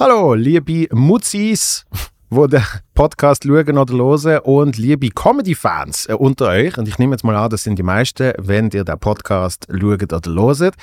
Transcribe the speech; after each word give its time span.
Hallo, 0.00 0.36
liebe 0.36 0.86
Mutzis, 0.92 1.84
wo 2.30 2.46
den 2.46 2.62
Podcast 2.94 3.44
schauen 3.44 3.78
oder 3.78 3.94
hören 3.94 4.40
und 4.40 4.76
liebe 4.76 5.08
Comedy-Fans 5.10 6.06
äh, 6.08 6.14
unter 6.14 6.48
euch. 6.48 6.76
Und 6.76 6.88
ich 6.88 6.98
nehme 6.98 7.14
jetzt 7.14 7.22
mal 7.22 7.36
an, 7.36 7.48
das 7.48 7.62
sind 7.62 7.78
die 7.78 7.84
meisten, 7.84 8.32
wenn 8.38 8.70
ihr 8.70 8.84
den 8.84 8.98
Podcast 8.98 9.68
schaut 9.70 10.12
oder 10.12 10.58
hört. 10.58 10.74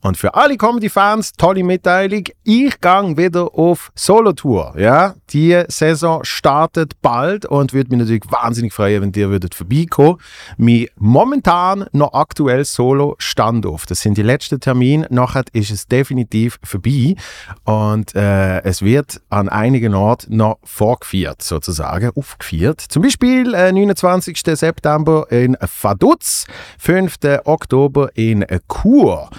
Und 0.00 0.16
für 0.16 0.34
alle 0.34 0.56
Comedy-Fans, 0.56 1.32
tolle 1.32 1.64
Mitteilung, 1.64 2.24
ich 2.44 2.80
gehe 2.80 3.16
wieder 3.16 3.54
auf 3.54 3.90
Solo-Tour. 3.96 4.74
Ja? 4.78 5.14
Die 5.30 5.64
Saison 5.68 6.22
startet 6.22 7.02
bald 7.02 7.44
und 7.44 7.72
würde 7.72 7.90
mich 7.90 7.98
natürlich 7.98 8.30
wahnsinnig 8.30 8.72
freuen, 8.72 9.02
wenn 9.02 9.12
ihr 9.12 9.30
würdet 9.30 9.54
vorbeikommen. 9.54 10.18
Mein 10.56 10.86
momentan 10.96 11.86
noch 11.92 12.14
aktuell 12.14 12.64
Solo-Standoff. 12.64 13.86
Das 13.86 14.00
sind 14.00 14.16
die 14.16 14.22
letzten 14.22 14.60
Termine. 14.60 15.08
Nachher 15.10 15.42
ist 15.52 15.70
es 15.70 15.88
definitiv 15.88 16.58
vorbei. 16.62 17.16
Und 17.64 18.14
äh, 18.14 18.62
es 18.62 18.80
wird 18.80 19.20
an 19.28 19.48
einigen 19.48 19.94
Orten 19.94 20.36
noch 20.36 20.58
vorgeführt, 20.62 20.93
sozusagen 21.02 21.64
sozusagen 21.74 22.10
aufgeführt. 22.16 22.80
Zum 22.80 23.02
Beispiel 23.02 23.54
äh, 23.54 23.72
29. 23.72 24.40
September 24.44 25.26
in 25.30 25.56
Vaduz, 25.60 26.46
5. 26.78 27.16
Oktober 27.44 28.10
in 28.14 28.44
Chur. 28.68 29.30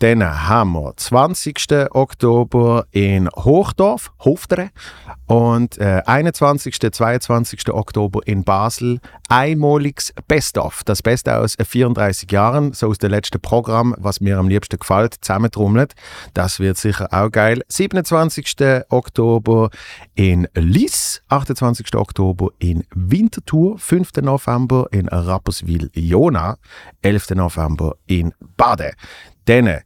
Dann 0.00 0.22
haben 0.48 0.72
wir 0.72 0.92
20. 0.94 1.56
Oktober 1.90 2.86
in 2.90 3.30
Hochdorf, 3.30 4.12
Hoftere. 4.20 4.70
Und 5.26 5.78
äh, 5.78 6.02
21. 6.04 6.78
22. 6.92 7.70
Oktober 7.72 8.20
in 8.26 8.44
Basel. 8.44 9.00
Einmaliges 9.28 10.12
Best-of. 10.28 10.84
Das 10.84 11.02
Beste 11.02 11.36
aus 11.36 11.56
34 11.60 12.30
Jahren, 12.30 12.72
so 12.74 12.88
aus 12.88 12.98
dem 12.98 13.10
letzten 13.10 13.40
Programm, 13.40 13.94
was 13.98 14.20
mir 14.20 14.38
am 14.38 14.48
liebsten 14.48 14.78
gefällt, 14.78 15.16
zusammentrommelt. 15.20 15.94
Das 16.34 16.60
wird 16.60 16.76
sicher 16.76 17.08
auch 17.10 17.30
geil. 17.30 17.62
27. 17.68 18.56
Oktober 18.90 19.70
in 20.14 20.46
Liss, 20.96 21.20
28. 21.28 21.94
Oktober 21.94 22.52
in 22.58 22.82
Winterthur, 22.94 23.78
5. 23.78 24.22
November 24.22 24.86
in 24.92 25.08
Rapperswil-Jona, 25.08 26.56
11. 27.02 27.30
November 27.34 27.96
in 28.06 28.32
Bade. 28.56 28.92
Dann 29.44 29.80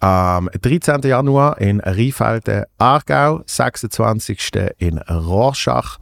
am 0.00 0.50
13. 0.60 1.02
Januar 1.02 1.60
in 1.60 1.78
Rheinfelden, 1.78 2.64
Aargau, 2.78 3.42
26. 3.46 4.50
in 4.78 4.98
Rorschach 4.98 5.98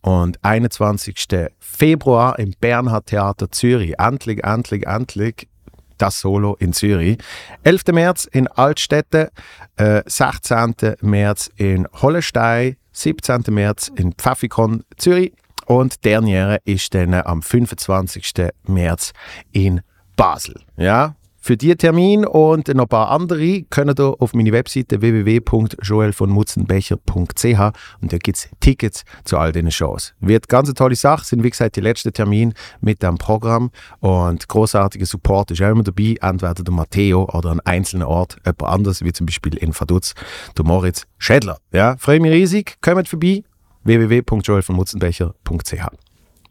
und 0.00 0.42
21. 0.42 1.46
Februar 1.60 2.40
im 2.40 2.54
Bernhard 2.60 3.06
Theater 3.06 3.52
Zürich. 3.52 4.00
Endlich, 4.00 4.42
endlich, 4.42 4.84
endlich 4.84 5.48
das 5.96 6.18
Solo 6.18 6.56
in 6.58 6.72
Zürich. 6.72 7.18
11. 7.62 7.92
März 7.92 8.24
in 8.24 8.48
Altstädte, 8.48 9.30
äh, 9.76 10.02
16. 10.06 10.96
März 11.02 11.50
in 11.56 11.86
Hollestein, 12.02 12.76
17. 12.98 13.44
März 13.50 13.92
in 13.94 14.12
Pfaffikon 14.12 14.82
Zürich 14.96 15.32
und 15.66 16.04
Derniere 16.04 16.60
ist 16.64 16.94
dann 16.94 17.14
am 17.14 17.42
25. 17.42 18.48
März 18.66 19.12
in 19.52 19.82
Basel. 20.16 20.60
Ja, 20.76 21.14
für 21.48 21.56
diesen 21.56 21.78
Termin 21.78 22.26
und 22.26 22.68
noch 22.68 22.82
ein 22.82 22.88
paar 22.88 23.08
andere 23.08 23.62
könnt 23.70 23.98
ihr 23.98 24.20
auf 24.20 24.34
meine 24.34 24.52
Webseite 24.52 25.00
www.joelvonmutzenbecher.ch 25.00 27.60
und 28.02 28.12
da 28.12 28.18
gibt 28.18 28.36
es 28.36 28.50
Tickets 28.60 29.02
zu 29.24 29.38
all 29.38 29.52
diesen 29.52 29.70
Shows. 29.70 30.12
Wird 30.20 30.50
ganz 30.50 30.68
eine 30.68 30.74
tolle 30.74 30.94
Sache, 30.94 31.24
sind 31.24 31.42
wie 31.42 31.48
gesagt 31.48 31.76
die 31.76 31.80
letzten 31.80 32.12
Termine 32.12 32.52
mit 32.82 33.02
dem 33.02 33.16
Programm 33.16 33.70
und 34.00 34.46
großartiger 34.46 35.06
Support 35.06 35.52
ist 35.52 35.62
auch 35.62 35.70
immer 35.70 35.84
dabei, 35.84 36.16
entweder 36.20 36.52
der 36.52 36.74
Matteo 36.74 37.26
oder 37.32 37.52
an 37.52 37.60
einzelnen 37.60 38.06
Ort 38.06 38.36
jemand 38.44 38.64
anders, 38.64 39.02
wie 39.02 39.14
zum 39.14 39.24
Beispiel 39.24 39.56
in 39.56 39.72
Vaduz, 39.72 40.12
der 40.54 40.66
Moritz 40.66 41.06
Schädler. 41.16 41.56
Ja, 41.72 41.96
freue 41.98 42.20
mich 42.20 42.32
riesig, 42.32 42.76
kommt 42.82 43.08
vorbei, 43.08 43.42
www.joelvonmutzenbecher.ch. 43.84 45.86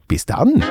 Bis 0.08 0.26
dann! 0.26 0.64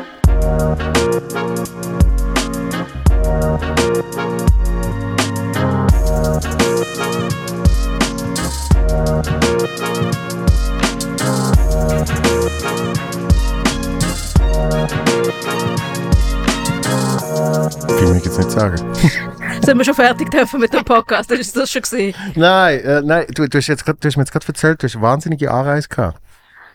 Will 17.98 18.16
ich 18.16 18.24
jetzt 18.24 18.38
nicht 18.38 18.50
sagen. 18.50 18.76
Sind 19.62 19.78
wir 19.78 19.84
schon 19.84 19.94
fertig 19.94 20.30
dürfen 20.30 20.60
mit 20.60 20.72
dem 20.72 20.84
Podcast? 20.84 21.30
Das 21.30 21.38
ist 21.40 21.56
das 21.56 21.70
schon 21.70 21.82
gesehen. 21.82 22.14
Nein, 22.36 22.80
äh, 22.80 23.02
nein, 23.02 23.26
du, 23.34 23.48
du, 23.48 23.58
hast 23.58 23.66
jetzt 23.66 23.84
grad, 23.84 23.96
du 24.02 24.06
hast 24.06 24.16
mir 24.16 24.22
jetzt 24.22 24.32
gerade 24.32 24.46
erzählt, 24.46 24.82
du 24.82 24.86
hast 24.86 25.00
wahnsinnige 25.00 25.50
Anreise 25.50 25.88
gehabt. 25.88 26.20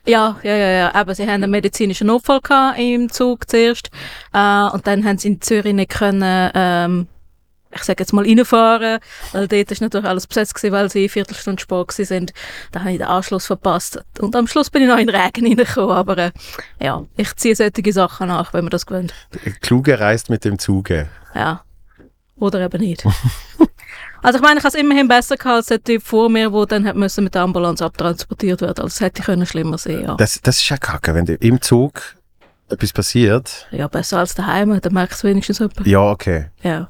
Ja, 0.05 0.37
ja, 0.43 0.55
ja, 0.55 0.69
ja. 0.69 0.95
Aber 0.95 1.13
sie 1.15 1.23
haben 1.23 1.43
einen 1.43 1.51
medizinischen 1.51 2.07
Notfall 2.07 2.41
gehabt 2.41 2.79
im 2.79 3.11
Zug 3.11 3.49
zuerst. 3.49 3.89
Äh, 4.33 4.67
und 4.69 4.87
dann 4.87 5.05
haben 5.05 5.17
sie 5.17 5.29
in 5.29 5.41
Zürich 5.41 5.73
nicht 5.73 5.91
können, 5.91 6.51
ähm, 6.55 7.07
ich 7.73 7.83
sage 7.83 8.01
jetzt 8.01 8.11
mal 8.11 8.25
reinfahren, 8.25 8.99
weil 9.31 9.47
dort 9.47 9.71
ist 9.71 9.81
natürlich 9.81 10.07
alles 10.07 10.27
besetzt 10.27 10.55
gewesen, 10.55 10.73
weil 10.73 10.89
sie 10.89 10.99
eine 10.99 11.09
Viertelstunde 11.09 11.61
spät 11.61 11.87
gewesen 11.87 12.05
sind. 12.05 12.33
Da 12.71 12.81
habe 12.81 12.91
ich 12.91 12.97
den 12.97 13.07
Anschluss 13.07 13.45
verpasst. 13.45 14.03
Und 14.19 14.35
am 14.35 14.47
Schluss 14.47 14.69
bin 14.69 14.81
ich 14.81 14.89
noch 14.89 14.97
in 14.97 15.07
den 15.07 15.15
Regen 15.15 15.45
reingekommen, 15.45 15.95
aber 15.95 16.17
äh, 16.17 16.31
ja, 16.81 17.05
ich 17.15 17.33
ziehe 17.35 17.55
solche 17.55 17.93
Sachen 17.93 18.27
nach, 18.27 18.53
wenn 18.53 18.65
man 18.65 18.71
das 18.71 18.85
gewöhnt. 18.85 19.13
Kluge 19.61 19.99
reist 19.99 20.29
mit 20.29 20.43
dem 20.43 20.59
Zuge. 20.59 21.09
Ja. 21.33 21.63
Oder 22.35 22.61
eben 22.61 22.81
nicht. 22.81 23.05
also 24.21 24.37
ich 24.37 24.43
meine, 24.43 24.59
ich 24.59 24.63
habe 24.63 24.75
es 24.75 24.81
immerhin 24.81 25.07
besser 25.07 25.35
gehabt 25.35 25.55
als 25.55 25.65
der 25.67 25.83
Typ 25.83 26.03
vor 26.03 26.29
mir, 26.29 26.49
der 26.49 26.65
dann 26.65 26.85
hat 26.85 26.95
müssen 26.95 27.23
mit 27.23 27.35
der 27.35 27.41
Ambulanz 27.41 27.81
abtransportiert 27.81 28.61
werden. 28.61 28.79
Also 28.79 28.87
es 28.87 29.01
hätte 29.01 29.23
können 29.23 29.45
schlimmer 29.45 29.77
sein, 29.77 30.03
ja. 30.03 30.15
Das, 30.15 30.39
das 30.41 30.57
ist 30.57 30.69
ja 30.69 30.77
kacke, 30.77 31.13
wenn 31.13 31.25
im 31.25 31.61
Zug 31.61 32.01
etwas 32.69 32.93
passiert. 32.93 33.67
Ja, 33.71 33.87
besser 33.87 34.19
als 34.19 34.35
daheim, 34.35 34.79
dann 34.79 34.93
merkst 34.93 35.23
du 35.23 35.27
wenigstens 35.27 35.59
jemand. 35.59 35.85
Ja, 35.85 36.01
okay. 36.01 36.45
Ja. 36.63 36.89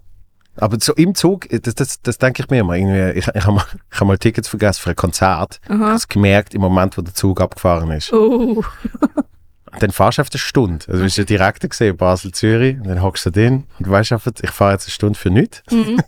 Aber 0.58 0.78
so 0.80 0.94
im 0.94 1.16
Zug, 1.16 1.48
das, 1.50 1.76
das, 1.76 2.02
das 2.02 2.18
denke 2.18 2.44
ich 2.44 2.50
mir 2.50 2.60
immer. 2.60 2.76
Irgendwie, 2.76 3.18
ich 3.18 3.28
ich 3.28 3.44
habe 3.44 3.54
mal, 3.54 3.66
ich 3.92 4.00
hab 4.00 4.08
mal 4.08 4.18
Tickets 4.18 4.50
vergessen 4.50 4.82
für 4.82 4.90
ein 4.92 4.96
Konzert. 4.96 5.62
Ich 5.64 5.70
habe 5.70 5.96
es 5.96 6.08
gemerkt 6.08 6.54
im 6.54 6.62
Moment, 6.62 6.98
wo 6.98 7.02
der 7.02 7.14
Zug 7.14 7.40
abgefahren 7.40 7.92
ist. 7.92 8.12
Oh. 8.12 8.64
Und 9.72 9.82
dann 9.82 9.92
fahrst 9.92 10.18
du 10.18 10.22
auf 10.24 10.30
eine 10.32 10.40
Stunde. 10.40 10.86
Also, 10.88 11.00
du 11.00 11.04
bist 11.06 11.18
ja 11.18 11.24
direkt 11.24 11.68
gesehen, 11.70 11.96
Basel-Zürich. 11.98 12.78
Und 12.78 12.88
dann 12.88 13.02
hockst 13.02 13.26
du 13.26 13.32
drin 13.32 13.66
und 13.80 13.88
du 13.88 13.92
weißt 13.92 14.12
einfach, 14.12 14.32
ich 14.42 14.52
fahre 14.52 14.74
jetzt 14.74 14.86
eine 14.88 14.92
Stunde 14.92 15.18
für 15.18 15.30
nichts. 15.30 15.62
Mhm. 15.72 16.00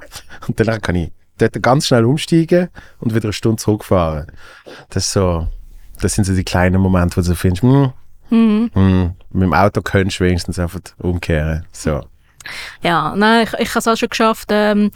und 0.48 0.60
dann 0.60 0.80
kann 0.80 0.94
ich 0.96 1.12
dort 1.38 1.62
ganz 1.62 1.86
schnell 1.86 2.04
umsteigen 2.04 2.68
und 3.00 3.14
wieder 3.14 3.24
eine 3.26 3.32
Stunde 3.32 3.62
zurückfahren. 3.62 4.26
Das 4.90 5.06
ist 5.06 5.12
so, 5.12 5.46
das 6.00 6.14
sind 6.14 6.24
so 6.24 6.34
die 6.34 6.44
kleinen 6.44 6.80
Momente, 6.80 7.16
wo 7.16 7.20
du 7.20 7.34
findest, 7.34 7.62
hm, 7.62 7.92
Mhm. 8.30 8.70
hm, 8.72 9.12
mit 9.30 9.42
dem 9.42 9.52
Auto 9.54 9.82
könntest 9.82 10.18
du 10.20 10.24
wenigstens 10.24 10.58
einfach 10.58 10.80
umkehren. 10.98 11.66
So. 11.70 12.02
Ja, 12.82 13.14
nein, 13.14 13.46
ich, 13.46 13.52
ich 13.60 13.68
habe 13.70 13.78
es 13.80 13.88
auch 13.88 13.96
schon 13.96 14.08
geschafft, 14.08 14.48
ähm, 14.50 14.90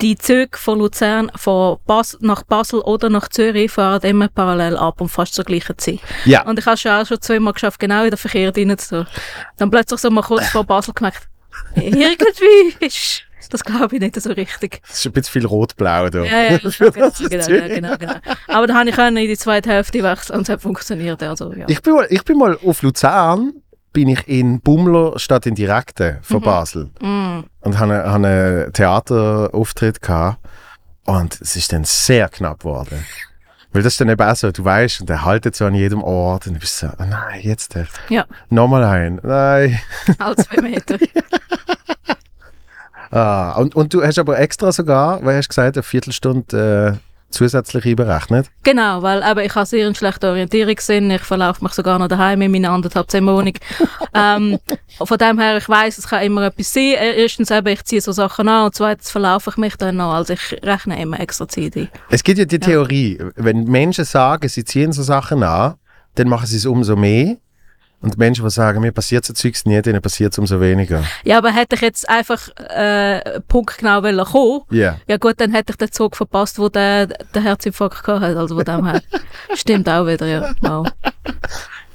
die 0.00 0.16
Züge 0.16 0.56
von 0.56 0.78
Luzern 0.78 1.30
von 1.34 1.78
Bas 1.86 2.16
nach 2.20 2.42
Basel 2.42 2.80
oder 2.80 3.08
nach 3.08 3.28
Zürich 3.28 3.70
fahren 3.70 4.00
immer 4.02 4.28
parallel 4.28 4.76
ab 4.76 5.00
und 5.00 5.08
fast 5.08 5.34
zur 5.34 5.44
gleichen 5.44 5.76
Zeit. 5.78 6.00
Ja. 6.24 6.42
Und 6.42 6.58
ich 6.58 6.66
habe 6.66 6.76
schon 6.76 6.92
auch 6.92 7.06
schon 7.06 7.20
zweimal 7.20 7.52
geschafft, 7.52 7.80
genau 7.80 8.04
in 8.04 8.10
den 8.10 8.16
Verkehr 8.16 8.54
rein 8.54 8.78
zu 8.78 9.06
Dann 9.56 9.70
plötzlich 9.70 10.00
so 10.00 10.10
mal 10.10 10.22
kurz 10.22 10.46
vor 10.50 10.64
Basel 10.64 10.94
gemerkt, 10.94 11.28
irgendwie 11.74 12.74
ist 12.80 13.24
das 13.50 13.64
glaube 13.64 13.96
ich 13.96 14.02
nicht 14.02 14.20
so 14.20 14.30
richtig. 14.32 14.80
Es 14.88 14.98
ist 14.98 15.06
ein 15.06 15.12
bisschen 15.12 15.40
viel 15.40 15.46
rot-blau 15.46 16.10
da. 16.10 16.22
Ja, 16.22 16.42
ja, 16.42 16.58
genau, 16.58 16.62
das 16.64 16.78
genau, 16.78 17.46
genau, 17.46 17.68
genau, 17.68 17.96
genau. 17.96 18.14
Aber 18.46 18.66
da 18.66 18.74
habe 18.74 18.90
ich 18.90 18.94
können 18.94 19.16
in 19.16 19.28
die 19.28 19.38
zweite 19.38 19.70
Hälfte 19.70 20.02
wechseln 20.02 20.36
und 20.36 20.42
es 20.42 20.48
hat 20.50 20.60
funktioniert. 20.60 21.22
Also, 21.22 21.52
ja. 21.54 21.64
Ich 21.68 21.80
bin, 21.80 21.94
mal, 21.94 22.06
ich 22.10 22.24
bin 22.24 22.36
mal 22.36 22.58
auf 22.62 22.82
Luzern, 22.82 23.54
bin 23.98 24.06
ich 24.10 24.28
in 24.28 24.60
Bummler 24.60 25.18
statt 25.18 25.44
in 25.44 25.56
Direkte 25.56 26.18
von 26.22 26.40
Basel 26.40 26.88
Mm. 27.00 27.40
und 27.62 27.80
habe 27.80 27.96
habe 27.96 28.14
einen 28.28 28.72
Theaterauftritt 28.72 30.00
gehabt 30.00 30.38
und 31.04 31.40
es 31.40 31.56
ist 31.56 31.72
dann 31.72 31.82
sehr 31.82 32.28
knapp 32.28 32.60
geworden. 32.60 33.04
Weil 33.72 33.82
das 33.82 33.94
ist 33.94 34.00
dann 34.00 34.08
eben 34.08 34.22
auch 34.22 34.36
so, 34.36 34.52
du 34.52 34.64
weißt, 34.64 35.00
und 35.00 35.08
der 35.08 35.24
haltet 35.24 35.56
so 35.56 35.64
an 35.66 35.74
jedem 35.74 36.04
Ort 36.04 36.46
und 36.46 36.54
du 36.54 36.60
bist 36.60 36.78
so, 36.78 36.86
oh 36.86 37.04
nein, 37.10 37.40
jetzt 37.42 37.74
der. 37.74 37.88
Ja, 38.08 38.24
Nochmal 38.50 38.84
ein, 38.84 39.18
nein. 39.24 39.80
alle 40.20 40.36
zwei 40.36 40.62
Meter. 40.62 40.96
Ah, 43.10 43.52
und, 43.52 43.74
und 43.74 43.94
du 43.94 44.04
hast 44.04 44.18
aber 44.18 44.38
extra 44.38 44.70
sogar, 44.70 45.24
weil 45.24 45.38
hast 45.38 45.48
gesagt, 45.48 45.78
eine 45.78 45.82
Viertelstunde 45.82 46.98
äh, 47.00 47.07
zusätzlich 47.30 47.84
einberechnet. 47.84 48.50
Genau, 48.62 49.02
weil 49.02 49.22
eben, 49.22 49.40
ich 49.40 49.54
habe 49.54 49.66
sehr 49.66 49.86
einen 49.86 49.94
schlechten 49.94 50.26
Orientierungssinn. 50.26 51.10
Ich 51.10 51.22
verlaufe 51.22 51.62
mich 51.62 51.72
sogar 51.72 51.98
noch 51.98 52.08
daheim 52.08 52.42
in 52.42 52.50
meiner 52.50 52.70
anderthalb 52.70 53.10
Zimmer 53.10 53.36
Wohnung. 53.36 53.54
ähm, 54.14 54.58
von 54.98 55.18
dem 55.18 55.38
her, 55.38 55.56
ich 55.58 55.68
weiß, 55.68 55.98
es 55.98 56.08
kann 56.08 56.22
immer 56.22 56.46
etwas 56.46 56.72
sein. 56.72 56.94
Äh, 56.98 57.22
Erstens 57.22 57.50
eben, 57.50 57.68
ich 57.68 57.84
ziehe 57.84 58.00
so 58.00 58.12
Sachen 58.12 58.48
an 58.48 58.66
und 58.66 58.74
zweitens 58.74 59.10
verlaufe 59.10 59.50
ich 59.50 59.56
mich 59.56 59.76
dann 59.76 59.96
noch. 59.96 60.12
Also 60.12 60.34
ich 60.34 60.62
rechne 60.62 61.00
immer 61.00 61.20
extra 61.20 61.46
Zeit 61.48 61.76
ein. 61.76 61.88
Es 62.10 62.22
gibt 62.22 62.38
ja 62.38 62.44
die 62.44 62.58
Theorie, 62.58 63.18
wenn 63.36 63.64
Menschen 63.64 64.04
sagen, 64.04 64.48
sie 64.48 64.64
ziehen 64.64 64.92
so 64.92 65.02
Sachen 65.02 65.42
an, 65.42 65.74
dann 66.14 66.28
machen 66.28 66.46
sie 66.46 66.56
es 66.56 66.66
umso 66.66 66.96
mehr. 66.96 67.36
Und 68.00 68.16
Menschen, 68.16 68.44
die 68.44 68.50
sagen, 68.50 68.80
mir 68.80 68.92
passiert 68.92 69.24
so 69.24 69.32
Zeugs 69.32 69.64
nie, 69.64 69.82
denen 69.82 70.00
passiert 70.00 70.32
es 70.32 70.38
umso 70.38 70.60
weniger. 70.60 71.02
Ja, 71.24 71.38
aber 71.38 71.50
hätte 71.52 71.74
ich 71.74 71.80
jetzt 71.82 72.08
einfach 72.08 72.48
äh, 72.70 73.40
punktgenau 73.48 74.02
wollen 74.04 74.24
kommen, 74.24 74.60
Ja. 74.70 74.98
ja 75.08 75.16
gut, 75.16 75.34
dann 75.38 75.50
hätte 75.50 75.72
ich 75.72 75.76
den 75.78 75.90
Zug 75.90 76.14
verpasst, 76.16 76.58
wo 76.60 76.68
der, 76.68 77.06
der 77.06 77.42
Herzinfarkt 77.42 78.04
gehabt 78.04 78.22
hat. 78.22 78.36
Also 78.36 78.54
von 78.54 78.64
dem 78.64 78.86
her. 78.86 79.02
Stimmt 79.54 79.88
auch 79.88 80.06
wieder, 80.06 80.26
ja. 80.26 80.50
Wow. 80.60 80.86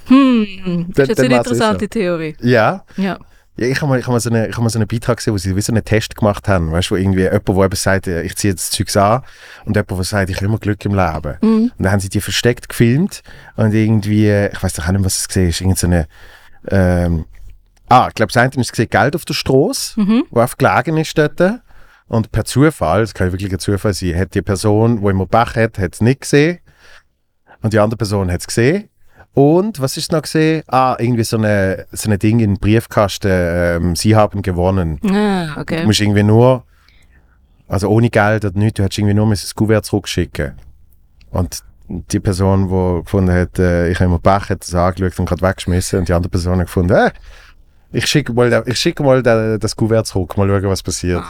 Hm, 0.08 0.88
das 0.90 1.04
ist 1.04 1.10
jetzt 1.10 1.20
eine 1.22 1.36
war's 1.38 1.48
interessante 1.48 1.88
Theorie. 1.88 2.36
Ja. 2.42 2.84
Ja. 2.98 3.18
Ja, 3.56 3.68
ich 3.68 3.82
habe 3.82 3.90
mal, 3.90 4.00
ich 4.00 4.06
hab 4.06 4.12
mal, 4.12 4.20
so 4.20 4.32
eine, 4.32 4.48
ich 4.48 4.56
hab 4.56 4.64
mal 4.64 4.70
so 4.70 4.80
einen 4.80 4.88
Beitrag 4.88 5.18
gesehen, 5.18 5.34
wo 5.34 5.38
sie 5.38 5.56
wie 5.56 5.62
so 5.62 5.72
einen 5.72 5.86
Test 5.86 6.16
gemacht 6.16 6.48
haben. 6.48 6.72
Weißt 6.72 6.90
du, 6.90 6.96
wo 6.96 6.98
irgendwie 6.98 7.22
jemand, 7.22 7.48
der 7.48 7.56
eben 7.58 7.76
sagt, 7.76 8.08
äh, 8.08 8.24
ich 8.24 8.36
ziehe 8.36 8.52
jetzt 8.52 8.72
das 8.72 8.78
Zeugs 8.78 8.98
an, 8.98 9.22
und 9.66 9.76
jemand, 9.76 9.92
der 9.92 10.04
sagt, 10.04 10.30
ich 10.32 10.38
habe 10.38 10.46
immer 10.48 10.58
Glück 10.58 10.84
im 10.86 10.96
Leben. 10.96 11.38
Mhm. 11.42 11.72
Und 11.78 11.84
dann 11.84 11.92
haben 11.92 12.00
sie 12.00 12.10
die 12.10 12.22
versteckt 12.22 12.68
gefilmt 12.68 13.22
und 13.56 13.74
irgendwie, 13.74 14.30
ich 14.52 14.64
weiß 14.64 14.74
doch 14.74 14.88
auch 14.88 14.92
nicht, 14.92 15.06
was 15.06 15.20
es 15.20 15.28
gesehen 15.28 15.50
ist, 15.50 15.62
irgend 15.62 15.78
so 15.78 15.88
eine, 15.88 16.08
ähm, 16.70 17.26
ah, 17.90 18.08
ich 18.10 18.16
glaube, 18.16 18.32
das 18.32 18.42
eine 18.42 18.52
ist 18.60 18.72
gesehen, 18.72 18.90
Geld 18.90 19.16
auf 19.16 19.26
der 19.26 19.36
Straße, 19.36 20.00
Mhm. 20.00 20.24
wo 20.32 20.40
einfach 20.40 20.58
gelegen 20.58 20.98
ist 20.98 21.16
dort. 21.18 21.62
Und 22.08 22.32
per 22.32 22.46
Zufall, 22.46 23.02
das 23.02 23.14
kann 23.14 23.28
ja 23.28 23.34
wirklich 23.34 23.52
ein 23.52 23.60
Zufall 23.60 23.94
sein, 23.94 24.16
hat 24.18 24.34
die 24.34 24.42
Person, 24.42 25.02
die 25.02 25.08
immer 25.08 25.26
Bach 25.26 25.56
hat, 25.56 25.78
hat 25.78 25.94
es 25.94 26.02
nicht 26.02 26.22
gesehen. 26.22 26.60
Und 27.62 27.72
die 27.74 27.80
andere 27.80 27.98
Person 27.98 28.32
hat 28.32 28.42
es 28.42 28.48
gesehen. 28.48 28.90
Und 29.34 29.80
was 29.82 29.98
ist 29.98 30.12
noch 30.12 30.22
gesehen? 30.22 30.64
Ah, 30.68 30.96
irgendwie 31.00 31.24
so 31.24 31.38
eine, 31.38 31.86
so 31.92 32.08
eine 32.08 32.18
Ding 32.20 32.40
in 32.40 32.58
Briefkasten, 32.60 33.32
ähm, 33.32 33.96
sie 33.96 34.16
haben 34.16 34.42
gewonnen. 34.44 35.00
Ah, 35.04 35.56
Du 35.56 35.62
okay. 35.62 35.86
musst 35.86 36.02
irgendwie 36.02 36.24
nur, 36.24 36.64
also 37.68 37.90
ohne 37.90 38.10
Geld 38.10 38.46
oder 38.46 38.58
nichts, 38.58 38.78
du 38.78 38.84
hättest 38.84 39.00
irgendwie 39.00 39.16
nur 39.16 39.30
das 39.30 39.56
Kuvert 39.56 39.86
zurückschicken. 39.86 40.54
Und 41.32 41.64
die 41.90 42.20
Person, 42.20 42.68
die 42.68 43.04
gefunden 43.04 43.32
hat, 43.34 43.58
äh, 43.58 43.90
ich 43.90 43.96
habe 44.00 44.06
immer 44.06 44.20
Pech, 44.20 44.50
hat 44.50 44.62
das 44.62 44.74
angeschaut 44.76 45.20
und 45.20 45.26
gerade 45.28 45.42
weggeschmissen. 45.42 46.00
Und 46.00 46.10
die 46.10 46.14
andere 46.14 46.30
Person 46.30 46.60
hat 46.60 46.68
gefunden, 46.68 46.94
äh, 46.94 47.12
ich 47.92 48.06
schicke 48.06 48.34
mal, 48.34 48.64
ich 48.68 48.80
schicke 48.80 49.04
mal 49.04 49.24
da, 49.24 49.58
das 49.58 49.76
Kuvert 49.76 50.06
zurück, 50.06 50.38
mal 50.38 50.48
schauen, 50.48 50.70
was 50.70 50.84
passiert. 50.84 51.24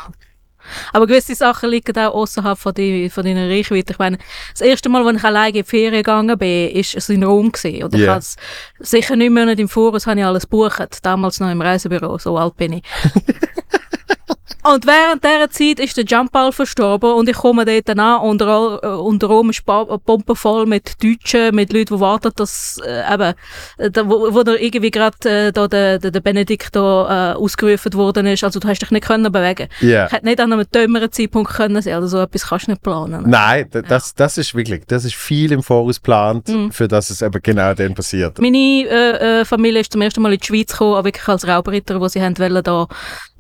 Aber 0.92 1.08
gewisse 1.08 1.36
Sachen 1.36 1.70
liegen 1.70 1.98
auch 1.98 2.14
außerhalb 2.14 2.58
von, 2.58 2.74
die, 2.74 3.10
von 3.10 3.24
deiner 3.26 3.50
Reichweite. 3.50 3.94
Ich 3.94 4.00
meine, 4.00 4.18
das 4.52 4.62
erste 4.62 4.90
Mal, 4.90 5.06
als 5.06 5.18
ich 5.18 5.24
alleine 5.24 5.48
in 5.50 5.54
die 5.56 5.64
Ferien 5.64 5.94
gegangen 5.94 6.38
bin, 6.38 6.70
ist 6.72 6.96
es 6.96 7.10
in 7.10 7.24
Rom 7.24 7.52
gewesen. 7.52 7.84
Und 7.84 7.94
ich 7.96 8.02
Ja. 8.02 8.12
habe 8.12 8.20
es 8.20 8.36
sicher 8.80 9.16
neun 9.16 9.34
Monate 9.34 9.62
im 9.62 9.70
Voraus 9.70 10.08
habe 10.08 10.20
ich 10.20 10.26
alles 10.26 10.44
gebucht. 10.44 11.00
Damals 11.04 11.40
noch 11.40 11.50
im 11.52 11.62
Reisebüro, 11.62 12.18
so 12.18 12.38
alt 12.38 12.56
bin 12.58 12.74
ich. 12.74 12.84
Und 14.64 14.86
während 14.88 15.24
dieser 15.24 15.50
Zeit 15.50 15.80
ist 15.80 15.98
der 15.98 16.06
Jumpball 16.06 16.52
verstorben 16.52 17.12
und 17.14 17.28
ich 17.28 17.36
komme 17.36 17.66
dort 17.66 17.90
an 18.00 18.22
und 18.22 18.42
äh, 18.42 18.46
unter 18.88 19.28
Rom 19.28 19.50
ist 19.50 19.66
Pumpe 19.66 20.36
voll 20.36 20.66
mit 20.66 21.04
Deutschen, 21.04 21.54
mit 21.56 21.74
Leuten, 21.74 21.96
die 21.96 22.00
warten, 22.00 22.32
dass 22.36 22.80
äh, 22.86 23.14
eben, 23.14 23.34
äh, 23.78 23.92
da, 23.92 24.08
wo, 24.08 24.34
wo 24.34 24.44
da 24.44 24.54
irgendwie 24.54 24.92
gerade 24.92 25.30
äh, 25.30 25.52
da 25.52 25.68
der, 25.68 26.00
der, 26.00 26.12
der 26.12 26.20
Benedikt 26.22 26.76
da, 26.76 27.34
äh, 27.34 27.36
ausgerufen 27.36 27.94
worden 27.94 28.26
ist. 28.28 28.44
Also 28.44 28.60
du 28.60 28.68
hast 28.68 28.80
dich 28.80 28.92
nicht 28.92 29.06
können 29.06 29.32
bewegen. 29.32 29.68
Ja. 29.82 30.10
Hätte 30.10 30.26
nicht 30.26 30.40
an 30.40 30.54
einem 30.54 30.66
dümmeren 30.74 31.12
Zeitpunkt 31.12 31.52
können 31.54 31.82
sein, 31.82 31.96
also 31.96 32.08
so 32.08 32.20
etwas 32.22 32.48
kannst 32.48 32.68
du 32.68 32.72
nicht 32.72 32.84
planen. 32.84 33.24
Nein, 33.28 33.70
d- 33.70 33.82
das, 33.88 34.16
das 34.16 34.38
ist 34.38 34.56
wirklich, 34.56 34.84
das 34.88 35.04
ist 35.06 35.16
viel 35.16 35.52
im 35.52 35.62
Voraus 35.64 35.98
geplant, 35.98 36.48
Mhm. 36.48 36.72
für 36.72 36.88
das 36.88 37.10
es 37.10 37.22
eben 37.22 37.42
genau 37.42 37.74
dann 37.74 37.94
passiert. 37.96 38.40
Meine 38.40 38.58
äh, 38.58 39.42
äh, 39.42 39.46
Familie 39.46 39.82
ist 39.82 39.92
zum 39.92 40.02
ersten 40.02 40.22
Mal 40.22 40.34
in 40.34 40.40
die 40.40 40.46
Schweiz 40.46 40.72
gekommen, 40.72 40.96
auch 40.96 41.04
wirklich 41.04 41.28
als 41.28 41.48
Raubritter, 41.48 42.00
wo 42.00 42.08
sie 42.08 42.22
haben 42.22 42.38
wollen, 42.40 42.64
da 42.64 42.88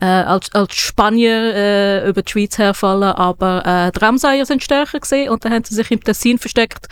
äh, 0.01 0.05
als, 0.05 0.53
als 0.53 0.75
Spanier 1.13 1.55
äh, 1.55 2.09
über 2.09 2.21
die 2.23 2.31
Schweiz 2.31 2.57
herfallen, 2.57 3.11
aber 3.11 3.65
äh, 3.65 3.91
die 3.91 3.99
Ramsayer 4.03 4.45
sind 4.45 4.63
stärker 4.63 4.99
gesehen 4.99 5.29
und 5.29 5.45
dann 5.45 5.53
haben 5.53 5.63
sie 5.63 5.75
sich 5.75 5.91
im 5.91 6.03
Tessin 6.03 6.39
versteckt 6.39 6.87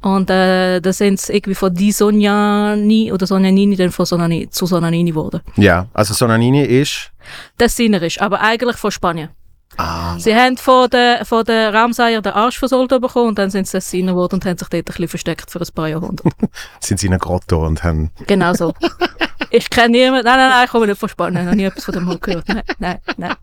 und 0.00 0.30
äh, 0.30 0.80
da 0.80 0.92
sind 0.92 1.20
sie 1.20 1.34
irgendwie 1.34 1.54
von 1.54 1.74
Di 1.74 1.92
Sognani 1.92 3.12
oder 3.12 3.26
Sognanini 3.26 3.76
dann 3.76 3.90
von 3.92 4.06
Sonani, 4.06 4.48
zu 4.50 4.64
Sonanini 4.66 5.10
geworden. 5.10 5.40
Ja, 5.56 5.86
also 5.92 6.14
Sonanini 6.14 6.62
ist, 6.64 7.10
Tessinerisch, 7.58 8.20
aber 8.20 8.40
eigentlich 8.40 8.76
von 8.76 8.90
Spanien. 8.90 9.28
ah, 9.76 10.16
Sie 10.18 10.34
haben 10.34 10.56
von 10.56 10.88
den, 10.88 11.24
von 11.26 11.44
den 11.44 11.74
Ramsayer 11.74 12.22
den 12.22 12.32
Arsch 12.32 12.58
versohlt 12.58 12.88
bekommen 12.88 13.28
und 13.28 13.38
dann 13.38 13.50
sind 13.50 13.66
sie 13.66 13.72
Tessiner 13.72 14.12
geworden 14.12 14.36
und 14.36 14.46
haben 14.46 14.56
sich 14.56 14.68
dort 14.68 14.74
ein 14.74 14.84
bisschen 14.84 15.08
versteckt 15.08 15.50
für 15.50 15.60
ein 15.60 15.68
paar 15.74 15.88
Jahrhunderte. 15.88 16.30
sind 16.80 16.98
sie 16.98 17.08
in 17.08 17.12
einer 17.12 17.20
Grotto 17.20 17.66
und 17.66 17.84
haben, 17.84 18.10
Genau 18.26 18.54
so. 18.54 18.72
Ich 19.50 19.70
kenne 19.70 19.90
niemanden. 19.90 20.24
Nein, 20.24 20.38
nein, 20.38 20.50
nein, 20.50 20.64
ich 20.64 20.70
komme 20.70 20.86
nicht 20.86 20.98
von 20.98 21.08
Spanien. 21.08 21.42
Ich 21.42 21.46
habe 21.46 21.56
nie 21.56 21.64
etwas 21.64 21.84
von 21.84 21.94
dem 21.94 22.04
mal 22.04 22.18
gehört. 22.18 22.48
Nein, 22.48 22.62
nein, 22.78 23.00
nein. 23.16 23.36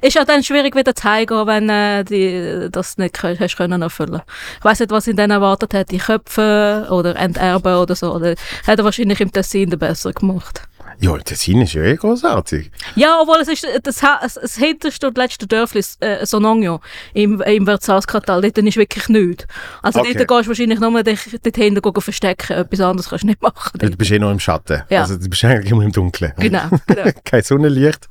Ist 0.00 0.18
auch 0.18 0.24
dann 0.24 0.42
schwierig 0.42 0.74
wieder 0.74 0.94
zu 0.94 1.04
heimgehen, 1.04 1.46
wenn 1.46 1.68
äh, 1.68 2.04
die, 2.04 2.68
das 2.70 2.98
nicht 2.98 3.22
hast 3.22 3.56
können 3.56 3.82
erfüllen. 3.82 4.22
Ich 4.58 4.64
weiß 4.64 4.80
nicht, 4.80 4.90
was 4.90 5.06
ihn 5.06 5.16
dann 5.16 5.30
erwartet 5.30 5.74
hat, 5.74 5.90
die 5.90 5.98
Köpfe 5.98 6.86
oder 6.90 7.16
Enterben 7.16 7.76
oder 7.76 7.94
so. 7.94 8.14
Oder 8.14 8.34
hat 8.66 8.78
er 8.78 8.84
wahrscheinlich 8.84 9.20
im 9.20 9.32
Tessin 9.32 9.70
besser 9.70 10.12
gemacht. 10.12 10.62
Ja, 11.00 11.16
Tessin 11.18 11.60
ist 11.62 11.74
ja 11.74 11.82
eh 11.82 11.96
großartig. 11.96 12.70
Ja, 12.94 13.18
obwohl 13.20 13.38
es 13.42 13.48
ist 13.48 13.66
das, 13.82 14.02
Ha- 14.02 14.18
das, 14.22 14.34
das 14.34 14.56
hinterste 14.56 15.08
und 15.08 15.16
letzte 15.18 15.46
Dörfli, 15.46 15.82
äh, 16.00 16.24
Sonogno, 16.24 16.80
im, 17.14 17.40
im 17.42 17.64
Versailles-Kartal, 17.66 18.40
dort 18.42 18.58
ist 18.58 18.76
wirklich 18.76 19.08
nichts. 19.08 19.46
Also 19.82 20.00
Okay. 20.00 20.14
dort 20.14 20.28
gehst 20.28 20.44
du 20.44 20.48
wahrscheinlich 20.48 20.80
nur 20.80 21.02
dich 21.02 21.20
dort 21.42 21.56
hinten 21.56 22.00
verstecken. 22.00 22.52
Etwas 22.56 22.80
anderes 22.80 23.08
kannst 23.08 23.24
du 23.24 23.28
nicht 23.28 23.42
machen. 23.42 23.78
Du 23.78 23.90
bist 23.96 24.10
eh 24.10 24.18
noch 24.18 24.30
im 24.30 24.40
Schatten. 24.40 24.82
Ja. 24.88 25.02
Also 25.02 25.16
du 25.18 25.28
bist 25.28 25.44
eigentlich 25.44 25.70
immer 25.70 25.82
im 25.84 25.92
Dunkeln. 25.92 26.32
Genau, 26.38 26.68
genau. 26.86 27.10
Kein 27.24 27.42
Sonnenlicht. 27.42 28.08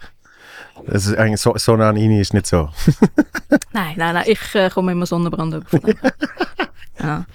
Das 0.87 1.07
ist 1.07 1.17
eigentlich 1.17 1.41
so, 1.41 1.55
Sonanini 1.57 2.19
ist 2.21 2.33
nicht 2.33 2.45
so. 2.47 2.69
Nein, 3.73 3.93
nein, 3.97 4.13
nein, 4.13 4.23
ich 4.27 4.55
äh, 4.55 4.69
komme 4.69 4.91
immer 4.91 5.05
Sonnenbrand 5.05 5.55
über. 5.55 5.65
ja. 6.99 7.25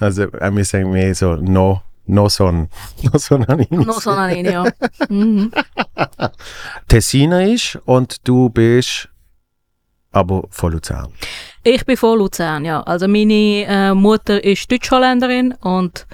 Also 0.00 0.22
äh, 0.24 0.50
wir 0.54 0.64
sagen 0.64 0.90
mehr 0.90 1.14
so 1.14 1.36
no, 1.36 1.82
no 2.06 2.28
Son. 2.28 2.68
No 3.02 3.18
Sonanini. 3.18 3.84
Noch 3.84 4.00
Sonnenlinie, 4.00 4.52
ja. 4.52 4.64
Mhm. 5.08 5.50
Tessiner 6.88 7.44
ist 7.44 7.78
und 7.84 8.26
du 8.26 8.48
bist 8.50 9.08
aber 10.12 10.44
von 10.50 10.72
Luzern. 10.72 11.12
Ich 11.64 11.84
bin 11.84 11.96
von 11.96 12.18
Luzern, 12.18 12.64
ja. 12.64 12.80
Also 12.82 13.08
meine 13.08 13.64
äh, 13.66 13.94
Mutter 13.94 14.42
ist 14.42 14.70
Deutsch-Holländerin 14.70 15.54
und 15.60 16.06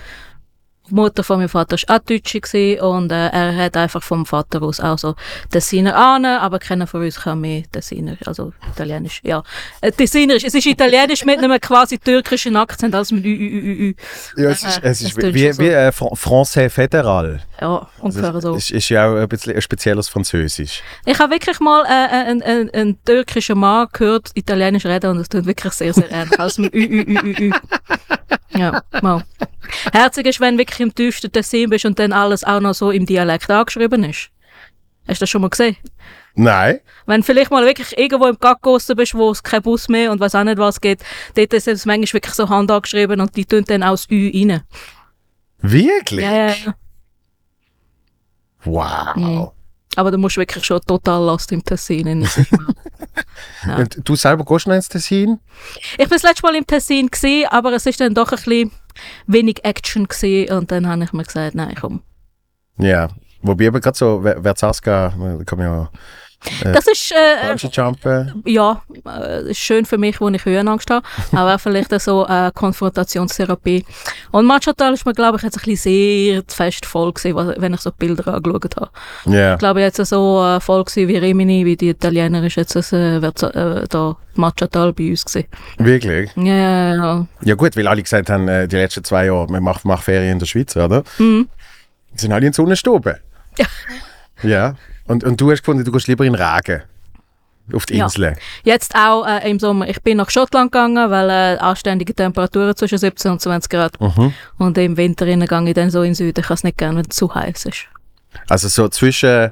die 0.91 0.95
Mutter 0.95 1.23
von 1.25 1.39
meinem 1.39 1.49
Vater 1.49 1.77
war 1.87 1.97
auch 1.97 2.01
Deutsche 2.05 2.83
und 2.83 3.13
äh, 3.13 3.29
er 3.29 3.57
hat 3.57 3.77
einfach 3.77 4.03
vom 4.03 4.27
Vater 4.27 4.63
aus 4.63 4.81
auch 4.81 4.99
so 4.99 5.15
Tessiner 5.51 5.97
ahnen, 5.97 6.39
aber 6.39 6.59
keiner 6.59 6.87
von 6.87 7.03
uns 7.03 7.21
kann 7.21 7.41
mehr 7.41 7.63
Tessiner, 7.71 8.17
also 8.27 8.53
Italienisch, 8.75 9.21
ja. 9.23 9.43
Äh, 9.81 9.93
Tessinerisch, 9.93 10.45
es 10.45 10.55
ist 10.55 10.67
Italienisch 10.67 11.25
mit 11.25 11.39
einem 11.39 11.61
quasi 11.61 11.99
türkischen 11.99 12.57
Akzent, 12.57 12.95
als 12.95 13.13
mit 13.13 13.25
Ü, 13.25 13.29
Ü, 13.29 13.61
Ü, 13.61 13.89
Ü. 13.89 13.95
Ja, 14.43 14.51
es 14.51 14.63
Äh, 14.65 14.69
ist, 14.69 14.81
es 14.83 15.03
ist 15.03 15.21
tönt 15.21 15.35
wie, 15.35 15.45
schon 15.45 15.53
so. 15.55 15.63
wie 15.63 15.69
äh, 15.69 15.93
Fran- 15.93 16.15
Français 16.17 16.69
fédéral. 16.69 17.41
Ja, 17.61 17.87
ungefähr 18.01 18.33
Das 18.33 18.43
so. 18.43 18.55
ist, 18.55 18.71
ist 18.71 18.89
ja 18.89 19.09
auch 19.11 19.17
ein 19.17 19.29
bisschen 19.29 19.55
ein 19.55 19.61
spezielles 19.63 20.09
Französisch. 20.09 20.83
Ich 21.05 21.19
habe 21.19 21.33
wirklich 21.35 21.61
mal 21.61 21.85
äh, 21.85 21.89
einen, 21.89 22.43
einen, 22.43 22.71
einen 22.71 23.05
türkischen 23.05 23.59
Mann 23.59 23.87
gehört, 23.93 24.31
Italienisch 24.35 24.87
reden 24.87 25.11
und 25.11 25.19
das 25.19 25.29
tut 25.29 25.45
wirklich 25.47 25.73
sehr, 25.75 25.93
sehr 25.93 26.11
ähnlich. 26.11 26.39
Als 26.41 26.59
mit 26.59 26.75
Ü, 26.75 26.79
Ü, 26.81 27.03
Ü, 27.07 27.19
Ü, 27.23 27.49
Ü. 27.49 27.53
Ja, 28.61 28.83
mal. 29.01 29.25
Herzig 29.93 30.27
ist, 30.27 30.41
wenn 30.41 30.55
du 30.55 30.59
wirklich 30.59 30.81
im 30.81 30.95
tiefsten 30.95 31.33
Tessin 31.33 31.71
bist 31.71 31.87
und 31.87 31.99
dann 31.99 32.13
alles 32.13 32.45
auch 32.45 32.61
noch 32.61 32.75
so 32.75 32.91
im 32.91 33.07
Dialekt 33.07 33.51
angeschrieben 33.51 34.05
ist. 34.05 34.31
Hast 35.09 35.21
du 35.21 35.23
das 35.23 35.31
schon 35.31 35.41
mal 35.41 35.49
gesehen? 35.49 35.77
Nein. 36.35 36.81
Wenn 37.07 37.23
du 37.23 37.27
vielleicht 37.27 37.51
mal 37.51 37.65
wirklich 37.65 37.97
irgendwo 37.97 38.27
im 38.27 38.39
Gaggossen 38.39 38.97
bist, 38.97 39.15
wo 39.15 39.31
es 39.31 39.43
kein 39.43 39.63
Bus 39.63 39.89
mehr 39.89 40.13
und 40.13 40.21
weiß 40.21 40.35
auch 40.35 40.45
nicht 40.45 40.59
was 40.59 40.81
geht, 40.81 41.03
dort 41.35 41.53
ist 41.55 41.69
es 41.69 41.87
manchmal 41.87 42.13
wirklich 42.15 42.35
so 42.35 42.49
Hand 42.49 42.71
angeschrieben 42.71 43.21
und 43.21 43.35
die 43.35 43.47
tun 43.47 43.65
dann 43.67 43.83
auch 43.83 43.93
das 43.93 44.07
Ü 44.11 44.31
rein. 44.33 44.63
Wirklich? 45.63 46.25
Ja, 46.25 46.33
ja, 46.33 46.47
ja. 46.49 46.75
Wow. 48.65 49.17
Mhm. 49.17 49.49
Aber 49.97 50.11
du 50.11 50.19
musst 50.19 50.37
wirklich 50.37 50.65
schon 50.65 50.81
total 50.83 51.25
lost 51.25 51.51
im 51.53 51.65
Tessin. 51.65 52.07
in- 52.07 52.29
Ja. 53.67 53.77
Und 53.77 54.01
du 54.09 54.17
selber 54.17 54.45
gehst 54.45 54.67
noch 54.67 54.75
ins 54.75 54.89
Tessin? 54.89 55.39
Ich 55.93 55.97
bin 55.99 56.09
das 56.11 56.23
letzte 56.23 56.43
Mal 56.43 56.55
im 56.57 56.67
Tessin 56.67 57.09
gewesen, 57.11 57.47
aber 57.51 57.73
es 57.73 57.87
ist 57.87 58.01
dann 58.01 58.15
doch 58.15 58.31
ein 58.33 58.37
bisschen 58.37 58.71
wenig 59.27 59.65
Action 59.65 60.07
gewesen 60.09 60.53
und 60.57 60.71
dann 60.71 60.87
habe 60.87 61.05
ich 61.05 61.13
mir 61.13 61.25
gesagt, 61.25 61.55
nein, 61.55 61.75
komm. 61.79 62.03
Ja. 62.79 63.09
Wobei 63.43 63.65
eben 63.65 63.81
gerade 63.81 63.97
so, 63.97 64.21
Ver- 64.23 64.43
Verzaska, 64.43 65.11
kann 65.47 65.59
man 65.59 65.67
ja 65.67 65.91
Das 66.65 66.87
ist, 66.87 67.13
äh, 67.13 67.55
jumpen. 67.55 68.43
ja, 68.47 68.83
äh, 69.07 69.51
ist 69.51 69.59
schön 69.59 69.85
für 69.85 69.99
mich, 69.99 70.21
wo 70.23 70.29
ich 70.31 70.43
Höhenangst 70.45 70.89
habe, 70.91 71.07
aber 71.33 71.55
auch 71.57 71.61
vielleicht 71.61 71.99
so 72.01 72.27
äh, 72.27 72.51
Konfrontationstherapie. 72.55 73.85
Und 74.31 74.47
Machatal 74.47 74.95
ist 74.95 75.05
mir, 75.05 75.13
glaube 75.13 75.37
ich, 75.37 75.43
jetzt 75.43 75.59
ein 75.59 75.65
bisschen 75.65 76.33
sehr 76.33 76.43
fest 76.49 76.87
voll 76.87 77.13
gewesen, 77.13 77.55
wenn 77.59 77.75
ich 77.75 77.81
so 77.81 77.91
Bilder 77.93 78.35
angeschaut 78.35 78.77
habe. 78.77 78.91
Ja. 79.27 79.53
Ich 79.55 79.59
glaube, 79.59 79.81
jetzt 79.81 79.99
so 80.07 80.43
äh, 80.43 80.61
voll 80.61 80.85
gewesen 80.85 81.09
wie 81.09 81.17
Rimini, 81.19 81.65
wie 81.67 81.77
die 81.77 81.91
Italiener, 81.91 82.43
ist 82.45 82.57
jetzt 82.57 82.75
äh, 82.77 82.81
Verza- 83.19 83.83
äh, 83.83 83.87
da 83.89 84.17
Machatal 84.35 84.93
bei 84.95 85.11
uns 85.11 85.25
gewesen. 85.25 85.47
Wirklich? 85.79 86.31
Ja, 86.37 86.55
ja, 86.55 86.95
ja. 86.95 87.27
Ja 87.43 87.55
gut, 87.55 87.77
weil 87.77 87.87
alle 87.87 88.03
gesagt 88.03 88.31
haben, 88.31 88.49
äh, 88.49 88.67
die 88.67 88.77
letzten 88.77 89.05
zwei 89.05 89.27
Jahre, 89.27 89.47
man 89.51 89.63
macht, 89.63 89.85
macht 89.85 90.05
Ferien 90.05 90.33
in 90.33 90.39
der 90.39 90.47
Schweiz, 90.47 90.75
oder? 90.77 91.03
Mhm. 91.19 91.49
Sind 92.15 92.33
alle 92.33 92.47
in 92.47 92.53
Sonnenstuben. 92.53 93.17
Ja. 93.59 93.67
Ja. 94.43 94.75
Und, 95.07 95.25
und 95.25 95.41
du 95.41 95.51
hast 95.51 95.61
gefunden, 95.61 95.85
du 95.85 95.93
gehst 95.93 96.07
lieber 96.09 96.25
in 96.25 96.35
Regen. 96.35 96.83
auf 97.73 97.87
die 97.87 97.97
Ja. 97.97 98.05
Insel. 98.07 98.37
Jetzt 98.65 98.95
auch 98.97 99.25
äh, 99.27 99.49
im 99.51 99.59
Sommer. 99.61 99.89
Ich 99.89 100.01
bin 100.03 100.17
nach 100.17 100.31
Schottland 100.31 100.73
gegangen, 100.73 101.11
weil 101.11 101.31
äh, 101.31 101.59
anständige 101.59 102.15
Temperaturen 102.15 102.75
zwischen 102.77 102.99
17 102.99 103.31
und 103.33 103.41
20 103.41 103.71
Grad. 103.71 104.01
Mhm. 104.01 104.33
Und 104.59 104.77
im 104.79 104.97
Winter 104.97 105.25
gehe 105.27 105.37
ich 105.69 105.75
dann 105.75 105.91
so 105.91 106.01
in 106.03 106.11
den 106.11 106.15
Süden. 106.15 106.41
Ich 106.41 106.47
kann 106.47 106.55
es 106.55 106.65
nicht 106.65 106.79
gerne, 106.79 106.99
wenn 106.99 107.07
es 107.09 107.17
zu 107.17 107.33
heiß 107.33 107.67
ist. 107.67 107.87
Also 108.49 108.69
so 108.69 108.89
zwischen, 108.89 109.51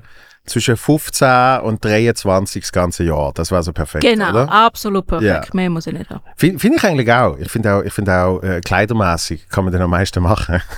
zwischen 0.49 0.77
15 0.77 1.61
und 1.63 1.85
23 1.85 2.63
das 2.63 2.73
ganze 2.73 3.05
Jahr. 3.05 3.33
Das 3.35 3.51
war 3.51 3.63
so 3.63 3.73
perfekt, 3.73 4.05
Genau, 4.05 4.31
oder? 4.31 4.51
absolut 4.51 5.07
perfekt. 5.07 5.47
Ja. 5.47 5.55
Mehr 5.55 5.71
muss 5.71 5.87
ich 5.87 5.95
nicht 5.95 6.11
haben. 6.11 6.23
Finde 6.37 6.59
find 6.59 6.77
ich 6.77 6.85
eigentlich 6.85 7.13
auch. 7.13 7.37
Ich 7.39 7.51
finde 7.51 7.75
auch, 7.75 7.83
ich 7.83 7.93
find 7.93 8.09
auch 8.09 8.41
äh, 8.43 8.61
kleidermäßig 8.61 9.49
kann 9.49 9.65
man 9.65 9.73
den 9.73 9.83
am 9.83 9.91
meisten 9.91 10.23
machen. 10.23 10.61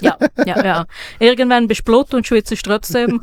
Ja, 0.00 0.16
ja, 0.46 0.64
ja. 0.64 0.86
Irgendwann 1.18 1.66
bist 1.66 1.80
du 1.80 1.84
blut 1.84 2.14
und 2.14 2.26
schwitzt 2.26 2.54
trotzdem. 2.64 3.20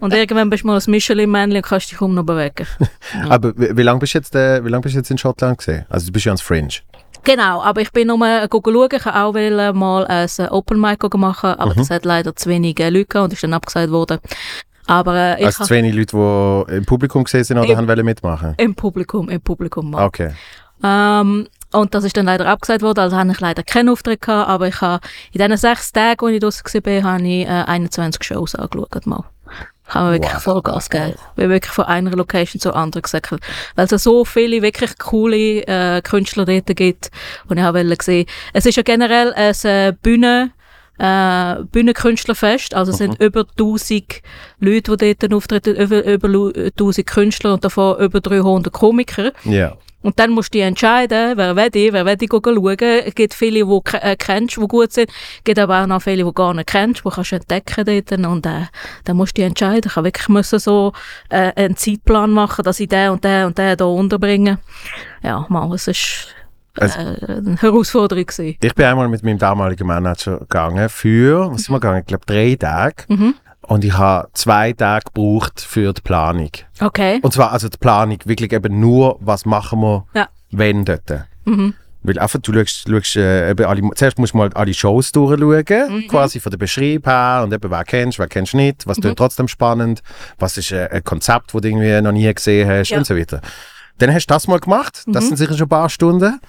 und 0.00 0.14
irgendwann 0.14 0.48
bist 0.48 0.62
du 0.62 0.68
mal 0.68 0.78
ein 0.78 0.90
Michelin-Männchen 0.90 1.56
und 1.56 1.62
kannst 1.66 1.90
dich 1.90 1.98
kaum 1.98 2.14
noch 2.14 2.24
bewegen. 2.24 2.66
Aber 3.28 3.52
wie, 3.56 3.76
wie 3.76 3.82
lange 3.82 3.98
bist, 3.98 4.14
du 4.14 4.18
jetzt, 4.18 4.34
äh, 4.34 4.64
wie 4.64 4.68
lang 4.68 4.80
bist 4.80 4.94
du 4.94 4.98
jetzt 4.98 5.10
in 5.10 5.18
Schottland 5.18 5.58
gesehen? 5.58 5.84
Also 5.90 6.06
du 6.06 6.12
bist 6.12 6.24
ja 6.24 6.30
ans 6.30 6.40
Fringe. 6.42 6.68
Genau, 7.22 7.62
aber 7.62 7.82
ich 7.82 7.92
bin 7.92 8.08
nur 8.08 8.26
äh, 8.26 8.48
schauen. 8.50 8.88
Ich 8.92 9.04
wollte 9.04 9.14
auch 9.14 9.74
mal 9.74 10.06
ein 10.06 10.28
äh, 10.38 10.48
Open 10.48 10.80
Mic 10.80 11.06
machen, 11.16 11.50
aber 11.50 11.74
das 11.74 11.90
hat 11.90 12.04
leider 12.04 12.34
zu 12.34 12.48
wenig 12.48 12.80
äh, 12.80 12.88
Leute 12.88 13.22
und 13.22 13.32
ist 13.32 13.42
dann 13.42 13.52
abgesagt 13.52 13.90
worden. 13.90 14.18
Aber 14.90 15.14
äh, 15.14 15.40
ich 15.40 15.46
Also 15.46 15.64
zu 15.64 15.70
wenig 15.74 15.94
Leute, 15.94 16.16
die 16.68 16.76
im 16.76 16.84
Publikum 16.84 17.24
gesehen 17.24 17.44
sind 17.44 17.58
oder 17.58 17.68
Im- 17.68 17.76
haben 17.76 17.88
wollen 17.88 18.04
mitmachen? 18.04 18.54
im 18.56 18.74
Publikum, 18.74 19.28
im 19.28 19.40
Publikum 19.40 19.90
mal. 19.92 20.04
Okay. 20.04 20.32
Ähm, 20.82 21.46
und 21.72 21.94
das 21.94 22.04
ist 22.04 22.16
dann 22.16 22.26
leider 22.26 22.46
abgesagt 22.48 22.82
worden, 22.82 22.98
also 23.00 23.16
habe 23.16 23.30
ich 23.30 23.38
leider 23.40 23.62
keinen 23.62 23.90
Auftritt 23.90 24.20
gehabt, 24.22 24.48
aber 24.48 24.66
ich 24.66 24.80
habe 24.80 25.00
in 25.32 25.40
diesen 25.40 25.56
sechs 25.56 25.92
Tagen, 25.92 26.26
als 26.26 26.34
ich 26.34 26.40
draussen 26.40 26.84
war, 26.84 27.12
habe 27.12 27.22
ich 27.22 27.46
äh, 27.46 27.64
21 27.66 28.24
Shows 28.24 28.54
angeschaut 28.56 29.06
mal. 29.06 29.24
Ich 29.88 29.94
habe 29.94 30.12
wirklich 30.12 30.34
Wow. 30.34 30.42
Vollgas 30.42 30.88
gegeben. 30.90 31.14
Ich 31.30 31.34
bin 31.34 31.50
wirklich 31.50 31.72
von 31.72 31.84
einer 31.84 32.10
Location 32.12 32.60
zur 32.60 32.76
anderen 32.76 33.02
gesäckelt. 33.02 33.42
Weil 33.74 33.86
es 33.90 34.02
so 34.02 34.24
viele 34.24 34.62
wirklich 34.62 34.96
coole 34.98 35.62
äh, 35.66 36.00
Künstler 36.02 36.44
dort 36.44 36.66
gibt, 36.76 37.10
und 37.48 37.58
ich 37.58 37.62
habe 37.62 37.84
gesehen. 37.96 38.26
Es 38.52 38.66
ist 38.66 38.76
ja 38.76 38.82
generell 38.84 39.32
ein 39.34 39.54
äh, 39.64 39.92
Bühne, 40.00 40.52
äh, 41.00 41.64
Bühnenkünstlerfest, 41.72 42.74
also 42.74 42.92
es 42.92 42.98
sind 42.98 43.20
über 43.20 43.46
1000 43.58 44.20
Leute, 44.58 44.96
die 44.96 45.14
dort 45.16 45.32
auftreten, 45.34 45.76
über, 45.76 46.04
über 46.04 46.28
lu- 46.28 46.52
1000 46.52 47.06
Künstler 47.06 47.54
und 47.54 47.64
davon 47.64 47.98
über 48.00 48.20
300 48.20 48.72
Komiker. 48.72 49.32
Ja. 49.44 49.76
Und 50.02 50.18
dann 50.18 50.30
musst 50.30 50.54
du 50.54 50.58
dich 50.58 50.66
entscheiden, 50.66 51.36
wer 51.36 51.56
will 51.56 51.68
ich, 51.74 51.92
wer 51.92 52.06
will 52.06 52.16
ich 52.18 52.30
schauen. 52.30 53.02
Es 53.04 53.14
gibt 53.14 53.34
viele, 53.34 53.64
die 53.66 53.96
äh, 53.98 54.16
kennst, 54.16 54.56
die 54.56 54.60
gut 54.66 54.92
sind. 54.92 55.10
Es 55.10 55.44
gibt 55.44 55.58
aber 55.58 55.82
auch 55.82 55.86
noch 55.86 56.00
viele, 56.00 56.24
die 56.24 56.32
gar 56.32 56.54
nicht 56.54 56.68
kennst, 56.68 57.04
die 57.04 57.10
kannst 57.10 57.32
du 57.32 57.36
entdecken 57.36 57.84
dort. 58.06 58.26
Und 58.26 58.46
äh, 58.46 58.66
dann 59.04 59.16
musst 59.18 59.36
du 59.36 59.42
dich 59.42 59.48
entscheiden. 59.48 59.82
Ich 59.90 59.96
habe 59.96 60.06
wirklich 60.06 60.28
müssen 60.30 60.58
so 60.58 60.92
äh, 61.28 61.52
einen 61.54 61.76
Zeitplan 61.76 62.30
machen, 62.30 62.64
dass 62.64 62.80
ich 62.80 62.88
den 62.88 63.10
und 63.10 63.24
den 63.24 63.44
und 63.46 63.58
den 63.58 63.76
hier 63.76 63.86
unterbringe. 63.86 64.58
Ja, 65.22 65.44
mal, 65.50 65.70
es 65.74 65.86
ist 65.86 66.28
Also- 66.78 66.98
eine 66.98 67.56
Herausforderung 67.60 68.24
gewesen. 68.26 68.56
Ich 68.60 68.74
bin 68.74 68.84
einmal 68.86 69.08
mit 69.08 69.22
meinem 69.24 69.38
damaligen 69.38 69.86
Manager 69.86 70.38
gegangen 70.38 70.88
für, 70.88 71.50
was 71.52 71.62
sind 71.64 71.74
wir 71.74 71.80
gegangen? 71.80 72.00
Ich 72.00 72.06
glaube 72.06 72.24
drei 72.26 72.54
Tage. 72.58 73.04
Mhm. 73.08 73.34
Und 73.62 73.84
ich 73.84 73.96
habe 73.96 74.28
zwei 74.34 74.72
Tage 74.72 75.04
gebraucht 75.06 75.60
für 75.60 75.92
die 75.92 76.00
Planung. 76.00 76.50
Okay. 76.80 77.20
Und 77.22 77.32
zwar 77.32 77.52
also 77.52 77.68
die 77.68 77.76
Planung 77.78 78.18
wirklich 78.24 78.52
eben 78.52 78.80
nur, 78.80 79.18
was 79.20 79.44
machen 79.46 79.80
wir, 79.80 80.06
Ja. 80.14 80.28
wenn 80.50 80.84
dort. 80.84 81.02
Mhm. 81.44 81.74
Weil 82.02 82.18
einfach, 82.18 82.40
du 82.40 82.54
schaust, 82.54 82.88
schaust 82.88 83.16
äh, 83.16 83.50
eben 83.50 83.66
alle, 83.66 83.82
zuerst 83.94 84.18
musst 84.18 84.32
du 84.32 84.38
mal 84.38 84.50
alle 84.54 84.72
Shows 84.72 85.12
durchschauen, 85.12 85.64
Mhm. 86.04 86.08
quasi 86.08 86.40
von 86.40 86.50
der 86.50 86.56
Beschreibung 86.56 87.04
her 87.12 87.42
und 87.44 87.52
eben, 87.52 87.70
wer 87.70 87.84
kennst, 87.84 88.18
wer 88.18 88.26
kennst 88.26 88.54
nicht, 88.54 88.86
was 88.86 88.96
Mhm. 88.98 89.02
tut 89.02 89.18
trotzdem 89.18 89.48
spannend, 89.48 90.02
was 90.38 90.56
ist 90.56 90.72
äh, 90.72 90.88
ein 90.90 91.04
Konzept, 91.04 91.52
das 91.54 91.60
du 91.60 91.68
irgendwie 91.68 92.00
noch 92.00 92.12
nie 92.12 92.32
gesehen 92.32 92.68
hast 92.68 92.88
Ja. 92.88 92.96
Mhm. 92.96 93.00
und 93.00 93.04
so 93.06 93.16
weiter. 93.16 93.40
Dann 94.00 94.12
hast 94.12 94.26
du 94.26 94.34
das 94.34 94.48
mal 94.48 94.58
gemacht, 94.58 95.04
das 95.06 95.26
sind 95.28 95.36
sicher 95.36 95.54
schon 95.54 95.66
ein 95.66 95.68
paar 95.68 95.90
Stunden. 95.90 96.40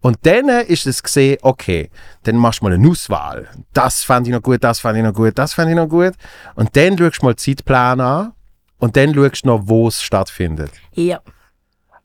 Und 0.00 0.18
dann 0.22 0.48
ist 0.48 0.86
es 0.86 1.02
gesehen, 1.02 1.38
okay, 1.42 1.90
dann 2.24 2.36
machst 2.36 2.60
du 2.60 2.64
mal 2.64 2.72
eine 2.72 2.88
Auswahl. 2.88 3.48
Das 3.72 4.02
fand 4.02 4.26
ich 4.26 4.32
noch 4.32 4.42
gut, 4.42 4.62
das 4.64 4.80
fand 4.80 4.98
ich 4.98 5.04
noch 5.04 5.12
gut, 5.14 5.38
das 5.38 5.54
fand 5.54 5.70
ich 5.70 5.76
noch 5.76 5.88
gut. 5.88 6.14
Und 6.54 6.76
dann 6.76 6.98
schaust 6.98 7.22
du 7.22 7.26
mal 7.26 7.34
den 7.34 7.38
Zeitplan 7.38 8.00
an 8.00 8.32
und 8.78 8.96
dann 8.96 9.14
schaust 9.14 9.44
du 9.44 9.48
noch, 9.48 9.62
wo 9.64 9.88
es 9.88 10.02
stattfindet. 10.02 10.72
Ja. 10.92 11.20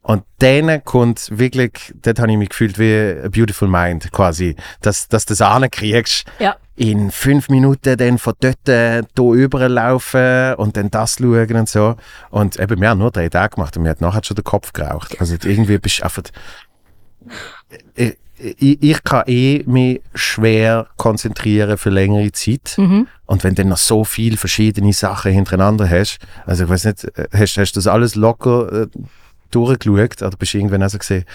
Und 0.07 0.23
dann 0.39 0.85
kommt 0.85 1.37
wirklich, 1.37 1.93
dort 2.01 2.19
habe 2.19 2.31
ich 2.31 2.37
mich 2.37 2.47
gefühlt 2.47 2.79
wie 2.79 3.13
a 3.25 3.27
beautiful 3.27 3.67
mind, 3.67 4.09
quasi, 4.13 4.55
dass, 4.79 5.09
dass 5.09 5.25
du 5.25 5.33
das 5.33 5.41
ankriegst, 5.41 6.23
Ja. 6.39 6.55
in 6.77 7.11
fünf 7.11 7.49
Minuten 7.49 7.97
dann 7.97 8.17
von 8.17 8.33
dort 8.39 8.69
äh, 8.69 9.03
hier 9.17 9.31
überlaufen 9.33 10.53
und 10.55 10.77
dann 10.77 10.89
das 10.91 11.17
schauen 11.19 11.53
und 11.57 11.67
so. 11.67 11.97
Und 12.29 12.57
eben, 12.57 12.79
wir 12.79 12.87
haben 12.89 12.99
nur 12.99 13.11
drei 13.11 13.27
Tage 13.27 13.55
gemacht 13.55 13.75
und 13.75 13.83
mir 13.83 13.89
hat 13.89 13.99
nachher 13.99 14.23
schon 14.23 14.35
der 14.35 14.45
Kopf 14.45 14.71
geraucht. 14.71 15.19
Also 15.19 15.35
irgendwie 15.43 15.77
bist 15.77 15.99
du 15.99 16.03
einfach, 16.05 16.23
ich, 17.95 18.17
ich, 18.37 18.81
ich 18.81 19.03
kann 19.03 19.23
eh 19.27 19.63
mich 19.65 20.01
schwer 20.13 20.87
konzentrieren 20.95 21.77
für 21.77 21.89
längere 21.89 22.31
Zeit. 22.31 22.75
Mhm. 22.77 23.07
Und 23.25 23.43
wenn 23.43 23.55
du 23.55 23.63
dann 23.63 23.69
noch 23.71 23.77
so 23.77 24.05
viele 24.05 24.37
verschiedene 24.37 24.93
Sachen 24.93 25.33
hintereinander 25.33 25.89
hast, 25.89 26.19
also 26.45 26.63
ich 26.63 26.69
weiß 26.69 26.85
nicht, 26.85 27.03
äh, 27.17 27.27
hast, 27.33 27.57
hast 27.57 27.73
du 27.73 27.79
das 27.79 27.87
alles 27.87 28.15
locker 28.15 28.83
äh, 28.83 28.87
durchgeschaut 29.51 30.21
oder 30.21 30.37
bist 30.37 30.53
du 30.53 30.57
irgendwann 30.57 30.83
auch 30.83 30.89
so 30.89 30.97
gesehen? 30.97 31.25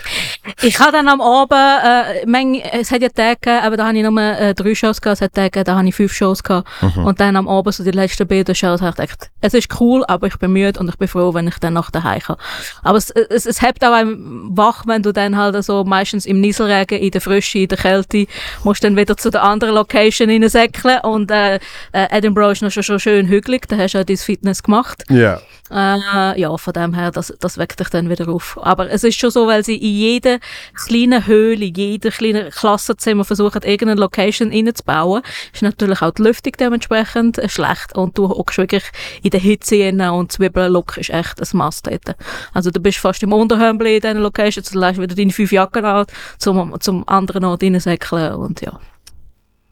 Ich 0.62 0.78
habe 0.78 0.92
dann 0.92 1.08
am 1.08 1.20
Abend, 1.20 1.52
äh, 1.52 2.26
Menge, 2.26 2.62
es 2.72 2.90
hat 2.90 3.02
ja 3.02 3.08
Tage 3.08 3.62
aber 3.62 3.76
da 3.76 3.86
habe 3.86 3.96
ich 3.96 4.04
nur 4.04 4.20
äh, 4.20 4.54
drei 4.54 4.74
Shows 4.74 5.00
gehabt, 5.00 5.18
es 5.18 5.22
hat 5.22 5.34
Tage 5.34 5.64
da 5.64 5.76
habe 5.76 5.88
ich 5.88 5.94
fünf 5.94 6.12
Shows 6.12 6.42
gehabt. 6.42 6.68
Und 6.96 7.20
dann 7.20 7.36
am 7.36 7.48
Abend, 7.48 7.74
so 7.74 7.84
die 7.84 7.90
letzten 7.90 8.26
beiden 8.26 8.54
Shows, 8.54 8.80
habe 8.80 8.90
ich 8.90 8.96
gedacht, 8.96 9.30
es 9.40 9.54
ist 9.54 9.80
cool, 9.80 10.04
aber 10.06 10.26
ich 10.26 10.38
bin 10.38 10.52
müde 10.52 10.78
und 10.78 10.88
ich 10.88 10.96
bin 10.96 11.08
froh, 11.08 11.34
wenn 11.34 11.48
ich 11.48 11.58
dann 11.58 11.74
nach 11.74 11.90
daheim 11.90 12.20
kann. 12.20 12.36
Aber 12.82 12.98
es, 12.98 13.10
es, 13.10 13.46
es 13.46 13.62
hebt 13.62 13.84
auch 13.84 13.92
einem 13.92 14.50
wach, 14.56 14.84
wenn 14.86 15.02
du 15.02 15.12
dann 15.12 15.36
halt 15.36 15.62
so 15.64 15.84
meistens 15.84 16.26
im 16.26 16.40
Nieselregen, 16.40 16.98
in 16.98 17.10
der 17.10 17.20
Frische, 17.20 17.60
in 17.60 17.68
der 17.68 17.78
Kälte, 17.78 18.26
musst 18.64 18.84
dann 18.84 18.96
wieder 18.96 19.16
zu 19.16 19.30
der 19.30 19.42
anderen 19.42 19.74
Location 19.74 20.28
reinsäckeln 20.28 21.00
und 21.00 21.30
äh, 21.30 21.56
äh, 21.92 22.08
Edinburgh 22.10 22.52
ist 22.52 22.62
noch 22.62 22.70
schon, 22.70 22.82
schon 22.82 23.00
schön 23.00 23.28
hügelig, 23.28 23.68
da 23.68 23.76
hast 23.76 23.94
du 23.94 23.98
ja 23.98 24.04
dein 24.04 24.16
Fitness 24.16 24.62
gemacht. 24.62 25.04
Ja. 25.08 25.40
Äh, 25.70 26.40
ja, 26.40 26.56
von 26.56 26.72
dem 26.72 26.94
her, 26.94 27.10
das, 27.10 27.32
das 27.40 27.56
weckt 27.56 27.80
dich 27.80 27.88
dann 27.88 28.01
wieder 28.10 28.28
auf. 28.28 28.58
Aber 28.62 28.90
es 28.90 29.04
ist 29.04 29.18
schon 29.18 29.30
so, 29.30 29.46
weil 29.46 29.64
sie 29.64 29.76
in 29.76 29.94
jeder 29.94 30.38
kleinen 30.86 31.26
Höhle, 31.26 31.66
in 31.66 31.74
jeder 31.74 32.10
kleinen 32.10 32.50
Klassenzimmer 32.50 33.24
versuchen, 33.24 33.62
irgendeine 33.62 34.00
Location 34.00 34.50
reinzubauen, 34.50 35.22
ist 35.52 35.62
natürlich 35.62 36.02
auch 36.02 36.12
die 36.12 36.22
Lüftung 36.22 36.52
dementsprechend 36.58 37.40
schlecht 37.46 37.96
und 37.96 38.16
du 38.16 38.28
hockst 38.28 38.58
wirklich 38.58 38.84
in 39.22 39.30
der 39.30 39.40
Hitze 39.40 39.80
rein 39.80 40.00
und 40.00 40.32
Zwiebellook 40.32 40.96
ist 40.96 41.10
echt 41.10 41.40
ein 41.40 41.58
Must 41.58 41.86
dort. 41.86 42.16
Also 42.52 42.70
du 42.70 42.80
bist 42.80 42.98
fast 42.98 43.22
im 43.22 43.32
Unterhömbli 43.32 43.96
in 43.96 44.00
diesen 44.00 44.18
Locations, 44.18 44.70
du 44.70 44.78
lässt 44.78 45.00
wieder 45.00 45.14
deine 45.14 45.32
fünf 45.32 45.52
Jacken 45.52 45.84
an, 45.84 46.06
zum, 46.38 46.80
zum 46.80 47.08
anderen 47.08 47.44
Ort 47.44 47.62
reinsäckeln 47.62 48.34
und 48.34 48.60
ja. 48.60 48.78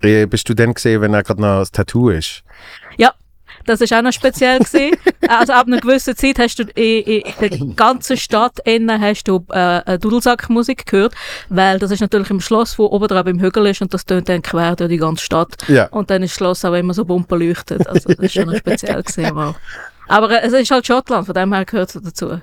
Bist 0.00 0.48
du 0.48 0.54
dann 0.54 0.72
gesehen, 0.72 1.02
wenn 1.02 1.12
er 1.12 1.22
gerade 1.22 1.42
noch 1.42 1.58
das 1.58 1.72
Tattoo 1.72 2.08
ist? 2.08 2.42
Das 3.66 3.80
ist 3.80 3.92
auch 3.92 4.02
noch 4.02 4.12
speziell 4.12 4.58
gewesen. 4.58 4.96
also 5.28 5.52
ab 5.52 5.66
einer 5.66 5.78
gewissen 5.78 6.16
Zeit 6.16 6.38
hast 6.38 6.58
du 6.58 6.62
in, 6.74 7.04
in 7.04 7.22
der 7.40 7.58
ganzen 7.76 8.16
Stadt 8.16 8.58
innen 8.64 9.00
hast 9.00 9.24
du 9.24 9.44
äh, 9.50 9.98
Dudelsackmusik 9.98 10.86
gehört, 10.86 11.14
weil 11.48 11.78
das 11.78 11.90
ist 11.90 12.00
natürlich 12.00 12.30
im 12.30 12.40
Schloss, 12.40 12.78
wo 12.78 12.86
oben 12.86 13.08
drauf 13.08 13.26
im 13.26 13.40
Hügel 13.40 13.66
ist 13.66 13.82
und 13.82 13.92
das 13.94 14.04
tönt 14.04 14.28
dann 14.28 14.42
quer 14.42 14.76
durch 14.76 14.90
die 14.90 14.96
ganze 14.96 15.24
Stadt. 15.24 15.56
Ja. 15.68 15.86
Und 15.86 16.10
dann 16.10 16.22
ist 16.22 16.32
das 16.32 16.36
Schloss 16.36 16.64
auch 16.64 16.74
immer 16.74 16.94
so 16.94 17.04
bumper 17.04 17.36
leuchtet. 17.36 17.86
Also 17.86 18.08
das 18.08 18.18
ist 18.18 18.34
schon 18.34 18.46
noch 18.46 18.56
speziell 18.56 19.02
gewesen. 19.02 19.34
Mal. 19.34 19.54
Aber 20.08 20.30
äh, 20.30 20.46
es 20.46 20.52
ist 20.52 20.70
halt 20.70 20.86
Schottland, 20.86 21.26
von 21.26 21.34
dem 21.34 21.52
her 21.52 21.64
gehört 21.64 21.94
es 21.94 22.02
dazu. 22.02 22.40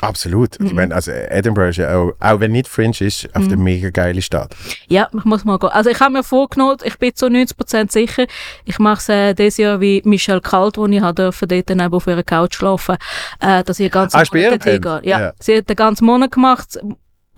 Absolut. 0.00 0.60
Ich 0.60 0.72
meine, 0.72 0.94
also 0.94 1.10
Edinburgh 1.10 1.70
ist 1.70 1.76
ja 1.78 1.96
auch, 1.96 2.12
auch 2.20 2.40
wenn 2.40 2.52
nicht 2.52 2.68
Fringe 2.68 2.94
ist, 3.00 3.28
auf 3.34 3.44
eine 3.44 3.56
mega 3.56 3.90
geile 3.90 4.22
Stadt. 4.22 4.54
Ja, 4.88 5.08
ich 5.16 5.24
muss 5.24 5.44
mal 5.44 5.58
gehen. 5.58 5.70
Also 5.70 5.90
ich 5.90 5.98
habe 6.00 6.12
mir 6.12 6.22
vorgenommen, 6.22 6.76
ich 6.84 6.98
bin 6.98 7.14
zu 7.14 7.26
90% 7.26 7.90
sicher, 7.90 8.26
ich 8.64 8.78
mache 8.78 8.98
es 9.00 9.08
äh, 9.08 9.34
dieses 9.34 9.56
Jahr 9.58 9.80
wie 9.80 10.00
Michelle 10.04 10.40
Kalt, 10.40 10.76
wo 10.78 10.86
ich 10.86 11.02
dürfen 11.14 11.48
dort 11.48 11.68
neben 11.70 11.92
auf 11.92 12.06
ihrer 12.06 12.22
Couch 12.22 12.54
schlafen, 12.54 12.96
äh, 13.40 13.64
dass 13.64 13.80
ich 13.80 13.86
den 13.90 13.92
ganzen 13.92 14.16
Ah, 14.18 14.24
Monat. 14.32 15.04
Ja, 15.04 15.20
Ja. 15.20 15.32
sie 15.40 15.56
hat 15.56 15.68
den 15.68 15.76
ganzen 15.76 16.04
Monat 16.04 16.30
gemacht. 16.30 16.78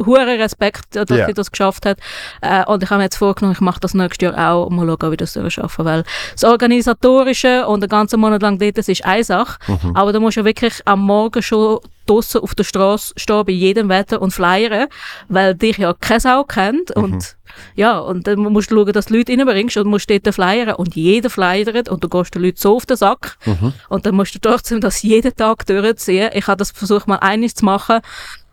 Hure 0.05 0.39
Respekt, 0.39 0.97
dass 0.97 1.09
Ja. 1.11 1.27
sie 1.27 1.35
das 1.35 1.51
geschafft 1.51 1.87
hat. 1.87 1.99
Äh, 2.41 2.65
und 2.65 2.83
ich 2.83 2.91
habe 2.91 2.99
mir 2.99 3.05
jetzt 3.05 3.17
vorgenommen, 3.17 3.55
ich 3.55 3.61
mache 3.61 3.81
das 3.81 3.95
nächstes 3.95 4.25
Jahr 4.27 4.53
auch 4.53 4.67
und 4.67 4.77
mal 4.77 4.87
schauen, 4.87 5.13
wie 5.13 5.17
das 5.17 5.39
schaffen 5.49 5.85
Weil 5.85 6.05
das 6.33 6.45
Organisatorische 6.45 7.67
und 7.67 7.81
den 7.83 7.89
ganzen 7.89 8.21
Monat 8.21 8.43
lang 8.43 8.59
dort, 8.59 8.79
das 8.79 8.89
ist 8.89 9.05
eine 9.05 9.25
Sache. 9.25 9.59
Mhm. 9.67 9.97
Aber 9.97 10.13
da 10.13 10.21
musst 10.21 10.37
du 10.37 10.41
ja 10.41 10.45
wirklich 10.47 10.81
am 10.85 11.01
Morgen 11.01 11.43
schon 11.43 11.79
draussen 12.07 12.41
auf 12.41 12.55
der 12.55 12.65
Straße 12.65 13.15
stehen, 13.17 13.45
bei 13.45 13.53
jedem 13.53 13.89
Wetter 13.89 14.21
und 14.21 14.33
flyern, 14.33 14.89
weil 15.29 15.55
dich 15.55 15.79
ja 15.79 15.95
keine 15.95 16.21
Sau 16.21 16.45
kennt. 16.45 16.97
Mhm. 16.97 17.05
Und 17.05 17.37
ja, 17.75 17.99
und 17.99 18.27
dann 18.27 18.41
musst 18.41 18.71
du 18.71 18.77
schauen, 18.77 18.93
dass 18.93 19.07
du 19.07 19.17
Leute 19.17 19.33
reinbringst 19.33 19.77
und 19.77 19.89
musst 19.89 20.11
dort 20.11 20.35
flyern 20.35 20.75
und 20.75 20.95
jeder 20.95 21.31
flyert 21.31 21.89
und 21.89 22.03
du 22.03 22.09
gehst 22.09 22.35
den 22.35 22.43
Leuten 22.43 22.57
so 22.59 22.77
auf 22.77 22.87
den 22.87 22.97
Sack. 22.97 23.37
Mhm. 23.45 23.73
Und 23.89 24.07
dann 24.07 24.15
musst 24.15 24.35
du 24.35 24.39
trotzdem 24.41 24.81
das 24.81 25.03
jeden 25.03 25.35
Tag 25.35 25.67
durchziehen. 25.67 26.31
Ich 26.35 26.47
habe 26.47 26.59
das 26.59 26.71
versucht 26.71 27.07
mal 27.07 27.17
eines 27.17 27.55
zu 27.55 27.65
machen. 27.65 28.01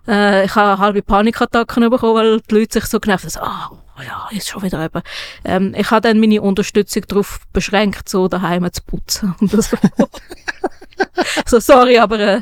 Äh, 0.08 0.46
ich 0.46 0.56
habe 0.56 0.80
halbe 0.82 1.02
Panikattacken 1.02 1.90
bekommen, 1.90 2.16
weil 2.16 2.42
die 2.42 2.56
Leute 2.56 2.80
sich 2.80 2.86
so 2.86 3.00
genervt 3.00 3.24
haben. 3.26 3.30
So, 3.30 3.40
ah, 3.42 3.72
oh 3.98 4.02
ja, 4.02 4.28
ist 4.32 4.50
schon 4.50 4.64
wieder 4.64 4.84
eben. 4.84 5.02
Ähm, 5.44 5.76
ich 5.78 5.92
habe 5.92 6.02
dann 6.02 6.20
meine 6.20 6.42
Unterstützung 6.42 7.04
darauf 7.08 7.40
beschränkt, 7.54 8.08
so 8.10 8.28
daheim 8.28 8.68
zu 8.72 8.82
putzen. 8.84 9.36
Und 9.40 9.54
das 9.54 9.70
so, 11.46 11.60
sorry, 11.60 11.98
aber 12.00 12.20
äh, 12.20 12.42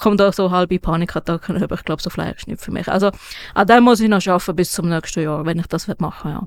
kommt 0.00 0.20
da 0.20 0.32
so 0.32 0.50
halbe 0.50 0.78
Panikattacken 0.78 1.56
über. 1.62 1.74
Ich 1.74 1.84
glaube, 1.84 2.02
so 2.02 2.10
Fleisch 2.10 2.38
ist 2.38 2.48
nicht 2.48 2.60
für 2.60 2.70
mich. 2.70 2.88
Also, 2.88 3.10
an 3.54 3.66
dem 3.66 3.84
muss 3.84 4.00
ich 4.00 4.08
noch 4.08 4.24
arbeiten 4.26 4.56
bis 4.56 4.72
zum 4.72 4.88
nächsten 4.88 5.22
Jahr, 5.22 5.44
wenn 5.46 5.58
ich 5.58 5.66
das 5.66 5.88
machen 5.98 6.30
ja. 6.30 6.42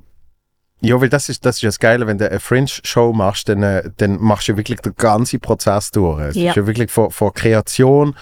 Ja, 0.82 1.02
weil 1.02 1.10
das 1.10 1.28
ist, 1.28 1.46
das 1.46 1.58
ist 1.58 1.64
das 1.66 1.80
Geile, 1.80 2.08
wenn 2.08 2.18
du 2.18 2.30
eine 2.30 2.40
Fringe-Show 2.40 3.12
machst, 3.12 3.50
dann, 3.50 3.64
äh, 3.64 3.92
dann 3.98 4.18
machst 4.22 4.48
du 4.48 4.56
wirklich 4.56 4.80
den 4.80 4.96
ganzen 4.96 5.42
Prozess 5.42 5.92
durch. 5.92 6.22
Es 6.22 6.36
Ja. 6.36 6.52
ist 6.52 6.56
ja 6.56 6.68
wirklich 6.68 6.90
von, 6.90 7.12
von 7.12 7.34
Kreation, 7.34 8.16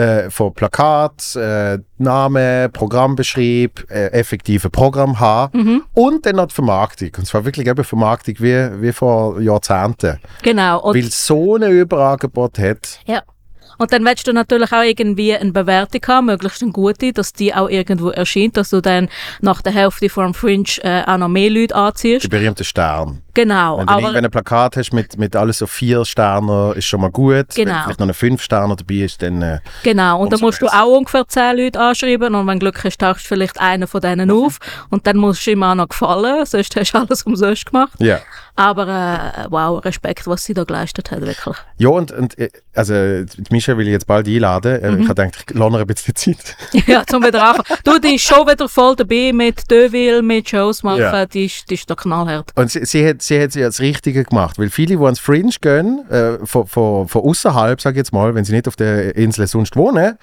äh, 0.00 0.30
von 0.30 0.54
Plakat, 0.54 1.36
äh, 1.36 1.78
Name, 1.98 2.68
Programmbeschrieb, 2.72 3.86
äh, 3.90 4.06
effektive 4.12 4.70
Programm 4.70 5.18
haben 5.20 5.58
Mhm. 5.58 5.82
und 5.94 6.26
dann 6.26 6.36
noch 6.36 6.46
die 6.46 6.54
Vermarktung. 6.54 7.10
Und 7.18 7.26
zwar 7.26 7.44
wirklich 7.44 7.66
eben 7.66 7.84
Vermarktung 7.84 8.34
wie, 8.38 8.82
wie 8.82 8.92
vor 8.92 9.40
Jahrzehnten. 9.40 10.18
Genau. 10.42 10.80
Und 10.82 10.94
weil 10.96 11.04
so 11.10 11.56
ein 11.56 11.62
Überangebot 11.70 12.58
hat. 12.58 13.00
Ja. 13.06 13.22
Und 13.78 13.94
dann 13.94 14.04
willst 14.04 14.26
du 14.28 14.34
natürlich 14.34 14.72
auch 14.72 14.82
irgendwie 14.82 15.34
eine 15.34 15.52
Bewertung 15.52 16.02
haben, 16.06 16.26
möglichst 16.26 16.62
eine 16.62 16.70
gute, 16.70 17.14
dass 17.14 17.32
die 17.32 17.54
auch 17.54 17.68
irgendwo 17.70 18.10
erscheint, 18.10 18.58
dass 18.58 18.68
du 18.68 18.82
dann 18.82 19.08
nach 19.40 19.62
der 19.62 19.72
Hälfte 19.72 20.10
vom 20.10 20.34
Fringe 20.34 20.64
äh, 20.82 21.02
auch 21.06 21.16
noch 21.16 21.28
mehr 21.28 21.48
Leute 21.48 21.68
Die 21.68 21.74
anziehst. 21.74 22.28
berühmte 22.28 22.62
Stern. 22.64 23.22
Genau. 23.34 23.78
Wenn 23.78 23.86
du 23.86 23.92
aber 23.92 24.00
irgendwann 24.02 24.24
ein 24.24 24.30
Plakat 24.30 24.76
hast 24.76 24.92
mit, 24.92 25.18
mit 25.18 25.36
alles 25.36 25.58
so 25.58 25.66
vier 25.66 26.04
Sternen, 26.04 26.74
ist 26.74 26.84
schon 26.86 27.00
mal 27.00 27.10
gut. 27.10 27.46
Wenn 27.56 27.66
Genau. 27.66 27.82
vielleicht 27.84 28.00
noch 28.00 28.06
eine 28.06 28.14
fünf 28.14 28.42
Sterne 28.42 28.76
dabei 28.76 28.94
ist, 28.96 29.22
dann 29.22 29.42
äh, 29.42 29.58
Genau, 29.82 30.20
und 30.20 30.32
dann 30.32 30.40
musst 30.40 30.60
du 30.60 30.66
besser. 30.66 30.82
auch 30.82 30.96
ungefähr 30.96 31.26
10 31.26 31.56
Leute 31.56 31.80
anschreiben 31.80 32.34
und 32.34 32.46
wenn 32.46 32.58
du 32.58 32.64
Glück 32.70 32.84
hast, 32.84 32.98
tauchst 33.00 33.24
du 33.24 33.28
vielleicht 33.28 33.60
einen 33.60 33.86
von 33.86 34.00
denen 34.00 34.30
auf 34.30 34.58
und 34.90 35.06
dann 35.06 35.16
musst 35.16 35.46
du 35.46 35.52
ihm 35.52 35.62
auch 35.62 35.74
noch 35.74 35.88
gefallen, 35.88 36.44
sonst 36.46 36.74
hast 36.76 36.92
du 36.92 36.98
alles 36.98 37.22
umsonst 37.24 37.66
gemacht. 37.66 37.92
ja. 37.98 38.18
Aber 38.56 38.86
äh, 38.88 39.46
wow, 39.48 39.82
Respekt, 39.82 40.26
was 40.26 40.44
sie 40.44 40.52
da 40.52 40.64
geleistet 40.64 41.10
hat, 41.10 41.22
wirklich. 41.22 41.56
Ja, 41.78 41.88
und, 41.88 42.12
und 42.12 42.36
äh, 42.38 42.50
also 42.74 42.92
die 43.24 43.42
Mischa 43.52 43.74
will 43.78 43.86
ich 43.86 43.92
jetzt 43.92 44.06
bald 44.06 44.26
einladen. 44.28 44.82
Äh, 44.82 44.90
Mhm. 44.90 45.02
Ich 45.04 45.08
habe 45.08 45.22
gedacht, 45.22 45.44
ich 45.48 45.56
lohne 45.56 45.78
ein 45.78 45.86
bisschen 45.86 46.14
Zeit. 46.14 46.56
ja, 46.86 47.02
zum 47.06 47.24
wieder 47.24 47.42
anfangen. 47.42 47.78
Du, 47.84 47.98
die 47.98 48.16
ist 48.16 48.24
schon 48.26 48.46
wieder 48.46 48.68
voll 48.68 48.96
dabei 48.96 49.30
mit 49.32 49.70
Deville, 49.70 50.20
mit 50.20 50.50
Shows 50.50 50.82
machen, 50.82 51.00
Ja. 51.00 51.24
die, 51.24 51.46
ist, 51.46 51.70
die 51.70 51.74
ist 51.74 51.88
da 51.88 51.94
knallhart. 51.94 52.50
Und 52.54 52.70
sie, 52.70 52.84
sie, 52.84 53.08
hat, 53.08 53.19
sie 53.22 53.40
hat 53.42 53.54
ja 53.54 53.66
das 53.66 53.80
Richtige 53.80 54.24
gemacht, 54.24 54.58
weil 54.58 54.70
viele, 54.70 54.96
die 54.96 55.02
ans 55.02 55.18
Fringe 55.18 55.52
gehen, 55.60 56.08
äh, 56.10 56.38
von, 56.44 56.66
von, 56.66 57.08
von 57.08 57.22
außerhalb, 57.22 57.80
sage 57.80 57.94
ich 57.94 57.98
jetzt 57.98 58.12
mal, 58.12 58.34
wenn 58.34 58.44
sie 58.44 58.52
nicht 58.52 58.68
auf 58.68 58.76
der 58.76 59.16
Insel 59.16 59.46
sonst 59.46 59.76
wohnen, 59.76 60.16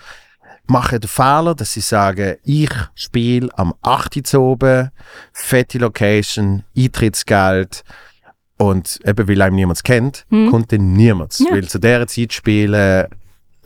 machen 0.68 1.00
den 1.00 1.08
Fehler, 1.08 1.56
dass 1.56 1.74
sie 1.74 1.80
sagen, 1.82 2.36
ich 2.44 2.70
spiele 2.96 3.50
am 3.58 3.74
8. 3.82 4.34
Uhr 4.34 4.42
oben, 4.42 4.89
fette 5.32 5.77
Location, 5.77 6.63
Eintrittsgeld 6.77 7.84
und 8.58 9.00
eben 9.06 9.27
weil 9.27 9.42
einem 9.42 9.56
niemand 9.56 9.84
kennt, 9.84 10.25
Mhm. 10.30 10.50
kommt 10.50 10.72
dann 10.72 10.94
niemand. 10.94 11.39
Ja. 11.39 11.51
Weil 11.51 11.68
zu 11.68 11.80
dieser 11.80 12.08
Zeit 12.08 12.34
spielen 12.34 13.08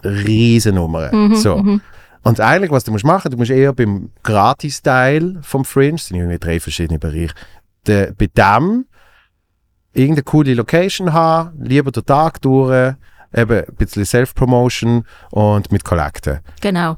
Riesennummer. 0.04 1.14
Mhm, 1.14 1.36
so. 1.36 1.58
mhm. 1.58 1.82
Und 2.24 2.40
eigentlich, 2.40 2.72
was 2.72 2.84
du 2.84 2.92
musst 2.92 3.06
machen, 3.06 3.32
du 3.32 3.38
musst 3.38 3.50
eher 3.52 3.74
beim 3.74 4.12
Gratis-Teil 4.24 5.40
vom 5.42 5.66
Fringe, 5.66 5.94
das 5.94 6.08
sind 6.08 6.18
irgendwie 6.18 6.38
drei 6.38 6.60
verschiedene 6.60 7.00
Bereiche, 7.00 7.34
de, 7.88 8.12
bei 8.16 8.28
dem 8.28 8.86
irgendeine 9.94 10.24
coole 10.24 10.54
Location 10.54 11.14
haben, 11.14 11.62
lieber 11.64 11.92
den 11.92 12.06
Tag 12.06 12.42
durch, 12.42 12.96
eben 13.34 13.58
ein 13.58 13.76
bisschen 13.78 14.06
Self-Promotion 14.06 15.06
und 15.32 15.72
mit 15.72 15.84
Kollekten. 15.84 16.40
Genau. 16.62 16.98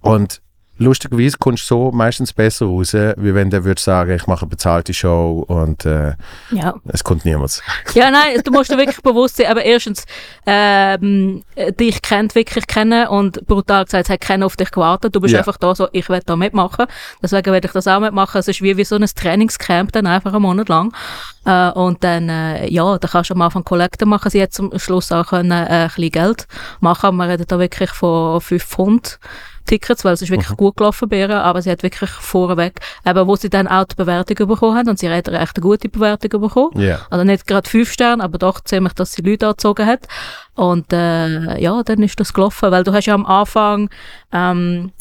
Und 0.00 0.40
lustigerweise 0.80 1.36
kommst 1.38 1.64
du 1.70 1.74
so 1.74 1.92
meistens 1.92 2.32
besser 2.32 2.66
raus, 2.66 2.94
wie 2.94 3.34
wenn 3.34 3.50
der 3.50 3.64
würde 3.64 3.80
sagen, 3.80 4.12
ich 4.12 4.26
mache 4.26 4.42
eine 4.42 4.48
bezahlte 4.50 4.92
Show 4.94 5.44
und 5.46 5.84
äh, 5.84 6.14
Ja. 6.50 6.74
es 6.88 7.04
kommt 7.04 7.24
niemand. 7.24 7.62
Ja, 7.94 8.10
nein, 8.10 8.40
du 8.44 8.50
musst 8.50 8.70
dir 8.70 8.78
wirklich 8.78 9.00
bewusst 9.02 9.36
sein, 9.36 9.46
aber 9.46 9.62
erstens, 9.64 10.04
ähm, 10.46 11.42
äh, 11.54 11.72
dich 11.72 12.00
kennt 12.02 12.34
wirklich 12.34 12.66
kennen 12.66 13.08
und 13.08 13.46
brutal 13.46 13.84
gesagt, 13.84 14.04
es 14.04 14.10
hat 14.10 14.20
keiner 14.20 14.46
auf 14.46 14.56
dich 14.56 14.70
gewartet. 14.70 15.14
Du 15.14 15.20
bist 15.20 15.32
Ja. 15.32 15.40
einfach 15.40 15.56
da 15.58 15.74
so, 15.74 15.88
ich 15.92 16.08
will 16.08 16.20
da 16.24 16.36
mitmachen. 16.36 16.86
Deswegen 17.22 17.52
werde 17.52 17.66
ich 17.66 17.72
das 17.72 17.86
auch 17.86 18.00
mitmachen. 18.00 18.38
Es 18.38 18.48
ist 18.48 18.62
wie, 18.62 18.76
wie 18.76 18.84
so 18.84 18.96
ein 18.96 19.04
Trainingscamp 19.04 19.92
dann 19.92 20.06
einfach 20.06 20.32
einen 20.32 20.42
Monat 20.42 20.68
lang. 20.68 20.92
Äh, 21.44 21.70
und 21.70 22.02
dann, 22.04 22.28
äh, 22.28 22.68
ja, 22.70 22.96
da 22.98 23.08
kannst 23.08 23.30
du 23.30 23.34
am 23.34 23.42
Anfang 23.42 23.64
Kollekte 23.64 24.06
machen. 24.06 24.30
Sie 24.30 24.40
hat 24.42 24.52
zum 24.52 24.78
Schluss 24.78 25.10
auch 25.12 25.26
können, 25.26 25.50
äh, 25.50 25.54
ein 25.68 25.88
bisschen 25.88 26.10
Geld 26.10 26.46
machen. 26.80 27.16
Wir 27.16 27.28
reden 27.28 27.44
da 27.48 27.58
wirklich 27.58 27.90
von 27.90 28.40
5 28.40 28.64
Pfund. 28.64 29.18
Tickets, 29.66 30.04
weil 30.04 30.14
es 30.14 30.22
ist 30.22 30.30
wirklich 30.30 30.56
gut 30.56 30.76
gelaufen 30.76 31.08
bei 31.08 31.18
ihr, 31.20 31.30
aber 31.30 31.62
sie 31.62 31.70
hat 31.70 31.82
wirklich 31.82 32.10
vorweg, 32.10 32.80
eben 33.06 33.26
wo 33.26 33.36
sie 33.36 33.48
dann 33.50 33.68
auch 33.68 33.84
die 33.84 33.94
Bewertung 33.94 34.48
bekommen 34.48 34.76
haben, 34.76 34.88
und 34.88 34.98
sie 34.98 35.08
hat 35.10 35.28
eine 35.28 35.40
recht 35.40 35.60
gute 35.60 35.88
Bewertung 35.88 36.40
bekommen, 36.40 36.80
Ja. 36.80 37.00
also 37.10 37.24
nicht 37.24 37.46
gerade 37.46 37.68
fünf 37.68 37.92
Sterne, 37.92 38.22
aber 38.24 38.38
doch 38.38 38.60
ziemlich, 38.60 38.92
dass 38.94 39.12
sie 39.12 39.22
Leute 39.22 39.46
angezogen 39.46 39.86
hat. 39.86 40.06
Und 40.54 40.92
äh, 40.92 41.60
ja, 41.60 41.82
dann 41.82 42.02
ist 42.02 42.18
das 42.18 42.32
gelaufen, 42.32 42.70
weil 42.70 42.84
du 42.84 42.92
hast 42.92 43.06
ja 43.06 43.14
am 43.14 43.26
Anfang 43.26 43.88
ähm, 44.32 44.92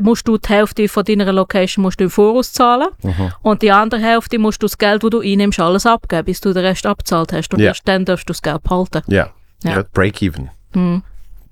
musst 0.00 0.26
du 0.26 0.38
die 0.38 0.48
Hälfte 0.48 0.88
von 0.88 1.04
deiner 1.04 1.30
Location 1.32 1.82
musst 1.82 2.00
du 2.00 2.04
im 2.04 2.10
Voraus 2.10 2.52
zahlen 2.52 2.88
Mhm. 3.02 3.32
und 3.42 3.60
die 3.62 3.70
andere 3.70 4.00
Hälfte 4.00 4.38
musst 4.38 4.62
du 4.62 4.66
das 4.66 4.78
Geld, 4.78 5.02
das 5.02 5.10
du 5.10 5.20
einnimmst, 5.20 5.60
alles 5.60 5.84
abgeben, 5.84 6.24
bis 6.24 6.40
du 6.40 6.52
den 6.54 6.64
Rest 6.64 6.86
abzahlt 6.86 7.32
hast. 7.34 7.52
Und 7.52 7.60
Ja. 7.60 7.66
erst 7.68 7.86
dann 7.86 8.04
darfst 8.06 8.28
du 8.28 8.32
das 8.32 8.40
Geld 8.40 8.62
behalten. 8.62 9.02
Ja. 9.08 9.30
Ja. 9.62 9.70
ja. 9.70 9.84
Break-even. 9.92 10.48
Mhm. 10.74 11.02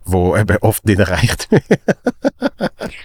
Wo 0.05 0.37
eben 0.37 0.57
oft 0.61 0.85
nicht 0.87 0.99
erreicht. 1.01 1.49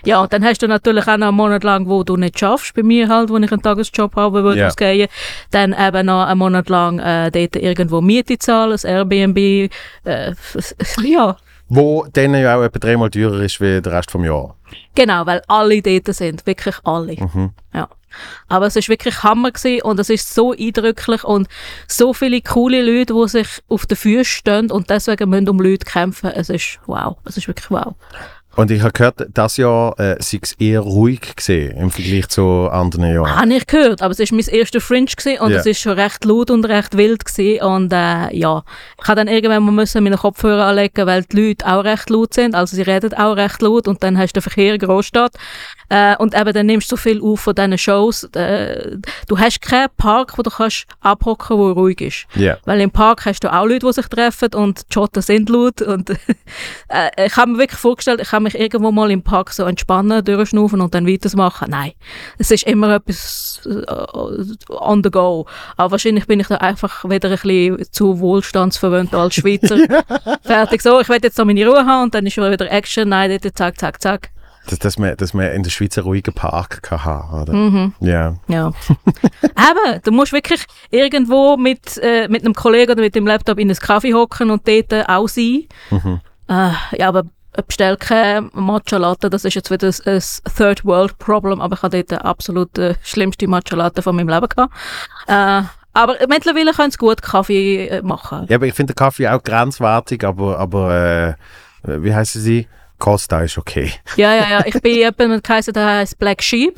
Ja, 0.03 0.21
und 0.21 0.31
dann 0.33 0.43
hast 0.43 0.61
du 0.61 0.67
natürlich 0.67 1.07
auch 1.07 1.17
noch 1.17 1.27
einen 1.27 1.35
Monat 1.37 1.63
lang, 1.63 1.87
wo 1.87 2.03
du 2.03 2.17
nicht 2.17 2.39
schaffst, 2.39 2.73
bei 2.73 2.83
mir 2.83 3.07
halt, 3.09 3.29
wo 3.29 3.37
ich 3.37 3.51
einen 3.51 3.61
Tagesjob 3.61 4.15
habe, 4.15 4.43
wo 4.43 4.51
ich 4.51 4.57
Ja. 4.57 4.67
ausgehe. 4.67 5.07
Dann 5.51 5.73
eben 5.77 6.05
noch 6.05 6.25
einen 6.25 6.39
Monat 6.39 6.69
lang 6.69 6.99
äh, 6.99 7.29
dort 7.31 7.55
irgendwo 7.57 8.01
Miete 8.01 8.37
zahlen, 8.37 8.71
das 8.71 8.83
Airbnb. 8.83 9.37
Äh, 9.37 9.69
ja, 11.03 11.37
Wo 11.69 12.05
dann 12.11 12.33
ja 12.35 12.57
auch 12.57 12.63
etwa 12.63 12.79
dreimal 12.79 13.09
teurer 13.09 13.41
ist 13.41 13.59
wie 13.61 13.81
der 13.81 13.91
Rest 13.93 14.11
vom 14.11 14.23
Jahr. 14.25 14.55
genau, 14.95 15.25
weil 15.25 15.41
alle 15.47 15.81
dort 15.81 16.07
sind, 16.15 16.45
wirklich 16.45 16.75
alle. 16.83 17.13
Mhm. 17.15 17.51
Ja. 17.73 17.87
Aber 18.47 18.67
es 18.67 18.75
ist 18.75 18.89
wirklich 18.89 19.23
Hammer 19.23 19.51
gewesen 19.51 19.81
und 19.83 19.99
es 19.99 20.09
ist 20.09 20.33
so 20.33 20.53
eindrücklich 20.53 21.23
und 21.23 21.47
so 21.87 22.13
viele 22.13 22.41
coole 22.41 22.81
Leute, 22.81 23.13
die 23.13 23.27
sich 23.29 23.47
auf 23.67 23.85
den 23.85 23.97
Füßen 23.97 24.25
stehen 24.25 24.71
und 24.71 24.89
deswegen 24.89 25.29
müssen 25.29 25.49
um 25.49 25.59
Leute 25.59 25.85
kämpfen. 25.85 26.31
Es 26.31 26.49
ist 26.49 26.79
wow, 26.85 27.17
es 27.25 27.37
ist 27.37 27.47
wirklich 27.47 27.69
wow. 27.69 27.95
Und 28.55 28.71
ich 28.71 28.81
habe 28.81 28.91
gehört, 28.91 29.23
das 29.35 29.57
Jahr 29.57 29.93
äh, 29.99 30.15
sei 30.19 30.39
es 30.41 30.53
eher 30.53 30.79
ruhig 30.79 31.35
gesehen 31.35 31.77
im 31.77 31.91
Vergleich 31.91 32.27
zu 32.29 32.67
anderen 32.71 33.13
Jahren. 33.13 33.35
Habe 33.35 33.53
ich 33.53 33.67
gehört, 33.67 34.01
aber 34.01 34.11
es 34.13 34.19
ist 34.19 34.31
mein 34.31 34.47
erster 34.47 34.81
Fringe 34.81 35.05
gewesen 35.05 35.39
und 35.41 35.51
Ja. 35.51 35.57
es 35.59 35.67
ist 35.67 35.79
schon 35.79 35.91
recht 35.91 36.25
laut 36.25 36.49
und 36.49 36.65
recht 36.65 36.97
wild 36.97 37.23
gewesen 37.23 37.61
und 37.61 37.93
äh, 37.93 38.35
ja, 38.35 38.63
ich 38.99 39.07
habe 39.07 39.17
dann 39.17 39.27
irgendwann 39.27 39.61
mal 39.61 39.71
müssen 39.73 40.03
meine 40.03 40.17
Kopfhörer 40.17 40.65
anlegen, 40.65 41.05
weil 41.05 41.21
die 41.25 41.49
Leute 41.49 41.67
auch 41.67 41.83
recht 41.83 42.09
laut 42.09 42.33
sind, 42.33 42.55
also 42.55 42.75
sie 42.75 42.81
reden 42.81 43.13
auch 43.13 43.35
recht 43.35 43.61
laut 43.61 43.87
und 43.87 44.01
dann 44.01 44.17
hast 44.17 44.31
du 44.35 44.39
den 44.39 44.49
Verkehr 44.49 44.73
in 44.73 44.79
Großstadt 44.79 45.33
äh, 45.89 46.15
und 46.17 46.35
eben 46.35 46.53
dann 46.53 46.65
nimmst 46.65 46.91
du 46.91 46.95
so 46.95 47.01
viel 47.01 47.21
auf 47.21 47.39
von 47.41 47.55
diesen 47.55 47.77
Shows. 47.77 48.23
Äh, 48.35 48.97
du 49.27 49.37
hast 49.37 49.61
keinen 49.61 49.89
Park, 49.97 50.37
wo 50.37 50.41
du 50.41 50.49
kannst 50.49 50.85
abhocken, 51.01 51.57
wo 51.57 51.71
ruhig 51.71 52.01
ist. 52.01 52.27
Ja. 52.35 52.57
Weil 52.65 52.81
im 52.81 52.91
Park 52.91 53.25
hast 53.25 53.43
du 53.43 53.53
auch 53.53 53.65
Leute, 53.65 53.85
die 53.85 53.93
sich 53.93 54.07
treffen 54.07 54.53
und 54.53 54.81
die 54.89 54.93
Schotten 54.93 55.21
sind 55.21 55.49
laut. 55.49 55.81
Und 55.81 56.09
äh, 56.89 57.25
ich 57.25 57.37
habe 57.37 57.51
mir 57.51 57.59
wirklich 57.59 57.79
vorgestellt, 57.79 58.19
ich 58.21 58.29
kann 58.29 58.43
mich 58.43 58.55
irgendwo 58.55 58.91
mal 58.91 59.11
im 59.11 59.21
Park 59.21 59.51
so 59.51 59.63
entspannen, 59.63 60.23
durchschnaufen 60.23 60.81
und 60.81 60.93
dann 60.93 61.07
weitermachen. 61.07 61.69
Nein, 61.69 61.93
es 62.37 62.51
ist 62.51 62.63
immer 62.63 62.95
etwas 62.95 63.61
äh, 63.65 63.85
on 64.69 65.03
the 65.03 65.11
go. 65.11 65.45
Aber 65.77 65.91
wahrscheinlich 65.91 66.27
bin 66.27 66.39
ich 66.39 66.47
da 66.47 66.55
einfach 66.55 67.05
wieder 67.05 67.29
ein 67.29 67.35
bisschen 67.35 67.91
zu 67.91 68.19
wohlstandsverwöhnt 68.19 69.13
als 69.13 69.35
Schweizer. 69.35 69.77
Fertig 70.43 70.81
so, 70.81 70.99
ich 70.99 71.07
will 71.07 71.19
jetzt 71.21 71.37
noch 71.37 71.45
meine 71.45 71.65
Ruhe 71.65 71.85
haben 71.85 72.03
und 72.03 72.13
dann 72.13 72.25
ist 72.25 72.37
wieder 72.37 72.71
Action. 72.71 73.09
Nein, 73.09 73.37
dort 73.41 73.57
zack, 73.57 73.79
zack, 73.79 74.01
zack. 74.01 74.31
Dass, 74.69 74.79
dass, 74.79 74.97
man, 74.99 75.15
dass 75.17 75.33
man 75.33 75.51
in 75.51 75.63
der 75.63 75.69
Schweiz 75.69 75.97
einen 75.97 76.05
ruhigen 76.07 76.33
Park 76.33 76.83
kann 76.83 77.05
haben 77.05 77.41
oder? 77.41 77.53
Mhm. 77.53 77.93
Ja. 77.99 78.35
Ja. 78.47 78.71
Eben, 79.43 80.01
du 80.03 80.11
musst 80.11 80.33
wirklich 80.33 80.65
irgendwo 80.91 81.57
mit, 81.57 81.97
äh, 81.97 82.27
mit 82.27 82.43
einem 82.43 82.53
Kollegen 82.53 82.91
oder 82.91 83.01
mit 83.01 83.15
dem 83.15 83.25
Laptop 83.25 83.59
in 83.59 83.69
einen 83.69 83.79
Kaffee 83.79 84.13
hocken 84.13 84.51
und 84.51 84.67
dort 84.67 84.93
auch 85.09 85.27
sein. 85.27 85.65
Mhm. 85.89 86.19
Äh, 86.49 86.71
ja, 86.97 87.07
aber 87.07 87.23
bestell 87.65 87.97
keine 87.97 88.49
Matcha 88.53 88.97
Latte, 88.97 89.29
das 89.29 89.45
ist 89.45 89.55
jetzt 89.55 89.71
wieder 89.71 89.87
ein, 89.87 90.13
ein 90.13 90.21
Third 90.55 90.85
World 90.85 91.17
Problem, 91.17 91.61
aber 91.61 91.75
ich 91.75 91.81
habe 91.81 92.03
dort 92.03 92.21
absolut 92.23 92.77
äh, 92.77 92.95
schlimmste 93.03 93.47
Matcha 93.47 93.75
Latte 93.75 94.01
von 94.01 94.15
meinem 94.15 94.29
Leben 94.29 94.47
gehabt. 94.47 94.73
Äh, 95.27 95.63
aber 95.93 96.15
mittlerweile 96.29 96.73
können 96.73 96.91
sie 96.91 96.97
gut 96.97 97.21
Kaffee 97.21 97.87
äh, 97.87 98.01
machen. 98.03 98.45
ja, 98.49 98.57
aber 98.57 98.67
ich 98.67 98.73
finde 98.73 98.93
den 98.93 98.97
Kaffee 98.97 99.27
auch 99.27 99.41
grenzwertig, 99.41 100.23
aber, 100.23 100.59
aber 100.59 101.35
äh, 101.87 102.03
wie 102.03 102.13
heißen 102.13 102.41
sie? 102.41 102.67
Costa 102.99 103.41
ist 103.41 103.57
okay. 103.57 103.91
Ja, 104.15 104.33
ja, 104.33 104.49
ja. 104.49 104.65
Ich 104.65 104.81
bin 104.81 104.95
eben 104.95 105.29
mit 105.29 105.43
geheißen, 105.43 105.73
der 105.73 105.85
heisst 105.85 106.17
Black 106.17 106.41
Sheep. 106.41 106.75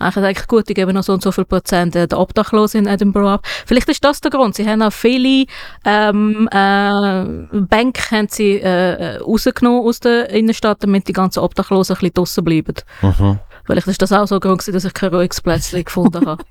Ich 0.00 0.16
eigentlich, 0.16 0.46
gut, 0.46 0.68
die 0.68 0.74
geben 0.74 0.94
noch 0.94 1.02
so 1.02 1.12
und 1.12 1.22
so 1.22 1.32
viel 1.32 1.44
Prozent 1.44 1.94
äh, 1.94 2.08
der 2.08 2.18
Obdachlosen 2.18 2.86
in 2.86 2.86
Edinburgh 2.86 3.28
ab. 3.28 3.46
Vielleicht 3.66 3.88
ist 3.88 4.02
das 4.02 4.20
der 4.20 4.30
Grund. 4.30 4.54
Sie 4.54 4.66
haben 4.66 4.80
auch 4.80 4.92
viele 4.92 5.44
ähm, 5.84 6.48
äh, 6.50 7.24
Bänke 7.52 8.10
haben 8.10 8.28
sie 8.28 8.56
äh, 8.56 9.16
äh, 9.16 9.16
rausgenommen 9.18 9.86
aus 9.86 10.00
der 10.00 10.30
Innenstadt, 10.30 10.82
damit 10.82 11.08
die 11.08 11.12
ganzen 11.12 11.40
Obdachlosen 11.40 11.96
ein 11.96 12.00
bisschen 12.00 12.14
draussen 12.14 12.44
bleiben. 12.44 12.74
Mhm. 13.02 13.38
Vielleicht 13.66 13.86
ist 13.86 14.00
das 14.00 14.12
auch 14.12 14.26
so 14.26 14.36
ein 14.36 14.40
Grund, 14.40 14.66
dass 14.66 14.84
ich 14.84 14.94
kein 14.94 15.14
ruhiges 15.14 15.42
Plätzchen 15.42 15.84
gefunden 15.84 16.26
habe. 16.26 16.42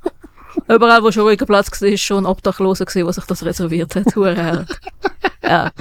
Überall, 0.67 1.01
wo 1.03 1.11
schon 1.11 1.23
ruhiger 1.23 1.45
Platz 1.45 1.81
war, 1.81 1.87
ist 1.87 2.01
schon 2.01 2.23
ein 2.23 2.25
Obdachloser 2.27 2.85
der 2.85 3.13
sich 3.13 3.25
das 3.25 3.43
reserviert 3.43 3.95
hat. 3.95 4.05
Ja. 5.43 5.71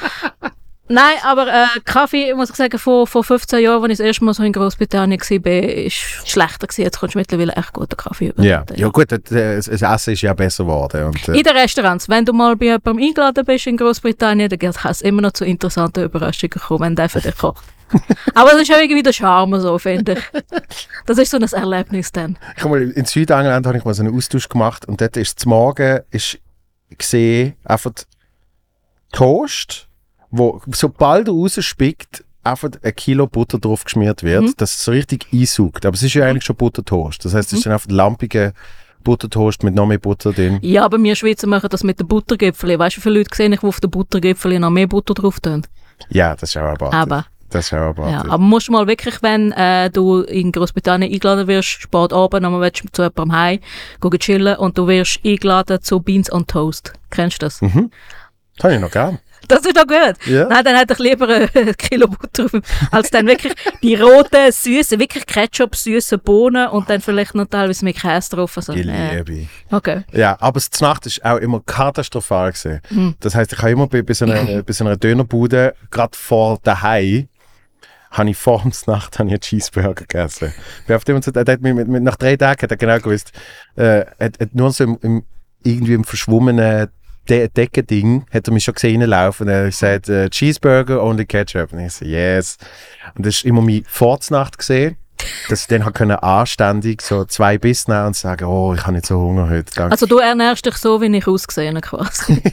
Nein, 0.88 1.16
aber 1.25 1.49
äh, 1.49 1.66
Kaffee, 1.85 2.33
muss 2.35 2.51
ich 2.51 2.57
sagen, 2.57 2.79
vor, 2.79 3.07
vor 3.07 3.25
15 3.25 3.61
Jahren, 3.62 3.83
als 3.83 3.92
ich 3.92 3.99
das 3.99 4.07
erste 4.07 4.25
Mal 4.25 4.35
so 4.35 4.42
in 4.42 4.53
Großbritannien 4.53 5.20
war, 5.20 5.53
war 5.53 5.90
schlechter 5.90 6.66
gewesen. 6.66 6.83
Jetzt 6.83 7.01
kommst 7.01 7.14
du 7.14 7.18
mittlerweile 7.18 7.53
echt 7.53 7.72
guten 7.72 7.96
Kaffee 7.96 8.29
über. 8.29 8.42
Ja, 8.42 8.64
ja 8.75 8.88
gut, 8.88 9.11
das, 9.11 9.68
Essen 9.68 10.12
ist 10.12 10.22
ja 10.22 10.35
besser 10.35 10.64
geworden. 10.64 11.05
Und, 11.05 11.29
äh, 11.29 11.37
In 11.37 11.42
den 11.42 11.57
Restaurants, 11.57 12.09
wenn 12.09 12.25
du 12.25 12.33
mal 12.33 12.57
bei 12.57 12.66
jemandem 12.66 12.99
eingeladen 12.99 13.44
bist 13.44 13.66
in 13.66 13.77
Großbritannien, 13.77 14.49
dann 14.49 14.59
kann 14.59 14.90
es 14.90 15.03
immer 15.03 15.22
noch 15.22 15.33
zu 15.33 15.44
interessanten 15.44 16.05
Überraschungen 16.05 16.61
kommen, 16.61 16.81
wenn 16.81 16.96
der 16.96 17.09
für 17.09 17.20
dich 17.20 17.37
kocht. 17.37 17.64
Aber 18.35 18.51
das 18.51 18.62
ist 18.62 18.68
ja 18.68 18.79
irgendwie 18.81 19.03
der 19.03 19.12
Charme, 19.12 19.61
so, 19.61 19.79
finde 19.79 20.14
ich. 20.14 20.88
Das 21.07 21.18
ist 21.18 21.31
so 21.31 21.37
ein 21.37 21.42
Erlebnis 21.44 22.11
dann. 22.12 22.37
ich 22.57 22.64
mal, 22.64 22.83
in 22.83 23.05
Südengland 23.05 23.66
habe 23.66 23.79
ich 23.79 23.85
mal 23.85 23.94
so 23.94 24.03
einen 24.03 24.14
Austausch 24.14 24.49
gemacht 24.49 24.87
und 24.87 25.01
dort 25.01 25.16
ist 25.16 25.40
zum 25.40 25.51
Morgen 25.51 26.01
ist 26.11 26.38
gesehen 26.99 27.55
einfach 27.64 27.92
Toast, 29.12 29.88
wo 30.31 30.61
sobald 30.73 31.29
er 31.29 31.35
rausspickt, 31.35 32.25
einfach 32.43 32.71
ein 32.83 32.95
Kilo 32.95 33.27
Butter 33.27 33.59
drauf 33.59 33.85
geschmiert 33.85 34.23
wird, 34.23 34.43
Mhm. 34.43 34.55
dass 34.57 34.77
es 34.77 34.85
so 34.85 34.93
richtig 34.93 35.27
einsaugt. 35.33 35.85
Aber 35.85 35.95
es 35.95 36.03
ist 36.03 36.15
ja 36.15 36.27
eigentlich 36.27 36.45
schon 36.45 36.57
Buttertoast. 36.57 37.25
Das 37.25 37.35
heißt, 37.35 37.53
es 37.53 37.59
ist 37.59 37.67
dann 37.67 37.73
einfach 37.73 37.91
lampiger 37.91 38.53
Buttertoast 39.03 39.62
mit 39.62 39.75
noch 39.75 39.87
mehr 39.87 39.99
Butter 39.99 40.33
drin. 40.33 40.59
Ja, 40.62 40.85
aber 40.85 41.03
wir 41.03 41.15
Schweizer 41.17 41.47
machen 41.47 41.69
das 41.71 41.83
mit 41.85 41.99
den 42.01 42.07
Buttergipfeln. 42.09 42.79
Weißt 42.79 42.97
du, 42.97 43.01
wie 43.01 43.03
viele 43.03 43.19
Leute 43.19 43.31
sehe 43.35 43.49
ich, 43.53 43.61
die 43.61 43.67
auf 43.67 43.81
den 43.81 43.91
Buttergipfeln 43.91 44.61
noch 44.61 44.71
mehr 44.71 44.87
Butter 44.87 45.15
drauf 45.15 45.41
tun? 45.41 45.62
Ja, 46.11 46.35
das 46.35 46.51
ist 46.51 46.57
auch 46.57 46.62
erwartet. 46.62 46.95
Aber, 46.95 47.27
Das 47.51 47.67
ist 47.67 47.73
auch 47.73 47.77
erwartet. 47.79 48.12
ja, 48.27 48.33
aber 48.33 48.39
musst 48.39 48.69
du 48.69 48.73
mal 48.73 48.87
wirklich, 48.87 49.23
wenn 49.23 49.53
äh, 49.53 49.91
du 49.91 50.21
in 50.23 50.51
Großbritannien 50.53 51.12
eingeladen 51.12 51.47
wirst, 51.47 51.69
spät 51.69 52.12
abend, 52.12 52.43
nochmal 52.43 52.61
willst 52.62 52.83
du 52.85 52.89
zu 52.93 53.03
jemandem 53.03 53.33
heim, 53.33 53.59
gehen 54.01 54.19
chillen 54.19 54.57
und 54.57 54.77
du 54.77 54.87
wirst 54.89 55.21
eingeladen 55.25 55.81
zu 55.83 56.01
Beans 56.01 56.31
on 56.33 56.47
Toast. 56.47 56.93
Kennst 57.11 57.41
du 57.43 57.47
das? 57.47 57.62
Mhm. 57.62 57.91
Das 58.57 58.65
habe 58.65 58.75
ich 58.75 58.81
noch 58.81 58.91
gern. 58.91 59.19
Das 59.57 59.61
ist 59.65 59.77
doch 59.77 59.87
gut. 59.87 60.17
Ja. 60.27 60.49
Nein, 60.49 60.65
dann 60.65 60.77
hätte 60.77 60.95
ich 60.95 60.99
lieber 60.99 61.29
ein 61.29 61.77
Kilo 61.79 62.09
Butter 62.09 62.49
drauf, 62.49 62.63
als 62.91 63.11
dann 63.11 63.27
wirklich 63.27 63.55
die 63.83 63.95
roten, 63.95 64.51
süßen, 64.51 64.99
wirklich 64.99 65.25
Ketchup, 65.27 65.77
süßen 65.77 66.19
Bohnen 66.21 66.69
und 66.69 66.91
dann 66.91 67.01
vielleicht 67.01 67.35
noch 67.35 67.47
teilweise 67.47 67.85
mit 67.85 67.97
Käse 67.97 68.37
drauf. 68.37 68.57
Also, 68.57 68.73
Die 68.73 68.81
äh, 68.81 69.19
Liebe. 69.23 69.49
okay. 69.71 70.05
Ja, 70.13 70.37
aber 70.41 70.61
das 70.61 70.81
Nacht 70.81 71.07
ist 71.07 71.25
auch 71.25 71.37
immer 71.39 71.61
katastrophal 71.65 72.53
gewesen. 72.53 72.81
Mhm. 72.91 73.15
Das 73.21 73.35
heißt, 73.35 73.53
ich 73.53 73.59
habe 73.59 73.71
immer 73.71 73.87
bei, 73.87 74.03
bei, 74.03 74.15
so 74.15 74.25
einer, 74.25 74.63
bei 74.63 74.73
so 74.73 74.85
einer 74.85 74.97
Dönerbude, 74.97 75.75
gerade 75.91 76.17
vor 76.17 76.59
daheim, 76.63 77.29
habe 78.11 78.31
ich 78.31 78.37
vor 78.37 78.63
der 78.65 78.95
Nacht 78.95 79.19
habe 79.19 79.29
ich 79.29 79.35
einen 79.35 79.41
Cheeseburger 79.41 79.95
gegessen. 79.95 80.53
Ich 80.81 80.87
bin 80.87 80.97
auf 80.97 81.05
dem, 81.05 81.21
der 81.21 81.55
hat 81.55 81.61
mich 81.61 81.75
mit, 81.75 81.89
mit, 81.89 82.03
nach 82.03 82.17
drei 82.17 82.37
Tagen 82.37 82.63
hat 82.63 82.71
er 82.71 82.77
genau 82.77 82.99
gewusst, 82.99 83.33
äh, 83.77 84.05
hat, 84.19 84.41
hat 84.41 84.55
nur 84.55 84.73
so 84.73 84.85
im, 84.85 84.99
im, 85.03 85.25
irgendwie 85.63 85.95
im 85.95 86.05
verschwommenen 86.05 86.89
De 87.29 87.49
Deckending 87.49 88.25
hat 88.31 88.47
er 88.47 88.53
mich 88.53 88.65
schon 88.65 88.75
gesehen 88.75 89.01
laufen 89.03 89.49
er 89.49 89.67
gesagt, 89.67 90.09
äh, 90.09 90.31
Cheeseburger, 90.31 91.03
only 91.03 91.27
Ketchup. 91.27 91.73
Und 91.73 91.81
ich 91.81 91.93
so, 91.93 92.05
yes. 92.05 92.57
Und 93.15 93.27
das 93.27 93.37
ist 93.37 93.45
immer 93.45 93.62
meine 93.62 93.83
Vorznacht 93.87 94.59
gesehen. 94.59 94.97
Ich 95.51 95.67
dann 95.69 95.85
halt 95.85 95.95
können 95.95 96.17
anständig 96.17 97.03
so 97.03 97.25
zwei 97.25 97.59
Biss 97.59 97.89
nehmen 97.89 98.07
und 98.07 98.17
sagen, 98.17 98.45
oh, 98.45 98.75
ich 98.75 98.83
habe 98.83 98.93
nicht 98.93 99.07
so 99.07 99.17
Hunger 99.19 99.49
heute. 99.49 99.73
Danke. 99.75 99.93
Also 99.93 100.07
du 100.07 100.19
ernährst 100.19 100.65
dich 100.67 100.77
so, 100.77 101.01
wie 101.01 101.07
ich 101.17 101.27
ausgesehen 101.27 101.81
quasi. 101.81 102.43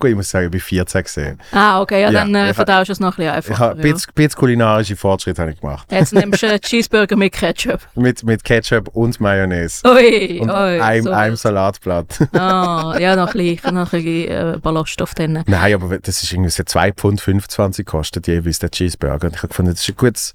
Gut, 0.00 0.10
ich 0.10 0.16
muss 0.16 0.30
sagen, 0.30 0.46
ich 0.46 0.50
bin 0.50 0.60
14 0.60 1.02
gesehen. 1.02 1.38
ah, 1.52 1.80
okay, 1.80 2.00
ja, 2.02 2.10
Ja, 2.10 2.20
dann 2.20 2.34
äh, 2.34 2.50
ich- 2.50 2.56
verdaust 2.56 2.88
du 2.88 2.92
es 2.92 3.00
noch 3.00 3.18
ein 3.18 3.24
bisschen 3.24 3.30
Ich 3.30 3.36
einfacher. 3.36 3.58
habe 3.58 3.80
ein 3.80 3.86
ja. 3.86 3.92
bisschen, 3.92 4.12
bisschen 4.14 4.38
kulinarische 4.38 4.96
Fortschritte 4.96 5.42
habe 5.42 5.52
ich 5.52 5.60
gemacht. 5.60 5.86
Jetzt 5.90 6.12
nimmst 6.14 6.42
du 6.42 6.48
einen 6.48 6.60
Cheeseburger 6.62 7.16
mit 7.16 7.32
Ketchup. 7.32 7.80
Mit, 7.94 8.22
mit 8.24 8.42
Ketchup 8.44 8.88
und 8.88 9.20
Mayonnaise. 9.20 9.82
Ui, 9.86 10.40
Und 10.40 10.50
ui. 10.50 10.80
einem, 10.80 11.04
so. 11.04 11.10
einem 11.10 11.36
Salatblatt. 11.36 12.18
Ah, 12.32 12.96
ja, 12.98 13.14
noch 13.16 13.34
ein 13.34 13.38
bisschen, 13.38 13.74
noch 13.74 13.92
ein 13.92 14.02
bisschen 14.04 14.54
äh, 14.54 14.58
Ballaststoff 14.60 15.14
drin. 15.14 15.42
Nein, 15.46 15.74
aber 15.74 15.98
das 15.98 16.22
ist 16.22 16.32
irgendwie 16.32 16.50
so 16.50 16.62
2,25 16.62 17.40
Pfund 17.48 17.86
kostet 17.86 18.26
jeweils 18.26 18.58
der 18.60 18.70
Cheeseburger. 18.70 19.26
Und 19.26 19.34
ich 19.36 19.38
habe 19.42 19.48
gefunden, 19.48 19.72
das 19.72 19.80
ist 19.82 19.88
ein 19.90 19.96
gutes... 19.96 20.34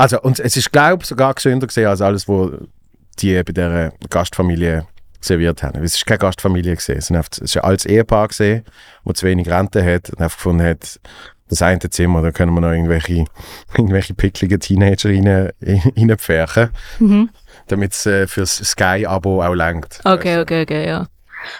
Also, 0.00 0.20
und 0.22 0.40
es 0.40 0.56
ist, 0.56 0.72
glaube 0.72 1.02
ich, 1.02 1.08
sogar 1.08 1.34
gesünder 1.34 1.66
gewesen 1.66 1.86
als 1.86 2.00
alles, 2.00 2.26
was 2.26 2.52
die 3.18 3.34
bei 3.42 3.52
dieser 3.52 3.92
Gastfamilie 4.08 4.86
serviert 5.20 5.62
haben. 5.62 5.82
Es 5.84 5.94
ist 5.94 6.06
keine 6.06 6.18
Gastfamilie 6.18 6.74
gesehen. 6.74 6.96
Es 6.96 7.10
ist 7.38 7.56
ein 7.56 7.62
altes 7.64 7.84
Ehepaar 7.84 8.28
das 8.28 8.38
zu 8.38 9.26
wenig 9.26 9.50
Rente 9.50 9.84
hat 9.84 10.08
und 10.08 10.20
einfach 10.20 10.38
gefunden 10.38 10.64
hat, 10.64 10.98
das 11.50 11.62
eine 11.62 11.80
Zimmer, 11.80 12.22
da 12.22 12.30
können 12.30 12.54
wir 12.54 12.60
noch 12.62 12.70
irgendwelche, 12.70 13.24
irgendwelche 13.76 14.14
pickligen 14.14 14.60
Teenager 14.60 15.10
rein, 15.10 15.50
reinpferchen, 15.96 16.70
Mhm. 17.00 17.30
damit 17.66 17.92
es 17.92 18.06
äh, 18.06 18.26
fürs 18.26 18.56
Sky-Abo 18.56 19.42
auch 19.42 19.54
langt. 19.54 20.00
Okay, 20.04 20.38
okay, 20.40 20.62
okay, 20.62 20.86
ja. 20.86 21.08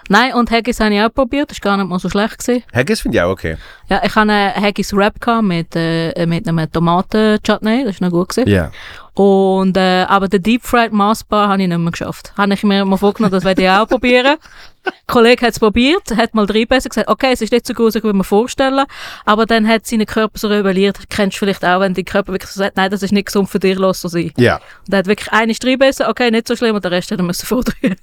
Nein, 0.08 0.34
und 0.34 0.50
Haggis 0.50 0.80
habe 0.80 0.94
ich 0.94 1.00
auch 1.00 1.12
probiert, 1.12 1.50
das 1.50 1.58
war 1.62 1.72
gar 1.72 1.76
nicht 1.76 1.88
mal 1.88 1.98
so 1.98 2.08
schlecht. 2.08 2.38
Gewesen. 2.38 2.64
Haggis 2.74 3.00
finde 3.00 3.18
ich 3.18 3.22
auch 3.22 3.30
okay. 3.30 3.56
Ja, 3.88 4.00
ich 4.04 4.14
hatte 4.14 4.32
einen 4.32 4.54
Haggis 4.54 4.94
Wrap 4.94 5.14
mit, 5.42 5.74
äh, 5.74 6.26
mit 6.26 6.46
einem 6.46 6.70
Tomaten-Chutney, 6.70 7.84
das 7.84 8.00
war 8.00 8.08
noch 8.08 8.16
gut. 8.16 8.28
Gewesen. 8.30 8.48
Ja. 8.48 8.70
Und, 9.14 9.76
äh, 9.76 10.04
aber 10.08 10.28
den 10.28 10.42
Deep 10.42 10.62
Fried 10.62 10.92
Mars 10.92 11.24
Bar 11.24 11.48
habe 11.48 11.62
ich 11.62 11.68
nicht 11.68 11.76
mehr 11.76 11.90
geschafft. 11.90 12.32
Habe 12.38 12.54
ich 12.54 12.62
mir 12.62 12.84
mal 12.84 12.96
vorgenommen, 12.96 13.32
das 13.32 13.44
werde 13.44 13.62
ich 13.62 13.68
auch 13.68 13.86
probieren. 13.88 14.38
Ein 14.82 14.92
Kollege 15.06 15.44
hat 15.44 15.52
es 15.52 15.58
probiert, 15.58 16.16
hat 16.16 16.34
mal 16.34 16.46
drei 16.46 16.64
besser 16.64 16.88
gesagt, 16.88 17.08
okay, 17.08 17.32
es 17.32 17.42
ist 17.42 17.52
nicht 17.52 17.66
so 17.66 17.74
gruselig, 17.74 18.02
wie 18.04 18.14
man 18.14 18.24
vorstellen, 18.24 18.86
aber 19.26 19.44
dann 19.44 19.68
hat 19.68 19.86
seinen 19.86 20.06
Körper 20.06 20.38
so 20.38 20.48
rebelliert. 20.48 20.98
Kennst 21.10 21.36
du 21.36 21.40
vielleicht 21.40 21.64
auch, 21.64 21.80
wenn 21.80 21.92
dein 21.92 22.06
Körper 22.06 22.32
wirklich 22.32 22.50
so 22.50 22.60
sagt, 22.60 22.76
nein, 22.78 22.90
das 22.90 23.02
ist 23.02 23.12
nicht 23.12 23.26
gesund 23.26 23.50
für 23.50 23.58
dich, 23.58 23.76
lass 23.76 24.00
so 24.00 24.08
sein. 24.08 24.32
Ja. 24.38 24.56
Und 24.86 24.94
er 24.94 25.00
hat 25.00 25.06
wirklich 25.06 25.30
eine 25.32 25.52
drei 25.52 25.76
besser, 25.76 26.08
okay, 26.08 26.30
nicht 26.30 26.48
so 26.48 26.56
schlimm, 26.56 26.74
und 26.74 26.84
den 26.84 26.92
Rest 26.92 27.10
hat 27.10 27.18
er 27.18 27.24
müssen 27.24 27.46
vordrehen. 27.46 27.96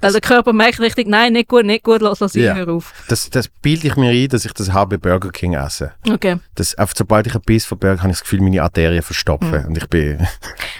Weil 0.00 0.12
der 0.12 0.20
Körper 0.20 0.52
merkt 0.52 0.80
richtig, 0.80 1.08
nein, 1.08 1.32
nicht 1.32 1.48
gut, 1.48 1.64
nicht 1.64 1.82
gut, 1.82 2.00
lass 2.00 2.20
das 2.20 2.34
sein, 2.34 2.54
hör 2.54 2.68
auf. 2.68 2.92
Das, 3.08 3.28
das 3.30 3.48
bilde 3.48 3.88
ich 3.88 3.96
mir 3.96 4.10
ein, 4.10 4.28
dass 4.28 4.44
ich 4.44 4.52
das 4.52 4.72
habe 4.72 4.98
bei 4.98 5.08
Burger 5.10 5.30
King 5.30 5.54
esse. 5.54 5.92
Okay. 6.08 6.38
Das, 6.54 6.76
auf, 6.78 6.92
sobald 6.96 7.26
ich 7.26 7.34
ein 7.34 7.40
Biss 7.40 7.64
von 7.64 7.78
Burger 7.78 8.02
habe 8.02 8.10
ich 8.10 8.18
das 8.18 8.22
Gefühl, 8.22 8.40
meine 8.40 8.62
Arterien 8.62 9.02
verstopfen. 9.02 9.62
Mhm. 9.62 9.66
Und 9.66 9.78
ich 9.78 9.88
bin... 9.88 10.26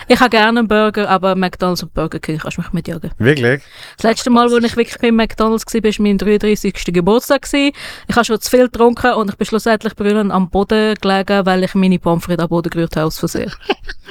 Ich 0.06 0.20
habe 0.20 0.28
gerne 0.28 0.58
einen 0.58 0.68
Burger, 0.68 1.08
aber 1.08 1.34
McDonalds 1.34 1.82
und 1.82 1.94
Burger 1.94 2.18
King 2.18 2.36
kannst 2.36 2.58
du 2.58 2.60
mich 2.60 2.72
mitjagen. 2.74 3.10
Wirklich? 3.16 3.62
Das 3.96 4.02
letzte 4.02 4.28
Mal, 4.28 4.50
wo 4.50 4.58
ich 4.58 4.76
wirklich 4.76 4.98
bei 4.98 5.10
McDonalds 5.10 5.64
war, 5.64 5.82
war 5.82 5.92
mein 5.98 6.18
33. 6.18 6.74
Geburtstag. 6.92 7.40
Gewesen. 7.40 7.72
Ich 8.06 8.14
habe 8.14 8.26
schon 8.26 8.38
zu 8.38 8.50
viel 8.50 8.64
getrunken 8.64 9.14
und 9.14 9.30
ich 9.30 9.36
bin 9.38 9.46
schlussendlich 9.46 9.96
brüllend 9.96 10.30
am 10.30 10.50
Boden 10.50 10.94
gelegen, 11.00 11.46
weil 11.46 11.64
ich 11.64 11.74
meine 11.74 11.98
Pommes 11.98 12.24
frites 12.24 12.42
am 12.42 12.50
Boden 12.50 12.68
gerührt 12.68 12.96
habe, 12.96 13.06
aus 13.06 13.18
Versehen. 13.18 13.50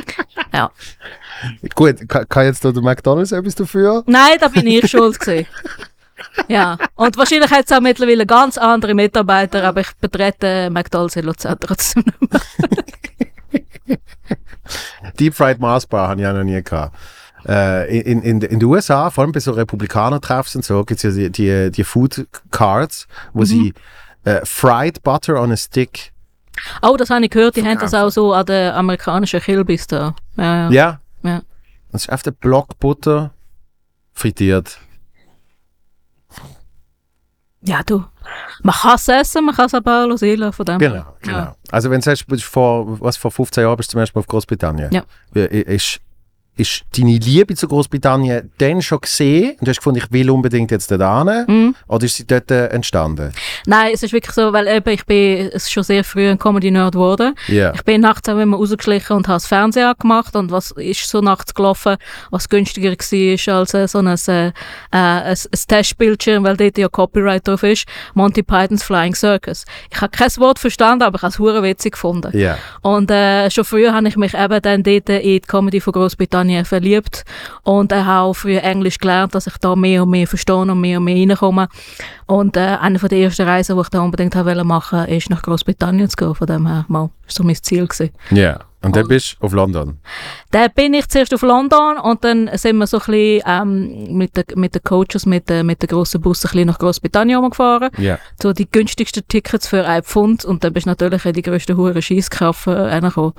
ja. 0.54 0.72
Gut, 1.76 2.08
kann, 2.08 2.28
kann 2.30 2.46
jetzt 2.46 2.64
da 2.64 2.72
der 2.72 2.82
McDonalds 2.84 3.32
etwas 3.32 3.56
dafür? 3.56 4.04
Nein, 4.08 4.38
da 4.40 4.48
bin 4.48 4.66
ich 4.68 4.90
schuld 4.90 5.20
gewesen. 5.20 5.48
Ja, 6.48 6.78
und 6.96 7.18
wahrscheinlich 7.18 7.52
hat 7.52 7.66
es 7.66 7.72
auch 7.72 7.82
mittlerweile 7.82 8.26
ganz 8.26 8.58
andere 8.58 8.94
Mitarbeiter, 8.94 9.64
aber 9.64 9.82
ich 9.82 9.92
betrete 10.00 10.70
McDonalds 10.70 11.16
in 11.16 11.26
Luzern 11.26 11.58
trotzdem 11.60 12.04
nicht 12.06 12.32
mehr. 12.32 13.98
Deep 15.20 15.34
Fried 15.34 15.60
Mars 15.60 15.86
Bar 15.86 16.10
habe 16.10 16.22
ich 16.22 16.28
auch 16.28 16.34
noch 16.34 16.44
nie 16.44 16.62
gehabt. 16.64 16.96
Äh, 17.48 18.00
in, 18.00 18.22
in, 18.22 18.42
in 18.42 18.60
den 18.60 18.64
USA, 18.64 19.10
vor 19.10 19.24
allem 19.24 19.34
bei 19.34 19.40
so 19.42 19.52
Republikaner-Treffs 19.52 20.56
und 20.56 20.64
so, 20.64 20.84
gibt 20.86 21.04
es 21.04 21.16
ja 21.16 21.28
die, 21.28 21.30
die, 21.30 21.72
die 21.72 21.84
Food 21.84 22.26
Cards, 22.52 23.08
wo 23.34 23.42
Mhm. 23.42 23.46
sie 23.46 23.74
äh, 24.24 24.40
Fried 24.46 25.04
Butter 25.04 25.42
on 25.42 25.52
a 25.52 25.58
Stick. 25.58 26.14
Oh, 26.82 26.96
das 26.96 27.10
habe 27.10 27.26
ich 27.26 27.32
gehört, 27.32 27.58
die 27.58 27.64
haben 27.66 27.80
das 27.80 27.94
auch 27.94 28.10
so 28.10 28.32
an 28.34 28.46
den 28.46 28.72
amerikanischen 28.72 29.42
Kilbis 29.42 29.88
da. 29.88 30.16
Ja, 30.38 30.70
ja. 30.70 30.72
Ja. 30.72 31.00
Ja. 31.24 31.42
Das 31.92 32.04
ist 32.04 32.12
auf 32.12 32.24
der 32.24 32.32
Block 32.32 32.80
Butter 32.80 33.32
frittiert. 34.14 34.80
ja 37.62 37.82
du, 37.84 38.04
man 38.62 38.76
kann 38.76 38.96
es 38.96 39.08
essen, 39.08 39.46
man 39.46 39.56
kann 39.56 39.66
es 39.68 39.74
aber 39.74 40.04
auch 40.04 40.08
loslassen 40.08 40.54
von 40.54 40.66
dem. 40.66 40.80
Genau, 40.80 41.06
genau. 41.22 41.38
Ja. 41.38 41.56
Also 41.72 41.90
wenn 41.90 42.00
du 42.00 42.04
sagst, 42.04 42.26
vor, 42.44 43.00
was, 43.00 43.18
vor 43.18 43.32
15 43.32 43.64
Jahren 43.64 43.78
bist 43.78 43.90
du 43.90 43.94
zum 43.94 44.02
Beispiel 44.02 44.20
auf 44.20 44.28
Großbritannien. 44.28 44.92
Ja. 44.92 45.04
Ist, 45.34 46.00
ist 46.56 46.84
deine 46.96 47.18
Liebe 47.18 47.56
zu 47.56 47.68
Großbritannien 47.68 48.52
dann 48.58 48.82
schon 48.82 49.02
gesehen 49.02 49.52
und 49.60 49.68
du 49.68 49.70
hast 49.70 49.78
gefunden, 49.78 50.02
ich 50.04 50.12
will 50.12 50.30
unbedingt 50.30 50.70
jetzt 50.72 50.90
hin? 50.90 51.00
Mhm. 51.00 51.76
Oder 51.88 52.06
ist 52.06 52.16
sie 52.16 52.28
dort 52.28 52.52
äh, 52.52 52.68
entstanden? 52.68 53.32
Nein, 53.66 53.92
es 53.94 54.04
ist 54.04 54.14
wirklich 54.14 54.36
so, 54.36 54.54
weil 54.54 54.68
eben 54.68 54.90
ich 54.90 55.06
bin 55.06 55.50
schon 55.58 55.84
sehr 55.84 56.04
früh 56.04 56.30
ein 56.30 56.38
Comedy-Nerd 56.38 56.94
geworden. 56.94 57.36
Ja. 57.48 57.74
Ich 57.74 57.84
bin 57.84 58.02
nachts 58.02 58.30
auch 58.30 58.38
immer 58.38 58.58
rausgeschlichen 58.58 59.16
und 59.16 59.28
habe 59.28 59.38
das 59.38 59.48
Fernsehen 59.48 59.88
angemacht 59.88 60.36
und 60.36 60.52
was 60.52 60.72
ist 60.72 61.10
so 61.10 61.22
nachts 61.22 61.56
gelaufen, 61.56 61.98
was 62.30 62.50
günstiger 62.50 62.92
war 62.92 63.56
als 63.56 63.74
äh, 63.74 63.88
so 63.88 64.00
ein, 64.00 64.08
äh, 64.08 64.48
äh, 64.48 64.52
ein, 64.92 65.38
Testbildschirm, 65.68 66.44
weil 66.44 66.58
dort 66.58 66.78
ja 66.78 66.88
Copyright 66.88 67.48
drauf 67.48 67.64
ist, 67.64 67.86
Monty 68.14 68.44
Pythons 68.44 68.84
Flying 68.84 69.16
Circus. 69.16 69.66
Ich 69.92 70.00
habe 70.02 70.12
kein 70.12 70.30
Wort 70.38 70.60
verstanden, 70.60 71.04
aber 71.04 71.18
ich 71.18 71.24
habe 71.24 71.34
es 71.34 71.64
witzig 71.64 71.94
gefunden. 71.94 72.38
Ja. 72.38 72.58
Und 72.82 73.10
äh, 73.10 73.50
schon 73.50 73.66
früher 73.66 73.94
habe 73.94 74.08
ich 74.08 74.18
mich 74.18 74.34
eben 74.36 74.62
dann 74.62 74.84
dort 74.84 75.10
in 75.10 75.22
die 75.22 75.40
Comedy 75.42 75.80
von 75.80 75.94
Großbritannien 75.94 76.43
verliebt 76.66 77.24
und 77.64 77.92
äh, 77.92 78.04
habe 78.04 78.28
auch 78.28 78.34
früher 78.34 78.64
Englisch 78.64 78.98
gelernt, 78.98 79.36
dass 79.36 79.48
ich 79.48 79.58
da 79.58 79.76
mehr 79.76 80.04
und 80.04 80.10
mehr 80.10 80.28
verstehe 80.28 80.56
und 80.56 80.80
mehr 80.80 81.00
und 81.00 81.06
mehr 81.06 81.16
reinkomme. 81.16 81.68
Und 82.26 82.58
äh, 82.58 82.78
eine 82.82 83.00
von 83.00 83.10
der 83.10 83.20
ersten 83.20 83.48
Reisen, 83.48 83.76
die 83.76 83.82
ich 83.82 83.90
da 83.90 84.02
unbedingt 84.02 84.36
habe 84.36 84.64
machen, 84.64 85.06
ist 85.08 85.30
nach 85.30 85.42
Großbritannien 85.42 86.10
zu 86.10 86.16
gehen. 86.16 86.36
Von 86.36 86.48
dem 86.48 86.68
her 86.68 86.86
mal, 86.88 87.10
ist 87.28 87.38
so 87.38 87.44
mein 87.44 87.56
Ziel. 87.56 87.88
Ja. 88.32 88.60
Und 88.84 88.96
dann 88.96 89.08
bist 89.08 89.38
du 89.40 89.46
auf 89.46 89.54
London. 89.54 90.00
Dann 90.52 90.70
bin 90.76 90.94
ich 90.94 91.08
zuerst 91.08 91.34
auf 91.34 91.42
London 91.42 91.98
und 91.98 92.24
dann 92.24 92.50
sind 92.56 92.78
wir 92.78 92.88
so 92.88 92.98
ein 92.98 93.06
bisschen 93.06 93.42
ähm, 93.48 94.18
mit 94.18 94.36
den 94.36 94.44
mit 94.56 94.76
den 94.76 94.84
Coaches, 94.84 95.26
mit 95.26 95.50
den 95.50 95.66
mit 95.66 95.82
den 95.82 95.88
grossen 95.88 96.22
Bussen 96.22 96.48
ein 96.48 96.52
bisschen 96.52 96.68
nach 96.68 96.80
Großbritannien 96.80 97.40
rumgefahren. 97.40 97.90
Ja. 97.98 98.20
So 98.42 98.52
die 98.52 98.70
günstigsten 98.70 99.24
Tickets 99.28 99.68
für 99.68 99.86
einen 99.86 100.04
Pfund 100.04 100.44
und 100.44 100.64
dann 100.64 100.74
bist 100.74 100.86
du 100.86 100.90
natürlich 100.90 101.26
in 101.26 101.34
die 101.34 101.42
grössten 101.42 101.78
Huren 101.78 102.02
Scheisskraft 102.02 102.68
reingekommen. 102.68 103.34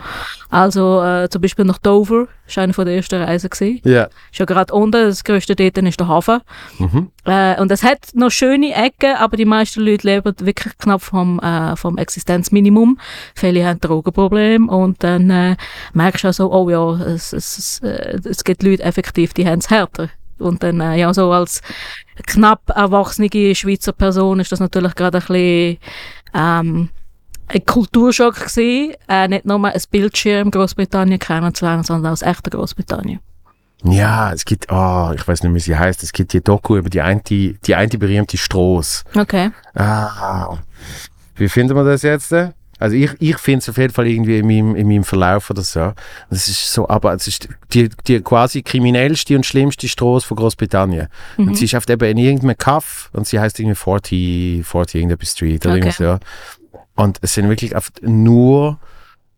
Also 0.48 1.02
äh, 1.02 1.28
zum 1.28 1.42
Beispiel 1.42 1.66
nach 1.66 1.78
Dover, 1.78 2.26
das 2.46 2.57
war 2.57 2.64
eine 2.64 2.72
der 2.72 2.96
ersten 2.96 3.22
Reisen. 3.22 3.50
Gewesen. 3.50 3.80
Ja. 3.85 4.04
Ist 4.33 4.38
ja 4.38 4.46
gerade 4.46 4.72
unten, 4.72 4.92
das 4.92 5.24
grösste 5.24 5.54
dort 5.54 5.76
ist 5.76 6.00
der 6.00 6.09
Hafen. 6.09 6.40
Mhm. 6.78 7.11
Äh, 7.26 7.60
und 7.60 7.70
es 7.70 7.82
hat 7.82 8.08
noch 8.14 8.30
schöne 8.30 8.74
Ecken, 8.74 9.16
aber 9.16 9.37
die 9.37 9.44
meisten 9.44 9.80
Leute 9.80 10.06
leben 10.06 10.34
wirklich 10.40 10.76
knapp 10.78 11.02
vom, 11.02 11.38
äh, 11.40 11.76
vom 11.76 11.96
Existenzminimum. 11.96 12.98
Viele 13.34 13.66
haben 13.66 13.80
Drogenprobleme 13.80 14.70
und 14.70 15.02
dann 15.02 15.30
äh, 15.30 15.56
merkst 15.92 16.24
du 16.24 16.28
auch 16.28 16.32
so, 16.32 16.52
oh 16.52 16.70
ja, 16.70 17.06
es, 17.06 17.32
es, 17.32 17.58
es, 17.58 17.78
äh, 17.80 18.18
es 18.24 18.44
gibt 18.44 18.62
Leute 18.62 18.82
effektiv, 18.82 19.32
die 19.34 19.46
haben 19.46 19.58
es 19.58 19.70
härter. 19.70 20.10
Und 20.38 20.62
dann, 20.62 20.80
äh, 20.80 20.96
ja, 20.96 21.14
so 21.14 21.32
als 21.32 21.62
knapp 22.26 22.70
erwachsene 22.74 23.54
Schweizer 23.54 23.92
Person 23.92 24.40
ist 24.40 24.52
das 24.52 24.60
natürlich 24.60 24.94
gerade 24.94 25.18
ein 25.18 25.26
bisschen 25.26 25.78
ähm, 26.34 26.88
ein 27.46 27.64
Kulturschock 27.64 28.34
gewesen, 28.34 28.94
äh, 29.08 29.28
nicht 29.28 29.44
nur 29.44 29.64
ein 29.64 29.82
Bildschirm 29.90 30.50
Großbritannien 30.50 31.18
kennenzulernen, 31.18 31.84
sondern 31.84 32.12
aus 32.12 32.22
echter 32.22 32.50
Großbritannien. 32.50 33.20
Ja, 33.84 34.32
es 34.32 34.44
gibt, 34.44 34.66
oh, 34.70 35.12
ich 35.14 35.26
weiß 35.28 35.42
nicht, 35.42 35.54
wie 35.54 35.60
sie 35.60 35.76
heißt, 35.76 36.02
es 36.02 36.12
gibt 36.12 36.32
die 36.32 36.42
Doku 36.42 36.76
über 36.76 36.88
die 36.90 37.02
eine, 37.02 37.20
die 37.20 37.74
eine 37.74 37.88
berühmte 37.98 38.36
Straße. 38.38 39.04
Okay. 39.14 39.50
Ah, 39.74 40.56
wie 41.36 41.48
finden 41.48 41.76
wir 41.76 41.84
das 41.84 42.02
jetzt? 42.02 42.32
Also 42.78 42.96
ich, 42.96 43.10
ich 43.20 43.38
finde 43.38 43.58
es 43.58 43.68
auf 43.68 43.76
jeden 43.76 43.92
Fall 43.92 44.06
irgendwie 44.08 44.38
in 44.38 44.46
meinem, 44.46 44.74
in 44.74 44.88
meinem 44.88 45.04
Verlauf 45.04 45.48
oder 45.50 45.62
so. 45.62 45.92
Das 46.28 46.48
ist 46.48 46.72
so, 46.72 46.88
aber 46.88 47.14
es 47.14 47.28
ist 47.28 47.48
die, 47.72 47.88
die 48.06 48.20
quasi 48.20 48.62
kriminellste 48.62 49.36
und 49.36 49.46
schlimmste 49.46 49.86
Straße 49.88 50.26
von 50.26 50.36
Großbritannien. 50.36 51.08
Und 51.36 51.56
sie 51.56 51.66
ist 51.66 51.74
oft 51.74 51.88
eben 51.90 52.04
in 52.10 52.18
irgendeinem 52.18 52.58
Kaff 52.58 53.10
und 53.12 53.26
sie 53.26 53.38
heißt 53.38 53.60
irgendwie 53.60 53.76
40, 53.76 54.66
40 54.66 54.94
irgendetwas 54.96 55.30
Street 55.32 55.64
oder 55.64 55.74
Okay. 55.76 55.84
irgendwie 55.88 56.02
so. 56.02 56.18
Und 56.96 57.18
es 57.22 57.34
sind 57.34 57.48
wirklich 57.48 57.76
oft 57.76 58.02
nur 58.02 58.78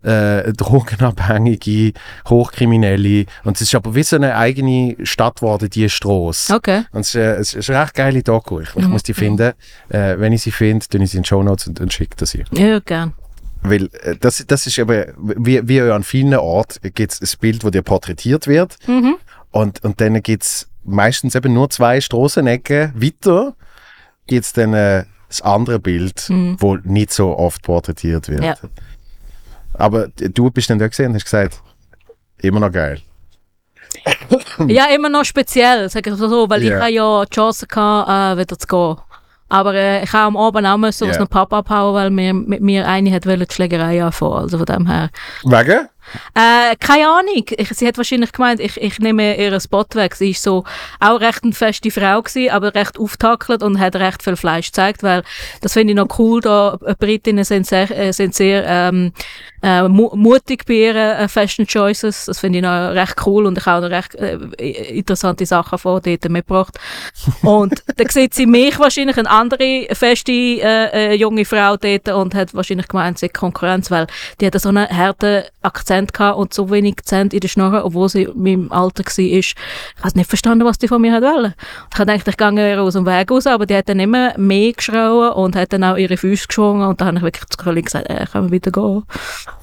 äh, 0.06 0.52
Drogenabhängige, 0.52 1.92
Hochkriminelle. 2.28 3.26
Und 3.44 3.56
es 3.56 3.62
ist 3.62 3.74
aber 3.74 3.94
wie 3.94 4.02
so 4.02 4.16
eine 4.16 4.36
eigene 4.36 4.96
Stadt 5.02 5.36
geworden, 5.36 5.68
diese 5.68 5.88
Straße. 5.88 6.54
Okay. 6.54 6.84
Und 6.92 7.00
es 7.00 7.08
ist, 7.08 7.14
äh, 7.16 7.34
es 7.36 7.54
ist 7.54 7.70
eine 7.70 7.82
recht 7.82 7.94
geile 7.94 8.22
Doku. 8.22 8.60
Ich, 8.60 8.74
ich 8.76 8.86
muss 8.86 9.02
die 9.02 9.14
finden. 9.14 9.52
Äh, 9.88 10.18
wenn 10.18 10.32
ich 10.32 10.42
sie 10.42 10.52
finde, 10.52 10.86
tue 10.86 11.02
ich 11.02 11.10
sie 11.10 11.16
in 11.18 11.22
die 11.24 11.28
Show 11.28 11.42
Notes 11.42 11.66
und, 11.66 11.80
und 11.80 11.92
schicke 11.92 12.16
das 12.16 12.34
ihr. 12.34 12.44
Ja, 12.52 12.78
gern. 12.78 13.14
Weil 13.62 13.90
äh, 14.02 14.16
das, 14.20 14.44
das 14.46 14.66
ist 14.66 14.78
eben, 14.78 15.12
wie, 15.16 15.66
wie 15.66 15.80
an 15.80 16.04
vielen 16.04 16.34
Orten 16.34 16.92
gibt 16.94 17.12
es 17.12 17.34
ein 17.34 17.38
Bild, 17.40 17.64
wo 17.64 17.70
dir 17.70 17.82
porträtiert 17.82 18.46
wird. 18.46 18.76
Mhm. 18.86 19.16
Und, 19.50 19.82
und 19.84 20.00
dann 20.00 20.22
gibt 20.22 20.44
es 20.44 20.68
meistens 20.84 21.34
eben 21.34 21.52
nur 21.52 21.68
zwei 21.70 22.00
Strassenecken 22.00 22.92
weiter, 22.94 23.54
gibt 24.26 24.44
es 24.44 24.52
dann 24.52 24.72
äh, 24.74 25.04
das 25.28 25.42
andere 25.42 25.80
Bild, 25.80 26.26
Mhm. 26.28 26.56
wo 26.60 26.76
nicht 26.76 27.12
so 27.12 27.36
oft 27.36 27.62
porträtiert 27.62 28.28
wird. 28.28 28.44
Ja. 28.44 28.54
Aber 29.78 30.08
du 30.08 30.50
bist 30.50 30.70
dann 30.70 30.78
da 30.78 30.88
gesehen 30.88 31.08
und 31.08 31.14
hast 31.14 31.24
gesagt, 31.24 31.60
immer 32.42 32.60
noch 32.60 32.72
geil. 32.72 33.00
Ja, 34.66 34.86
immer 34.94 35.08
noch 35.08 35.24
speziell, 35.24 35.88
sag 35.88 36.06
ich 36.06 36.14
so, 36.14 36.48
weil 36.50 36.62
Ja. 36.62 36.74
ich 36.76 36.80
habe 36.80 36.92
ja 36.92 37.24
die 37.24 37.30
Chance 37.34 37.66
gehabt, 37.66 38.08
äh, 38.38 38.40
wieder 38.42 38.58
zu 38.58 38.66
gehen. 38.66 38.96
Aber 39.48 39.74
äh, 39.74 40.02
ich 40.02 40.12
habe 40.12 40.26
am 40.26 40.36
Abend 40.36 40.66
auch 40.66 40.76
müssen 40.76 41.04
aus 41.08 41.14
Ja. 41.14 41.20
einem 41.20 41.28
Pub 41.28 41.52
abhauen, 41.52 41.94
weil 41.94 42.10
mir, 42.10 42.34
mit 42.34 42.60
mir 42.60 42.86
eine 42.86 43.12
hat 43.12 43.26
wollen 43.26 43.44
die 43.48 43.54
Schlägerei 43.54 44.02
anfangen. 44.02 44.34
Also 44.34 44.58
von 44.58 44.66
dem 44.66 44.86
her. 44.86 45.10
Wegen? 45.44 45.88
Äh, 46.34 46.76
keine 46.76 47.08
Ahnung. 47.08 47.44
Ich, 47.50 47.68
sie 47.70 47.86
hat 47.86 47.96
wahrscheinlich 47.96 48.32
gemeint, 48.32 48.60
ich, 48.60 48.76
ich 48.80 48.98
nehme 48.98 49.36
ihren 49.36 49.60
Spot 49.60 49.86
weg. 49.94 50.14
Sie 50.14 50.30
ist 50.30 50.42
so 50.42 50.64
auch 51.00 51.20
recht 51.20 51.44
eine 51.44 51.52
feste 51.52 51.90
Frau 51.90 52.22
gewesen, 52.22 52.50
aber 52.50 52.74
recht 52.74 52.98
auftackelt 52.98 53.62
und 53.62 53.78
hat 53.78 53.96
recht 53.96 54.22
viel 54.22 54.36
Fleisch 54.36 54.66
gezeigt, 54.66 55.02
weil 55.02 55.22
das 55.60 55.72
finde 55.72 55.92
ich 55.92 55.96
noch 55.96 56.18
cool. 56.18 56.40
Da 56.40 56.78
Britinnen 56.98 57.44
sind 57.44 57.66
sehr, 57.66 57.90
äh, 57.90 58.12
sind 58.12 58.34
sehr 58.34 58.64
ähm, 58.66 59.12
äh, 59.62 59.88
mu 59.88 60.10
mutig 60.14 60.64
bei 60.66 60.74
ihren 60.74 60.96
äh, 60.96 61.28
Fashion 61.28 61.66
Choices. 61.66 62.26
Das 62.26 62.38
finde 62.38 62.58
ich 62.58 62.62
noch 62.62 62.90
recht 62.92 63.16
cool 63.26 63.46
und 63.46 63.58
ich 63.58 63.66
habe 63.66 63.78
auch 63.78 63.88
noch 63.88 63.96
recht 63.96 64.14
äh, 64.14 64.36
interessante 64.96 65.46
Sachen 65.46 65.78
von 65.78 66.00
dort 66.02 66.28
mitgebracht. 66.28 66.78
Und 67.42 67.82
dann 67.96 68.08
sieht 68.08 68.34
sie 68.34 68.46
mich 68.46 68.78
wahrscheinlich 68.78 69.18
eine 69.18 69.30
andere 69.30 69.88
feste 69.92 70.32
äh, 70.32 71.12
äh, 71.12 71.14
junge 71.14 71.44
Frau 71.44 71.76
dort 71.76 72.08
und 72.08 72.34
hat 72.34 72.54
wahrscheinlich 72.54 72.88
gemeint, 72.88 73.18
sie 73.18 73.26
hat 73.26 73.34
Konkurrenz, 73.34 73.90
weil 73.90 74.06
die 74.40 74.46
hatte 74.46 74.58
so 74.58 74.68
einen 74.68 74.88
harten 74.88 75.42
Akzent 75.62 75.95
gehabt 76.04 76.38
und 76.38 76.52
so 76.52 76.70
wenig 76.70 76.96
Zent 77.04 77.32
in 77.32 77.40
der 77.40 77.48
Schnurre, 77.48 77.84
obwohl 77.84 78.08
sie 78.08 78.24
in 78.24 78.42
meinem 78.42 78.72
Alter 78.72 79.04
war. 79.04 79.18
Ich 79.18 79.54
habe 80.02 80.18
nicht 80.18 80.28
verstanden, 80.28 80.64
was 80.64 80.78
die 80.78 80.88
von 80.88 81.00
mir 81.00 81.12
wollen. 81.22 81.54
Ich 81.92 81.98
habe 81.98 82.06
gedacht, 82.12 82.28
ich 82.28 82.36
gehe 82.36 82.70
ihr 82.72 82.82
aus 82.82 82.94
dem 82.94 83.06
Weg 83.06 83.30
raus, 83.30 83.46
aber 83.46 83.64
die 83.66 83.74
hat 83.76 83.88
dann 83.88 84.00
immer 84.00 84.36
mehr 84.38 84.72
geschrauen 84.72 85.32
und 85.32 85.56
hat 85.56 85.72
dann 85.72 85.84
auch 85.84 85.96
ihre 85.96 86.16
Füße 86.16 86.46
geschwungen 86.48 86.86
und 86.88 87.00
dann 87.00 87.08
habe 87.08 87.16
ich 87.18 87.22
wirklich 87.22 87.46
zu 87.48 87.56
Colin 87.62 87.84
gesagt, 87.84 88.10
äh, 88.10 88.26
können 88.30 88.48
wir 88.48 88.52
wieder 88.52 88.70
gehen? 88.70 89.04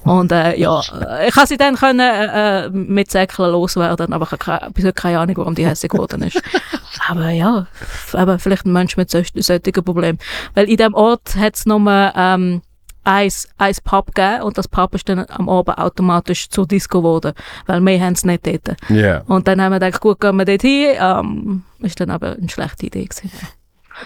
Und 0.04 0.32
äh, 0.32 0.58
ja, 0.58 0.80
äh, 0.80 1.28
ich 1.28 1.36
habe 1.36 1.46
sie 1.46 1.56
dann 1.56 1.76
können, 1.76 2.00
äh, 2.00 2.66
äh, 2.66 2.70
mit 2.70 3.10
Säckeln 3.10 3.52
loswerden, 3.52 4.12
aber 4.12 4.24
ich 4.24 4.32
habe 4.32 4.44
keine, 4.44 4.70
bis 4.72 4.84
heute 4.84 4.94
keine 4.94 5.18
Ahnung, 5.20 5.36
warum 5.38 5.54
die 5.54 5.66
hässlich 5.66 5.90
geworden 5.90 6.22
ist. 6.22 6.40
aber 7.08 7.30
ja, 7.30 7.66
aber 8.12 8.38
vielleicht 8.38 8.66
ein 8.66 8.72
Mensch 8.72 8.96
mit 8.96 9.10
solch- 9.10 9.32
solchen 9.34 9.72
Problemen. 9.84 10.18
Weil 10.54 10.68
in 10.68 10.76
dem 10.76 10.94
Ort 10.94 11.36
hat 11.36 11.56
es 11.56 11.66
nur 11.66 11.80
ähm, 12.16 12.62
ein, 13.04 13.32
ein 13.58 13.74
Pub 13.84 14.14
gegeben 14.14 14.42
und 14.42 14.58
das 14.58 14.68
Pub 14.68 14.94
ist 14.94 15.08
dann 15.08 15.24
am 15.28 15.48
Abend 15.48 15.78
automatisch 15.78 16.48
zur 16.48 16.66
Disco 16.66 16.98
geworden, 16.98 17.34
weil 17.66 17.80
mehr 17.80 18.00
haben 18.00 18.14
es 18.14 18.24
nicht 18.24 18.46
dort. 18.46 18.76
Ja. 18.88 19.22
Und 19.26 19.46
dann 19.46 19.60
haben 19.60 19.72
wir 19.72 19.80
gedacht, 19.80 20.00
gut, 20.00 20.20
gehen 20.20 20.36
wir 20.36 20.44
dort 20.44 20.62
hin. 20.62 20.96
Ähm, 20.98 21.62
ist 21.80 22.00
dann 22.00 22.10
aber 22.10 22.32
eine 22.32 22.48
schlechte 22.48 22.86
Idee 22.86 23.04
gewesen. 23.04 23.30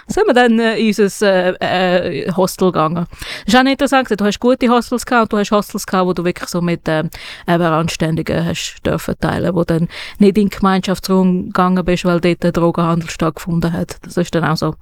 Sind 0.07 0.27
wir 0.27 0.35
dann 0.35 0.59
äh, 0.59 0.77
in 0.79 0.88
unser 0.88 1.61
äh, 1.62 2.24
äh, 2.24 2.33
Hostel 2.33 2.72
gegangen. 2.72 3.07
Das 3.44 3.55
ist 3.55 3.57
auch 3.57 3.62
nicht 3.62 3.72
interessant. 3.81 4.09
Du 4.20 4.24
hast 4.24 4.40
gute 4.40 4.68
Hostels 4.68 5.05
gehabt 5.07 5.24
und 5.24 5.33
du 5.33 5.38
hast 5.38 5.51
Hostels 5.51 5.87
gehabt, 5.87 6.07
wo 6.07 6.12
du 6.12 6.24
wirklich 6.24 6.48
so 6.48 6.61
mit 6.61 6.88
eben 6.88 7.11
Anständigen 7.46 8.44
hast 8.44 8.79
dürfen 8.85 9.14
teilen, 9.20 9.55
wo 9.55 9.64
dann 9.64 9.88
nicht 10.18 10.37
in 10.38 10.48
Gemeinschaftsraum 10.48 11.46
gegangen 11.46 11.85
bist, 11.85 12.05
weil 12.05 12.20
dort 12.20 12.42
der 12.42 12.53
Drogenhandel 12.53 13.11
stattgefunden 13.11 13.72
hat. 13.72 13.96
Das 14.03 14.16
ist 14.16 14.35
dann 14.35 14.44
auch 14.44 14.57
so. 14.57 14.74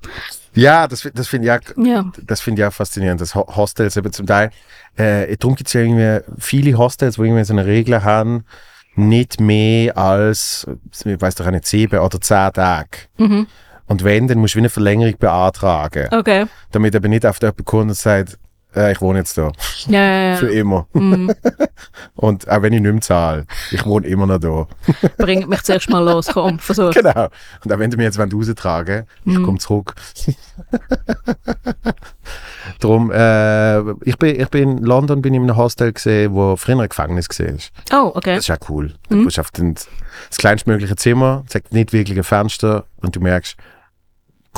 Ja, 0.55 0.89
das, 0.89 1.09
das 1.15 1.29
finde 1.29 1.49
ich 1.49 1.53
auch 1.53 1.85
Ja. 1.85 2.11
das 2.27 2.41
finde 2.41 2.63
ich 2.63 2.69
auch 2.69 2.73
faszinierend, 2.73 3.21
dass 3.21 3.35
Ho- 3.35 3.55
Hostels 3.57 3.97
eben 3.97 4.11
zum 4.13 4.27
Teil, 4.27 4.51
äh, 4.97 5.37
darum 5.37 5.55
gibt 5.55 5.69
es 5.69 5.75
ja 5.75 5.83
irgendwie 5.83 6.25
viele 6.39 6.79
Hostels, 6.79 7.19
wo 7.19 7.25
irgendwie 7.25 7.45
so 7.45 7.53
eine 7.53 7.67
Regel 7.67 8.03
haben, 8.03 8.45
nicht 8.95 9.39
mehr 9.41 9.99
als, 9.99 10.67
ich 11.05 11.21
weiß 11.21 11.35
doch 11.35 11.51
nicht, 11.51 11.67
sieben 11.67 12.01
oder 12.01 12.19
zehn 12.21 12.51
Tage. 12.55 12.89
Mhm. 13.19 13.47
Und 13.89 14.03
wenn, 14.05 14.27
dann 14.29 14.39
musst 14.39 14.55
du 14.55 14.57
wie 14.57 14.63
eine 14.63 14.69
Verlängerung 14.71 15.17
beantragen, 15.19 16.09
Okay. 16.13 16.47
damit 16.73 16.95
eben 16.95 17.11
nicht 17.11 17.25
auf 17.27 17.41
jemand 17.41 17.65
kommt 17.65 17.83
und 17.91 17.95
sagt, 17.95 18.39
äh, 18.75 18.93
ich 18.93 19.01
wohne 19.01 19.21
jetzt 19.21 19.39
da, 19.39 19.53
Ja, 19.87 20.31
ja, 20.33 20.37
für 20.37 20.53
ja. 20.53 20.61
immer. 20.61 20.87
Mhm. 20.93 21.33
Und 22.15 22.47
auch 22.49 22.61
wenn 22.63 22.73
ich 22.75 22.81
nicht 22.83 22.93
mehr 22.93 23.01
zahle, 23.01 23.47
ich 23.71 23.85
wohne 23.87 24.07
immer 24.07 24.27
noch 24.27 24.39
da. 24.39 24.67
Bringt 25.19 25.49
mich 25.49 25.63
zuerst 25.63 25.89
mal 25.89 26.05
los, 26.05 26.27
komm, 26.33 26.59
versuch. 26.59 26.91
Genau. 26.93 27.29
Und 27.65 27.73
auch 27.73 27.79
wenn 27.79 27.91
du 27.91 27.97
mir 27.97 28.03
jetzt 28.05 28.19
raustragen 28.19 29.05
ich 29.25 29.39
Mhm. 29.39 29.43
komme 29.45 29.59
zurück. 29.59 29.95
Darum, 32.81 33.11
äh, 33.13 33.81
ich, 34.05 34.19
bin, 34.19 34.41
ich 34.41 34.49
bin 34.49 34.79
in 34.79 34.85
London 34.85 35.23
bin 35.23 35.33
ich 35.35 35.39
in 35.41 35.45
einem 35.49 35.57
Hostel 35.57 35.93
gesehen, 35.93 36.35
wo 36.35 36.57
früher 36.57 36.79
ein 36.81 36.89
Gefängnis 36.89 37.27
ist. 37.39 37.71
Oh, 37.93 38.11
okay. 38.15 38.35
Das 38.37 38.49
ist 38.49 38.51
auch 38.51 38.69
cool. 38.69 38.93
Mhm. 39.09 39.19
Du 39.21 39.25
bist 39.27 39.39
auf 39.39 39.51
den, 39.53 39.75
das 39.75 40.37
kleinstmögliche 40.39 40.97
Zimmer, 40.97 41.45
es 41.49 41.55
hat 41.55 41.73
nicht 41.73 41.93
wirklich 41.93 42.19
ein 42.19 42.25
Fenster 42.25 42.85
und 43.01 43.15
du 43.17 43.21
merkst, 43.21 43.57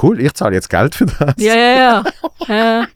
cool, 0.03 0.21
ich 0.21 0.35
zahle 0.35 0.55
jetzt 0.55 0.71
Geld 0.71 0.95
für 0.95 1.07
das. 1.07 1.35
Ja, 1.39 1.55
ja, 1.55 2.05
ja. 2.49 2.87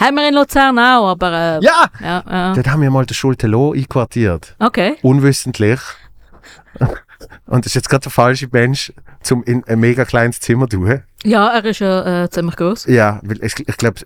Haben 0.00 0.16
wir 0.16 0.28
in 0.28 0.34
Luzern 0.34 0.78
auch, 0.78 1.08
aber 1.08 1.32
äh, 1.32 1.64
Ja! 1.64 1.86
ja, 2.00 2.24
ja. 2.28 2.54
Dort 2.54 2.68
haben 2.68 2.82
wir 2.82 2.90
mal 2.90 3.06
den 3.06 3.14
Schulte-Lo 3.14 3.72
einquartiert. 3.72 4.54
Okay. 4.58 4.96
Unwissentlich. 5.02 5.80
Und 7.46 7.64
das 7.64 7.70
ist 7.70 7.74
jetzt 7.74 7.88
gerade 7.88 8.02
der 8.02 8.12
falsche 8.12 8.48
Mensch, 8.52 8.92
zum 9.22 9.42
in 9.44 9.64
ein 9.64 9.80
mega 9.80 10.04
kleines 10.04 10.40
Zimmer 10.40 10.68
zu 10.68 10.78
tun. 10.78 11.02
Ja, 11.24 11.48
er 11.48 11.64
ist 11.64 11.78
ja 11.80 12.24
äh, 12.24 12.30
ziemlich 12.30 12.56
groß. 12.56 12.86
Ja, 12.86 13.20
weil 13.22 13.42
ich, 13.42 13.58
ich 13.66 13.76
glaube, 13.76 14.00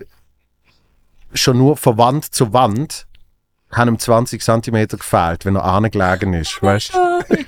schon 1.34 1.58
nur 1.58 1.76
von 1.76 1.98
Wand 1.98 2.32
zu 2.32 2.52
Wand 2.52 3.06
haben 3.72 3.88
ihm 3.88 3.98
20 3.98 4.42
cm 4.42 4.88
gefehlt, 4.88 5.44
wenn 5.44 5.56
er 5.56 5.64
angelegen 5.64 6.34
ist. 6.34 6.62
Weißt 6.62 6.94
du? 6.94 6.98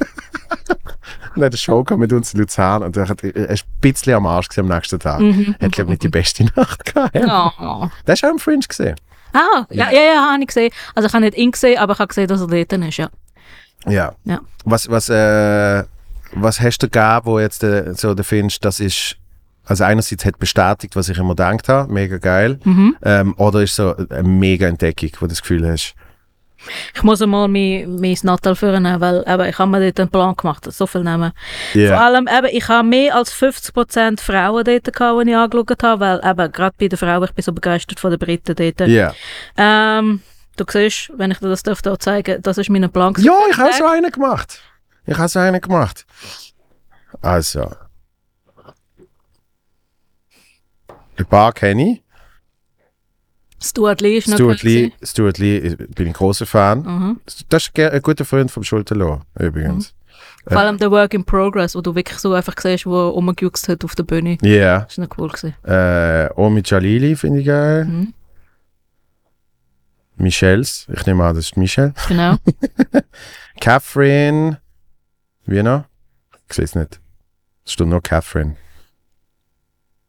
Und 1.35 1.43
hat 1.43 1.53
eine 1.53 1.57
Show 1.57 1.83
gehabt 1.83 1.99
mit 2.01 2.13
uns 2.13 2.35
in 2.35 2.41
Luzern 2.41 2.83
und 2.83 2.95
er, 2.97 3.09
hat, 3.09 3.25
er 3.25 3.49
ist 3.49 3.65
ein 3.65 3.81
bisschen 3.81 4.13
am 4.15 4.27
Arsch 4.27 4.49
gewesen 4.51 4.71
am 4.71 4.77
nächsten 4.77 4.99
Tag. 4.99 5.21
Mhm. 5.21 5.57
Hat, 5.63 5.73
glaube 5.73 5.91
nicht 5.91 6.03
die 6.03 6.09
beste 6.09 6.45
Nacht 6.57 6.85
gehabt. 6.85 7.15
Ja. 7.15 7.51
Oh. 7.59 7.89
Der 8.07 8.13
ist 8.15 8.23
auch 8.25 8.31
im 8.31 8.39
Fringe 8.39 8.61
gesehen. 8.69 8.97
Ah, 9.33 9.65
ja, 9.71 9.91
ja, 9.91 10.01
ja, 10.15 10.31
habe 10.31 10.43
ich 10.43 10.49
gesehen. 10.49 10.71
Also 10.95 11.07
ich 11.09 11.15
habe 11.15 11.25
nicht 11.25 11.39
ihn 11.39 11.51
gesehen, 11.53 11.79
aber 11.79 11.95
ich 11.95 11.99
habe 12.01 12.09
gesehen, 12.09 12.29
dass 12.29 12.43
er 12.43 12.47
dort 12.49 12.73
ist, 12.73 12.97
ja. 12.99 13.09
Ja. 13.89 14.13
Ja. 14.25 14.41
Was, 14.67 14.91
was, 14.91 15.09
äh, 15.09 15.85
was 16.35 16.61
hast 16.61 16.79
du 16.83 16.89
gegeben, 16.91 17.21
wo 17.25 17.39
jetzt 17.39 17.65
äh, 17.65 17.95
so 17.95 18.13
du 18.15 18.23
findest, 18.25 18.63
das 18.63 18.79
ist, 18.79 19.17
also 19.65 19.85
einerseits 19.85 20.27
hat 20.27 20.39
bestätigt, 20.39 20.97
was 20.97 21.09
ich 21.09 21.17
immer 21.17 21.31
gedacht 21.31 21.67
habe, 21.71 21.91
mega 21.91 22.19
geil, 22.19 22.59
Mhm. 22.65 22.97
ähm, 23.03 23.35
oder 23.39 23.63
ist 23.63 23.75
so 23.77 23.97
eine 24.11 24.23
mega 24.29 24.67
Entdeckung, 24.69 25.11
wo 25.15 25.25
du 25.25 25.29
das 25.31 25.41
Gefühl 25.41 25.67
hast, 25.67 25.95
Ich 26.95 27.03
muss 27.03 27.21
einmal 27.23 27.49
mein, 27.49 27.97
mein 27.97 28.17
Nattel 28.23 28.55
führen, 28.55 28.85
weil 29.01 29.25
eben, 29.27 29.49
ich 29.49 29.59
habe 29.59 29.71
mir 29.71 29.81
dort 29.81 30.01
einen 30.01 30.11
Plan 30.11 30.37
gemacht, 30.37 30.71
so 30.73 30.87
viel 30.87 31.03
nehmen. 31.03 31.33
Ja. 31.75 31.97
Vor 31.97 32.01
allem, 32.01 32.29
eben, 32.29 32.49
ich 32.51 32.69
habe 32.69 32.87
mehr 32.87 33.17
als 33.17 33.33
50% 33.35 34.21
Frauen 34.21 34.65
dort 34.65 34.93
gehabt, 34.93 35.27
die 35.27 35.31
ich 35.31 35.37
angeschaut 35.37 35.83
habe, 35.83 36.01
weil 36.01 36.21
eben, 36.25 36.53
gerade 36.53 36.77
bei 36.79 36.89
den 36.89 36.97
Frauen, 36.97 37.25
ich 37.25 37.33
bin 37.33 37.43
so 37.43 37.53
begeistert 37.53 38.01
von 38.01 38.11
den 38.11 38.19
Briten 38.19 38.55
dort. 38.55 38.89
Ja. 38.89 39.15
Ähm, 39.57 40.23
du 40.57 40.65
siehst, 40.69 41.11
wenn 41.17 41.31
ich 41.31 41.39
dir 41.39 41.49
das 41.49 41.63
darf, 41.63 41.83
da 41.83 41.99
zeigen 41.99 42.41
das 42.43 42.59
ist 42.59 42.71
mein 42.71 42.91
Plan. 42.91 43.15
Ja, 43.19 43.39
ich 43.51 43.57
habe 43.57 43.73
so 43.73 43.87
einen 43.87 44.11
gemacht. 44.11 44.61
Ich 45.07 45.19
habe 45.19 45.29
so 45.29 45.39
einen 45.39 45.61
gemacht. 45.61 46.07
Also. 47.21 47.71
Ein 51.17 51.27
paar 51.27 51.53
kenne 51.53 51.93
ich. 51.93 52.03
Stuart 53.63 54.01
Lee 54.01 54.19
ist 54.19 54.29
noch 54.29 54.37
Stuart 54.37 54.63
Lee, 54.63 54.89
gewesen. 54.91 55.07
Stuart 55.07 55.39
Lee 55.39 55.59
ist- 55.59 55.95
bin 55.95 56.09
ich 56.09 56.15
großer 56.15 56.47
Fan. 56.47 56.83
Mhm. 56.83 57.21
Das 57.49 57.63
ist 57.67 57.79
ein 57.79 58.03
guter 58.03 58.25
Freund 58.25 58.51
vom 58.51 58.63
Schulterloh, 58.65 59.21
übrigens. 59.39 59.95
Vor 60.47 60.59
allem 60.59 60.77
der 60.79 60.91
Work 60.91 61.15
in 61.15 61.25
Progress, 61.25 61.75
wo 61.77 61.81
du 61.81 61.95
wirklich 61.95 62.19
so 62.19 62.33
einfach 62.33 62.55
siehst, 62.61 62.85
wo 62.87 62.97
er 63.09 63.11
rumgejuckst 63.13 63.69
hat 63.69 63.85
auf 63.85 63.95
der 63.95 64.03
Bühne. 64.03 64.39
Ja. 64.43 64.81
Das 64.81 64.93
ist 64.95 64.99
noch 64.99 65.17
cool 65.19 65.29
gewesen. 65.29 65.55
Äh, 65.65 66.29
Omi 66.35 66.63
Jalili 66.65 67.15
finde 67.15 67.41
ich 67.41 67.47
geil. 67.47 67.85
Mhm. 67.85 68.13
Michels, 70.17 70.87
ich 70.93 71.07
nehme 71.07 71.25
an, 71.25 71.35
das 71.35 71.47
ist 71.47 71.57
Michelle. 71.57 71.95
Genau. 72.09 72.37
Catherine. 73.61 74.61
Wie 75.47 75.63
noch? 75.63 75.85
Ich 76.49 76.55
sehe 76.55 76.65
es 76.65 76.75
nicht. 76.75 77.01
Es 77.65 77.73
steht 77.73 77.87
nur 77.87 78.03
Catherine. 78.03 78.57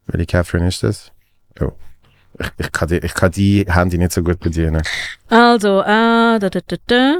Welche 0.07 0.25
Catherine 0.25 0.67
ist 0.67 0.83
das? 0.83 1.11
Oh. 1.59 1.71
Ich, 2.39 2.65
ich, 2.65 2.71
kann 2.71 2.87
die, 2.87 2.97
ich 2.97 3.13
kann 3.13 3.31
die 3.31 3.65
Handy 3.67 3.97
nicht 3.97 4.11
so 4.11 4.23
gut 4.23 4.39
bedienen. 4.39 4.81
Also, 5.29 5.81
äh, 5.81 6.39
da, 6.39 6.49
da, 6.49 6.59
da, 6.65 6.75
da. 6.87 7.17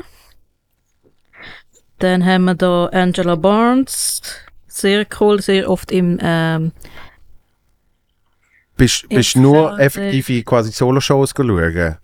Dann 1.99 2.25
haben 2.25 2.45
wir 2.45 2.55
da 2.55 2.85
Angela 2.87 3.35
Barnes. 3.35 4.21
Sehr 4.67 5.05
cool, 5.19 5.41
sehr 5.41 5.69
oft 5.69 5.91
im, 5.91 6.17
ähm, 6.21 6.71
Bist 8.75 9.03
Ich 9.07 9.15
bist 9.15 9.35
nur 9.37 9.79
effektive 9.79 10.43
quasi 10.43 10.71
Solo-Shows 10.71 11.33
schauen? 11.35 11.97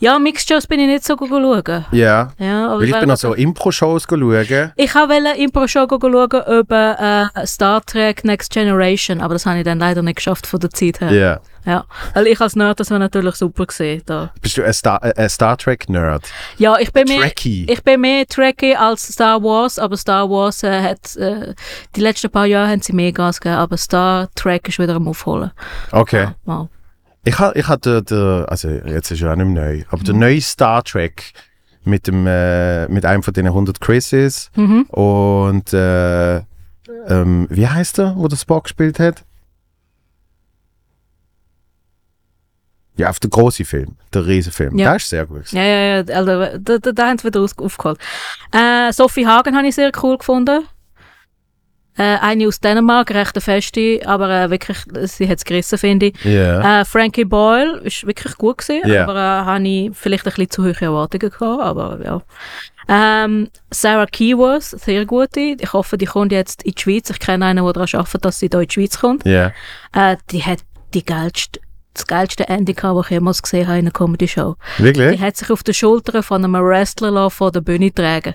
ja, 0.00 0.18
Mixed-Shows 0.18 0.66
bin 0.66 0.80
ich 0.80 0.86
nicht 0.88 1.04
so 1.04 1.16
gut 1.16 1.30
schauen. 1.30 1.86
Ja. 1.92 2.32
Ja, 2.38 2.66
aber 2.66 2.78
Weil 2.78 2.84
ich 2.84 2.92
wäre 2.92 3.00
bin 3.00 3.10
auch 3.10 3.16
so 3.16 3.34
Impro-Shows 3.34 4.06
schauen. 4.08 4.72
Ich 4.76 4.94
wollte 4.94 5.38
Impro-Show 5.38 5.86
schauen 5.86 6.60
über 6.60 7.30
äh, 7.34 7.46
Star 7.46 7.84
Trek 7.84 8.24
Next 8.24 8.52
Generation, 8.52 9.20
aber 9.20 9.34
das 9.34 9.46
habe 9.46 9.58
ich 9.58 9.64
dann 9.64 9.78
leider 9.78 10.02
nicht 10.02 10.16
geschafft 10.16 10.46
von 10.46 10.60
der 10.60 10.70
Zeit 10.70 11.00
her. 11.00 11.12
Ja. 11.12 11.40
Ja, 11.68 11.84
weil 12.14 12.26
ich 12.28 12.40
als 12.40 12.56
Nerd, 12.56 12.80
das 12.80 12.88
natürlich 12.88 13.34
super 13.34 13.66
gesehen. 13.66 14.00
Da. 14.06 14.32
Bist 14.40 14.56
du 14.56 14.62
ein 14.64 14.72
Star, 14.72 15.04
äh, 15.04 15.12
ein 15.14 15.28
Star 15.28 15.54
Trek-Nerd? 15.58 16.24
Ja, 16.56 16.78
ich 16.78 16.90
bin 16.94 17.06
mehr, 17.06 17.20
Trekkie? 17.20 17.66
ich 17.70 17.82
bin 17.84 18.00
mehr 18.00 18.26
Trekkie 18.26 18.74
als 18.74 19.06
Star 19.06 19.42
Wars, 19.42 19.78
aber 19.78 19.98
Star 19.98 20.30
Wars 20.30 20.62
äh, 20.62 20.80
hat, 20.82 21.14
äh, 21.16 21.54
die 21.94 22.00
letzten 22.00 22.30
paar 22.30 22.46
Jahre 22.46 22.70
haben 22.70 22.80
sie 22.80 22.94
mehr 22.94 23.12
Gas 23.12 23.38
gegeben, 23.38 23.58
aber 23.60 23.76
Star 23.76 24.28
Trek 24.34 24.66
ist 24.66 24.78
wieder 24.78 24.94
am 24.96 25.06
Aufholen. 25.08 25.50
Okay. 25.92 26.28
Wow. 26.46 26.68
Ich 27.24 27.38
habe 27.38 27.58
ich 27.58 27.68
ha 27.68 27.76
den, 27.76 28.02
den, 28.06 28.46
also 28.46 28.68
jetzt 28.70 29.10
ist 29.10 29.20
ja 29.20 29.30
auch 29.32 29.36
nicht 29.36 29.48
mehr 29.48 29.62
neu, 29.66 29.82
aber 29.90 29.98
Mhm. 30.00 30.04
der 30.04 30.14
neue 30.14 30.40
Star 30.40 30.82
Trek 30.82 31.34
mit 31.84 32.06
dem, 32.06 32.26
äh, 32.26 32.88
mit 32.88 33.04
einem 33.04 33.22
von 33.22 33.34
den 33.34 33.46
100 33.46 33.78
Chris's 33.78 34.50
Mhm. 34.56 34.84
und, 34.84 35.70
äh, 35.74 36.36
ähm, 37.08 37.46
wie 37.50 37.68
heißt 37.68 37.98
der, 37.98 38.14
wo 38.16 38.26
der 38.28 38.36
Spock 38.38 38.64
gespielt 38.64 38.98
hat? 38.98 39.24
Ja, 42.98 43.08
auf 43.10 43.20
der 43.20 43.30
große 43.30 43.64
Film, 43.64 43.96
der 44.12 44.26
Riesenfilm. 44.26 44.76
Ja. 44.78 44.88
Der 44.88 44.96
ist 44.96 45.08
sehr 45.08 45.24
gut. 45.24 45.50
Ja, 45.52 45.62
ja, 45.62 46.02
ja, 46.02 46.14
also, 46.14 46.58
da, 46.58 46.78
da, 46.78 46.92
da 46.92 47.06
haben 47.08 47.18
sie 47.18 47.24
wieder 47.28 47.40
aufgeholt. 47.40 47.98
Äh, 48.52 48.92
Sophie 48.92 49.26
Hagen 49.26 49.56
habe 49.56 49.66
ich 49.68 49.74
sehr 49.74 49.90
cool 50.02 50.18
gefunden. 50.18 50.66
Äh, 51.96 52.18
eine 52.20 52.46
aus 52.46 52.60
Dänemark, 52.60 53.10
recht 53.10 53.34
eine 53.34 53.40
feste, 53.40 54.00
aber 54.04 54.30
äh, 54.30 54.50
wirklich, 54.50 54.78
sie 55.10 55.28
hat 55.28 55.38
es 55.38 55.44
gerissen, 55.44 55.78
finde 55.78 56.06
ich. 56.06 56.24
Ja. 56.24 56.80
Äh, 56.80 56.84
Frankie 56.84 57.24
Boyle 57.24 57.78
ist 57.82 58.06
wirklich 58.06 58.36
gut 58.36 58.58
gewesen, 58.58 58.88
Ja. 58.88 59.02
aber 59.02 59.14
äh, 59.16 59.44
habe 59.46 59.66
ich 59.68 59.90
vielleicht 59.96 60.24
ein 60.26 60.32
bisschen 60.32 60.50
zu 60.50 60.62
hohe 60.64 60.74
Erwartungen 60.80 61.30
gehabt, 61.30 61.42
aber 61.62 61.98
ja. 62.04 62.22
Ähm, 62.90 63.48
Sarah 63.70 64.06
Keyworth, 64.06 64.62
sehr 64.62 65.04
gute. 65.06 65.40
Ich 65.60 65.72
hoffe, 65.72 65.98
die 65.98 66.06
kommt 66.06 66.32
jetzt 66.32 66.62
in 66.62 66.72
die 66.72 66.80
Schweiz. 66.80 67.10
Ich 67.10 67.18
kenne 67.18 67.44
einen, 67.46 67.64
der 67.64 67.72
daran 67.72 67.88
arbeitet, 68.00 68.24
dass 68.24 68.38
sie 68.38 68.48
da 68.48 68.60
in 68.60 68.68
die 68.68 68.74
Schweiz 68.74 68.98
kommt. 68.98 69.26
Ja. 69.26 69.52
Äh, 69.92 70.16
die 70.30 70.42
hat 70.42 70.60
die 70.94 71.04
geilste, 71.04 71.60
das 71.94 72.06
geilste 72.06 72.48
Ending 72.48 72.76
gehabt, 72.76 72.98
das 72.98 73.06
ich 73.06 73.10
jemals 73.10 73.42
gesehen 73.42 73.66
habe 73.66 73.78
in 73.78 73.84
einer 73.86 73.90
Comedy-Show. 73.92 74.56
Die 74.78 74.84
Wirklich? 74.84 75.20
hat 75.20 75.36
sich 75.36 75.50
auf 75.50 75.62
den 75.62 75.74
Schultern 75.74 76.22
von 76.22 76.44
einem 76.44 76.54
Wrestler 76.64 77.28
von 77.30 77.52
der 77.52 77.60
Bühne 77.60 77.92
tragen. 77.92 78.34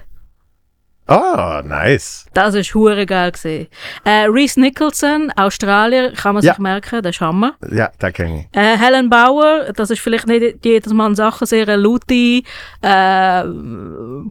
Ah, 1.06 1.62
nice. 1.66 2.28
Das 2.34 2.56
ist 2.56 2.74
hure 2.74 3.06
geil 3.06 3.34
gewesen. 3.34 3.68
Äh, 4.06 4.26
Reese 4.30 4.58
Nicholson, 4.62 5.32
Australier, 5.36 6.14
kann 6.14 6.36
man 6.36 6.44
Ja. 6.46 6.54
sich 6.54 6.60
merken, 6.60 7.02
das 7.02 7.16
ist 7.18 7.22
Hammer. 7.22 7.56
Ja, 7.70 7.90
den 8.02 8.14
kenne 8.14 8.40
ich. 8.52 8.58
Äh, 8.58 8.78
Helen 8.78 9.10
Bauer, 9.10 9.74
das 9.76 9.90
ist 9.90 10.00
vielleicht 10.00 10.28
nicht 10.28 10.64
jedes 10.64 10.94
Mal 10.94 11.14
Sache, 11.18 11.46
sehr 11.46 11.68
eine 11.68 11.76
laute, 11.76 12.42
äh, 12.82 13.44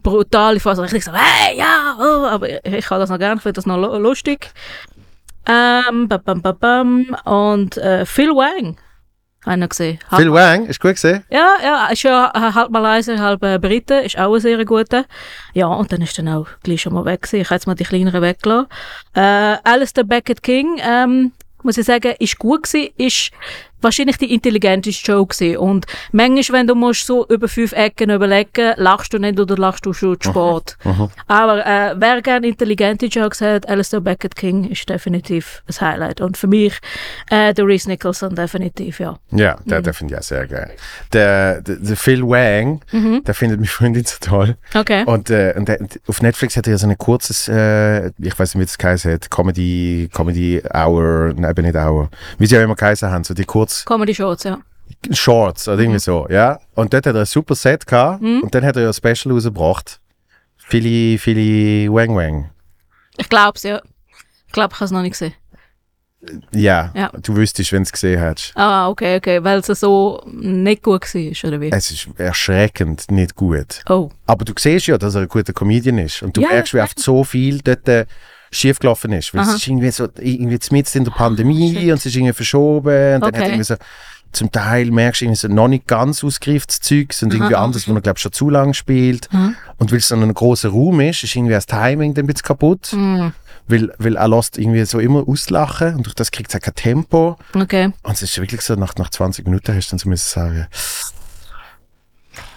brutale 0.01 0.59
Phase. 0.59 0.81
Richtig 0.81 1.03
so, 1.05 1.11
hey, 1.13 1.57
ja, 1.59 1.95
oh, 1.99 2.25
aber 2.25 2.65
ich, 2.65 2.85
kann 2.85 2.99
das 2.99 3.11
noch 3.11 3.19
gerne, 3.19 3.35
ich 3.35 3.43
finde 3.43 3.53
das 3.53 3.67
noch 3.67 3.77
lu- 3.77 3.97
lustig. 3.99 4.51
Ähm, 5.47 6.07
bam, 6.07 6.41
bam, 6.41 6.57
bam. 6.59 7.15
Und 7.25 7.77
äh, 7.77 8.05
Phil 8.07 8.29
Wang, 8.31 8.77
habe 9.45 9.55
ich 9.55 9.59
noch 9.59 9.69
gesehen. 9.69 9.99
Halb- 10.09 10.21
Phil 10.21 10.31
Wang, 10.33 10.65
ist 10.67 10.79
gut 10.79 10.93
gesehen? 10.93 11.23
ja, 11.29 11.55
ja, 11.63 11.87
ist 11.87 12.03
ja 12.03 12.31
äh, 12.33 12.53
halb 12.53 12.69
Malaysier, 12.71 13.19
halb 13.19 13.43
äh, 13.43 13.59
Brite, 13.59 13.95
ist 13.95 14.17
auch 14.17 14.33
ein 14.33 14.39
sehr 14.39 14.63
guter. 14.65 15.05
Ja, 15.53 15.67
und 15.67 15.91
dann 15.91 16.01
ist 16.01 16.17
dann 16.17 16.27
auch 16.29 16.47
gleich 16.63 16.81
schon 16.81 16.93
mal 16.93 17.05
weg 17.05 17.21
gewesen. 17.23 17.41
Ich 17.41 17.47
habe 17.47 17.55
jetzt 17.55 17.67
mal 17.67 17.75
die 17.75 17.83
kleineren 17.83 18.21
weggelassen. 18.21 18.67
Äh, 19.15 19.57
Alistair 19.63 20.03
Beckett 20.03 20.41
King, 20.43 20.79
ähm, 20.81 21.31
muss 21.61 21.77
ich 21.77 21.85
sagen, 21.85 22.13
ist 22.19 22.37
gut 22.39 22.63
gewesen, 22.63 22.89
ist 22.97 23.31
wahrscheinlich 23.83 24.17
die 24.17 24.33
intelligenteste 24.33 25.05
Show 25.05 25.25
gewesen. 25.25 25.57
Und 25.57 25.85
manchmal, 26.11 26.59
wenn 26.61 26.67
du 26.67 26.75
musst 26.75 27.05
so 27.05 27.25
über 27.27 27.47
fünf 27.47 27.73
Ecken 27.73 28.09
überlegen, 28.09 28.73
lachst 28.77 29.13
du 29.13 29.17
nicht 29.19 29.39
oder 29.39 29.57
lachst 29.57 29.85
du 29.85 29.93
schon 29.93 30.19
zu 30.19 30.29
spät. 30.29 30.77
Aber 31.27 31.65
äh, 31.65 31.95
wer 31.97 32.21
gerne 32.21 32.47
intelligente 32.47 33.05
Jokes 33.07 33.41
hat, 33.41 33.67
Alistair 33.69 34.01
Beckett 34.01 34.35
King 34.35 34.69
ist 34.69 34.89
definitiv 34.89 35.63
ein 35.67 35.87
Highlight. 35.87 36.21
Und 36.21 36.37
für 36.37 36.47
mich 36.47 36.73
äh, 37.29 37.53
der 37.53 37.65
Reese 37.65 37.89
Nicholson 37.89 38.35
definitiv, 38.35 38.99
ja. 38.99 39.17
Ja, 39.31 39.57
der, 39.65 39.79
Mhm. 39.79 39.83
der 39.83 39.93
finde 39.93 40.13
ich 40.13 40.19
auch 40.19 40.23
sehr 40.23 40.47
geil. 40.47 40.71
Der, 41.11 41.61
der, 41.61 41.75
der 41.75 41.97
Phil 41.97 42.23
Wang, 42.23 42.81
Mhm. 42.91 43.23
der 43.25 43.33
findet 43.33 43.59
meine 43.59 43.67
Freundin 43.67 44.05
so 44.05 44.15
toll. 44.21 44.55
Okay. 44.73 45.03
Und, 45.05 45.29
äh, 45.29 45.53
und 45.57 45.67
der, 45.67 45.79
auf 46.07 46.21
Netflix 46.21 46.55
hat 46.57 46.67
er 46.67 46.71
ja 46.73 46.77
so 46.77 46.87
ein 46.87 46.97
kurzes, 46.97 47.47
äh, 47.47 48.07
ich 48.19 48.37
weiß 48.37 48.55
nicht, 48.55 48.61
wie 48.61 48.65
das 48.65 48.77
geheißen 48.77 49.11
hat, 49.11 49.29
Comedy, 49.29 50.09
Comedy 50.13 50.61
Hour, 50.73 51.33
nein, 51.35 51.51
eben 51.51 51.65
nicht 51.65 51.75
Hour, 51.75 52.09
wie 52.37 52.45
sie 52.45 52.55
ja 52.55 52.63
immer 52.63 52.75
geheißen 52.75 53.09
haben, 53.11 53.23
so 53.23 53.33
die 53.33 53.45
kurz 53.79 53.85
Comedy 53.85 54.13
Shorts, 54.15 54.43
ja. 54.43 54.59
Shorts 55.11 55.67
oder 55.67 55.77
Mhm. 55.77 55.83
irgendwie 55.83 55.99
so, 55.99 56.27
ja. 56.29 56.59
Und 56.75 56.93
dort 56.93 57.05
hat 57.05 57.15
er 57.15 57.21
ein 57.21 57.25
super 57.25 57.55
Set 57.55 57.85
gehabt 57.87 58.21
und 58.21 58.53
dann 58.53 58.63
hat 58.65 58.75
er 58.75 58.83
ja 58.83 58.87
ein 58.89 58.93
Special 58.93 59.33
rausgebracht. 59.33 59.99
Philly, 60.57 61.17
Philly 61.19 61.87
Wang 61.91 62.15
Wang. 62.15 62.49
Ich 63.17 63.27
glaub's, 63.29 63.63
ja. 63.63 63.81
Ich 64.47 64.53
glaube, 64.53 64.69
ich 64.73 64.79
habe 64.79 64.85
es 64.85 64.91
noch 64.91 65.01
nicht 65.01 65.11
gesehen. 65.13 65.33
Ja, 66.53 66.89
Ja. 66.95 67.11
du 67.21 67.35
wüsstest, 67.35 67.73
wenn 67.73 67.79
du 67.83 67.87
es 67.87 67.91
gesehen 67.91 68.17
hättest. 68.19 68.55
Ah, 68.55 68.87
okay, 68.87 69.17
okay, 69.17 69.43
weil 69.43 69.59
es 69.59 69.65
so 69.67 70.23
nicht 70.25 70.81
gut 70.81 71.01
war, 71.13 71.49
oder 71.49 71.59
wie? 71.59 71.69
Es 71.69 71.91
ist 71.91 72.07
erschreckend 72.17 73.11
nicht 73.11 73.35
gut. 73.35 73.81
Oh, 73.89 74.09
Aber 74.25 74.45
du 74.45 74.53
siehst 74.57 74.87
ja, 74.87 74.97
dass 74.97 75.15
er 75.15 75.21
ein 75.23 75.27
guter 75.27 75.51
Comedian 75.51 75.97
ist. 75.97 76.23
Und 76.23 76.37
du 76.37 76.41
Ja, 76.41 76.47
merkst, 76.49 76.73
wie 76.75 76.79
oft 76.79 76.97
so 76.97 77.25
viel 77.25 77.59
dort 77.61 77.89
äh, 77.89 78.05
schiefgelaufen 78.53 79.11
ist. 79.13 79.33
Weil 79.33 79.41
Aha. 79.41 79.49
es 79.51 79.55
ist 79.57 79.67
irgendwie 79.67 79.91
so, 79.91 80.07
irgendwie 80.19 80.59
mitten 80.71 80.97
in 80.97 81.03
der 81.03 81.11
Pandemie 81.11 81.91
und 81.91 81.97
es 81.97 82.05
ist 82.05 82.15
irgendwie 82.15 82.33
verschoben. 82.33 83.15
Und 83.15 83.21
dann 83.21 83.23
Okay. 83.29 83.37
hat 83.39 83.47
irgendwie 83.47 83.63
so, 83.63 83.75
zum 84.31 84.51
Teil 84.51 84.89
merkst 84.91 85.21
du 85.21 85.25
irgendwie 85.25 85.39
so 85.39 85.47
noch 85.47 85.67
nicht 85.67 85.85
ganz 85.87 86.23
ausgereiftes 86.23 86.79
Zeug 86.81 87.13
und 87.21 87.33
irgendwie 87.33 87.53
Aha, 87.55 87.63
anders, 87.65 87.87
wo 87.87 87.93
er, 87.93 88.01
glaube 88.01 88.19
schon 88.19 88.31
zu 88.31 88.49
lang 88.49 88.73
spielt. 88.73 89.31
Mhm. 89.31 89.55
Und 89.77 89.91
weil 89.91 89.99
es 89.99 90.07
so 90.07 90.15
ein 90.15 90.33
großer 90.33 90.69
Raum 90.69 91.01
ist, 91.01 91.23
ist 91.23 91.35
irgendwie 91.35 91.53
das 91.53 91.65
Timing 91.67 92.13
dann 92.15 92.23
ein 92.23 92.27
bisschen 92.27 92.45
kaputt. 92.47 92.89
mm, 92.93 93.27
Weil, 93.67 93.93
weil 93.99 94.15
er 94.17 94.27
lässt 94.27 94.57
irgendwie 94.57 94.83
so 94.85 94.99
immer 94.99 95.27
auslachen 95.27 95.95
und 95.95 96.05
durch 96.07 96.15
das 96.15 96.31
kriegt 96.31 96.49
es 96.49 96.55
auch 96.55 96.61
kein 96.63 96.75
Tempo. 96.75 97.37
okay. 97.53 97.91
Und 98.01 98.13
es 98.13 98.23
ist 98.23 98.37
wirklich 98.39 98.61
so, 98.61 98.73
nach, 98.75 98.95
nach 98.95 99.09
20 99.09 99.45
Minuten 99.45 99.75
hast 99.75 99.87
du 99.89 99.91
dann 99.91 99.99
so 99.99 100.09
müssen 100.09 100.27
sagen, 100.27 100.67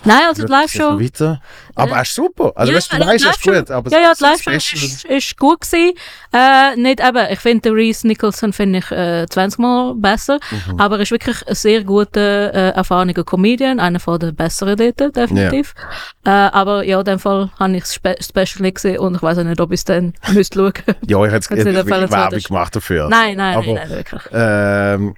Nein, 0.05 0.23
also 0.29 0.45
die 0.45 0.51
Live 0.53 0.75
Live-Show... 0.75 1.01
weiter. 1.01 1.41
Aber 1.75 1.91
Ja. 1.91 1.97
er 1.97 2.03
ist 2.03 2.15
super. 2.15 2.53
Also 2.55 2.73
Ja, 2.73 2.77
weißt, 2.79 2.93
du 2.93 2.99
weißt, 3.01 3.25
er 3.25 3.31
ist 3.31 3.43
gut. 3.43 3.71
Aber 3.71 3.91
ja, 3.91 3.99
ja, 4.01 4.13
die 4.15 4.23
Live-Show 4.23 4.51
ist, 4.51 5.05
ist 5.05 5.37
gut 5.37 5.61
gewesen. 5.61 5.93
Äh, 6.33 6.77
nicht 6.77 7.01
eben, 7.01 7.27
ich 7.31 7.39
finde 7.41 7.63
den 7.63 7.75
Reese 7.75 8.07
Nicholson 8.07 8.53
finde 8.53 8.79
ich 8.81 8.91
äh, 8.91 9.27
20 9.29 9.59
Mal 9.59 9.95
besser, 9.97 10.39
Mhm. 10.51 10.81
aber 10.81 10.97
er 10.97 11.03
ist 11.03 11.11
wirklich 11.11 11.47
ein 11.47 11.55
sehr 11.55 11.83
guter, 11.85 12.55
äh, 12.55 12.71
erfahrener 12.71 13.13
Comedian, 13.25 13.81
einer 13.81 14.01
von 14.01 14.19
den 14.19 14.35
besseren 14.35 14.77
dort, 14.77 15.17
definitiv. 15.17 15.75
Äh, 16.25 16.31
aber 16.31 16.85
ja, 16.85 16.99
in 16.99 17.05
dem 17.05 17.19
Fall 17.19 17.51
habe 17.59 17.77
ich 17.77 17.83
das 17.83 17.95
Spe 17.95 18.17
Special 18.21 18.63
nicht 18.63 18.77
gesehen 18.77 18.99
und 18.99 19.17
ich 19.17 19.23
weiß 19.23 19.39
auch 19.39 19.45
nicht, 19.45 19.61
ob 19.61 19.73
ich 19.73 19.81
es 19.81 19.85
dann 19.85 20.15
müsste 20.33 20.59
schauen. 20.59 20.73
Ja, 21.07 21.25
ich 21.25 21.33
hätte 21.33 21.57
zu 21.57 21.65
Werbung 22.11 22.39
gemacht 22.41 22.77
dafür. 22.77 23.09
nein, 23.09 23.37
nein, 23.37 23.57
Aber- 23.57 23.67
nein, 23.67 23.75
nein, 23.75 23.91
wirklich. 23.91 24.23
Ähm, 24.33 25.15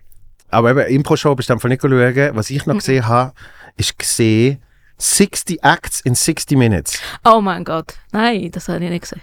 aber 0.51 0.71
eben, 0.71 0.81
Impro-Show 0.81 1.35
bist 1.35 1.51
du 1.51 1.53
einfach 1.55 1.69
nicht 1.69 1.83
schauen. 1.83 2.31
Was 2.35 2.49
ich 2.51 2.65
noch 2.67 2.75
Mhm. 2.75 2.79
gesehen 2.79 3.07
habe, 3.07 3.33
ist 3.79 3.99
gesehen, 3.99 4.63
60 4.99 5.63
Acts 5.63 6.01
in 6.01 6.15
60 6.15 6.59
Minutes. 6.59 6.99
Oh 7.25 7.41
mein 7.41 7.65
Gott. 7.65 7.95
Nein, 8.13 8.51
das 8.51 8.69
habe 8.69 8.85
ich 8.85 8.91
nicht 8.91 9.03
gesehen. 9.03 9.23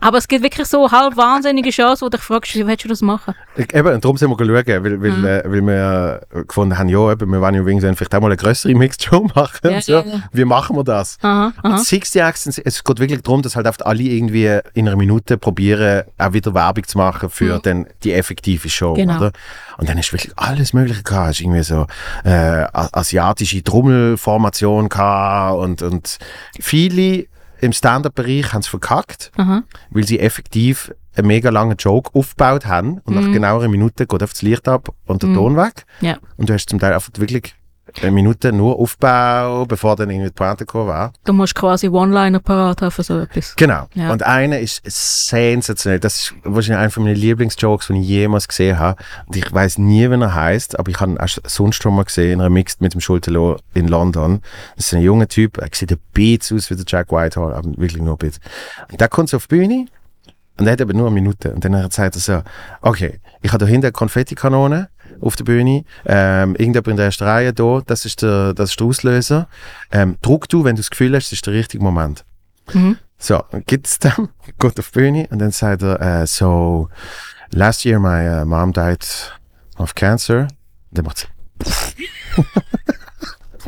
Aber 0.00 0.18
es 0.18 0.28
gibt 0.28 0.42
wirklich 0.44 0.66
so 0.68 0.90
halb 0.90 1.16
wahnsinnige 1.16 1.70
Chancen, 1.70 2.02
wo 2.02 2.08
du 2.08 2.16
dich 2.16 2.24
fragst, 2.24 2.54
wie 2.54 2.66
willst 2.66 2.84
du 2.84 2.88
das 2.88 3.00
machen? 3.02 3.34
Eben, 3.56 3.94
und 3.94 4.04
darum 4.04 4.16
sind 4.16 4.30
wir 4.30 4.36
schauen, 4.38 4.84
weil, 4.84 5.02
weil, 5.02 5.10
Mhm. 5.10 5.24
äh, 5.24 5.42
weil 5.44 5.66
wir 5.66 6.20
äh, 6.32 6.44
gefunden 6.44 6.78
haben, 6.78 6.88
ja, 6.88 7.12
eben, 7.12 7.30
wir 7.32 7.40
wollen 7.40 7.54
ja 7.54 7.60
irgendwie 7.66 7.94
vielleicht 7.94 8.14
auch 8.14 8.20
mal 8.20 8.26
eine 8.28 8.36
größere 8.36 8.74
Mixed-Show 8.74 9.22
machen. 9.34 9.58
Ja, 9.70 9.70
und 9.76 9.84
so. 9.84 9.92
ja, 9.92 10.00
ja. 10.06 10.22
Wie 10.32 10.44
machen 10.44 10.76
wir 10.76 10.84
das? 10.84 11.18
Aha, 11.22 11.52
Und 11.62 11.72
aha. 11.72 11.78
60 11.78 12.22
Acts, 12.22 12.46
es 12.64 12.84
geht 12.84 13.00
wirklich 13.00 13.22
darum, 13.22 13.42
dass 13.42 13.56
halt 13.56 13.66
oft 13.66 13.84
alle 13.84 14.02
irgendwie 14.02 14.58
in 14.74 14.86
einer 14.86 14.96
Minute 14.96 15.36
probieren, 15.38 16.04
auch 16.18 16.32
wieder 16.32 16.54
Werbung 16.54 16.84
zu 16.86 16.96
machen 16.98 17.28
für 17.30 17.58
dann 17.58 17.86
die 18.04 18.12
effektive 18.12 18.68
Show, 18.68 18.92
Mhm. 18.92 18.96
Genau. 18.96 19.16
oder? 19.18 19.32
Und 19.78 19.88
dann 19.88 19.98
ist 19.98 20.12
wirklich 20.12 20.32
alles 20.36 20.72
Mögliche 20.72 21.02
gehabt. 21.02 21.30
Es 21.30 21.36
ist 21.36 21.40
irgendwie 21.42 21.62
so 21.62 21.86
äh, 22.24 22.66
asiatische 22.72 23.62
Trommelformation 23.64 24.88
gehabt 24.88 25.58
und, 25.58 25.82
und 25.82 26.18
viele 26.60 27.26
im 27.60 27.72
Stand-Up-Bereich 27.72 28.52
haben 28.52 28.60
es 28.60 28.66
verkackt, 28.68 29.32
Aha. 29.36 29.62
weil 29.90 30.04
sie 30.04 30.18
effektiv 30.20 30.92
einen 31.16 31.26
mega 31.26 31.50
langen 31.50 31.76
Joke 31.76 32.10
aufgebaut 32.14 32.66
haben 32.66 32.98
und 33.04 33.14
Mhm. 33.16 33.20
nach 33.24 33.32
genau 33.32 33.58
einer 33.58 33.68
Minute 33.68 34.06
geht 34.06 34.22
einfach 34.22 34.34
das 34.34 34.42
Licht 34.42 34.68
ab 34.68 34.94
und 35.06 35.22
der 35.22 35.32
Ton 35.34 35.56
weg. 35.56 35.84
Ja. 36.00 36.18
Und 36.36 36.48
du 36.48 36.54
hast 36.54 36.68
zum 36.68 36.78
Teil 36.78 36.92
einfach 36.94 37.10
wirklich 37.16 37.54
eine 38.00 38.10
Minute 38.10 38.52
nur 38.52 38.78
Aufbau, 38.78 39.66
bevor 39.66 39.96
dann 39.96 40.10
irgendwie 40.10 40.28
die 40.28 40.34
Pointe 40.34 40.64
gekommen 40.64 40.88
war. 40.88 41.12
Du 41.24 41.32
musst 41.32 41.54
quasi 41.54 41.88
One-Liner 41.88 42.40
parat 42.40 42.82
haben 42.82 42.90
für 42.90 43.02
so 43.02 43.18
etwas. 43.18 43.56
Genau. 43.56 43.88
Ja. 43.94 44.12
Und 44.12 44.22
einer 44.22 44.58
ist 44.58 44.82
sensationell. 44.84 46.00
Das 46.00 46.14
ist 46.16 46.34
wahrscheinlich 46.44 46.96
einer 46.96 47.04
meiner 47.04 47.16
Lieblingsjokes, 47.16 47.88
den 47.88 47.96
ich 47.96 48.08
jemals 48.08 48.48
gesehen 48.48 48.78
habe. 48.78 49.02
Und 49.26 49.36
ich 49.36 49.52
weiß 49.52 49.78
nie, 49.78 50.10
wie 50.10 50.20
er 50.20 50.34
heißt, 50.34 50.78
aber 50.78 50.90
ich 50.90 51.00
habe 51.00 51.12
ihn 51.12 51.18
auch 51.18 51.28
sonst 51.44 51.82
schon 51.82 51.94
mal 51.94 52.04
gesehen 52.04 52.32
in 52.32 52.40
einer 52.40 52.50
Mixed 52.50 52.80
mit 52.80 52.94
dem 52.94 53.00
Schulterlo 53.00 53.56
in 53.74 53.88
London. 53.88 54.40
Das 54.76 54.86
ist 54.86 54.94
ein 54.94 55.02
junger 55.02 55.28
Typ, 55.28 55.58
er 55.58 55.68
sieht 55.72 55.92
ein 55.92 55.98
bisschen 56.12 56.56
aus 56.56 56.70
wie 56.70 56.76
der 56.76 56.84
Jack 56.86 57.10
Whitehall, 57.10 57.54
aber 57.54 57.68
wirklich 57.76 58.02
nur 58.02 58.14
ein 58.14 58.18
bisschen. 58.18 58.42
Und 58.90 59.00
der 59.00 59.08
kommt 59.08 59.28
so 59.28 59.36
auf 59.36 59.46
die 59.46 59.56
Bühne 59.56 59.86
und 60.58 60.66
er 60.66 60.72
hat 60.72 60.80
aber 60.80 60.92
nur 60.92 61.06
eine 61.06 61.14
Minute. 61.14 61.52
Und 61.52 61.64
dann 61.64 61.90
sagt 61.90 62.16
er 62.16 62.20
so, 62.20 62.42
okay, 62.82 63.20
ich 63.42 63.52
habe 63.52 63.64
da 63.64 63.66
hinten 63.66 63.86
eine 63.86 63.92
Konfettikanone 63.92 64.88
auf 65.20 65.36
der 65.36 65.44
Bühne, 65.44 65.84
ähm, 66.06 66.54
irgendjemand 66.56 66.88
in 66.88 66.96
der 66.96 67.06
ersten 67.06 67.24
Reihe 67.24 67.52
da, 67.52 67.80
das 67.86 68.04
ist 68.04 68.22
der, 68.22 68.54
das 68.54 68.70
ist 68.70 68.80
der 68.80 68.86
Auslöser. 68.86 69.48
Ähm, 69.90 70.16
druck 70.22 70.48
du, 70.48 70.64
wenn 70.64 70.76
du 70.76 70.80
das 70.80 70.90
Gefühl 70.90 71.14
hast, 71.14 71.26
das 71.26 71.32
ist 71.32 71.46
der 71.46 71.54
richtige 71.54 71.82
Moment. 71.82 72.24
Mhm. 72.72 72.98
So, 73.18 73.42
gibt's 73.66 73.98
dann, 73.98 74.28
geht 74.58 74.78
auf 74.78 74.90
die 74.90 74.98
Bühne 74.98 75.26
und 75.30 75.38
dann 75.40 75.50
sagt 75.50 75.82
er, 75.82 76.00
äh, 76.00 76.26
so, 76.26 76.88
last 77.50 77.84
year 77.84 77.98
my 77.98 78.42
uh, 78.42 78.44
mom 78.44 78.72
died 78.72 79.32
of 79.78 79.94
cancer. 79.94 80.42
Und 80.42 80.50
dann 80.90 81.04
macht 81.04 81.28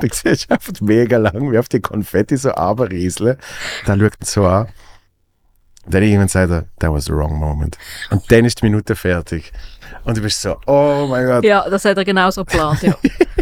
Du 0.00 0.08
siehst 0.10 0.50
einfach 0.50 0.72
mega 0.80 1.18
lang, 1.18 1.52
wie 1.52 1.58
auf 1.58 1.68
die 1.68 1.80
Konfetti 1.80 2.36
so 2.36 2.50
runterrieseln. 2.50 3.36
Dann 3.86 4.00
schaut 4.00 4.14
er 4.18 4.26
so 4.26 4.46
an. 4.46 4.68
Dann 5.86 6.02
irgendwann 6.02 6.28
sagt 6.28 6.50
er, 6.50 6.64
that 6.78 6.92
was 6.92 7.06
the 7.06 7.12
wrong 7.12 7.38
moment. 7.38 7.78
Und 8.10 8.30
dann 8.30 8.44
ist 8.44 8.60
die 8.60 8.66
Minute 8.66 8.94
fertig. 8.94 9.52
Und 10.04 10.16
du 10.16 10.22
bist 10.22 10.40
so, 10.40 10.56
oh 10.66 11.06
mein 11.08 11.26
Gott. 11.26 11.44
Ja, 11.44 11.68
das 11.68 11.84
hat 11.84 11.96
er 11.96 12.04
genauso 12.04 12.44
geplant, 12.44 12.82
ja. 12.82 12.94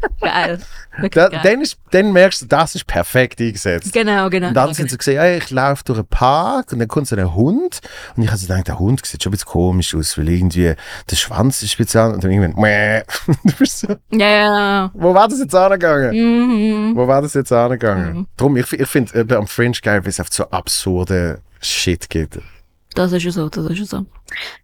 geil. 0.20 0.60
Da, 1.00 1.08
geil. 1.08 1.40
dann, 1.42 1.60
ist, 1.60 1.78
dann 1.90 2.12
merkst 2.12 2.42
du, 2.42 2.46
das 2.46 2.74
ist 2.74 2.86
perfekt 2.86 3.40
eingesetzt. 3.40 3.92
Genau, 3.92 4.28
genau. 4.28 4.48
Und 4.48 4.54
dann 4.54 4.64
genau. 4.64 4.74
sind 4.74 4.90
sie 4.90 4.98
gesehen, 4.98 5.38
ich 5.38 5.50
laufe 5.50 5.84
durch 5.84 5.98
einen 5.98 6.08
Park 6.08 6.72
und 6.72 6.78
dann 6.78 6.88
kommt 6.88 7.06
so 7.06 7.16
ein 7.16 7.34
Hund 7.34 7.80
und 8.16 8.22
ich 8.22 8.28
habe 8.28 8.38
so 8.38 8.46
gedacht, 8.46 8.68
der 8.68 8.78
Hund 8.78 9.04
sieht 9.04 9.22
schon 9.22 9.30
ein 9.30 9.32
bisschen 9.32 9.48
komisch 9.48 9.94
aus, 9.94 10.18
weil 10.18 10.28
irgendwie 10.28 10.74
der 11.10 11.16
Schwanz 11.16 11.62
ist 11.62 11.72
speziell 11.72 12.12
und 12.12 12.22
dann 12.22 12.30
irgendwann, 12.30 12.60
Mäh. 12.60 13.02
du 13.44 13.52
bist 13.58 13.80
so, 13.80 13.88
Ja, 14.10 14.28
ja, 14.28 14.90
wo 14.94 15.14
war 15.14 15.28
das 15.28 15.38
jetzt 15.38 15.54
angegangen? 15.54 16.10
Mhm. 16.12 16.96
Wo 16.96 17.06
war 17.06 17.22
das 17.22 17.34
jetzt 17.34 17.52
angegangen? 17.52 18.16
Mhm. 18.16 18.26
Drum, 18.36 18.56
ich, 18.56 18.72
ich 18.72 18.88
finde 18.88 19.26
äh, 19.28 19.34
am 19.34 19.46
Fringe 19.46 19.76
geil, 19.82 20.02
weil 20.02 20.10
es 20.10 20.20
oft 20.20 20.32
so 20.32 20.44
absurde 20.50 21.40
Shit 21.60 22.08
gibt. 22.08 22.38
Das 22.94 23.12
ist 23.12 23.22
ja 23.22 23.30
so, 23.30 23.48
das 23.48 23.66
ist 23.66 23.78
ja 23.78 23.84
so. 23.84 24.06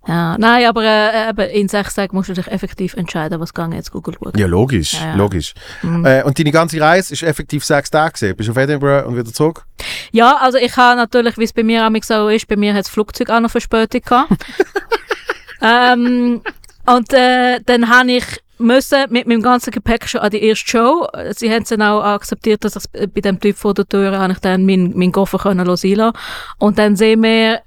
Ja, 0.07 0.37
nein, 0.39 0.67
aber 0.67 0.83
äh, 0.83 1.31
eben 1.31 1.51
in 1.51 1.69
sechs 1.69 1.95
Tagen 1.95 2.17
musst 2.17 2.29
du 2.29 2.33
dich 2.33 2.49
effektiv 2.49 2.95
entscheiden, 2.95 3.39
was 3.41 3.55
gang 3.55 3.73
jetzt 3.73 3.93
Google 3.93 4.15
schauen. 4.15 4.33
Ja, 4.37 4.47
logisch, 4.47 4.95
Ja, 4.95 5.07
ja. 5.09 5.15
logisch. 5.15 5.55
Mhm. 5.83 6.05
Äh, 6.05 6.23
und 6.25 6.39
deine 6.39 6.51
ganze 6.51 6.81
Reise 6.81 7.15
ist 7.15 7.23
effektiv 7.23 7.65
sechs 7.65 7.91
Tage 7.91 8.15
gewesen. 8.15 8.37
Bist 8.37 8.49
du 8.49 8.53
auf 8.53 8.59
Edinburgh 8.59 9.07
und 9.07 9.17
wieder 9.17 9.33
zurück? 9.33 9.65
Ja, 10.11 10.37
also 10.41 10.59
ich 10.59 10.77
habe 10.77 10.97
natürlich, 10.97 11.39
wie 11.39 11.45
es 11.45 11.53
bei 11.53 11.63
mir 11.63 11.87
auch 11.87 12.03
so 12.03 12.29
ist, 12.29 12.49
bei 12.49 12.57
mir 12.57 12.75
hat 12.75 12.81
das 12.81 12.89
Flugzeug 12.89 13.31
auch 13.31 13.41
noch 13.41 13.51
Verspätung 13.51 14.01
gehabt. 14.01 14.33
ähm, 15.63 16.43
und 16.87 17.13
äh, 17.13 17.61
dann 17.65 17.89
habe 17.89 18.13
ich 18.13 18.25
müssen 18.59 19.05
mit 19.11 19.27
meinem 19.27 19.43
ganzen 19.43 19.71
Gepäck 19.71 20.09
schon 20.09 20.21
an 20.21 20.31
die 20.31 20.43
erste 20.43 20.69
Show. 20.69 21.07
Sie 21.37 21.51
haben 21.51 21.63
es 21.63 21.69
dann 21.69 21.83
auch 21.83 22.03
akzeptiert, 22.03 22.65
dass 22.65 22.77
ich 22.77 23.11
bei 23.13 23.21
dem 23.21 23.39
Typ 23.41 23.57
vor 23.57 23.75
der 23.75 23.87
Tür 23.87 24.19
habe 24.19 24.33
ich 24.33 24.39
dann 24.39 24.65
meinen 24.65 24.97
mein 24.97 25.13
Koffer 25.13 25.39
können 25.39 25.67
lassen 25.67 25.95
lassen. 25.95 26.17
Und 26.59 26.79
dann 26.79 26.97
sehen 26.97 27.23
wir, 27.23 27.61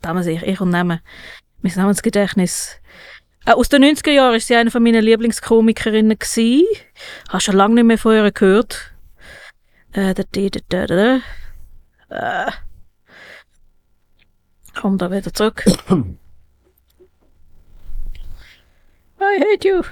da 0.00 0.14
muss 0.14 0.26
ich, 0.26 0.42
ich 0.42 0.60
und 0.60 0.70
Namen, 0.70 1.00
mein 1.62 1.72
Namensgedächtnis. 1.74 2.80
Äh, 3.44 3.52
aus 3.52 3.68
den 3.68 3.84
90er 3.84 4.10
Jahren 4.10 4.32
war 4.32 4.40
sie 4.40 4.56
eine 4.56 4.70
von 4.70 4.82
meinen 4.82 5.02
Lieblingskomikerinnen. 5.02 6.18
Gewesen. 6.18 6.64
Hast 7.28 7.44
schon 7.44 7.56
lange 7.56 7.76
nicht 7.76 7.84
mehr 7.84 7.98
von 7.98 8.14
ihr 8.14 8.30
gehört. 8.30 8.92
Äh, 9.92 10.14
da, 10.14 10.22
da, 10.30 10.48
da, 10.48 10.86
da, 10.86 11.20
da. 12.08 12.46
Äh. 12.46 12.50
Komm 14.80 14.98
da 14.98 15.10
wieder 15.10 15.32
zurück. 15.32 15.64
I 19.20 19.40
hate 19.40 19.66
you. 19.66 19.82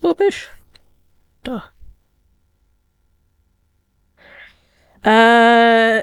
Wo 0.00 0.14
bist 0.14 0.50
du? 1.42 1.50
Da. 1.50 1.72
Äh, 5.04 5.98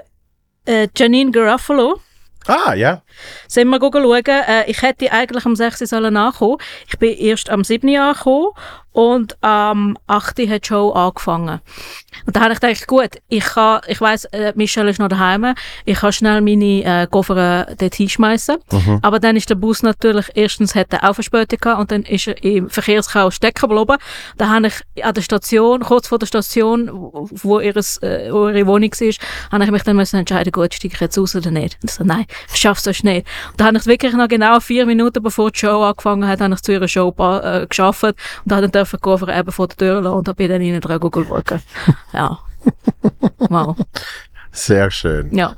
äh, 0.65 0.87
Janine 0.95 1.31
Garofalo. 1.31 2.01
Ah, 2.47 2.73
ja. 2.73 3.03
Sollen 3.47 3.69
wir 3.69 3.79
schauen? 3.79 4.23
Äh, 4.25 4.69
ich 4.69 4.81
hätte 4.81 5.11
eigentlich 5.11 5.45
am 5.45 5.55
6. 5.55 5.79
sollen 5.79 6.13
nachkommen. 6.13 6.57
Ich 6.87 6.97
bin 6.97 7.15
erst 7.17 7.49
am 7.49 7.63
7. 7.63 7.95
angekommen 7.95 8.51
und 8.95 9.35
am 9.43 9.97
8. 10.07 10.39
hat 10.47 10.63
die 10.63 10.67
Show 10.67 10.91
angefangen. 10.91 11.59
Und 12.25 12.35
da 12.35 12.41
habe 12.41 12.53
ich 12.53 12.61
gedacht, 12.61 12.87
gut, 12.87 13.09
ich 13.27 13.43
kann, 13.43 13.81
ich 13.87 13.99
weiss, 13.99 14.23
äh, 14.25 14.53
Michelle 14.55 14.89
ist 14.89 14.99
noch 14.99 15.09
daheim, 15.09 15.53
ich 15.83 15.99
kann 15.99 16.13
schnell 16.13 16.39
meine 16.39 16.83
äh, 16.83 17.07
Koffer 17.07 17.67
äh, 17.67 17.75
dort 17.75 17.93
hinschmeißen. 17.93 18.55
Mhm. 18.71 18.99
Aber 19.01 19.19
dann 19.19 19.35
ist 19.35 19.49
der 19.49 19.55
Bus 19.55 19.83
natürlich, 19.83 20.27
erstens 20.33 20.75
hat 20.75 20.93
er 20.93 21.09
auch 21.09 21.13
Verspätung 21.13 21.59
gehabt 21.59 21.81
und 21.81 21.91
dann 21.91 22.03
ist 22.03 22.27
er 22.27 22.41
im 22.41 22.69
Verkehrschaos 22.69 23.35
stecken 23.35 23.67
geblieben. 23.67 23.97
Da 24.37 24.47
habe 24.47 24.67
ich 24.67 25.03
an 25.05 25.13
der 25.13 25.21
Station, 25.21 25.81
kurz 25.81 26.07
vor 26.07 26.17
der 26.17 26.27
Station, 26.27 26.89
wo, 26.89 27.59
ihres, 27.59 27.97
äh, 27.97 28.31
wo 28.31 28.47
ihre 28.47 28.65
Wohnung 28.65 28.91
war, 28.91 29.51
habe 29.51 29.65
ich 29.65 29.71
mich 29.71 29.83
dann 29.83 29.97
müssen 29.97 30.15
entscheiden, 30.17 30.53
gut, 30.53 30.73
steige 30.73 30.93
ich 30.93 31.01
jetzt 31.01 31.17
raus 31.17 31.35
oder 31.35 31.51
nicht. 31.51 31.77
Und 31.81 31.89
ich 31.89 31.95
so, 31.95 32.05
nein, 32.05 32.25
ich 32.47 32.61
schaff's 32.61 32.83
so 32.83 32.93
schnell. 33.05 33.23
Und 33.51 33.59
da 33.59 33.65
habe 33.65 33.77
ich 33.77 33.85
wirklich 33.85 34.13
noch 34.13 34.27
genau 34.27 34.59
vier 34.59 34.85
Minuten 34.85 35.21
bevor 35.21 35.51
die 35.51 35.59
Show 35.59 35.83
angefangen 35.83 36.27
hat, 36.27 36.41
habe 36.41 36.53
ich 36.53 36.61
zu 36.61 36.73
ihrer 36.73 36.87
Show 36.87 37.13
äh, 37.19 37.65
geschafft 37.67 38.03
und 38.03 38.15
dann 38.45 38.71
dürfen 38.71 38.99
Koffer 38.99 39.35
eben 39.35 39.51
vor 39.51 39.67
der 39.67 39.77
Tür 39.77 40.01
lassen 40.01 40.15
und 40.15 40.37
bin 40.37 40.49
dann 40.49 40.61
rein 40.61 40.81
dran 40.81 40.99
schauen. 41.01 41.61
ja. 42.13 42.39
Wow. 43.49 43.77
Sehr 44.51 44.89
schön. 44.89 45.35
Ja. 45.35 45.55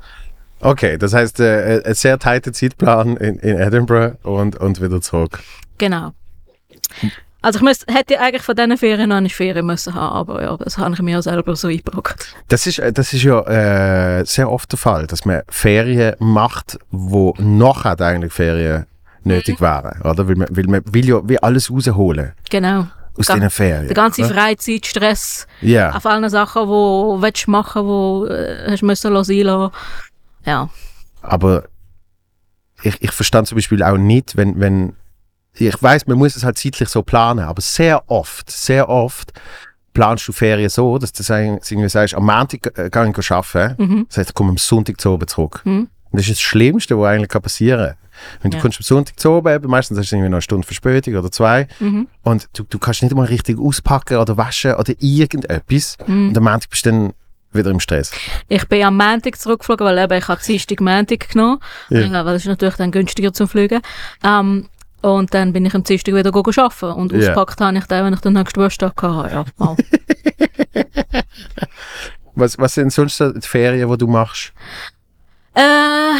Okay, 0.60 0.98
das 0.98 1.14
heißt, 1.14 1.40
äh, 1.40 1.82
ein 1.84 1.94
sehr 1.94 2.18
tighter 2.18 2.52
Zeitplan 2.52 3.16
in, 3.16 3.38
in 3.38 3.58
Edinburgh 3.58 4.18
und, 4.24 4.56
und 4.56 4.82
wieder 4.82 5.00
zurück. 5.00 5.40
Genau. 5.78 6.12
Also 7.40 7.58
ich 7.60 7.62
müsste, 7.64 7.92
hätte 7.94 8.18
eigentlich 8.20 8.42
von 8.42 8.56
diesen 8.56 8.76
Ferien 8.76 9.10
noch 9.10 9.16
eine 9.16 9.28
Ferien 9.28 9.64
müssen 9.64 9.94
haben, 9.94 10.16
aber 10.16 10.42
ja, 10.42 10.56
das 10.56 10.76
habe 10.76 10.92
ich 10.94 11.00
mir 11.02 11.12
ja 11.12 11.22
selber 11.22 11.54
so 11.54 11.68
eingebrockt. 11.68 12.34
Das 12.48 12.66
ist, 12.66 12.80
äh, 12.80 12.92
das 12.92 13.12
ist 13.12 13.22
ja 13.22 13.40
äh, 14.18 14.24
sehr 14.24 14.50
oft 14.50 14.72
der 14.72 14.78
Fall, 14.78 15.06
dass 15.06 15.24
man 15.24 15.42
Ferien 15.48 16.16
macht, 16.18 16.78
wo 16.90 17.34
nachher 17.38 18.00
eigentlich 18.00 18.32
Ferien 18.32 18.86
nötig 19.22 19.60
wären, 19.60 20.00
oder? 20.02 20.26
Weil 20.26 20.34
man, 20.36 20.48
weil 20.50 20.66
man 20.66 20.82
will 20.92 21.08
ja 21.08 21.20
wie 21.28 21.40
alles 21.40 21.70
rausholen 21.70 22.32
Genau. 22.50 22.86
aus 23.16 23.26
Ga- 23.28 23.34
diesen 23.34 23.50
Ferien. 23.50 23.86
Der 23.86 23.94
ganze 23.94 24.22
oder? 24.24 24.34
Freizeit, 24.34 24.86
Stress, 24.86 25.46
Ja, 25.60 25.92
auf 25.94 26.06
allen 26.06 26.28
Sachen, 26.30 26.62
die 26.62 26.66
du 26.68 27.18
willst 27.20 27.46
machen 27.46 27.84
wo 27.84 28.26
äh, 28.26 28.68
hast 28.72 28.82
müssen 28.82 29.12
lassen. 29.12 29.70
Ja. 30.44 30.68
aber 31.22 31.64
ich, 32.82 32.96
ich 33.00 33.10
verstand 33.12 33.46
zum 33.48 33.56
Beispiel 33.56 33.82
auch 33.82 33.96
nicht, 33.96 34.36
wenn, 34.36 34.58
wenn 34.60 34.94
ich 35.60 35.82
weiß, 35.82 36.06
man 36.06 36.18
muss 36.18 36.36
es 36.36 36.44
halt 36.44 36.56
zeitlich 36.58 36.88
so 36.88 37.02
planen, 37.02 37.40
aber 37.44 37.60
sehr 37.60 38.02
oft, 38.10 38.50
sehr 38.50 38.88
oft 38.88 39.32
planst 39.94 40.28
du 40.28 40.32
Ferien 40.32 40.68
so, 40.68 40.96
dass 40.98 41.12
du 41.12 41.22
irgendwie 41.32 41.88
sagst, 41.88 42.14
am 42.14 42.24
Montag 42.26 42.78
äh, 42.78 42.88
kann 42.90 43.12
ich 43.16 43.30
arbeiten, 43.32 43.82
Mhm. 43.82 44.06
das 44.08 44.18
heißt, 44.18 44.30
ich 44.30 44.34
komme 44.34 44.50
am 44.50 44.56
Sonntag 44.58 45.00
zu 45.00 45.10
oben 45.10 45.26
zurück. 45.26 45.62
Mhm. 45.64 45.88
Und 46.10 46.18
das 46.20 46.22
ist 46.22 46.36
das 46.36 46.40
Schlimmste, 46.40 46.98
was 46.98 47.08
eigentlich 47.08 47.28
kann 47.28 47.42
passieren 47.42 47.86
kann. 47.88 47.96
Wenn 48.42 48.50
du 48.50 48.56
Ja. 48.56 48.62
kommst 48.62 48.78
am 48.80 48.84
Sonntag 48.84 49.18
zu 49.18 49.30
oben, 49.30 49.60
meistens 49.70 49.98
hast 49.98 50.10
du 50.10 50.16
irgendwie 50.16 50.28
noch 50.30 50.36
eine 50.36 50.42
Stunde 50.42 50.66
Verspätung 50.66 51.14
oder 51.16 51.30
zwei 51.30 51.66
Mhm. 51.80 52.08
und 52.22 52.48
du, 52.52 52.64
du 52.64 52.78
kannst 52.78 53.02
nicht 53.02 53.14
mal 53.14 53.26
richtig 53.26 53.58
auspacken 53.58 54.18
oder 54.18 54.36
waschen 54.36 54.74
oder 54.74 54.92
irgendetwas 55.00 55.96
Mhm. 56.06 56.28
und 56.28 56.36
am 56.38 56.44
Montag 56.44 56.70
bist 56.70 56.86
du 56.86 56.90
dann 56.90 57.12
wieder 57.52 57.70
im 57.70 57.80
Stress. 57.80 58.12
Ich 58.48 58.66
bin 58.68 58.84
am 58.84 58.96
Montag 58.96 59.36
zurückgeflogen, 59.38 59.86
weil 59.86 59.98
eben 59.98 60.12
ich 60.18 60.28
habe 60.28 60.40
Dienstag 60.44 60.80
Montag 60.80 61.28
genommen, 61.30 61.58
Ja. 61.90 62.24
weil 62.24 62.34
es 62.34 62.42
ist 62.42 62.48
natürlich 62.48 62.76
dann 62.76 62.90
günstiger 62.90 63.32
zum 63.32 63.48
Fliegen. 63.48 63.80
Ähm, 64.22 64.68
Und 65.02 65.32
dann 65.32 65.52
bin 65.52 65.64
ich 65.66 65.74
am 65.74 65.84
Dienstag 65.84 66.14
wieder 66.14 66.34
arbeiten. 66.34 66.92
Und 66.92 67.12
Ja. 67.12 67.30
auspackt 67.30 67.60
habe 67.60 67.78
ich 67.78 67.84
dann, 67.86 68.04
wenn 68.06 68.14
ich 68.14 68.20
den 68.20 68.32
nächsten 68.32 68.54
Geburtstag 68.54 69.00
hatte. 69.02 69.34
Ja, 69.34 69.44
mal. 69.56 69.76
Was, 72.34 72.56
was 72.58 72.74
sind 72.74 72.92
sonst 72.92 73.16
so 73.16 73.32
die 73.32 73.40
Ferien, 73.46 73.90
die 73.90 73.98
du 73.98 74.06
machst? 74.06 74.52
äh, 75.54 76.12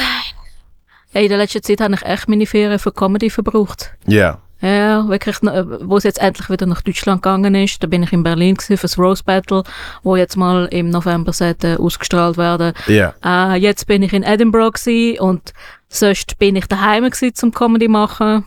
in 1.13 1.29
der 1.29 1.39
letzten 1.39 1.63
Zeit 1.63 1.81
habe 1.81 1.95
ich 1.95 2.03
echt 2.03 2.29
meine 2.29 2.45
Ferien 2.47 2.79
für 2.81 2.91
Comedy 2.93 3.31
verbraucht. 3.31 3.93
Ja. 4.07 4.39
Ja, 4.61 5.09
wirklich, 5.09 5.41
äh, 5.45 5.65
wo 5.89 5.97
es 5.99 6.03
jetzt 6.03 6.21
endlich 6.21 6.51
wieder 6.51 6.67
nach 6.67 6.83
Deutschland 6.83 7.23
gegangen 7.23 7.55
ist, 7.55 7.81
da 7.81 7.87
bin 7.87 8.03
ich 8.03 8.13
in 8.13 8.25
Berlin 8.25 8.57
gewesen 8.57 8.77
für 8.77 8.83
das 8.89 8.99
Rose 8.99 9.23
Battle, 9.23 9.63
wo 10.03 10.17
jetzt 10.17 10.37
mal 10.37 10.67
im 10.73 10.91
November 10.91 11.33
sollte 11.33 11.79
ausgestrahlt 11.79 12.37
werden. 12.37 12.73
Ja. 12.89 13.15
Äh, 13.25 13.55
jetzt 13.61 13.87
bin 13.87 14.03
ich 14.03 14.13
in 14.13 14.25
Edinburgh 14.25 14.73
gewesen 14.73 15.21
und 15.21 15.53
sonst 15.89 16.37
bin 16.41 16.57
ich 16.57 16.67
daheim 16.67 17.05
gewesen 17.05 17.35
zum 17.37 17.53
Comedy 17.53 17.87
machen. 17.87 18.45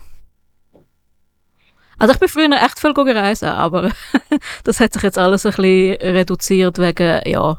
Also 2.02 2.14
ich 2.14 2.18
bin 2.18 2.28
früher 2.28 2.50
echt 2.64 2.80
viel 2.80 2.92
gereist, 2.94 3.44
aber 3.44 3.90
das 4.64 4.80
hat 4.80 4.92
sich 4.92 5.02
jetzt 5.04 5.18
alles 5.18 5.46
ein 5.46 5.52
bisschen 5.52 5.94
reduziert 6.00 6.78
wegen, 6.78 7.20
ja, 7.26 7.58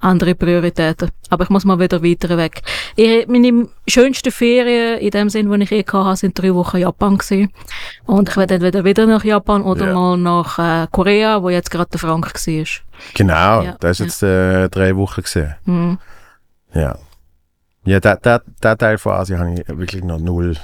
andere 0.00 0.34
Prioritäten. 0.34 1.10
Aber 1.28 1.44
ich 1.44 1.50
muss 1.50 1.66
mal 1.66 1.78
wieder 1.78 2.02
weiter 2.02 2.38
weg. 2.38 2.62
Ich, 2.96 3.28
meine 3.28 3.68
schönsten 3.86 4.32
Ferien 4.32 4.98
in 5.00 5.10
dem 5.10 5.28
Sinn, 5.28 5.50
die 5.52 5.62
ich 5.64 5.70
je 5.70 5.84
hatte, 5.86 6.16
sind 6.16 6.38
drei 6.40 6.54
Wochen 6.54 6.78
Japan 6.78 7.18
gewesen. 7.18 7.52
Und 8.06 8.30
ich 8.30 8.36
werde 8.38 8.54
entweder 8.54 8.84
wieder 8.84 9.06
nach 9.06 9.22
Japan 9.22 9.62
oder 9.62 9.88
Ja. 9.88 9.92
mal 9.94 10.16
nach 10.16 10.58
äh, 10.58 10.86
Korea, 10.90 11.42
wo 11.42 11.50
jetzt 11.50 11.70
gerade 11.70 11.90
der 11.90 12.00
Frank 12.00 12.32
war. 12.32 12.64
Genau, 13.12 13.62
Ja, 13.64 13.76
das 13.80 14.00
ist 14.00 14.06
jetzt 14.06 14.22
äh, 14.22 14.70
drei 14.70 14.96
Wochen 14.96 15.20
gesehen. 15.20 15.54
Mhm. 15.66 15.98
Ja. 16.72 16.96
Ja, 17.84 18.00
der, 18.00 18.16
der, 18.16 18.42
der 18.62 18.78
Teil 18.78 18.96
von 18.96 19.12
Asien 19.12 19.38
habe 19.38 19.52
ich 19.52 19.68
wirklich 19.68 20.02
noch 20.04 20.18
null. 20.18 20.56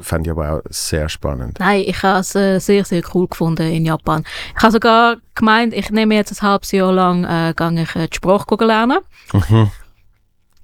Fand 0.00 0.26
ich 0.26 0.30
aber 0.30 0.52
auch 0.52 0.60
sehr 0.68 1.08
spannend. 1.08 1.58
Nein, 1.58 1.84
ich 1.86 2.02
habe 2.02 2.20
es 2.20 2.34
äh, 2.34 2.58
sehr, 2.58 2.84
sehr 2.84 3.02
cool 3.14 3.28
gefunden 3.28 3.70
in 3.70 3.84
Japan. 3.84 4.24
Ich 4.56 4.62
habe 4.62 4.72
sogar 4.72 5.16
gemeint, 5.34 5.74
ich 5.74 5.90
nehme 5.90 6.14
jetzt 6.14 6.32
ein 6.32 6.48
halbes 6.48 6.72
Jahr 6.72 6.92
lang 6.92 7.24
äh, 7.24 7.50
ich, 7.50 7.96
äh, 7.96 8.08
die 8.08 8.16
Sprache 8.16 8.64
lernen. 8.64 8.98
Mhm. 9.32 9.70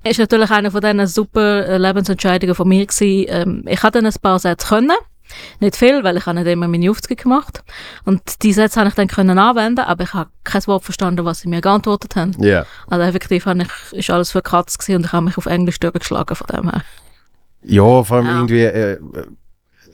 Ist 0.04 0.18
natürlich 0.18 0.50
eine 0.50 0.70
von 0.70 0.80
diesen 0.80 1.06
super 1.06 1.66
äh, 1.66 1.78
Lebensentscheidungen 1.78 2.54
von 2.54 2.68
mir 2.68 2.86
gewesen. 2.86 3.26
Ähm, 3.28 3.64
ich 3.66 3.82
hatte 3.82 3.98
dann 4.00 4.06
ein 4.06 4.20
paar 4.22 4.38
Sätze 4.38 4.68
können. 4.68 4.96
Nicht 5.60 5.76
viel, 5.76 6.04
weil 6.04 6.16
ich 6.16 6.26
habe 6.26 6.38
nicht 6.38 6.50
immer 6.50 6.68
meine 6.68 6.90
Aufzüge 6.90 7.22
gemacht. 7.22 7.62
Und 8.04 8.42
die 8.42 8.52
Sätze 8.52 8.80
habe 8.80 8.88
ich 8.88 8.94
dann 8.94 9.08
können 9.08 9.38
anwenden, 9.38 9.80
aber 9.80 10.04
ich 10.04 10.14
habe 10.14 10.30
kein 10.44 10.66
Wort 10.66 10.84
verstanden, 10.84 11.24
was 11.24 11.40
sie 11.40 11.48
mir 11.48 11.60
geantwortet 11.60 12.16
haben. 12.16 12.34
Ja. 12.38 12.64
Also 12.88 13.04
effektiv 13.04 13.46
habe 13.46 13.62
ich, 13.62 13.98
ist 13.98 14.10
alles 14.10 14.30
verkratzt 14.30 14.78
gewesen 14.78 14.96
und 14.96 15.06
ich 15.06 15.12
habe 15.12 15.26
mich 15.26 15.36
auf 15.36 15.46
Englisch 15.46 15.80
durchgeschlagen 15.80 16.34
von 16.34 16.46
dem 16.46 16.70
her. 16.70 16.82
Ja, 17.62 18.02
vor 18.04 18.16
allem 18.18 18.26
Ja. 18.26 18.32
irgendwie, 18.36 18.62
äh, 18.62 18.98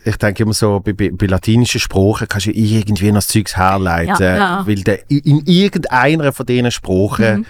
ich 0.05 0.17
denke 0.17 0.43
immer 0.43 0.53
so, 0.53 0.81
bei, 0.81 0.93
bei, 0.93 1.11
bei 1.11 1.27
latinischen 1.27 1.81
Sprachen 1.81 2.29
kannst 2.29 2.47
du 2.47 2.51
irgendwie 2.51 3.07
noch 3.11 3.19
das 3.19 3.29
Zeugs 3.29 3.57
herleiten, 3.57 4.17
Ja, 4.21 4.37
ja. 4.37 4.67
weil 4.67 4.77
du 4.77 4.95
in 5.09 5.43
irgendeiner 5.47 6.33
von 6.33 6.45
diesen 6.47 6.71
Sprachen 6.71 7.39
Mhm. 7.39 7.47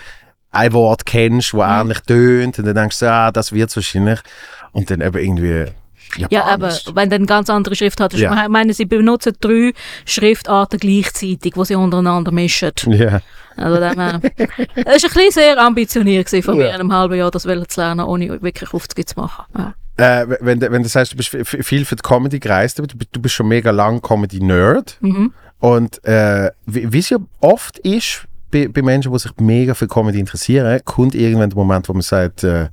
ein 0.53 0.73
Wort 0.73 1.05
kennst, 1.05 1.53
das 1.53 1.61
ähnlich 1.81 2.01
tönt 2.01 2.59
und 2.61 2.65
dann 2.67 2.75
denkst 2.77 3.01
du, 3.01 3.11
ah, 3.11 3.33
das 3.33 3.53
wird 3.53 3.75
wahrscheinlich. 3.75 4.21
Und 4.73 4.89
dann 4.91 5.01
eben 5.01 5.19
irgendwie 5.19 5.73
Ja, 6.31 6.45
aber 6.45 6.69
Japanisch. 6.69 6.85
wenn 6.95 7.11
du 7.11 7.17
eine 7.17 7.27
ganz 7.27 7.51
andere 7.51 7.75
Schrift 7.75 7.99
hast. 8.01 8.15
Ja. 8.15 8.45
Ich 8.45 8.49
meine, 8.49 8.73
sie 8.73 8.85
benutzen 8.85 9.33
drei 9.41 9.73
Schriftarten 10.05 10.79
gleichzeitig, 10.79 11.55
die 11.55 11.65
sie 11.65 11.75
untereinander 11.75 12.31
mischen. 12.31 12.71
Ja. 12.87 13.21
Also 13.57 13.77
dem, 13.81 13.99
äh, 13.99 14.21
es 14.85 15.03
war 15.03 15.11
ein 15.11 15.15
bisschen 15.15 15.31
sehr 15.33 15.59
ambitioniert 15.59 16.29
von 16.29 16.57
mir 16.57 16.67
Ja. 16.67 16.75
in 16.75 16.81
einem 16.83 16.93
halben 16.93 17.15
Jahr, 17.15 17.31
das 17.33 17.43
zu 17.43 17.81
lernen, 17.81 18.01
ohne 18.07 18.43
wirklich 18.43 18.73
Aufzüge 18.73 19.05
zu 19.07 19.19
machen. 19.19 19.45
Ja. 19.57 19.75
Äh, 19.97 20.27
wenn, 20.41 20.59
du- 20.61 20.71
wenn 20.73 20.83
du 20.83 20.89
sagst, 20.89 21.13
du 21.13 21.17
bist 21.17 21.29
viel 21.29 21.85
für 21.85 21.97
die 21.97 22.03
Comedy 22.03 22.41
gereist, 22.41 22.79
aber 22.79 22.89
du, 22.89 23.21
bist- 23.21 23.35
schon 23.35 23.49
mega 23.49 23.71
lang 23.71 24.01
Comedy-Nerd. 24.03 24.99
Mhm. 25.01 25.33
Und 25.61 26.05
äh, 26.05 26.51
wie 26.67 26.99
es 26.99 27.11
ja 27.11 27.19
oft 27.41 27.79
ist, 27.79 28.27
bei, 28.51 28.69
bei 28.69 28.83
Menschen, 28.83 29.13
die 29.13 29.19
sich 29.19 29.33
mega 29.41 29.75
für 29.75 29.87
Comedy 29.89 30.19
interessieren, 30.21 30.81
kommt 30.85 31.15
irgendwann 31.15 31.51
der 31.51 31.57
Moment, 31.57 31.89
wo 31.89 31.93
man 31.93 32.03
sagt, 32.03 32.45
äh, 32.45 32.69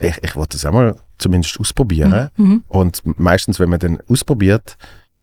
ich, 0.00 0.18
ich 0.22 0.34
wollte 0.36 0.56
das 0.56 0.66
auch 0.66 0.72
mal 0.72 0.96
zumindest 1.18 1.58
ausprobieren. 1.60 2.30
Mhm. 2.36 2.64
Und 2.68 3.02
meistens, 3.18 3.60
wenn 3.60 3.70
man 3.70 3.78
dann 3.78 3.98
ausprobiert, 4.08 4.76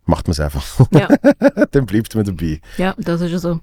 macht 0.05 0.27
man 0.27 0.31
es 0.31 0.39
einfach. 0.39 0.65
Ja. 0.91 1.07
dann 1.71 1.85
bleibt 1.85 2.15
man 2.15 2.23
dabei. 2.25 2.61
Ja, 2.77 2.95
das 2.97 3.21
ist 3.21 3.31
ja 3.31 3.37
so. 3.39 3.59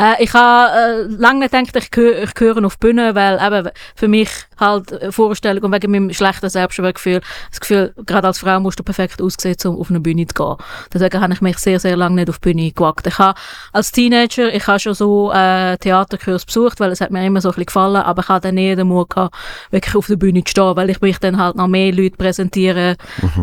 Äh, 0.00 0.22
ich 0.24 0.32
habe 0.32 1.10
äh, 1.10 1.14
lange 1.14 1.40
nicht 1.40 1.52
gedacht, 1.52 1.76
ich, 1.76 1.90
gehö 1.90 2.22
ich 2.22 2.32
gehöre 2.32 2.64
auf 2.64 2.76
die 2.76 2.86
Bühne, 2.86 3.14
weil 3.14 3.38
eben 3.38 3.68
für 3.94 4.08
mich 4.08 4.30
halt 4.58 4.98
Vorstellung 5.10 5.62
und 5.64 5.72
wegen 5.72 5.90
meinem 5.90 6.12
schlechten 6.14 6.48
Selbstwertgefühl, 6.48 7.20
das 7.50 7.60
Gefühl, 7.60 7.92
gerade 8.06 8.28
als 8.28 8.38
Frau 8.38 8.58
musst 8.60 8.78
du 8.78 8.82
perfekt 8.82 9.20
aussehen, 9.20 9.56
um 9.66 9.78
auf 9.78 9.90
eine 9.90 10.00
Bühne 10.00 10.26
zu 10.26 10.34
gehen. 10.34 10.56
Deswegen 10.92 11.20
habe 11.20 11.34
ich 11.34 11.42
mich 11.42 11.58
sehr, 11.58 11.78
sehr 11.78 11.98
lange 11.98 12.16
nicht 12.16 12.30
auf 12.30 12.38
die 12.38 12.52
Bühne 12.52 12.72
gewagt. 12.72 13.06
Ich 13.06 13.18
habe 13.18 13.38
als 13.72 13.92
Teenager, 13.92 14.52
ich 14.54 14.66
habe 14.66 14.78
schon 14.78 14.94
so 14.94 15.32
äh, 15.32 15.76
Theaterkurs 15.76 16.46
besucht, 16.46 16.80
weil 16.80 16.92
es 16.92 17.02
hat 17.02 17.10
mir 17.10 17.26
immer 17.26 17.42
so 17.42 17.50
ein 17.50 17.52
bisschen 17.52 17.66
gefallen, 17.66 17.96
aber 17.96 18.22
ich 18.22 18.28
habe 18.28 18.40
dann 18.40 18.54
nie 18.54 18.74
den 18.74 18.88
Mut 18.88 19.10
gehabt, 19.10 19.34
wirklich 19.70 19.94
auf 19.94 20.06
der 20.06 20.16
Bühne 20.16 20.42
zu 20.44 20.52
stehen, 20.52 20.76
weil 20.76 20.88
ich 20.88 21.02
mich 21.02 21.18
dann 21.18 21.36
halt 21.36 21.56
noch 21.56 21.68
mehr 21.68 21.92
Leute 21.92 22.16
präsentieren 22.16 22.96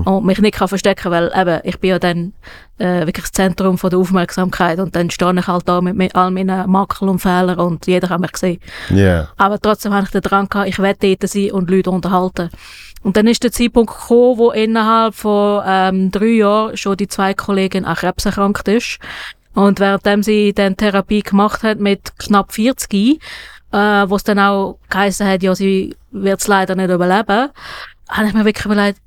und 0.05 0.25
mich 0.25 0.39
nicht 0.39 0.55
kann 0.55 0.67
verstecken, 0.67 1.11
weil 1.11 1.31
eben, 1.35 1.59
ich 1.63 1.79
bin 1.79 1.91
ja 1.91 1.99
dann 1.99 2.33
äh, 2.77 3.05
wirklich 3.05 3.25
das 3.25 3.31
Zentrum 3.31 3.77
von 3.77 3.89
der 3.89 3.99
Aufmerksamkeit 3.99 4.79
und 4.79 4.95
dann 4.95 5.09
stehe 5.09 5.33
ich 5.37 5.47
halt 5.47 5.67
da 5.67 5.81
mit, 5.81 5.95
mit 5.95 6.15
all 6.15 6.31
meinen 6.31 6.69
Makeln 6.69 7.09
und 7.09 7.19
Fehlern 7.19 7.59
und 7.59 7.87
jeder 7.87 8.09
hat 8.09 8.21
mich 8.21 8.31
gesehen. 8.31 8.59
Ja. 8.89 9.29
Aber 9.37 9.59
trotzdem 9.59 9.93
habe 9.93 10.05
ich 10.05 10.11
den 10.11 10.21
Drang 10.21 10.49
gehabt, 10.49 10.69
ich 10.69 10.79
will 10.79 10.95
dort 10.99 11.29
sein 11.29 11.51
und 11.51 11.69
Leute 11.69 11.91
unterhalten. 11.91 12.49
Und 13.03 13.15
dann 13.15 13.27
ist 13.27 13.43
der 13.43 13.51
Zeitpunkt 13.51 13.93
gekommen, 13.93 14.37
wo 14.37 14.51
innerhalb 14.51 15.15
von 15.15 15.63
ähm, 15.65 16.11
drei 16.11 16.25
Jahren 16.25 16.77
schon 16.77 16.97
die 16.97 17.07
zwei 17.07 17.33
Kollegin 17.33 17.85
an 17.85 17.95
Krebs 17.95 18.25
erkrankt 18.25 18.67
ist. 18.67 18.99
Und 19.53 19.79
währenddem 19.79 20.23
sie 20.23 20.53
dann 20.53 20.77
Therapie 20.77 21.21
gemacht 21.21 21.63
hat 21.63 21.79
mit 21.79 22.17
knapp 22.19 22.51
40, 22.51 23.19
äh, 23.71 23.77
wo 23.77 24.15
es 24.15 24.23
dann 24.23 24.39
auch 24.39 24.77
geheißen 24.89 25.27
hat, 25.27 25.41
ja, 25.41 25.55
sie 25.55 25.95
wird 26.11 26.41
es 26.41 26.47
leider 26.47 26.75
nicht 26.75 26.89
überleben, 26.89 27.49
habe 28.09 28.27
ich 28.27 28.33
mir 28.33 28.45
wirklich 28.45 28.65
überlegt, 28.65 28.99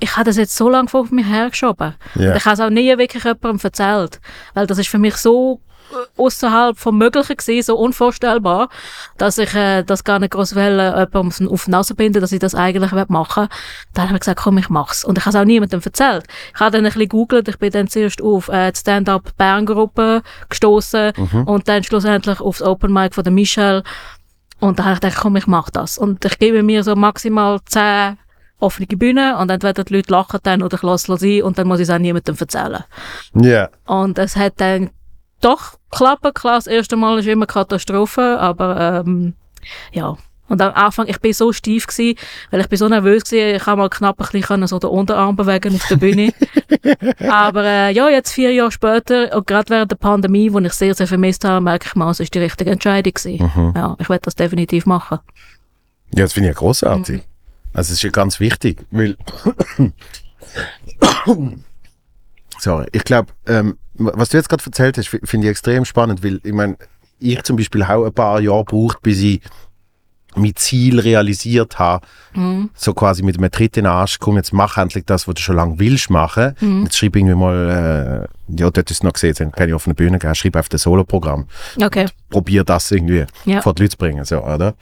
ich 0.00 0.16
habe 0.16 0.24
das 0.24 0.36
jetzt 0.36 0.56
so 0.56 0.68
lange 0.68 0.88
vor 0.88 1.06
mir 1.10 1.24
hergeschoben. 1.24 1.94
Und 2.30 2.36
ich 2.36 2.44
habe 2.44 2.54
es 2.54 2.60
auch 2.60 2.70
nie 2.70 2.96
wirklich 2.98 3.24
jemandem 3.24 3.60
erzählt. 3.62 4.20
Weil 4.54 4.66
das 4.66 4.78
ist 4.78 4.88
für 4.88 4.98
mich 4.98 5.16
so 5.16 5.60
äh, 5.92 6.20
außerhalb 6.20 6.76
vom 6.78 6.98
Möglichen 6.98 7.36
gewesen, 7.36 7.66
so 7.66 7.76
unvorstellbar, 7.76 8.68
dass 9.16 9.38
ich 9.38 9.54
äh, 9.54 9.82
das 9.82 10.04
gar 10.04 10.18
nicht 10.18 10.32
groß 10.32 10.54
will, 10.54 10.78
äh, 10.80 11.06
jemandem 11.12 11.48
auf 11.48 11.64
die 11.64 11.70
Nase 11.70 11.94
binden, 11.94 12.20
dass 12.20 12.32
ich 12.32 12.40
das 12.40 12.54
eigentlich 12.54 12.92
will 12.92 13.04
machen 13.08 13.48
Dann 13.92 14.06
habe 14.06 14.14
ich 14.14 14.20
gesagt, 14.20 14.40
komm, 14.40 14.58
ich 14.58 14.68
mach's. 14.68 15.04
Und 15.04 15.18
ich 15.18 15.24
habe 15.24 15.36
es 15.36 15.40
auch 15.40 15.46
niemandem 15.46 15.80
erzählt. 15.84 16.24
Ich 16.54 16.60
habe 16.60 16.72
dann 16.72 16.80
ein 16.80 16.84
bisschen 16.84 17.02
gegoogelt, 17.02 17.48
ich 17.48 17.58
bin 17.58 17.70
dann 17.70 17.88
zuerst 17.88 18.20
auf 18.20 18.48
äh, 18.48 18.72
die 18.72 18.78
Stand-Up 18.78 19.36
Bern-Gruppe 19.36 20.22
gestoßen 20.48 21.12
und 21.46 21.68
dann 21.68 21.84
schlussendlich 21.84 22.40
aufs 22.40 22.62
Open 22.62 22.92
Mic 22.92 23.14
von 23.14 23.24
der 23.24 23.32
Michelle. 23.32 23.82
Und 24.60 24.78
dann 24.78 24.86
habe 24.86 24.94
ich 24.94 25.00
gedacht, 25.00 25.18
komm, 25.20 25.36
ich 25.36 25.46
mach 25.46 25.70
das. 25.70 25.98
Und 25.98 26.24
ich 26.24 26.38
gebe 26.38 26.62
mir 26.62 26.82
so 26.82 26.96
maximal 26.96 27.60
zehn 27.66 28.18
offene 28.64 28.86
Bühnen 28.86 29.34
und 29.36 29.50
entweder 29.50 29.84
die 29.84 29.94
Leute 29.94 30.12
lachen 30.12 30.40
dann 30.42 30.62
oder 30.62 30.76
ich 30.76 30.82
lasse 30.82 31.12
es 31.12 31.20
sein 31.20 31.42
und 31.42 31.58
dann 31.58 31.68
muss 31.68 31.80
ich 31.80 31.88
es 31.88 31.94
auch 31.94 31.98
niemandem 31.98 32.36
erzählen. 32.38 32.84
Ja. 33.34 33.68
Und 33.86 34.18
es 34.18 34.36
hat 34.36 34.54
dann 34.56 34.90
doch 35.40 35.78
geklappt. 35.90 36.34
Klar, 36.34 36.56
das 36.56 36.66
erste 36.66 36.96
Mal 36.96 37.18
ist 37.18 37.28
immer 37.28 37.46
Katastrophe, 37.46 38.38
aber 38.40 39.02
ähm, 39.06 39.34
ja. 39.92 40.16
Und 40.46 40.60
am 40.60 40.74
Anfang, 40.74 41.08
ich 41.08 41.20
bin 41.20 41.32
so 41.32 41.52
steif 41.52 41.86
gewesen, 41.86 42.18
weil 42.50 42.60
ich 42.60 42.68
bin 42.68 42.78
so 42.78 42.86
nervös 42.86 43.24
gewesen, 43.24 43.56
ich 43.56 43.66
habe 43.66 43.80
mal 43.80 43.88
knapp 43.88 44.20
ein 44.20 44.40
bisschen 44.40 44.66
so 44.66 44.78
den 44.78 44.90
Unterarm 44.90 45.36
bewegen 45.36 45.74
auf 45.74 45.88
der 45.88 45.96
Bühne. 45.96 46.34
aber 47.28 47.64
äh, 47.64 47.92
ja, 47.92 48.10
jetzt 48.10 48.32
vier 48.32 48.52
Jahre 48.52 48.70
später, 48.70 49.34
und 49.34 49.46
gerade 49.46 49.70
während 49.70 49.90
der 49.90 49.96
Pandemie, 49.96 50.52
wo 50.52 50.58
ich 50.58 50.74
sehr, 50.74 50.94
sehr 50.94 51.06
vermisst 51.06 51.46
habe, 51.46 51.64
merke 51.64 51.86
ich 51.86 51.94
mal, 51.94 52.10
es 52.10 52.20
ist 52.20 52.34
die 52.34 52.40
richtige 52.40 52.70
Entscheidung 52.70 53.14
gewesen. 53.14 53.72
Ja, 53.74 53.96
ich 53.98 54.08
werde 54.10 54.22
das 54.22 54.34
definitiv 54.34 54.84
machen. 54.84 55.18
Ja, 56.14 56.24
das 56.24 56.34
finde 56.34 56.50
ich 56.50 56.54
ja 56.54 56.58
großartig. 56.58 57.22
Also, 57.74 57.88
es 57.88 57.98
ist 57.98 58.02
ja 58.02 58.10
ganz 58.10 58.40
wichtig, 58.40 58.84
weil. 58.90 59.16
Sorry, 62.58 62.86
ich 62.92 63.04
glaube, 63.04 63.32
ähm, 63.46 63.76
was 63.94 64.28
du 64.30 64.36
jetzt 64.36 64.48
gerade 64.48 64.62
erzählt 64.64 64.96
hast, 64.98 65.08
fi- 65.08 65.20
finde 65.24 65.46
ich 65.46 65.50
extrem 65.50 65.84
spannend, 65.84 66.22
weil 66.24 66.40
ich 66.44 66.52
meine, 66.52 66.76
ich 67.18 67.42
zum 67.42 67.56
Beispiel 67.56 67.82
auch 67.82 68.04
ein 68.04 68.12
paar 68.12 68.40
Jahre 68.40 68.64
braucht, 68.64 69.02
bis 69.02 69.20
ich 69.20 69.40
mein 70.36 70.54
Ziel 70.56 70.98
realisiert 70.98 71.78
habe. 71.78 72.04
So 72.74 72.92
quasi 72.92 73.22
mit 73.22 73.38
einem 73.38 73.50
Tritt 73.52 73.76
in 73.76 73.84
den 73.84 73.92
Arsch, 73.92 74.18
komm, 74.18 74.36
jetzt 74.36 74.52
mach 74.52 74.78
endlich 74.78 75.04
das, 75.06 75.28
was 75.28 75.34
du 75.36 75.42
schon 75.42 75.54
lange 75.56 75.78
willst 75.78 76.10
machen. 76.10 76.54
Jetzt 76.84 76.96
schreibe 76.96 77.20
irgendwie 77.20 77.36
mal, 77.36 78.26
äh, 78.50 78.56
ja, 78.60 78.70
dort 78.70 78.90
ist 78.90 78.96
es 78.98 79.02
noch 79.04 79.12
gesehen, 79.12 79.52
kann 79.52 79.68
ich 79.68 79.74
auf 79.74 79.86
eine 79.86 79.94
Bühne 79.94 80.18
gehen, 80.18 80.34
schreibe 80.34 80.58
auf 80.58 80.68
das 80.68 80.82
Soloprogramm 80.82 81.46
Okay. 81.80 82.06
probier 82.30 82.64
das 82.64 82.90
irgendwie 82.90 83.26
Ja. 83.44 83.62
vor 83.62 83.74
die 83.74 83.82
Leute 83.82 83.92
zu 83.92 83.98
bringen, 83.98 84.24
so, 84.24 84.42
oder? 84.42 84.74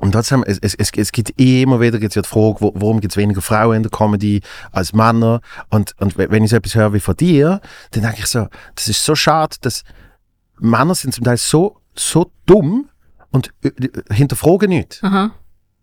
Und 0.00 0.12
trotzdem, 0.12 0.44
es, 0.46 0.58
es, 0.60 0.74
es, 0.74 0.90
es 0.96 1.10
gibt 1.12 1.30
immer 1.40 1.80
wieder 1.80 1.98
gibt's 1.98 2.14
ja 2.14 2.22
die 2.22 2.28
Frage, 2.28 2.60
wo, 2.60 2.72
warum 2.74 3.00
gibt 3.00 3.12
es 3.12 3.16
weniger 3.16 3.42
Frauen 3.42 3.76
in 3.78 3.82
der 3.82 3.90
Comedy 3.90 4.40
als 4.70 4.92
Männer? 4.92 5.40
Und, 5.70 5.94
und 5.98 6.16
we- 6.16 6.30
wenn 6.30 6.44
ich 6.44 6.50
so 6.50 6.56
etwas 6.56 6.74
höre 6.76 6.92
wie 6.92 7.00
von 7.00 7.16
dir, 7.16 7.60
dann 7.90 8.02
denke 8.02 8.18
ich 8.20 8.26
so, 8.26 8.46
das 8.76 8.88
ist 8.88 9.04
so 9.04 9.14
schade, 9.16 9.56
dass 9.60 9.82
Männer 10.60 10.94
sind 10.94 11.14
zum 11.14 11.24
Teil 11.24 11.36
so, 11.36 11.78
so 11.96 12.30
dumm 12.46 12.88
und 13.30 13.50
äh, 13.62 13.70
hinterfragen 14.12 14.68
nicht. 14.68 15.00
Aha. 15.02 15.32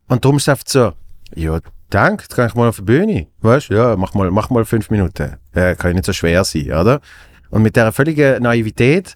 Und 0.07 0.23
darum 0.23 0.37
ist 0.37 0.43
es 0.43 0.49
einfach 0.49 0.63
so, 0.67 0.93
ja, 1.35 1.59
denk, 1.91 2.21
jetzt 2.21 2.35
kann 2.35 2.47
ich 2.47 2.55
mal 2.55 2.69
auf 2.69 2.77
die 2.77 2.83
Bühne. 2.83 3.27
Weißt 3.41 3.69
du, 3.69 3.73
ja, 3.73 3.95
mach 3.97 4.13
mal, 4.13 4.31
mach 4.31 4.49
mal 4.49 4.63
fünf 4.63 4.89
Minuten. 4.89 5.35
Äh, 5.53 5.75
kann 5.75 5.91
ja 5.91 5.93
nicht 5.95 6.05
so 6.05 6.13
schwer 6.13 6.43
sein, 6.45 6.71
oder? 6.71 7.01
Und 7.49 7.63
mit 7.63 7.75
dieser 7.75 7.91
völligen 7.91 8.43
Naivität 8.43 9.13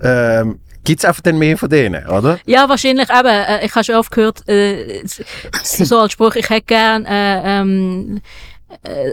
ähm, 0.00 0.58
gibt 0.84 1.00
es 1.00 1.04
einfach 1.04 1.22
dann 1.22 1.38
mehr 1.38 1.56
von 1.56 1.68
denen, 1.68 2.06
oder? 2.06 2.38
Ja, 2.46 2.68
wahrscheinlich 2.68 3.08
eben. 3.10 3.28
Äh, 3.28 3.64
ich 3.64 3.74
habe 3.74 3.84
schon 3.84 3.94
oft 3.96 4.10
gehört, 4.10 4.48
äh, 4.48 5.02
so 5.62 5.98
als 5.98 6.12
Spruch, 6.12 6.34
ich 6.34 6.48
hätte 6.48 6.66
gern, 6.66 7.06
äh, 7.06 7.60
ähm, 7.60 8.20
äh, 8.82 9.12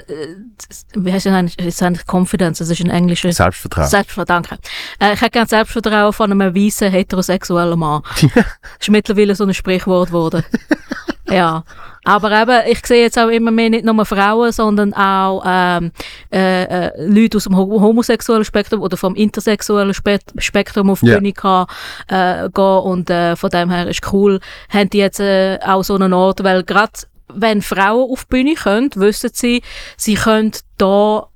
wie 0.96 1.12
heißt 1.12 1.26
das 1.26 1.34
eigentlich? 1.34 1.58
Das 1.58 1.68
ist 1.68 1.84
eigentlich 1.84 2.08
Confidence, 2.08 2.60
das 2.60 2.70
ist 2.70 2.82
ein 2.82 2.90
englischer... 2.90 3.32
Selbstvertrauen. 3.32 3.88
Selbstvertrauen, 3.88 4.44
danke. 4.44 4.58
Äh, 5.00 5.14
ich 5.14 5.22
hätte 5.22 5.32
gern 5.32 5.48
Selbstvertrauen 5.48 6.14
von 6.14 6.32
einem 6.32 6.56
weißen 6.56 6.90
heterosexuellen 6.90 7.78
Mann. 7.78 8.02
das 8.34 8.46
ist 8.80 8.90
mittlerweile 8.90 9.36
so 9.36 9.44
ein 9.44 9.54
Sprichwort 9.54 10.10
geworden. 10.10 10.44
ja. 11.30 11.64
Aber 12.06 12.32
eben, 12.32 12.62
ich 12.72 12.86
sehe 12.86 13.02
jetzt 13.04 13.20
auch 13.20 13.28
immer 13.28 13.52
mehr 13.52 13.70
nicht 13.70 13.86
nur 13.86 14.06
Frauen, 14.06 14.52
sondern 14.52 14.94
auch 14.94 15.44
ähm, 15.46 15.92
äh, 16.32 16.64
äh, 16.88 16.92
Leute 17.06 17.38
aus 17.38 17.44
dem 17.44 17.58
ho- 17.58 17.82
homosexuellen 17.82 18.46
Spektrum 18.46 18.82
oder 18.82 18.96
vom 18.98 19.16
intersexuellen 19.16 19.94
Spe 19.94 20.20
Spektrum 20.38 20.90
auf 20.90 21.02
die 21.02 21.08
Ja. 21.08 21.18
Bühne 21.20 21.34
kann, 21.34 21.66
äh, 22.08 22.50
gehen 22.50 22.64
und 22.84 23.10
äh, 23.10 23.36
von 23.36 23.50
dem 23.50 23.70
her 23.70 23.88
ist 23.88 24.02
cool, 24.14 24.40
haben 24.70 24.90
die 24.90 25.00
jetzt 25.00 25.20
äh, 25.20 25.60
auch 25.66 25.84
so 25.84 25.96
einen 25.96 26.14
Ort, 26.14 26.44
weil 26.44 26.64
gerade 26.64 26.94
wenn 27.32 27.62
Frauen 27.62 28.10
auf 28.12 28.24
die 28.26 28.30
Bühne 28.30 28.56
können, 28.56 28.90
wissen 28.96 29.30
sie, 29.34 29.62
sie 29.98 30.16
können 30.16 30.52
da 30.78 31.28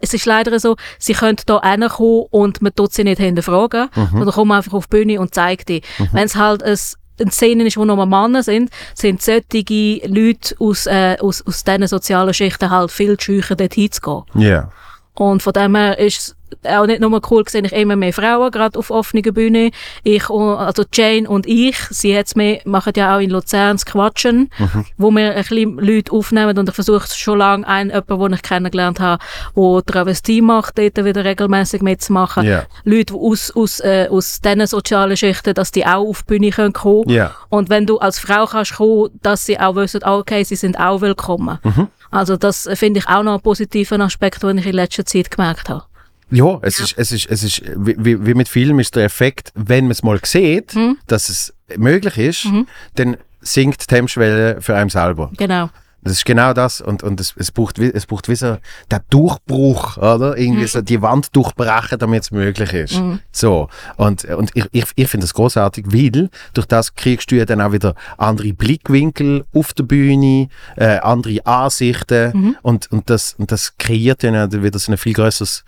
es 0.00 0.14
ist 0.14 0.24
leider 0.24 0.58
so, 0.58 0.76
sie 0.98 1.12
können 1.12 1.36
da 1.44 1.60
hinkommen 1.60 2.24
und 2.30 2.62
man 2.62 2.74
tut 2.74 2.94
sie 2.94 3.04
nicht 3.04 3.20
hinterfragen, 3.20 3.90
Mhm. 3.94 4.08
sondern 4.12 4.30
kommen 4.30 4.52
einfach 4.52 4.72
auf 4.72 4.86
die 4.86 4.96
Bühne 4.96 5.20
und 5.20 5.34
zeigt 5.34 5.68
die. 5.68 5.82
Wenn 6.12 6.24
es 6.24 6.36
halt 6.36 6.62
ein 6.62 6.78
eine 7.20 7.30
Szene 7.30 7.64
ist, 7.64 7.76
wo 7.76 7.84
nur 7.84 8.04
Männer 8.06 8.42
sind, 8.42 8.70
sind 8.94 9.22
solche 9.22 10.00
Leute 10.06 10.54
aus, 10.58 10.86
äh, 10.86 11.16
aus, 11.20 11.46
aus 11.46 11.64
diesen 11.64 11.86
sozialen 11.86 12.34
Schichten 12.34 12.70
halt 12.70 12.90
viel 12.90 13.18
scheuer, 13.20 13.56
dort 13.56 13.74
hinzugehen. 13.74 14.24
Ja. 14.34 14.70
Und 15.16 15.42
von 15.42 15.52
dem 15.52 15.76
her 15.76 15.98
ist 15.98 16.18
es 16.18 16.36
auch 16.70 16.86
nicht 16.86 17.00
nur 17.00 17.20
cool, 17.30 17.42
sehe 17.48 17.62
ich 17.62 17.72
immer 17.72 17.96
mehr 17.96 18.12
Frauen, 18.12 18.50
gerade 18.50 18.78
auf 18.78 18.90
offener 18.90 19.22
Bühne. 19.32 19.70
Ich, 20.04 20.28
und- 20.30 20.56
also 20.56 20.84
Jane 20.92 21.28
und 21.28 21.46
ich, 21.46 21.76
sie 21.90 22.12
jetzt 22.12 22.36
mehr, 22.36 22.60
machen 22.64 22.92
ja 22.96 23.16
auch 23.16 23.20
in 23.20 23.30
Luzern 23.30 23.76
das 23.76 23.84
Quatschen, 23.86 24.50
wo 24.96 25.10
wir 25.10 25.30
ein 25.34 25.36
bisschen 25.44 25.78
Leute 25.78 26.12
aufnehmen 26.12 26.56
und 26.58 26.68
ich 26.68 26.74
versuche 26.74 27.06
schon 27.12 27.38
lange 27.38 27.66
einen, 27.66 27.90
jemanden, 27.90 28.20
den 28.20 28.32
ich 28.34 28.42
kennengelernt 28.42 29.00
habe, 29.00 29.22
der 29.56 29.82
Travestie 29.86 30.42
macht, 30.42 30.78
dort 30.78 31.04
wieder 31.04 31.24
regelmäßig 31.24 31.82
mitzumachen. 31.82 32.44
Ja. 32.46 32.64
Leute 32.84 33.14
die 33.14 33.18
aus, 33.18 33.50
aus, 33.54 33.80
äh, 33.80 34.08
aus 34.10 34.40
diesen 34.40 34.66
sozialen 34.66 35.16
Schichten, 35.16 35.54
dass 35.54 35.72
die 35.72 35.86
auch 35.86 36.06
auf 36.08 36.22
die 36.22 36.34
Bühne 36.38 36.50
können 36.50 36.72
kommen 36.72 37.08
Ja. 37.08 37.34
und 37.48 37.68
wenn 37.68 37.86
du 37.86 37.98
als 37.98 38.18
Frau 38.18 38.46
kannst 38.46 38.74
kommen, 38.76 39.10
dass 39.22 39.44
sie 39.46 39.58
auch 39.58 39.74
wissen, 39.76 40.04
okay, 40.04 40.44
sie 40.44 40.56
sind 40.56 40.78
auch 40.78 41.00
willkommen. 41.00 41.58
Mhm. 41.64 41.88
Also 42.14 42.36
das 42.36 42.68
finde 42.74 43.00
ich 43.00 43.08
auch 43.08 43.22
noch 43.22 43.32
einen 43.32 43.42
positiven 43.42 44.00
Aspekt, 44.00 44.42
den 44.42 44.58
ich 44.58 44.66
in 44.66 44.74
letzter 44.74 45.04
Zeit 45.04 45.30
gemerkt 45.30 45.68
habe. 45.68 45.84
Ja, 46.30 46.58
es 46.62 46.80
ist, 46.80 46.94
es 46.96 47.12
ist, 47.12 47.26
es 47.30 47.42
ist, 47.42 47.62
wie, 47.76 48.24
wie 48.26 48.34
mit 48.34 48.48
Filmen 48.48 48.78
ist 48.80 48.96
der 48.96 49.04
Effekt, 49.04 49.50
wenn 49.54 49.84
man 49.84 49.90
es 49.90 50.02
mal 50.02 50.18
sieht, 50.24 50.74
Mhm. 50.74 50.96
dass 51.06 51.28
es 51.28 51.52
möglich 51.76 52.16
ist, 52.18 52.46
dann 52.94 53.16
sinkt 53.40 53.90
die 53.90 53.94
Hemmschwelle 53.96 54.60
für 54.60 54.74
einen 54.74 54.90
selber. 54.90 55.30
Genau. 55.36 55.70
Das 56.04 56.12
ist 56.12 56.24
genau 56.26 56.52
das 56.52 56.80
und, 56.82 57.02
und 57.02 57.18
es, 57.18 57.34
es 57.36 57.50
braucht, 57.50 57.78
es 57.78 58.04
braucht 58.06 58.28
wie 58.28 58.34
so 58.36 58.58
der 58.90 59.02
Durchbruch, 59.10 59.96
oder? 59.96 60.36
Irgendwie 60.36 60.66
so 60.66 60.82
die 60.82 61.00
Wand 61.00 61.34
durchbrechen, 61.34 61.98
damit 61.98 62.24
es 62.24 62.30
möglich 62.30 62.72
ist. 62.74 63.02
So. 63.32 63.68
Und, 63.96 64.24
und 64.26 64.50
ich, 64.54 64.66
ich, 64.72 64.84
ich 64.94 65.08
finde 65.08 65.24
das 65.24 65.32
großartig, 65.34 65.86
weil 65.88 66.28
durch 66.52 66.66
das 66.66 66.94
kriegst 66.94 67.30
du 67.30 67.36
ja 67.36 67.46
dann 67.46 67.60
auch 67.62 67.72
wieder 67.72 67.94
andere 68.18 68.52
Blickwinkel 68.52 69.44
auf 69.54 69.72
der 69.72 69.84
Bühne, 69.84 70.48
äh, 70.76 70.98
andere 70.98 71.44
Ansichten 71.46 72.56
und, 72.62 72.92
und, 72.92 73.08
das, 73.08 73.34
und 73.38 73.50
das 73.50 73.76
kreiert 73.78 74.22
dann 74.22 74.62
wieder 74.62 74.78
so 74.78 74.92
ein 74.92 74.98
viel 74.98 75.14
größeres, 75.14 75.64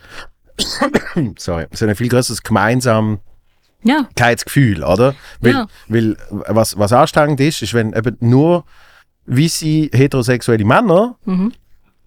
sorry, 1.38 1.66
so 1.72 1.86
ein 1.86 1.94
viel 1.96 2.08
größeres 2.08 2.42
gemeinsam 2.42 3.20
Ja, 3.82 4.06
Gefühl, 4.44 4.82
oder? 4.84 5.14
Weil, 5.40 5.52
Ja. 5.52 5.66
weil 5.88 6.16
was, 6.30 6.78
was 6.78 6.92
anstrengend 6.92 7.40
ist, 7.40 7.62
ist, 7.62 7.72
wenn 7.74 7.92
eben 7.92 8.16
nur 8.20 8.64
weisse 9.26 9.88
heterosexuelle 9.92 10.64
Männer 10.64 11.16
Mhm. 11.24 11.52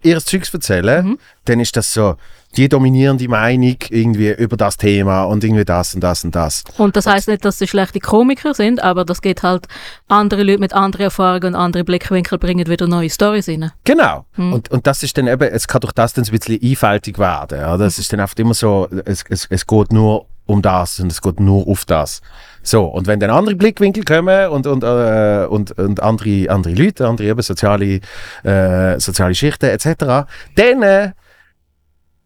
ihres 0.02 0.24
Zeugs 0.24 0.52
erzählen, 0.54 1.18
dann 1.44 1.60
ist 1.60 1.76
das 1.76 1.92
so 1.92 2.16
die 2.56 2.68
dominierende 2.68 3.28
Meinung 3.28 3.76
irgendwie 3.90 4.32
über 4.32 4.56
das 4.56 4.76
Thema 4.76 5.22
und 5.24 5.44
irgendwie 5.44 5.64
das 5.64 5.94
und 5.94 6.00
das 6.00 6.24
und 6.24 6.34
das. 6.34 6.64
und 6.78 6.96
das 6.96 7.06
heißt 7.06 7.28
nicht, 7.28 7.44
dass 7.44 7.58
sie 7.58 7.68
schlechte 7.68 8.00
Komiker 8.00 8.54
sind, 8.54 8.82
aber 8.82 9.04
das 9.04 9.22
geht 9.22 9.44
halt, 9.44 9.68
andere 10.08 10.42
Leute 10.42 10.58
mit 10.58 10.72
anderen 10.72 11.04
Erfahrungen 11.04 11.54
und 11.54 11.54
andere 11.54 11.84
Blickwinkel 11.84 12.38
bringen 12.38 12.66
wieder 12.66 12.88
neue 12.88 13.08
Storys 13.08 13.48
rein. 13.48 13.70
Genau. 13.84 14.24
Und, 14.36 14.68
und 14.70 14.86
das 14.86 15.02
ist 15.04 15.16
dann 15.16 15.28
eben, 15.28 15.42
es 15.48 15.68
kann 15.68 15.80
durch 15.82 15.92
das 15.92 16.12
dann 16.14 16.24
so 16.24 16.32
ein 16.32 16.38
bisschen 16.38 16.58
einfältig 16.60 17.18
werden. 17.20 17.58
Oder? 17.60 17.84
Es 17.86 17.98
ist 18.00 18.12
dann 18.12 18.20
oft 18.20 18.40
immer 18.40 18.54
so, 18.54 18.88
es, 19.04 19.22
es, 19.28 19.46
es 19.48 19.64
geht 19.66 19.92
nur 19.92 20.26
um 20.46 20.60
das 20.60 20.98
und 20.98 21.12
es 21.12 21.20
geht 21.22 21.38
nur 21.38 21.68
auf 21.68 21.84
das. 21.84 22.20
So, 22.62 22.84
und 22.84 23.06
wenn 23.06 23.20
dann 23.20 23.30
andere 23.30 23.56
Blickwinkel 23.56 24.04
kommen 24.04 24.48
und, 24.50 24.66
und, 24.66 24.84
äh, 24.84 25.46
und, 25.48 25.72
und 25.78 26.02
andere, 26.02 26.50
andere 26.50 26.74
Leute, 26.74 27.06
andere 27.06 27.28
eben 27.28 27.42
soziale, 27.42 28.00
äh, 28.44 29.00
soziale 29.00 29.34
Schichten 29.34 29.66
etc., 29.66 30.28
dann 30.56 30.82
äh, 30.82 31.12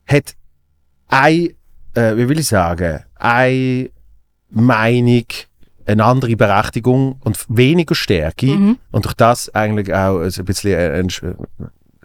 hat 0.07 0.35
ein, 1.09 1.51
äh, 1.95 2.16
wie 2.16 2.28
will 2.28 2.39
ich 2.39 2.49
sagen, 2.49 3.05
eine 3.14 3.91
Meinung 4.51 5.24
eine 5.87 6.05
andere 6.05 6.35
Berechtigung 6.37 7.20
und 7.24 7.45
weniger 7.49 7.95
Stärke 7.95 8.47
Mhm. 8.47 8.78
und 8.91 9.05
durch 9.05 9.14
das 9.14 9.55
eigentlich 9.55 9.93
auch 9.95 10.20
ein 10.20 10.45
bisschen 10.45 10.72
äh, 10.72 11.05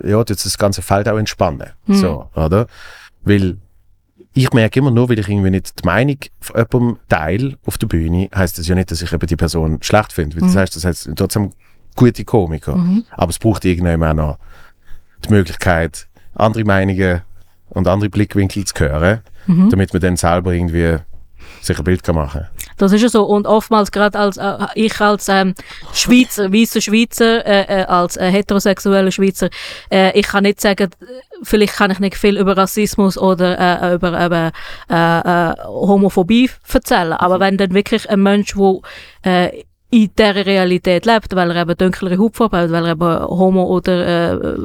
ja, 0.03 0.23
das 0.23 0.43
das 0.43 0.57
ganze 0.57 0.81
Feld 0.81 1.07
auch 1.07 1.17
entspannen. 1.17 1.69
Mhm. 1.85 1.95
So, 1.95 2.29
oder? 2.35 2.67
Weil 3.23 3.57
ich 4.43 4.53
merke 4.53 4.79
immer 4.79 4.91
nur, 4.91 5.09
weil 5.09 5.19
ich 5.19 5.27
irgendwie 5.27 5.49
nicht 5.49 5.81
die 5.81 5.85
Meinung 5.85 6.17
von 6.39 6.55
jemandem 6.55 6.97
teile 7.07 7.57
auf 7.65 7.77
der 7.77 7.87
Bühne, 7.87 8.29
heißt 8.33 8.57
das 8.57 8.67
ja 8.67 8.75
nicht, 8.75 8.91
dass 8.91 9.01
ich 9.01 9.11
eben 9.11 9.27
die 9.27 9.35
Person 9.35 9.79
schlecht 9.81 10.13
finde. 10.13 10.35
Weil 10.35 10.47
Das 10.47 10.55
heißt, 10.55 10.75
das 10.75 10.85
heißt 10.85 11.11
trotzdem 11.15 11.51
gute 11.95 12.23
Komiker. 12.23 12.75
Aber 13.11 13.29
es 13.29 13.39
braucht 13.39 13.65
irgendwann 13.65 14.03
auch 14.03 14.13
noch 14.13 14.37
die 15.25 15.29
Möglichkeit, 15.29 16.07
andere 16.35 16.63
Meinungen 16.63 17.21
und 17.69 17.87
andere 17.87 18.09
Blickwinkel 18.09 18.65
zu 18.65 18.73
hören, 18.79 19.19
damit 19.69 19.93
man 19.93 20.01
dann 20.01 20.17
selber 20.17 20.53
irgendwie 20.53 20.97
sich 21.61 21.77
ein 21.77 21.83
Bild 21.83 22.03
kann 22.03 22.15
machen 22.15 22.47
Das 22.79 22.93
ist 22.93 23.01
ja 23.01 23.09
so. 23.09 23.25
Und 23.25 23.45
oftmals 23.45 23.91
gerade 23.91 24.17
als 24.17 24.37
äh, 24.37 24.57
ich 24.73 24.99
als 24.99 25.27
ähm, 25.29 25.53
Schweizer, 25.93 26.51
weißer 26.51 26.81
Schweizer, 26.81 27.45
äh, 27.45 27.81
äh, 27.81 27.85
als 27.85 28.17
äh, 28.17 28.31
heterosexueller 28.31 29.11
Schweizer, 29.11 29.49
äh, 29.91 30.17
ich 30.17 30.27
kann 30.27 30.43
nicht 30.43 30.61
sagen, 30.61 30.89
äh, 31.01 31.05
vielleicht 31.43 31.75
kann 31.75 31.91
ich 31.91 31.99
nicht 31.99 32.15
viel 32.15 32.37
über 32.37 32.57
Rassismus 32.57 33.17
oder 33.17 33.59
äh, 33.59 33.95
über, 33.95 34.25
über 34.25 34.51
äh, 34.89 35.19
äh, 35.19 35.55
Homophobie 35.65 36.49
erzählen. 36.73 37.13
Aber 37.13 37.39
wenn 37.39 37.57
dann 37.57 37.73
wirklich 37.73 38.09
ein 38.09 38.23
Mensch, 38.23 38.55
wo 38.55 38.81
äh, 39.23 39.63
in 39.91 40.09
dieser 40.17 40.45
Realität 40.45 41.05
lebt, 41.05 41.35
weil 41.35 41.49
er 41.51 41.63
eben 41.63 41.75
dunklere 41.75 42.17
Hautfarbe 42.19 42.57
hat, 42.57 42.71
weil 42.71 42.85
er 42.85 42.91
eben 42.91 43.27
homo 43.27 43.63
oder 43.63 44.59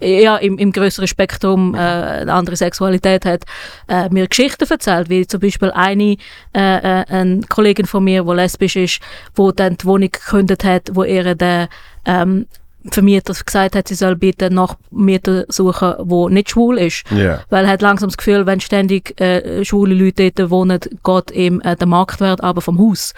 äh, 0.00 0.22
ja, 0.22 0.36
im, 0.36 0.58
im 0.58 0.72
größeren 0.72 1.06
Spektrum 1.06 1.74
äh, 1.74 1.78
eine 1.78 2.32
andere 2.32 2.56
Sexualität 2.56 3.24
hat, 3.24 3.44
äh, 3.88 4.08
mir 4.10 4.26
Geschichten 4.26 4.66
erzählt, 4.68 5.08
wie 5.10 5.26
zum 5.26 5.40
Beispiel 5.40 5.70
eine, 5.70 6.16
äh, 6.54 6.76
äh, 6.76 7.04
eine 7.08 7.40
Kollegin 7.48 7.86
von 7.86 8.02
mir, 8.02 8.24
die 8.24 8.32
lesbisch 8.32 8.76
ist, 8.76 9.00
wo 9.34 9.52
dann 9.52 9.76
die 9.76 9.84
Wohnung 9.84 10.10
gekündigt 10.10 10.64
hat, 10.64 10.90
wo 10.92 11.04
ihr 11.04 11.34
der 11.36 11.68
ähm, 12.04 12.46
Vermieter 12.90 13.34
gesagt 13.34 13.76
hat, 13.76 13.88
sie 13.88 13.94
soll 13.94 14.16
bitte 14.16 14.46
einen 14.46 14.54
Nachmieter 14.56 15.44
suchen, 15.48 15.94
der 15.98 16.28
nicht 16.30 16.50
schwul 16.50 16.78
ist. 16.78 17.04
Ja. 17.10 17.40
Weil 17.50 17.64
er 17.64 17.72
hat 17.72 17.82
langsam 17.82 18.08
das 18.08 18.16
Gefühl, 18.16 18.46
wenn 18.46 18.60
ständig 18.60 19.20
äh, 19.20 19.64
schwule 19.64 19.94
Leute 19.94 20.30
dort 20.30 20.50
wohnen, 20.50 20.80
geht 20.80 21.30
ihm 21.32 21.60
äh, 21.60 21.76
der 21.76 21.86
Marktwert 21.86 22.42
aber 22.42 22.60
vom 22.60 22.78
Haus. 22.78 23.14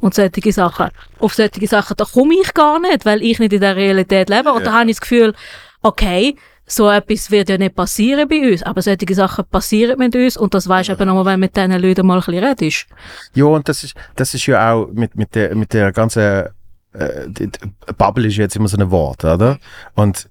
Und 0.00 0.14
solche 0.14 0.52
Sachen. 0.52 0.88
Auf 1.18 1.34
solche 1.34 1.66
Sachen, 1.66 1.96
da 1.96 2.04
komme 2.04 2.34
ich 2.40 2.54
gar 2.54 2.80
nicht, 2.80 3.04
weil 3.04 3.22
ich 3.22 3.38
nicht 3.38 3.52
in 3.52 3.60
der 3.60 3.76
Realität 3.76 4.30
lebe. 4.30 4.52
Und 4.52 4.64
da 4.64 4.72
habe 4.72 4.90
ich 4.90 4.96
das 4.96 5.00
Gefühl, 5.02 5.34
okay, 5.82 6.36
so 6.66 6.88
etwas 6.88 7.30
wird 7.30 7.48
ja 7.48 7.58
nicht 7.58 7.74
passieren 7.74 8.28
bei 8.28 8.52
uns, 8.52 8.62
aber 8.62 8.80
solche 8.80 9.14
Sachen 9.14 9.44
passieren 9.44 9.98
mit 9.98 10.14
uns 10.14 10.36
und 10.36 10.54
das 10.54 10.68
weisst 10.68 10.88
du 10.88 10.92
eben 10.92 11.08
nur, 11.08 11.24
wenn 11.26 11.34
du 11.34 11.38
mit 11.38 11.56
diesen 11.56 11.72
Leuten 11.72 12.06
mal 12.06 12.18
ein 12.18 12.24
bisschen 12.24 12.44
redest. 12.44 12.86
Ja, 13.34 13.46
und 13.46 13.68
das 13.68 13.82
ist, 13.82 13.94
das 14.14 14.34
ist 14.34 14.46
ja 14.46 14.72
auch 14.72 14.86
mit, 14.92 15.16
mit, 15.16 15.34
der, 15.34 15.54
mit 15.56 15.72
der 15.72 15.90
ganzen 15.90 16.46
äh, 16.92 17.28
die 17.28 17.50
Bubble 17.96 18.26
ist 18.26 18.36
jetzt 18.36 18.56
immer 18.56 18.68
so 18.68 18.76
ein 18.76 18.90
Wort, 18.90 19.24
oder? 19.24 19.58
Und 19.94 20.28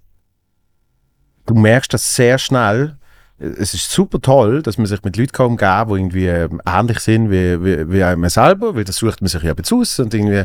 du 1.46 1.54
merkst 1.56 1.94
das 1.94 2.16
sehr 2.16 2.38
schnell. 2.38 2.98
Es 3.40 3.74
ist 3.74 3.92
super 3.92 4.20
toll, 4.22 4.62
dass 4.62 4.78
man 4.78 4.88
sich 4.88 5.04
mit 5.04 5.16
Leuten 5.18 5.32
kann 5.32 5.46
umgehen 5.48 5.58
kann, 5.58 5.88
die 5.88 5.94
irgendwie 5.94 6.28
ähm, 6.28 6.62
ähnlich 6.66 7.00
sind 7.00 7.32
wie, 7.32 7.64
wie, 7.64 7.92
wie 7.92 8.04
einem 8.04 8.28
selber, 8.30 8.76
weil 8.76 8.84
das 8.84 8.98
sucht 8.98 9.22
man 9.22 9.30
sich 9.30 9.42
ja 9.44 9.54
jetzt 9.56 9.72
aus 9.72 10.00
und 10.00 10.14
irgendwie, 10.14 10.44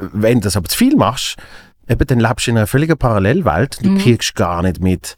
wenn 0.00 0.40
du 0.40 0.44
das 0.44 0.56
aber 0.56 0.68
zu 0.68 0.76
viel 0.76 0.96
machst, 0.96 1.36
eben, 1.88 2.06
dann 2.06 2.20
lebst 2.20 2.46
du 2.46 2.50
in 2.50 2.56
einer 2.56 2.66
völligen 2.66 2.96
Parallelwelt. 2.96 3.84
Du 3.84 3.96
kriegst 3.98 4.34
gar 4.34 4.62
nicht 4.62 4.80
mit, 4.80 5.16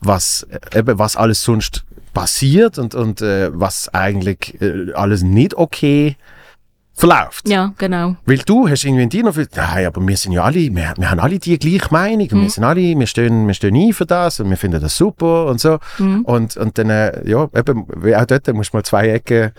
was, 0.00 0.46
äh, 0.50 0.78
eben, 0.78 0.98
was 0.98 1.16
alles 1.16 1.44
sonst 1.44 1.84
passiert 2.14 2.78
und, 2.78 2.94
und 2.94 3.22
äh, 3.22 3.50
was 3.52 3.92
eigentlich 3.92 4.60
äh, 4.60 4.92
alles 4.92 5.22
nicht 5.22 5.54
okay 5.54 6.16
verläuft. 6.94 7.48
Ja, 7.48 7.72
genau. 7.78 8.16
Weil 8.26 8.38
du 8.38 8.68
hast 8.68 8.84
irgendwie 8.84 9.04
in 9.04 9.08
dir 9.08 9.24
noch 9.24 9.34
viel, 9.34 9.48
nein, 9.54 9.86
aber 9.86 10.06
wir 10.06 10.16
sind 10.16 10.32
ja 10.32 10.42
alle, 10.44 10.60
wir, 10.60 10.94
wir 10.96 11.10
haben 11.10 11.20
alle 11.20 11.38
die 11.38 11.58
gleiche 11.58 11.88
Meinung 11.90 12.28
und 12.32 12.42
wir 12.42 12.50
sind 12.50 12.64
alle, 12.64 12.80
wir 12.80 13.06
stehen, 13.06 13.46
wir 13.46 13.54
stehen 13.54 13.74
ein 13.74 13.92
für 13.92 14.06
das 14.06 14.40
und 14.40 14.50
wir 14.50 14.56
finden 14.56 14.80
das 14.80 14.96
super 14.96 15.46
und 15.46 15.60
so. 15.60 15.78
Und, 16.24 16.56
und 16.56 16.78
dann, 16.78 16.90
äh, 16.90 17.28
ja, 17.28 17.48
eben, 17.54 17.86
wie 17.96 18.14
auch 18.14 18.26
dort 18.26 18.52
musst 18.52 18.72
du 18.72 18.76
mal 18.76 18.84
zwei 18.84 19.08
Ecken, 19.08 19.52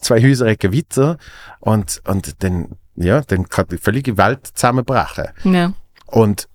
zwei 0.00 0.22
Häuserecken 0.22 0.72
weiter 0.72 1.18
und, 1.60 2.00
und 2.06 2.42
dann, 2.42 2.76
ja, 2.94 3.20
dann 3.20 3.48
kann 3.48 3.66
die 3.70 3.78
völlige 3.78 4.16
Welt 4.16 4.46
zusammenbrechen. 4.54 5.26
Ja. 5.44 5.72
Und 6.06 6.48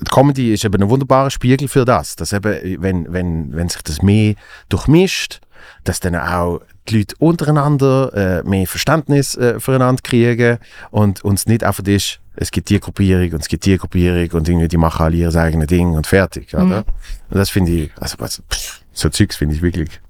die 0.00 0.10
Comedy 0.10 0.54
ist 0.54 0.64
eben 0.64 0.80
ein 0.80 0.90
wunderbarer 0.90 1.30
Spiegel 1.30 1.68
für 1.68 1.84
das, 1.84 2.16
dass 2.16 2.32
eben, 2.32 2.82
wenn, 2.82 3.12
wenn, 3.12 3.52
wenn 3.54 3.68
sich 3.68 3.82
das 3.82 4.02
mehr 4.02 4.34
durchmischt, 4.68 5.40
dass 5.84 6.00
dann 6.00 6.14
auch 6.14 6.60
die 6.88 6.98
Leute 6.98 7.14
untereinander 7.18 8.12
äh, 8.14 8.42
mehr 8.48 8.66
Verständnis 8.66 9.34
äh, 9.36 9.60
füreinander 9.60 10.02
kriegen 10.02 10.58
und 10.90 11.24
uns 11.24 11.46
nicht 11.46 11.64
einfach 11.64 11.84
ist, 11.84 12.20
es 12.36 12.50
gibt 12.50 12.68
die 12.70 12.78
Gruppierung 12.80 13.32
und 13.32 13.40
es 13.42 13.48
gibt 13.48 13.64
die 13.66 13.76
Gruppierung 13.76 14.30
und 14.38 14.48
irgendwie 14.48 14.68
die 14.68 14.76
machen 14.76 15.02
alle 15.04 15.16
ihr 15.16 15.34
eigenes 15.34 15.66
Ding 15.66 15.94
und 15.94 16.06
fertig, 16.06 16.54
oder? 16.54 16.84
Und 17.30 17.36
das 17.38 17.50
finde 17.50 17.72
ich, 17.72 17.90
also 18.00 18.16
pff, 18.16 18.82
so 18.92 19.08
Zeugs 19.08 19.36
finde 19.36 19.54
ich 19.56 19.62
wirklich, 19.62 20.00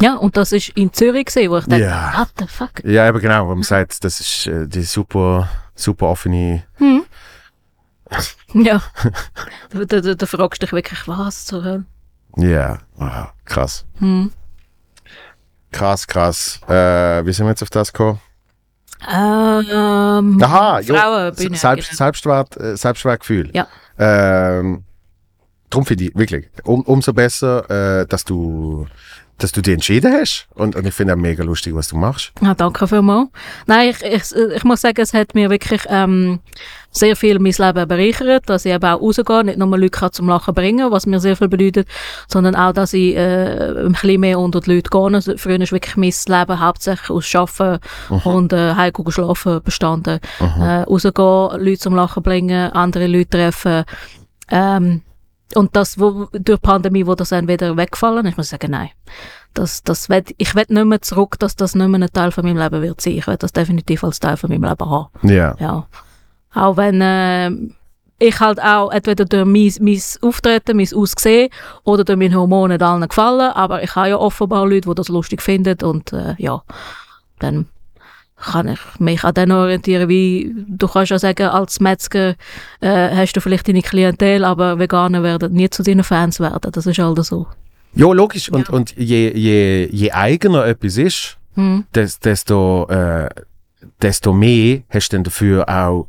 Ja, 0.00 0.16
und 0.16 0.36
das 0.36 0.52
ist 0.52 0.70
in 0.70 0.92
Zürich 0.92 1.26
gesehen, 1.26 1.50
wo 1.50 1.58
ich 1.58 1.64
dachte, 1.66 1.82
Ja. 1.82 2.14
what 2.18 2.28
the 2.38 2.46
fuck? 2.48 2.84
ja 2.84 3.06
eben 3.08 3.20
genau, 3.20 3.46
wo 3.46 3.54
man 3.54 3.62
sagt, 3.62 4.02
das 4.04 4.18
ist 4.20 4.46
äh, 4.48 4.66
die 4.66 4.82
super, 4.82 5.48
super 5.74 6.06
offene, 6.08 6.64
Ja. 8.54 8.82
da, 9.70 10.00
da, 10.00 10.14
da, 10.14 10.26
fragst 10.26 10.62
du 10.62 10.66
dich 10.66 10.72
wirklich, 10.72 11.06
was 11.08 11.46
zur 11.46 11.64
Hölle? 11.64 11.84
ja, 12.36 12.78
wow, 12.96 13.28
krass. 13.44 13.84
Hm. 13.98 14.30
Krass, 15.72 16.06
krass. 16.06 16.60
Äh, 16.68 17.24
wie 17.24 17.32
sind 17.32 17.46
wir 17.46 17.50
jetzt 17.50 17.62
auf 17.62 17.70
das 17.70 17.92
gekommen? 17.92 18.20
Ähm, 19.10 20.38
Aha, 20.40 20.80
ja, 20.80 20.94
Frauenbühne. 20.94 21.56
Selbst, 21.56 21.88
genau. 21.90 21.96
Selbstwert, 21.96 22.56
äh, 22.58 22.76
Selbstwertgefühl. 22.76 23.50
Ja. 23.52 23.66
Ähm, 23.98 24.84
drum 25.72 25.86
finde 25.86 26.04
ich 26.04 26.14
wirklich, 26.14 26.48
um, 26.64 26.82
umso 26.82 27.12
besser, 27.12 28.00
äh, 28.00 28.06
dass 28.06 28.24
du, 28.24 28.86
dass 29.38 29.52
du 29.52 29.62
dich 29.62 29.74
entschieden 29.74 30.12
hast. 30.12 30.46
Und, 30.54 30.76
und 30.76 30.86
ich 30.86 30.94
finde 30.94 31.14
auch 31.14 31.18
mega 31.18 31.42
lustig, 31.42 31.74
was 31.74 31.88
du 31.88 31.96
machst. 31.96 32.32
Ja, 32.42 32.54
danke 32.54 32.86
vielmals. 32.86 33.28
Nein, 33.66 33.90
ich, 33.90 34.02
ich, 34.02 34.36
ich 34.54 34.64
muss 34.64 34.82
sagen, 34.82 35.00
es 35.00 35.14
hat 35.14 35.34
mir 35.34 35.48
wirklich 35.50 35.82
ähm, 35.88 36.40
sehr 36.90 37.16
viel 37.16 37.38
mein 37.38 37.54
Leben 37.56 37.88
bereichert, 37.88 38.48
dass 38.50 38.66
ich 38.66 38.72
eben 38.72 38.84
auch 38.84 39.00
rausgehe, 39.00 39.44
nicht 39.44 39.58
nur 39.58 39.78
Leute 39.78 39.90
kann 39.90 40.12
zum 40.12 40.28
Lachen 40.28 40.54
bringen, 40.54 40.90
was 40.90 41.06
mir 41.06 41.20
sehr 41.20 41.36
viel 41.36 41.48
bedeutet, 41.48 41.88
sondern 42.28 42.54
auch, 42.54 42.72
dass 42.72 42.92
ich 42.92 43.16
äh, 43.16 43.86
ein 43.86 43.92
bisschen 43.92 44.20
mehr 44.20 44.38
unter 44.38 44.60
die 44.60 44.74
Leute 44.74 44.90
gehe. 44.90 45.14
Also, 45.14 45.36
früher 45.38 45.60
ist 45.60 45.72
wirklich 45.72 45.96
mein 45.96 46.38
Leben 46.38 46.60
hauptsächlich 46.60 47.10
aus 47.10 47.34
Arbeiten 47.34 47.80
und 48.24 48.52
äh, 48.52 48.74
heimgehen 48.74 49.10
schlafen 49.10 49.62
bestanden. 49.62 50.20
Äh, 50.38 50.82
rausgehen, 50.82 51.64
Leute 51.64 51.78
zum 51.78 51.94
Lachen 51.94 52.22
bringen, 52.22 52.70
andere 52.72 53.06
Leute 53.06 53.30
treffen. 53.30 53.84
Ähm, 54.50 55.00
und 55.56 55.76
das, 55.76 55.98
wo, 55.98 56.26
durch 56.32 56.58
die 56.60 56.66
Pandemie, 56.66 57.06
wo 57.06 57.14
das 57.14 57.30
dann 57.30 57.48
wieder 57.48 57.76
weggefallen 57.76 58.26
ist, 58.26 58.36
muss 58.36 58.46
ich 58.46 58.50
sagen, 58.50 58.70
nein. 58.72 58.90
Das, 59.54 59.82
das 59.82 60.08
will, 60.08 60.24
ich 60.38 60.54
will 60.54 60.64
nicht 60.68 60.84
mehr 60.84 61.02
zurück, 61.02 61.38
dass 61.38 61.56
das 61.56 61.74
nicht 61.74 61.88
mehr 61.88 62.00
ein 62.00 62.12
Teil 62.12 62.30
von 62.30 62.44
meinem 62.44 62.56
Leben 62.56 62.82
wird 62.82 63.00
sein. 63.00 63.14
Ich 63.14 63.26
will 63.26 63.36
das 63.36 63.52
definitiv 63.52 64.02
als 64.02 64.18
Teil 64.18 64.36
von 64.36 64.48
meinem 64.48 64.64
Leben 64.64 64.90
haben. 64.90 65.08
Ja. 65.28 65.54
Ja. 65.58 65.86
Auch 66.54 66.76
wenn 66.76 67.00
äh, 67.02 67.50
ich 68.18 68.40
halt 68.40 68.62
auch 68.62 68.90
entweder 68.90 69.24
durch 69.24 69.44
mein, 69.44 69.72
mein 69.80 70.00
Auftreten, 70.22 70.76
mein 70.76 70.94
Aussehen 70.94 71.50
oder 71.84 72.04
durch 72.04 72.18
meine 72.18 72.34
Hormone 72.34 72.74
nicht 72.74 72.82
allen 72.82 73.08
gefallen, 73.08 73.52
aber 73.52 73.82
ich 73.82 73.94
habe 73.94 74.10
ja 74.10 74.16
offenbar 74.16 74.66
Leute, 74.66 74.88
die 74.88 74.94
das 74.94 75.08
lustig 75.08 75.42
finden 75.42 75.76
und 75.82 76.12
äh, 76.12 76.34
ja, 76.38 76.62
dann 77.40 77.66
kann 78.42 78.68
ich 78.68 78.80
mich 78.98 79.24
an 79.24 79.34
denen 79.34 79.52
orientieren, 79.52 80.08
wie 80.08 80.54
du 80.68 80.88
kannst 80.88 81.10
ja 81.10 81.18
sagen, 81.18 81.46
als 81.48 81.80
Metzger 81.80 82.34
äh, 82.80 83.16
hast 83.16 83.32
du 83.34 83.40
vielleicht 83.40 83.68
deine 83.68 83.82
Klientel, 83.82 84.44
aber 84.44 84.78
Veganer 84.78 85.22
werden 85.22 85.52
nie 85.52 85.70
zu 85.70 85.82
deinen 85.82 86.04
Fans 86.04 86.40
werden. 86.40 86.72
Das 86.72 86.86
ist 86.86 86.98
halt 86.98 87.24
so. 87.24 87.46
Ja, 87.94 88.12
logisch. 88.12 88.50
Und, 88.50 88.70
und 88.70 88.96
je, 88.96 89.32
je, 89.36 89.88
je 89.90 90.12
eigener 90.12 90.66
etwas 90.66 90.96
ist, 90.96 91.38
Hm. 91.54 91.84
des, 91.94 92.18
desto, 92.18 92.86
äh, 92.88 93.28
desto 94.00 94.32
mehr 94.32 94.82
hast 94.88 95.10
du 95.10 95.16
dann 95.16 95.24
dafür 95.24 95.68
auch 95.68 96.08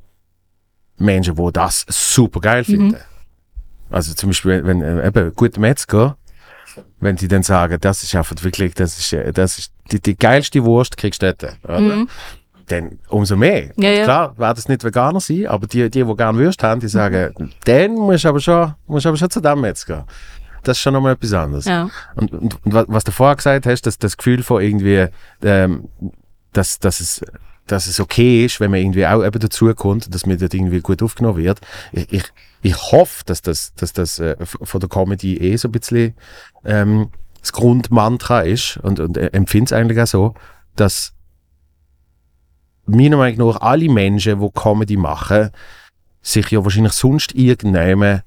Menschen, 0.98 1.36
die 1.36 1.52
das 1.52 1.86
super 1.90 2.40
geil 2.40 2.64
finden. 2.64 2.96
Also 3.90 4.14
zum 4.14 4.30
Beispiel, 4.30 4.66
wenn 4.66 4.82
äh, 4.82 5.06
eben 5.06 5.36
gute 5.36 5.60
Metzger, 5.60 6.18
wenn 7.00 7.18
die 7.18 7.28
dann 7.28 7.44
sagen, 7.44 7.78
das 7.82 8.04
ist 8.04 8.16
einfach 8.16 8.36
wirklich, 8.42 8.74
das 8.74 8.98
ist, 8.98 9.12
äh, 9.12 9.34
das 9.34 9.60
ist 9.60 9.73
die, 9.92 10.00
die 10.02 10.16
geilste 10.18 10.64
Wurst 10.64 10.98
kriegst 10.98 11.22
du 11.22 11.34
dort, 11.34 11.58
oder? 11.64 11.80
Mhm. 11.80 12.10
Dann 12.68 12.98
umso 13.10 13.36
mehr. 13.36 13.72
Ja, 13.76 13.90
ja. 13.90 14.04
Klar, 14.06 14.38
werden 14.38 14.58
es 14.58 14.70
nicht 14.70 14.84
Veganer 14.86 15.20
sein, 15.20 15.48
aber 15.48 15.68
die, 15.68 15.90
die, 15.90 16.04
die 16.06 16.16
gerne 16.16 16.38
Würst 16.38 16.64
haben, 16.64 16.80
die 16.80 16.88
sagen, 16.88 17.34
dann 17.66 17.94
musst 17.96 18.24
du 18.24 18.30
aber 18.30 18.40
schon, 18.40 18.74
musst 18.88 19.06
aber 19.06 19.18
schon 19.18 19.30
zu 19.30 19.42
dem 19.42 19.60
Metzger. 19.62 20.06
Das 20.64 20.78
ist 20.78 20.82
schon 20.82 20.94
nochmal 20.94 21.14
etwas 21.14 21.34
anderes. 21.34 21.66
Ja. 21.66 21.90
Und, 22.16 22.32
und, 22.32 22.66
und 22.66 22.74
wa- 22.74 22.86
was 22.88 23.04
du 23.04 23.12
vorher 23.12 23.36
gesagt 23.36 23.66
hast, 23.66 23.82
dass 23.82 23.98
das 23.98 24.16
Gefühl 24.16 24.44
von 24.44 24.62
irgendwie, 24.62 25.08
ähm, 25.44 25.90
dass, 26.54 26.80
dass, 26.80 27.02
es, 27.02 27.22
dass 27.68 27.88
es 27.88 28.00
okay 28.00 28.46
ist, 28.46 28.62
wenn 28.62 28.72
man 28.72 28.80
irgendwie 28.80 29.06
auch 29.06 29.26
eben 29.26 29.40
dazukommt, 29.40 30.16
dass 30.16 30.26
man 30.26 30.38
dort 30.38 30.54
irgendwie 30.54 30.80
gut 30.80 31.04
aufgenommen 31.04 31.40
wird. 31.40 31.60
Ich, 31.92 32.14
ich, 32.14 32.24
ich 32.62 32.78
hoffe, 32.94 33.24
dass 33.26 33.42
das, 33.42 33.74
dass 33.76 33.92
das 33.92 34.20
äh, 34.20 34.38
von 34.46 34.80
der 34.80 34.88
Comedy 34.88 35.36
eh 35.36 35.58
so 35.58 35.68
ein 35.68 35.74
bisschen 35.74 36.14
ähm, 36.64 37.10
das 37.44 37.52
Grundmantra 37.52 38.42
ist 38.42 38.78
und, 38.78 39.02
und 39.02 39.18
empfinde 39.18 39.66
es 39.66 39.74
eigentlich 39.74 40.00
auch 40.00 40.08
so, 40.08 40.34
dass 40.78 41.14
meiner 42.86 43.18
Meinung 43.18 43.50
nach 43.50 43.62
alle 43.62 43.90
Menschen, 43.90 44.40
die 44.40 44.50
Comedy 44.54 44.96
machen, 44.96 45.52
sich 46.22 46.50
ja 46.52 46.64
wahrscheinlich 46.64 46.94
sonst 46.94 47.36
irgendjemand 47.36 48.24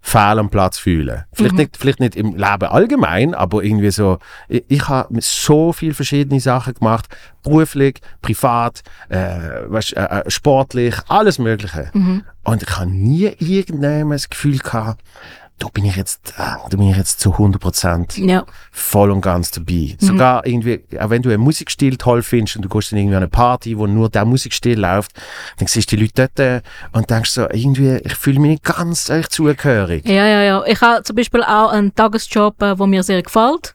fehl 0.00 0.38
am 0.38 0.48
Platz 0.48 0.78
fühlen. 0.78 1.24
Vielleicht, 1.32 1.54
nicht, 1.54 1.76
vielleicht 1.76 2.00
nicht 2.00 2.16
im 2.16 2.34
Leben 2.34 2.64
allgemein, 2.64 3.34
aber 3.34 3.64
irgendwie 3.64 3.90
so, 3.90 4.18
ich, 4.48 4.64
ich 4.68 4.88
habe 4.88 5.16
so 5.20 5.72
viele 5.72 5.94
verschiedene 5.94 6.40
Sachen 6.40 6.74
gemacht, 6.74 7.08
beruflich, 7.42 8.00
privat, 8.20 8.82
äh, 9.08 9.38
weißt, 9.66 9.96
äh, 9.96 10.04
äh, 10.04 10.30
sportlich, 10.30 10.96
alles 11.08 11.38
Mögliche. 11.38 11.90
Und 12.44 12.62
ich 12.62 12.78
habe 12.78 12.90
nie 12.90 13.32
irgendjemand 13.38 14.14
das 14.14 14.30
Gefühl 14.30 14.58
gehabt, 14.58 15.02
da 15.62 15.68
bin 15.68 15.84
ich 15.84 15.94
jetzt, 15.94 16.34
äh, 16.36 16.56
da 16.70 16.76
bin 16.76 16.90
ich 16.90 16.96
jetzt 16.96 17.20
zu 17.20 17.38
100 17.38 17.62
Prozent 17.62 18.18
Ja. 18.18 18.44
voll 18.72 19.12
und 19.12 19.20
ganz 19.20 19.52
dabei. 19.52 19.96
Sogar 20.00 20.44
irgendwie, 20.44 20.82
auch 20.98 21.08
wenn 21.10 21.22
du 21.22 21.28
einen 21.30 21.42
Musikstil 21.42 21.96
toll 21.96 22.22
findest 22.22 22.56
und 22.56 22.62
du 22.62 22.68
gehst 22.68 22.90
dann 22.90 22.98
irgendwie 22.98 23.14
an 23.14 23.22
eine 23.22 23.28
Party, 23.30 23.78
wo 23.78 23.86
nur 23.86 24.08
der 24.08 24.24
Musikstil 24.24 24.80
läuft, 24.80 25.12
dann 25.58 25.68
siehst 25.68 25.92
du 25.92 25.96
die 25.96 26.02
Leute 26.02 26.28
dort 26.34 26.40
äh, 26.40 26.60
und 26.92 27.08
denkst 27.08 27.30
so, 27.30 27.42
irgendwie, 27.48 27.98
ich 28.04 28.14
fühle 28.16 28.40
mich 28.40 28.50
nicht 28.50 28.64
ganz 28.64 29.08
euch 29.08 29.28
zugehörig. 29.28 30.04
Ja, 30.06 30.26
ja, 30.26 30.42
ja. 30.42 30.64
Ich 30.66 30.80
habe 30.80 31.04
zum 31.04 31.14
Beispiel 31.14 31.44
auch 31.44 31.70
einen 31.70 31.94
Tagesjob, 31.94 32.60
äh, 32.60 32.78
wo 32.78 32.86
mir 32.86 33.04
sehr 33.04 33.22
gefällt. 33.22 33.74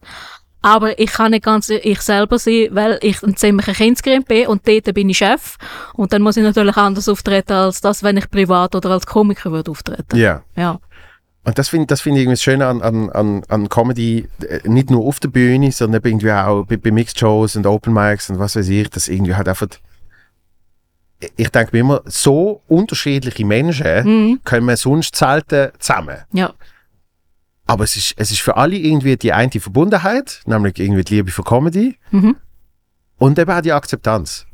Aber 0.61 0.99
ich 0.99 1.11
kann 1.11 1.31
nicht 1.31 1.45
ganz 1.45 1.69
ich 1.69 2.01
selber 2.01 2.37
sein, 2.39 2.67
weil 2.71 2.97
ich 3.01 3.23
ein 3.23 3.37
ziemlicher 3.37 3.73
Kindskind 3.73 4.27
bin 4.27 4.47
und 4.47 4.67
dort 4.67 4.93
bin 4.93 5.07
ich 5.07 5.19
Chef. 5.19 5.55
Und 5.93 6.11
dann 6.11 6.21
muss 6.21 6.35
ich 6.35 6.43
natürlich 6.43 6.75
anders 6.75 7.07
auftreten, 7.07 7.53
als 7.53 7.79
das, 7.79 8.03
wenn 8.03 8.17
ich 8.17 8.29
privat 8.29 8.75
oder 8.75 8.89
als 8.89 9.05
Komiker 9.05 9.51
würde 9.51 9.71
auftreten. 9.71 10.17
Ja. 10.17 10.41
Ja. 10.57 10.79
Und 11.47 11.57
das 11.57 11.69
finde 11.69 11.85
das 11.87 12.01
find 12.01 12.17
ich 12.17 12.23
irgendwie 12.23 12.33
das 12.33 12.43
Schöne 12.43 12.67
an, 12.67 12.81
an, 12.81 13.41
an, 13.47 13.69
Comedy, 13.69 14.27
äh, 14.45 14.67
nicht 14.67 14.89
nur 14.89 15.05
auf 15.05 15.21
der 15.21 15.29
Bühne, 15.29 15.71
sondern 15.71 16.01
irgendwie 16.03 16.29
auch 16.29 16.65
bei, 16.65 16.75
bei 16.75 16.91
Mixed 16.91 17.17
Shows 17.17 17.55
und 17.55 17.65
Open 17.65 17.93
Mics 17.93 18.29
und 18.29 18.37
was 18.37 18.57
weiß 18.57 18.67
ich, 18.67 18.89
dass 18.89 19.07
irgendwie 19.07 19.33
halt 19.33 19.47
einfach, 19.47 19.67
ich 21.37 21.47
denke 21.49 21.69
mir 21.71 21.79
immer, 21.79 22.01
so 22.03 22.61
unterschiedliche 22.67 23.45
Menschen 23.45 24.03
Mhm. 24.03 24.39
können 24.43 24.65
wir 24.67 24.75
sonst 24.75 25.15
selten 25.15 25.71
zusammen. 25.79 26.17
Ja. 26.33 26.53
Aber 27.65 27.85
es 27.85 27.95
ist, 27.95 28.15
es 28.17 28.29
ist 28.31 28.41
für 28.41 28.57
alle 28.57 28.75
irgendwie 28.75 29.15
die 29.15 29.31
eine 29.31 29.49
Verbundenheit, 29.49 30.41
nämlich 30.47 30.77
irgendwie 30.77 31.05
die 31.05 31.15
Liebe 31.15 31.31
für 31.31 31.43
Comedy 31.43 31.95
Mhm. 32.11 32.35
und 33.19 33.39
eben 33.39 33.51
auch 33.51 33.61
die 33.61 33.71
Akzeptanz. 33.71 34.45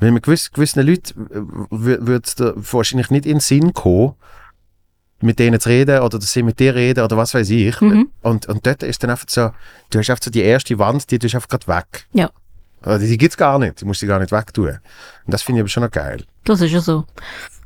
Weil 0.00 0.12
mit 0.12 0.24
gewiss, 0.24 0.50
gewissen 0.52 0.86
Leuten 0.86 1.28
würde 1.70 2.20
es 2.22 2.36
wahrscheinlich 2.38 3.08
nicht 3.10 3.24
in 3.24 3.36
den 3.36 3.40
Sinn 3.40 3.72
kommen, 3.72 4.16
mit 5.20 5.38
denen 5.38 5.60
zu 5.60 5.68
reden 5.68 6.00
oder 6.00 6.18
dass 6.18 6.32
sie 6.32 6.42
mit 6.42 6.58
dir 6.60 6.74
reden 6.74 7.02
oder 7.02 7.16
was 7.16 7.34
weiß 7.34 7.48
ich. 7.50 7.80
Mhm. 7.80 8.10
Und, 8.22 8.46
und 8.46 8.66
dort 8.66 8.82
ist 8.82 9.02
dann 9.02 9.10
einfach 9.10 9.26
so, 9.28 9.50
du 9.90 9.98
hast 9.98 10.10
einfach 10.10 10.24
so 10.24 10.30
die 10.30 10.42
erste 10.42 10.78
Wand, 10.78 11.10
die 11.10 11.18
tust 11.18 11.34
du 11.34 11.38
einfach 11.38 11.48
gerade 11.48 11.66
weg. 11.68 12.06
Ja. 12.12 12.30
Also 12.82 13.06
die 13.06 13.18
gibt's 13.18 13.36
gar 13.36 13.58
nicht, 13.58 13.80
die 13.80 13.84
musst 13.84 14.02
du 14.02 14.06
gar 14.06 14.20
nicht 14.20 14.30
wegtun. 14.30 14.68
Und 14.68 14.78
das 15.34 15.42
finde 15.42 15.60
ich 15.60 15.62
aber 15.62 15.68
schon 15.68 15.82
noch 15.82 15.90
geil. 15.90 16.24
Das 16.44 16.60
ist 16.60 16.70
ja 16.70 16.80
so. 16.80 17.04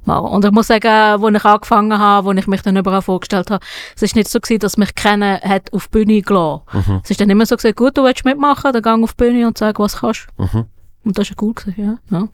Und 0.07 0.45
ich 0.45 0.51
muss 0.51 0.69
sagen, 0.69 0.87
als 0.87 1.35
ich 1.35 1.45
angefangen 1.45 1.99
habe, 1.99 2.27
wo 2.27 2.33
ich 2.33 2.47
mich 2.47 2.63
dann 2.63 2.77
überall 2.77 3.03
vorgestellt 3.03 3.51
habe, 3.51 3.65
es 3.95 4.03
ist 4.03 4.17
nicht 4.17 4.31
so 4.31 4.41
gewesen, 4.41 4.61
dass 4.61 4.79
mich 4.79 4.95
kennen 4.95 5.39
hat 5.41 5.73
auf 5.73 5.89
die 5.89 6.05
Bühne 6.05 6.23
gelassen. 6.23 6.63
Mhm. 6.73 7.01
Es 7.05 7.11
ist 7.11 7.21
dann 7.21 7.29
immer 7.29 7.45
so 7.45 7.57
gesagt, 7.57 7.77
gut, 7.77 7.99
du 7.99 8.05
willst 8.05 8.25
mitmachen, 8.25 8.73
dann 8.73 8.83
gang 8.83 9.05
auf 9.05 9.13
die 9.13 9.25
Bühne 9.25 9.47
und 9.47 9.59
sag, 9.59 9.79
was 9.79 9.99
kannst. 9.99 10.27
Mhm. 10.39 10.65
Und 11.05 11.19
das 11.19 11.29
ist 11.29 11.31
ja 11.31 11.37
cool 11.43 11.55
gewesen, 11.55 11.99
ja. 12.11 12.19
ja. 12.19 12.29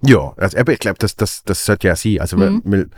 Ja, 0.00 0.32
also 0.36 0.56
ich 0.58 0.78
glaube, 0.78 0.98
das, 1.00 1.16
das, 1.16 1.42
das 1.42 1.64
sollte 1.64 1.88
ja 1.88 1.96
sein. 1.96 2.20
Also, 2.20 2.38
weil, 2.38 2.60
weil 2.62 2.88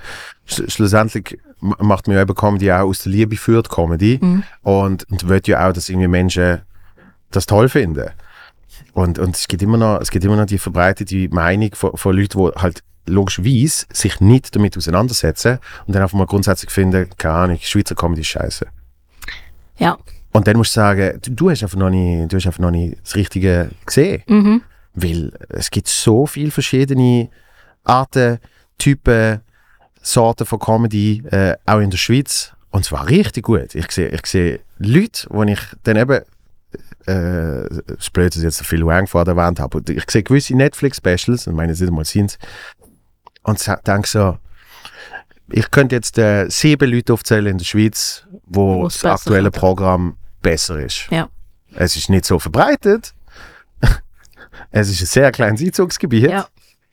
sch 0.44 0.70
schlussendlich 0.70 1.38
macht 1.60 2.06
man 2.06 2.16
ja 2.16 2.22
eben 2.22 2.34
Comedy 2.34 2.72
auch 2.72 2.88
aus 2.88 3.02
der 3.02 3.12
Liebe 3.12 3.36
für 3.36 3.62
die 3.62 3.68
Comedy 3.68 4.20
und, 4.62 5.08
und 5.10 5.28
will 5.28 5.40
ja 5.44 5.68
auch, 5.68 5.72
dass 5.72 5.88
irgendwie 5.88 6.08
Menschen 6.08 6.62
das 7.30 7.46
toll 7.46 7.68
finden. 7.68 8.10
Und, 8.92 9.18
und 9.18 9.36
es 9.36 9.46
gibt 9.46 9.62
immer 9.62 9.76
noch, 9.76 10.00
es 10.00 10.10
gibt 10.10 10.24
immer 10.24 10.36
noch 10.36 10.46
die 10.46 10.58
verbreitete 10.58 11.28
Meinung 11.28 11.70
von, 11.74 11.96
von 11.96 12.16
Leuten, 12.16 12.38
die 12.38 12.60
halt 12.60 12.82
logischerweise 13.06 13.86
sich 13.92 14.20
nicht 14.20 14.54
damit 14.54 14.76
auseinandersetzen 14.76 15.58
und 15.86 15.94
dann 15.94 16.02
einfach 16.02 16.18
mal 16.18 16.26
grundsätzlich 16.26 16.70
finden, 16.70 17.08
keine 17.18 17.34
Ahnung, 17.34 17.58
Schweizer 17.60 17.94
Comedy 17.94 18.22
ist 18.22 18.28
scheiße. 18.28 18.66
Ja. 19.78 19.98
Und 20.32 20.46
dann 20.46 20.56
musst 20.56 20.76
du 20.76 20.80
sagen, 20.80 21.18
du, 21.22 21.30
du 21.32 21.50
hast 21.50 21.62
einfach 21.62 21.78
noch 21.78 21.90
nicht, 21.90 22.32
du 22.32 22.36
hast 22.36 22.46
einfach 22.46 22.60
noch 22.60 22.70
nicht 22.70 22.98
das 23.02 23.16
Richtige 23.16 23.70
gesehen. 23.84 24.22
Mhm. 24.28 24.62
Weil 24.94 25.32
es 25.48 25.70
gibt 25.70 25.88
so 25.88 26.26
viele 26.26 26.50
verschiedene 26.50 27.30
Arten, 27.84 28.38
Typen, 28.78 29.40
Sorten 30.02 30.46
von 30.46 30.58
Comedy, 30.58 31.22
äh, 31.30 31.56
auch 31.66 31.78
in 31.80 31.90
der 31.90 31.98
Schweiz. 31.98 32.52
Und 32.70 32.84
zwar 32.84 33.08
richtig 33.08 33.44
gut. 33.44 33.74
Ich 33.74 33.90
sehe, 33.90 34.08
ich 34.08 34.60
Leute, 34.78 35.26
wo 35.30 35.42
ich 35.42 35.60
dann 35.82 35.96
eben, 35.96 36.22
äh, 37.06 37.66
es 37.98 38.10
blöd, 38.10 38.30
dass 38.30 38.38
ich 38.38 38.44
jetzt 38.44 38.58
so 38.58 38.64
viel 38.64 38.86
Wang 38.86 39.06
vor 39.06 39.24
der 39.24 39.36
Wand 39.36 39.58
habe, 39.60 39.82
ich 39.92 40.10
sehe 40.10 40.22
gewisse 40.22 40.56
Netflix-Specials, 40.56 41.46
ich 41.46 41.52
meine, 41.52 41.72
es 41.72 41.80
nicht 41.80 41.92
mal 41.92 42.04
sind 42.04 42.38
und 43.42 43.66
denke 43.86 44.08
so, 44.08 44.38
ich 45.52 45.70
könnte 45.70 45.96
jetzt 45.96 46.16
äh, 46.18 46.48
sieben 46.48 46.90
Leute 46.90 47.12
aufzählen 47.12 47.46
in 47.46 47.58
der 47.58 47.64
Schweiz, 47.64 48.24
wo 48.46 48.84
das 48.84 49.04
aktuelle. 49.04 49.50
Programm 49.50 50.16
besser 50.42 50.78
ist. 50.78 51.08
Ja. 51.10 51.28
Es 51.74 51.96
ist 51.96 52.08
nicht 52.08 52.24
so 52.24 52.38
verbreitet. 52.38 53.14
es 54.70 54.88
ist 54.88 55.02
ein 55.02 55.06
sehr 55.06 55.32
kleines 55.32 55.60
Einzugsgebiet. 55.60 56.30
Ja. 56.30 56.46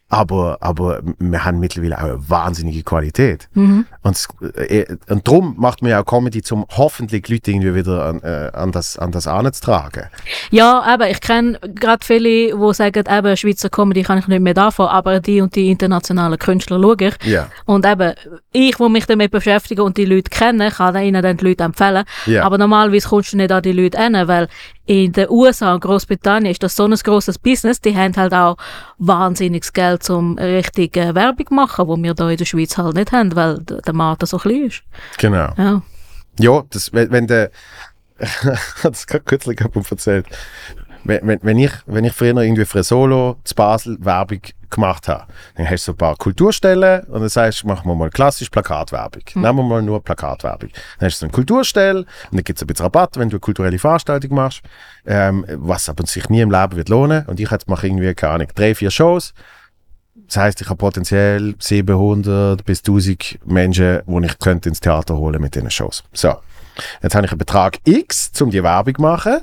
Aber, 0.09 0.57
aber 0.61 1.01
wir 1.19 1.43
haben 1.43 1.59
mittlerweile 1.59 1.97
auch 1.97 2.03
eine 2.03 2.29
wahnsinnige 2.29 2.81
Qualität. 2.83 3.49
Mhm. 3.53 3.85
Und, 4.03 4.15
es- 4.15 4.29
äh, 4.55 4.85
und 5.09 5.27
darum 5.27 5.55
macht 5.57 5.81
man 5.81 5.91
ja 5.91 6.01
auch 6.01 6.05
Comedy, 6.05 6.41
um 6.51 6.65
hoffentlich 6.77 7.27
Leute 7.27 7.51
irgendwie 7.51 7.75
wieder 7.75 8.05
an, 8.05 8.21
äh, 8.21 8.49
an 8.53 8.71
das, 8.71 8.97
an 8.97 9.11
das 9.11 9.27
anzutragen. 9.27 10.05
Ja, 10.49 10.81
aber 10.81 11.09
ich 11.09 11.19
kenne 11.19 11.59
gerade 11.75 12.05
viele, 12.05 12.55
die 12.55 12.73
sagen, 12.73 13.03
eben, 13.09 13.35
Schweizer 13.37 13.69
Comedy 13.69 14.03
kann 14.03 14.17
ich 14.19 14.27
nicht 14.27 14.39
mehr 14.39 14.53
davon, 14.53 14.87
aber 14.87 15.19
die 15.19 15.41
und 15.41 15.53
die 15.55 15.69
internationalen 15.71 16.39
Künstler 16.39 16.79
schaue 16.81 16.95
ich. 16.99 17.15
Ja. 17.25 17.49
Und 17.65 17.85
eben, 17.85 18.13
ich, 18.53 18.79
wo 18.79 18.87
mich 18.87 19.05
damit 19.07 19.31
beschäftige 19.31 19.83
und 19.83 19.97
die 19.97 20.05
Leute 20.05 20.29
kenne, 20.29 20.71
kann 20.71 20.95
ihnen 21.03 21.21
dann 21.21 21.35
die 21.35 21.45
Leute 21.47 21.65
empfehlen. 21.65 22.05
Ja. 22.27 22.43
Aber 22.43 22.57
normalerweise 22.57 23.09
kommst 23.09 23.33
du 23.33 23.37
nicht 23.37 23.51
an 23.51 23.61
die 23.61 23.73
Leute 23.73 24.01
hin, 24.01 24.17
weil 24.25 24.47
in 24.87 25.11
den 25.11 25.29
USA 25.29 25.73
und 25.73 25.81
Großbritannien 25.81 26.51
ist 26.51 26.63
das 26.63 26.75
so 26.75 26.85
ein 26.85 26.93
grosses 26.95 27.37
Business, 27.37 27.81
die 27.81 27.95
haben 27.95 28.15
halt 28.15 28.33
auch 28.33 28.57
wahnsinniges 28.97 29.73
Geld 29.73 30.01
zum 30.01 30.37
richtig 30.37 30.95
äh, 30.95 31.13
Werbung 31.13 31.45
machen, 31.51 31.87
wo 31.87 31.97
wir 31.97 32.13
da 32.13 32.29
in 32.29 32.37
der 32.37 32.45
Schweiz 32.45 32.77
halt 32.77 32.95
nicht 32.95 33.11
haben, 33.11 33.35
weil 33.35 33.59
der 33.59 33.93
Markt 33.93 34.25
so 34.25 34.37
klein 34.37 34.67
ist. 34.67 34.83
Genau. 35.17 35.53
Ja. 35.57 35.81
Ja, 36.39 36.63
das, 36.69 36.93
wenn, 36.93 37.11
wenn 37.11 37.27
der, 37.27 37.51
ich 38.19 38.43
habe 38.43 38.91
das 38.91 39.07
gerade 39.07 39.25
kürzlich 39.25 39.59
erzählt, 39.59 40.25
wenn, 41.07 41.25
wenn, 41.27 41.39
wenn, 41.41 41.57
ich, 41.57 41.71
wenn 41.85 42.03
ich 42.03 42.13
früher 42.13 42.37
irgendwie 42.37 42.65
für 42.65 42.79
ein 42.79 42.83
Solo 42.83 43.37
zu 43.43 43.55
Basel 43.55 43.97
Werbung 43.99 44.41
gemacht 44.69 45.07
habe, 45.07 45.25
dann 45.55 45.69
hast 45.69 45.87
du 45.87 45.91
so 45.91 45.91
ein 45.93 45.97
paar 45.97 46.15
Kulturstellen 46.17 47.03
und 47.05 47.21
dann 47.21 47.29
sagst 47.29 47.63
du, 47.63 47.67
machen 47.67 47.89
wir 47.89 47.95
mal 47.95 48.09
klassisch 48.09 48.49
Plakatwerbung. 48.49 49.23
Nehmen 49.35 49.57
wir 49.57 49.63
mal 49.63 49.81
nur 49.81 50.03
Plakatwerbung. 50.03 50.69
Dann 50.99 51.07
hast 51.07 51.17
du 51.17 51.19
so 51.19 51.25
eine 51.25 51.33
Kulturstelle 51.33 51.99
und 51.99 52.07
dann 52.31 52.43
gibt 52.43 52.59
es 52.59 52.63
ein 52.63 52.67
bisschen 52.67 52.83
Rabatt, 52.83 53.17
wenn 53.17 53.29
du 53.29 53.35
eine 53.35 53.39
kulturelle 53.39 53.79
Veranstaltung 53.79 54.35
machst, 54.35 54.61
ähm, 55.05 55.45
was 55.49 55.87
aber 55.87 56.05
sich 56.05 56.29
nie 56.29 56.41
im 56.41 56.51
Leben 56.51 56.75
wird 56.75 56.89
lohnen. 56.89 57.25
Und 57.27 57.39
ich 57.39 57.49
jetzt 57.49 57.69
mache 57.69 57.87
irgendwie, 57.87 58.13
keine 58.13 58.33
Ahnung, 58.33 58.47
drei, 58.53 58.75
vier 58.75 58.91
Shows. 58.91 59.33
Das 60.15 60.37
heißt, 60.37 60.61
ich 60.61 60.67
habe 60.67 60.77
potenziell 60.77 61.55
700 61.59 62.65
bis 62.65 62.79
1000 62.79 63.39
Menschen, 63.45 64.01
die 64.05 64.25
ich 64.25 64.39
könnte 64.39 64.67
ins 64.67 64.81
Theater 64.81 65.15
holen 65.15 65.41
mit 65.41 65.55
diesen 65.55 65.71
Shows. 65.71 66.03
So, 66.11 66.35
jetzt 67.01 67.15
habe 67.15 67.25
ich 67.25 67.31
einen 67.31 67.37
Betrag 67.37 67.77
X, 67.85 68.31
um 68.41 68.51
die 68.51 68.61
Werbung 68.61 68.95
zu 68.95 69.01
machen. 69.01 69.37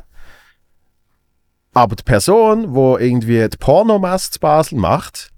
Aber 1.74 1.96
die 1.96 2.02
Person, 2.04 2.72
die 2.74 3.04
irgendwie 3.04 3.48
die 3.48 3.56
Pornomasse 3.56 4.30
zu 4.30 4.40
Basel 4.40 4.78
macht, 4.78 5.30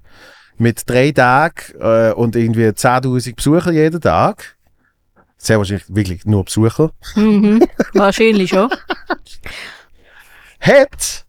mit 0.59 0.89
drei 0.89 1.11
Tagen 1.13 1.55
äh, 1.81 2.13
und 2.13 2.37
irgendwie 2.37 2.67
10.000 2.67 3.35
Besucher 3.35 3.73
jeden 3.73 4.01
Tag, 4.01 4.57
sehr 5.39 5.59
wahrscheinlich 5.59 5.85
wirklich 5.95 6.25
nur 6.25 6.45
Besucher, 6.45 6.91
Mhm. 7.15 7.63
Wahrscheinlich 7.95 8.51
schon. 8.51 8.71
hat 10.61 11.25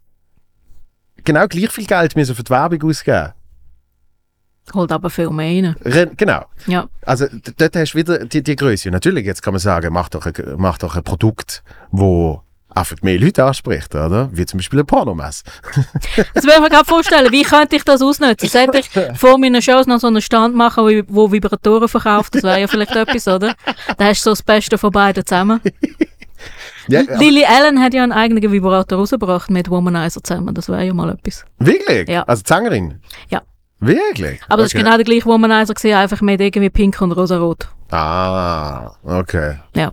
genau 1.24 1.46
gleich 1.46 1.70
viel 1.70 1.86
Geld 1.86 2.16
müssen 2.16 2.34
für 2.34 2.42
die 2.42 2.50
Werbung 2.50 2.82
ausgeben. 2.90 3.32
Holt 4.74 4.92
aber 4.92 5.08
viel 5.08 5.30
mehr 5.30 5.46
rein. 5.64 5.76
Re 5.82 6.10
genau. 6.14 6.44
Ja. 6.66 6.88
Also 7.02 7.26
dort 7.56 7.76
hast 7.76 7.92
du 7.94 7.98
wieder 7.98 8.24
die, 8.26 8.42
die 8.42 8.56
Größe. 8.56 8.90
Natürlich, 8.90 9.24
jetzt 9.24 9.42
kann 9.42 9.54
man 9.54 9.60
sagen, 9.60 9.92
mach 9.92 10.10
doch 10.10 10.26
ein, 10.26 10.34
mach 10.58 10.76
doch 10.78 10.94
ein 10.94 11.02
Produkt, 11.02 11.62
wo 11.90 12.42
einfach 12.70 12.96
mehr 13.02 13.18
Leute 13.18 13.44
anspricht, 13.44 13.94
oder? 13.94 14.28
Wie 14.32 14.46
zum 14.46 14.58
Beispiel 14.58 14.80
ein 14.80 14.86
Pornomess. 14.86 15.42
Das 16.34 16.44
will 16.44 16.52
ich 16.54 16.60
mir 16.60 16.68
gerade 16.68 16.84
vorstellen, 16.84 17.32
wie 17.32 17.42
könnte 17.42 17.76
ich 17.76 17.84
das 17.84 18.02
ausnutzen? 18.02 18.48
Sollte 18.48 18.78
ich 18.78 18.90
vor 19.18 19.38
meinen 19.38 19.62
Shows 19.62 19.86
noch 19.86 19.98
so 19.98 20.06
einen 20.06 20.20
Stand 20.20 20.54
machen, 20.54 21.04
wo, 21.08 21.30
Vibratoren 21.30 21.88
verkauft? 21.88 22.34
Das 22.34 22.42
wäre 22.42 22.60
ja 22.60 22.66
vielleicht 22.66 22.94
etwas, 22.94 23.26
oder? 23.28 23.54
Dann 23.96 24.08
hast 24.08 24.20
du 24.20 24.24
so 24.24 24.30
das 24.30 24.42
Beste 24.42 24.78
von 24.78 24.90
beiden 24.90 25.24
zusammen. 25.24 25.60
Ja, 26.90 27.00
Lily 27.00 27.44
Allen 27.44 27.82
hat 27.82 27.92
ja 27.92 28.02
einen 28.02 28.12
eigenen 28.12 28.50
Vibrator 28.50 28.98
rausgebracht 28.98 29.50
mit 29.50 29.68
Womanizer 29.68 30.22
zusammen. 30.22 30.54
Das 30.54 30.68
wäre 30.68 30.84
ja 30.84 30.94
mal 30.94 31.10
etwas. 31.10 31.44
wirklich? 31.58 32.08
Ja. 32.08 32.22
Also 32.22 32.42
Sängerin? 32.46 33.00
Ja. 33.28 33.42
Wirklich? 33.80 34.40
Aber 34.48 34.62
das 34.62 34.72
okay. 34.72 34.78
ist 34.78 34.84
genau 34.84 34.96
der 34.96 35.04
gleiche 35.04 35.26
Womanizer 35.26 35.74
gewesen, 35.74 35.96
einfach 35.96 36.20
mit 36.20 36.40
irgendwie 36.40 36.70
pink 36.70 37.00
und 37.02 37.12
rosa-rot. 37.12 37.68
Ah, 37.90 38.92
okay. 39.04 39.56
Ja. 39.74 39.92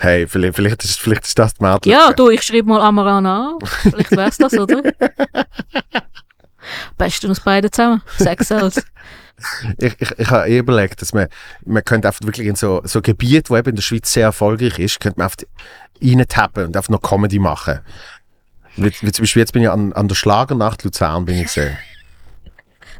Hey, 0.00 0.26
vielleicht, 0.26 0.56
vielleicht, 0.56 0.82
ist, 0.82 0.98
vielleicht 0.98 1.26
ist 1.26 1.38
das 1.38 1.52
die 1.54 1.62
Mädchen. 1.62 1.92
Ja, 1.92 2.12
du, 2.14 2.30
ich 2.30 2.40
schreibe 2.42 2.68
mal 2.68 2.80
Amaran 2.80 3.26
an. 3.26 3.58
Vielleicht 3.82 4.10
wär's 4.12 4.38
das, 4.38 4.54
oder? 4.54 4.82
Beste 6.96 7.30
aus 7.30 7.40
beiden 7.40 7.70
zusammen. 7.70 8.00
Sex 8.16 8.48
Cells. 8.48 8.82
Ich, 9.78 10.00
ich, 10.00 10.10
ich 10.18 10.30
habe 10.30 10.48
eh 10.48 10.58
überlegt, 10.58 11.02
dass 11.02 11.12
man, 11.12 11.28
man 11.66 11.84
könnte 11.84 12.08
einfach 12.08 12.24
wirklich 12.24 12.46
in 12.46 12.56
so, 12.56 12.80
so 12.84 13.02
Gebiet, 13.02 13.50
wo 13.50 13.58
eben 13.58 13.70
in 13.70 13.76
der 13.76 13.82
Schweiz 13.82 14.10
sehr 14.10 14.24
erfolgreich 14.24 14.78
ist, 14.78 15.00
könnte 15.00 15.18
man 15.18 15.26
einfach 15.26 15.44
reintappen 16.02 16.64
und 16.66 16.76
einfach 16.76 16.90
noch 16.90 17.02
Comedy 17.02 17.38
machen. 17.38 17.80
Wie, 18.76 18.92
wie 19.02 19.12
zum 19.12 19.22
Beispiel 19.22 19.40
jetzt 19.40 19.52
bin 19.52 19.62
ich 19.62 19.68
an, 19.68 19.92
an 19.92 20.08
der 20.08 20.14
Schlagernacht 20.14 20.82
Luzern 20.82 21.26
bin 21.26 21.36
ich 21.36 21.44
gesehen. 21.44 21.76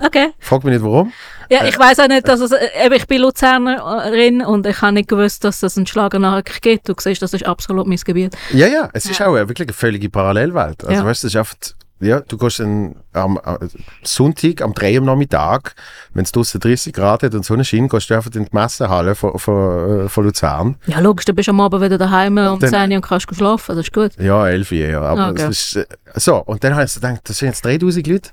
Okay. 0.00 0.32
Frag 0.38 0.64
mich 0.64 0.74
nicht 0.74 0.84
warum. 0.84 1.14
Ja, 1.50 1.64
ich 1.64 1.78
weiß 1.78 1.98
auch 2.00 2.08
nicht, 2.08 2.26
dass 2.28 2.40
es, 2.40 2.52
äh, 2.52 2.68
eben, 2.86 2.94
ich 2.94 3.06
bin 3.06 3.22
Luzernerin 3.22 4.42
und 4.42 4.66
ich 4.66 4.80
habe 4.82 4.92
nicht 4.92 5.08
gewusst, 5.08 5.44
dass 5.44 5.62
es 5.62 5.76
einen 5.76 5.86
Schlager 5.86 6.18
nachher 6.18 6.42
gibt. 6.60 6.88
Du 6.88 6.94
siehst, 6.98 7.22
das 7.22 7.32
ist 7.34 7.44
absolut 7.46 7.86
mein 7.86 7.98
Gebiet. 7.98 8.36
Ja, 8.52 8.66
ja, 8.66 8.88
es 8.92 9.06
ist 9.06 9.20
auch 9.20 9.32
wirklich 9.34 9.68
eine 9.68 9.72
völlige 9.74 10.08
Parallelwelt. 10.10 10.84
Also 10.84 11.00
Ja. 11.02 11.04
weißt 11.04 11.22
du, 11.24 11.26
es 11.26 11.34
ist 11.34 11.38
einfach, 11.38 11.54
ja, 12.00 12.20
du 12.20 12.38
gehst 12.38 12.60
dann 12.60 12.96
am, 13.12 13.36
am 13.38 13.58
Sonntag 14.02 14.62
am 14.62 14.72
3 14.74 14.92
Uhr 14.92 14.98
am 15.00 15.04
Nachmittag, 15.06 15.74
wenn 16.14 16.24
es 16.24 16.32
draussen 16.32 16.60
30 16.60 16.92
Grad 16.94 17.22
hat 17.22 17.34
und 17.34 17.44
Sonne 17.44 17.64
scheint, 17.64 17.90
gehst 17.90 18.08
du 18.10 18.14
einfach 18.14 18.30
in 18.34 18.44
die 18.44 18.50
Messehalle 18.56 19.14
von, 19.14 19.38
von, 19.38 20.04
äh, 20.06 20.08
von 20.08 20.24
Luzern. 20.24 20.76
Ja, 20.86 21.00
logisch, 21.00 21.24
du 21.26 21.32
bist 21.34 21.48
am 21.48 21.60
Abend 21.60 21.82
wieder 21.82 21.98
daheim 21.98 22.38
um 22.38 22.58
Dann- 22.58 22.70
10 22.70 22.90
Uhr 22.90 22.96
und 22.96 23.02
kannst 23.02 23.34
schlafen. 23.34 23.76
Das 23.76 23.86
ist 23.86 23.92
gut. 23.92 24.12
Ja, 24.18 24.46
11 24.48 24.70
Uhr, 24.72 24.78
ja. 24.78 25.02
Aber 25.02 25.30
Okay. 25.30 25.42
es 25.50 25.74
ist, 25.74 25.76
äh, 25.76 25.86
so, 26.14 26.36
und 26.36 26.64
dann 26.64 26.74
habe 26.74 26.84
ich 26.84 26.92
so 26.92 27.00
gedacht, 27.00 27.20
das 27.24 27.38
sind 27.38 27.48
jetzt 27.48 27.64
3000 27.64 28.06
Leute 28.06 28.30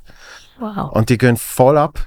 Wow. 0.59 0.91
und 0.93 1.09
die 1.09 1.17
gehen 1.17 1.35
voll 1.37 1.77
ab. 1.77 1.99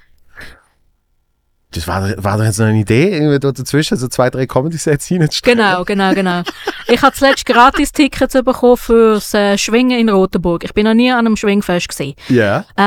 Das 1.73 1.87
war, 1.87 2.03
war 2.23 2.37
doch 2.37 2.45
jetzt 2.45 2.59
noch 2.59 2.67
eine 2.67 2.81
Idee, 2.81 3.11
irgendwie 3.17 3.39
da 3.39 3.53
dazwischen 3.53 3.97
so 3.97 4.09
zwei, 4.09 4.29
drei 4.29 4.45
Comedy-Sets 4.47 5.07
hinzustellen. 5.07 5.59
Genau, 5.59 5.85
genau, 5.85 6.13
genau. 6.15 6.43
Ich 6.89 7.01
habe 7.01 7.15
zuletzt 7.15 7.47
Gratis-Tickets 7.47 8.35
bekommen 8.45 8.77
fürs 8.77 9.33
äh, 9.35 9.57
Schwingen 9.57 9.99
in 10.01 10.09
Rotenburg. 10.09 10.65
Ich 10.65 10.75
bin 10.75 10.85
noch 10.85 10.95
nie 10.95 11.13
an 11.13 11.27
einem 11.27 11.37
Schwingfest 11.37 11.89
gesehen. 11.89 12.15
Ja. 12.29 12.65
Äh, 12.77 12.83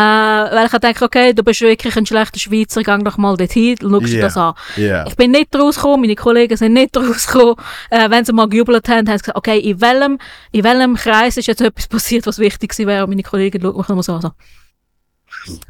weil 0.55 0.65
ich 0.65 0.71
dachte, 0.73 1.05
okay, 1.05 1.33
du 1.33 1.43
bist 1.43 1.61
wirklich 1.61 1.95
ein 1.95 2.05
schlechter 2.05 2.39
Schweizer, 2.39 2.83
gang 2.83 3.05
doch 3.05 3.17
mal 3.17 3.37
dorthin, 3.37 3.77
schau 3.81 3.99
dir 3.99 4.07
Ja. 4.17 4.21
das 4.21 4.35
an. 4.35 4.53
Ja. 4.75 5.07
Ich 5.07 5.15
bin 5.15 5.31
nicht 5.31 5.55
rausgekommen, 5.55 6.01
meine 6.01 6.15
Kollegen 6.15 6.57
sind 6.57 6.73
nicht 6.73 6.97
rausgekommen. 6.97 7.55
Äh, 7.89 8.09
wenn 8.09 8.25
sie 8.25 8.33
mal 8.33 8.49
gejubelt 8.49 8.89
haben, 8.89 9.07
haben 9.07 9.17
sie 9.17 9.23
gesagt, 9.23 9.37
okay, 9.37 9.59
in 9.59 9.79
welchem, 9.79 10.19
in 10.51 10.63
welchem 10.65 10.95
Kreis 10.95 11.37
ist 11.37 11.47
jetzt 11.47 11.61
etwas 11.61 11.87
passiert, 11.87 12.27
was 12.27 12.37
wichtig 12.37 12.71
gewesen 12.71 12.87
wäre? 12.87 13.03
Und 13.05 13.11
meine 13.11 13.23
Kollegen 13.23 13.61
schauen 13.61 13.77
mich 13.77 13.87
immer 13.89 14.03
so 14.03 14.15
an. 14.15 14.31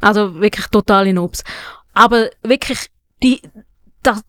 Also 0.00 0.34
wirklich 0.40 0.66
totale 0.66 1.12
Noobs. 1.12 1.44
Aber 1.94 2.28
wirklich, 2.42 2.90
die, 3.24 3.40
das, 4.04 4.22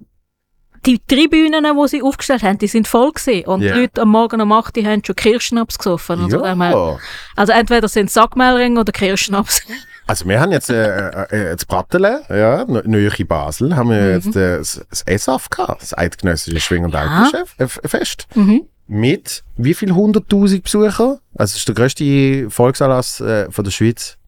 die 0.88 1.00
Tribünen, 1.08 1.64
die 1.64 1.88
sie 1.88 2.02
aufgestellt 2.02 2.42
haben, 2.44 2.58
die 2.58 2.68
sind 2.68 2.88
voll 2.88 3.12
gewesen. 3.12 3.46
Und 3.48 3.62
Ja. 3.62 3.74
die 3.74 3.82
Leute 3.82 4.02
am 4.02 4.10
Morgen 4.10 4.42
um 4.42 4.52
8 4.52 4.78
Uhr 4.78 4.86
haben 4.86 5.04
schon 5.06 5.16
Kirschschnaps 5.16 5.78
gesoffen. 5.78 6.22
Also, 6.22 6.42
dem 6.42 6.62
her- 6.62 6.72
ja. 6.72 6.98
also 7.36 7.52
entweder 7.54 7.88
sind 7.88 8.08
es 8.08 8.14
Sackmehlringe 8.14 8.80
oder 8.80 8.92
Kirschschnaps. 8.92 9.62
Also 10.08 10.28
wir 10.30 10.40
haben 10.40 10.52
jetzt 10.52 10.70
äh, 10.70 11.10
äh, 11.10 11.52
äh, 11.52 11.56
das 11.56 11.66
Brattele, 11.66 12.22
ja, 12.30 12.62
n- 12.62 12.80
nahe 12.86 13.10
in 13.18 13.26
Basel, 13.26 13.76
haben 13.76 13.90
wir 13.90 14.12
jetzt 14.12 14.36
äh, 14.36 14.60
das, 14.60 14.86
das 14.88 15.02
ESAF 15.02 15.50
gehabt, 15.50 15.82
das 15.82 15.98
Eidgenössische 15.98 16.60
Schwing- 16.60 16.86
und 16.86 16.94
Ja. 16.94 17.28
Autofest, 17.58 18.28
mhm. 18.36 18.68
mit 18.86 19.44
wie 19.58 19.74
viel 19.74 19.96
hunderttausend 19.96 20.62
Besucher? 20.62 21.22
Also 21.36 21.54
es 21.54 21.56
ist 21.56 21.68
der 21.68 21.74
grösste 21.74 22.48
Volksanlass 22.52 23.20
äh, 23.20 23.50
von 23.52 23.64
der 23.66 23.72
Schweiz. 23.72 24.20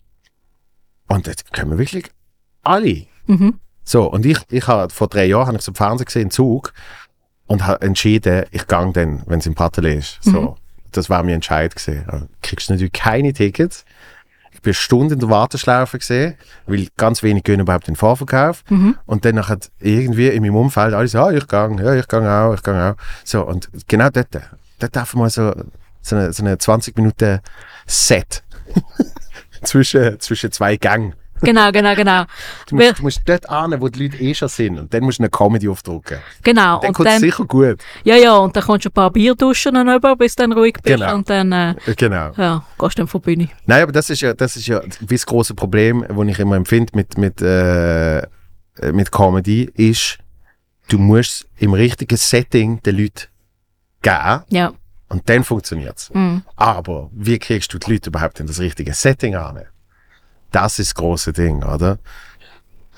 Und 1.10 1.28
dort 1.28 1.44
kommen 1.54 1.78
wirklich 1.78 2.06
alle. 2.64 3.06
Mhm. 3.28 3.60
So, 3.88 4.04
und 4.04 4.26
ich, 4.26 4.38
ich 4.50 4.68
habe 4.68 4.94
vor 4.94 5.08
drei 5.08 5.26
Jahren 5.26 5.48
habe 5.48 5.58
ich 5.58 5.64
so 5.64 5.72
im 5.72 5.76
Fernsehen 5.76 6.06
gesehen, 6.06 6.30
Zug, 6.30 6.74
und 7.46 7.66
habe 7.66 7.82
entschieden, 7.86 8.46
ich 8.52 8.68
gang 8.68 8.94
dann, 8.94 9.24
wenn 9.28 9.40
es 9.40 9.46
im 9.46 9.54
Brattele 9.54 9.94
ist. 9.94 10.22
So, 10.22 10.58
das 10.92 11.10
war 11.10 11.24
mir 11.24 11.34
Entscheid 11.34 11.74
gesehen. 11.74 12.04
Kriegst 12.42 12.68
du 12.68 12.74
natürlich 12.74 12.92
keine 12.92 13.32
Tickets. 13.32 13.86
bin 14.62 14.72
eine 14.72 14.74
Stunde 14.74 15.14
in 15.14 15.22
der 15.22 15.30
Warteschlaufe 15.30 16.00
gesehen, 16.00 16.36
weil 16.66 16.90
ganz 16.98 17.24
wenig 17.24 17.46
gehen 17.46 17.62
überhaupt 17.62 17.88
in 17.88 17.94
den 17.94 17.98
Vorverkauf. 17.98 18.66
Mhm. 18.70 18.98
Und 19.06 19.24
dann 19.24 19.36
nachher 19.36 19.60
irgendwie 19.80 20.28
in 20.28 20.44
meinem 20.44 20.58
Umfeld 20.58 20.94
alle 20.94 21.08
so, 21.08 21.20
ah, 21.20 21.32
ich 21.32 21.48
gang, 21.48 21.80
ja, 21.80 21.96
ich 21.96 22.10
gang 22.10 22.28
auch, 22.28 22.54
ich 22.56 22.64
gang 22.64 22.94
auch. 22.94 23.02
So, 23.24 23.46
und 23.46 23.70
genau 23.88 24.10
dort, 24.10 24.28
dort 24.80 24.96
darf 24.98 25.16
man 25.16 25.30
so, 25.30 25.54
so 26.02 26.18
eine, 26.18 26.34
so 26.34 26.44
eine 26.44 26.58
20 26.58 26.98
Minuten 26.98 27.40
Set 27.86 28.44
zwischen, 29.64 30.20
zwischen 30.20 30.52
zwei 30.52 30.76
Gängen. 30.76 31.16
Genau, 31.42 31.72
genau, 31.72 31.96
genau. 31.96 32.24
Du 32.68 32.76
musst, 32.76 33.00
du 33.00 33.04
musst 33.04 33.22
dort 33.26 33.50
an, 33.50 33.80
wo 33.80 33.88
die 33.90 34.04
Leute 34.08 34.18
eh 34.18 34.34
schon 34.34 34.48
sind. 34.50 34.80
Und 34.80 34.94
dann 34.94 35.04
musst 35.04 35.20
du 35.20 35.24
eine 35.24 35.30
Comedy 35.30 35.68
aufdrucken. 35.70 36.18
Genau. 36.44 36.80
Dann 36.80 36.90
und 36.90 36.94
kommt 36.96 37.08
es 37.10 37.14
dann, 37.16 37.22
sicher 37.22 37.46
gut. 37.46 37.82
ja, 38.04 38.16
ja, 38.16 38.36
und 38.38 38.56
dann 38.56 38.64
kommst 38.64 38.86
du 38.86 38.90
ein 38.90 38.94
paar 38.94 39.12
Bier 39.12 39.36
duschen 39.36 39.76
und 39.78 39.88
über, 39.88 40.16
bis 40.16 40.36
du 40.36 40.44
dann 40.44 40.52
ruhig 40.54 40.74
bist. 40.82 40.98
Genau. 40.98 41.16
Und 41.16 41.30
dann, 41.30 41.52
äh, 41.52 41.72
Äh, 41.86 41.94
Genau. 41.96 42.32
ja, 42.38 42.64
gehst 42.80 42.98
du 42.98 43.02
dann 43.02 43.08
von 43.08 43.22
Bühne. 43.22 43.50
Nein, 43.66 43.84
aber 43.84 43.92
das 43.92 44.10
ist 44.10 44.22
ja, 44.22 44.34
das 44.34 44.56
ist 44.56 44.68
ja 44.68 44.82
wie 45.02 45.16
das 45.16 45.26
große 45.26 45.54
Problem, 45.54 46.06
das 46.08 46.28
ich 46.28 46.40
immer 46.40 46.56
empfinde 46.56 46.92
mit, 46.96 47.18
mit, 47.18 47.42
äh, 47.42 48.22
mit 48.92 49.12
Comedy, 49.12 49.70
ist, 49.76 50.18
du 50.90 50.98
musst 50.98 51.48
im 51.58 51.74
richtigen 51.74 52.18
Setting 52.18 52.82
den 52.84 52.98
Leuten 52.98 53.28
geben 54.02 54.44
Ja. 54.50 54.72
und 55.10 55.28
dann 55.30 55.44
funktioniert's. 55.44 56.10
Mhm. 56.14 56.44
Aber 56.56 57.10
wie 57.14 57.40
kriegst 57.40 57.74
du 57.74 57.78
die 57.80 57.92
Leute 57.94 58.10
überhaupt 58.10 58.40
in 58.40 58.48
das 58.48 58.60
richtige 58.60 58.94
Setting 58.94 59.36
an? 59.36 59.62
Das 60.52 60.80
ist 60.80 60.92
das 60.92 60.96
große 60.96 61.34
Ding, 61.34 61.64
oder? 61.64 62.00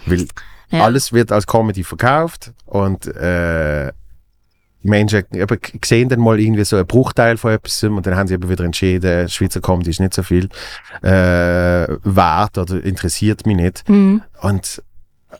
Weil 0.06 0.28
Ja. 0.72 0.84
alles 0.86 1.12
wird 1.14 1.32
als 1.32 1.47
Comedy 1.47 1.84
verkauft 1.84 2.52
und 2.66 3.08
äh, 3.08 3.91
Menschen 4.82 5.24
eben, 5.34 5.60
sehen 5.84 6.10
dann 6.10 6.20
mal 6.20 6.39
irgendwie 6.39 6.64
so 6.64 6.78
einen 6.78 6.88
Bruchteil 6.88 7.38
von 7.38 7.52
etwas 7.52 7.84
und 7.84 8.06
dann 8.06 8.16
haben 8.16 8.28
sie 8.28 8.36
eben 8.36 8.50
wieder 8.50 8.64
entschieden, 8.64 9.28
Schweizer 9.28 9.62
Comedy 9.62 9.89
ist 9.89 10.00
nicht 10.00 10.14
so 10.14 10.24
viel 10.24 10.47
äh, 11.02 11.10
wert 12.04 12.58
oder 12.58 12.84
interessiert 12.84 13.45
mich 13.45 13.58
nicht. 13.58 13.89
Mhm. 13.89 14.22
Und, 14.41 14.82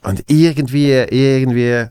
und 0.02 0.24
irgendwie, 0.26 0.92
irgendwie 0.92 1.86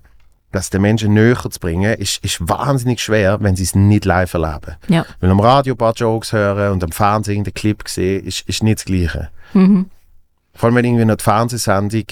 das 0.52 0.70
den 0.70 0.82
Menschen 0.82 1.14
näher 1.14 1.38
zu 1.50 1.60
bringen, 1.60 1.94
ist, 1.96 2.24
ist 2.24 2.48
wahnsinnig 2.48 3.00
schwer, 3.02 3.38
wenn 3.42 3.56
sie 3.56 3.64
es 3.64 3.76
nicht 3.76 4.06
live 4.06 4.34
erleben. 4.34 4.76
Ja. 4.88 5.06
Weil 5.20 5.30
am 5.30 5.40
Radio 5.40 5.76
ein 5.76 5.78
paar 5.78 5.94
Jokes 5.94 6.34
hören 6.34 6.72
und 6.74 6.84
am 6.84 6.92
Fernsehen 6.92 7.44
den 7.44 7.54
Clip 7.54 7.88
sehen, 7.88 8.26
ist, 8.26 8.48
ist 8.50 8.64
nicht 8.64 8.80
das 8.80 8.86
Gleiche. 8.86 9.30
Mhm. 9.54 9.90
Vor 10.54 10.68
allem, 10.68 10.76
wenn 10.76 10.86
irgendwie 10.86 11.16
die 11.16 11.24
Fernsehsendung 11.24 12.04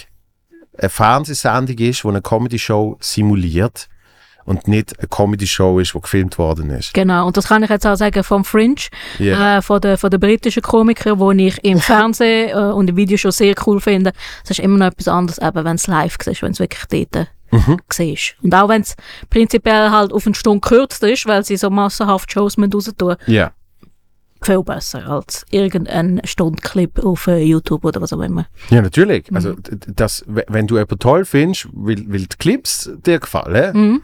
eine 0.77 0.89
Fernsehsendung 0.89 1.77
ist, 1.79 2.05
wo 2.05 2.09
eine 2.09 2.21
Comedy-Show 2.21 2.97
simuliert 2.99 3.87
und 4.45 4.67
nicht 4.67 4.97
eine 4.99 5.07
Comedy-Show 5.07 5.79
ist, 5.79 5.93
die 5.93 5.99
gefilmt 6.01 6.37
worden 6.37 6.69
ist. 6.69 6.93
Genau, 6.93 7.25
und 7.27 7.35
das 7.35 7.47
kann 7.47 7.63
ich 7.63 7.69
jetzt 7.69 7.85
auch 7.87 7.95
sagen 7.95 8.23
vom 8.23 8.45
Fringe, 8.45 8.75
Ja. 9.19 9.57
äh, 9.57 9.61
von 9.61 9.81
den 9.81 9.97
von 9.97 10.09
der 10.11 10.19
britischen 10.19 10.61
Komiker, 10.61 11.17
wo 11.19 11.31
ich 11.31 11.61
im 11.65 11.79
Fernsehen 11.79 12.49
äh, 12.51 12.71
und 12.71 12.89
im 12.89 12.95
Video 12.95 13.17
schon 13.17 13.31
sehr 13.31 13.55
cool 13.65 13.81
finde. 13.81 14.11
Es 14.43 14.51
ist 14.51 14.59
immer 14.59 14.77
noch 14.77 14.85
etwas 14.87 15.07
anderes, 15.07 15.39
eben, 15.39 15.65
wenn 15.65 15.75
es 15.75 15.87
live 15.87 16.15
siehst, 16.23 16.41
wenn 16.43 16.51
es 16.51 16.59
wirklich 16.59 17.07
dort 17.11 17.27
Mhm. 17.49 17.77
siehst. 17.89 18.35
Und 18.43 18.53
auch 18.53 18.67
wenn 18.69 18.81
es 18.81 18.95
prinzipiell 19.29 19.89
halt 19.89 20.11
auf 20.13 20.25
eine 20.25 20.35
Stunde 20.35 20.59
gekürzt 20.61 21.01
ist, 21.03 21.25
weil 21.25 21.43
sie 21.45 21.55
so 21.57 21.69
massenhaft 21.69 22.31
Shows 22.31 22.57
mit 22.57 22.75
raus 22.75 22.91
tun, 22.97 23.15
Ja. 23.25 23.51
Viel 24.45 24.63
besser 24.63 25.07
als 25.07 25.45
irgendein 25.51 26.21
Stundclip 26.23 27.03
auf 27.03 27.27
äh, 27.27 27.43
YouTube 27.43 27.83
oder 27.85 28.01
was 28.01 28.13
auch 28.13 28.21
immer. 28.21 28.47
Ja, 28.69 28.81
natürlich. 28.81 29.25
Also, 29.33 29.53
d- 29.53 29.77
das, 29.95 30.23
wenn 30.27 30.67
du 30.67 30.75
jemanden 30.75 30.99
toll 30.99 31.25
findest, 31.25 31.67
weil, 31.73 32.03
weil 32.11 32.19
die 32.21 32.37
Clips 32.37 32.89
dir 33.05 33.19
gefallen, 33.19 33.75
Mhm. 33.77 34.01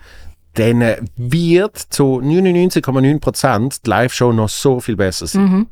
dann 0.56 0.82
äh, 0.82 1.02
wird 1.18 1.78
zu 1.78 2.22
99,9% 2.22 3.82
die 3.86 3.90
Live-Show 3.90 4.32
noch 4.34 4.50
so 4.50 4.80
viel 4.80 4.96
besser 4.96 5.28
sein. 5.28 5.44
Mhm. 5.44 5.68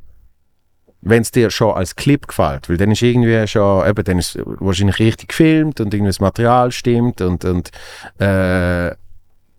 Wenn 1.03 1.23
es 1.23 1.31
dir 1.31 1.49
schon 1.49 1.73
als 1.73 1.95
Clip 1.95 2.27
gefällt, 2.27 2.69
weil 2.69 2.77
dann 2.77 2.91
ist 2.91 3.01
irgendwie 3.01 3.47
schon, 3.47 3.87
eben, 3.89 4.03
dann 4.03 4.19
ist 4.19 4.35
es 4.35 4.43
wahrscheinlich 4.45 4.99
richtig 4.99 5.29
gefilmt 5.29 5.79
und 5.81 5.93
irgendwie 5.93 6.09
das 6.09 6.19
Material 6.19 6.71
stimmt 6.71 7.21
und, 7.21 7.43
und 7.43 7.69
äh, 8.19 8.93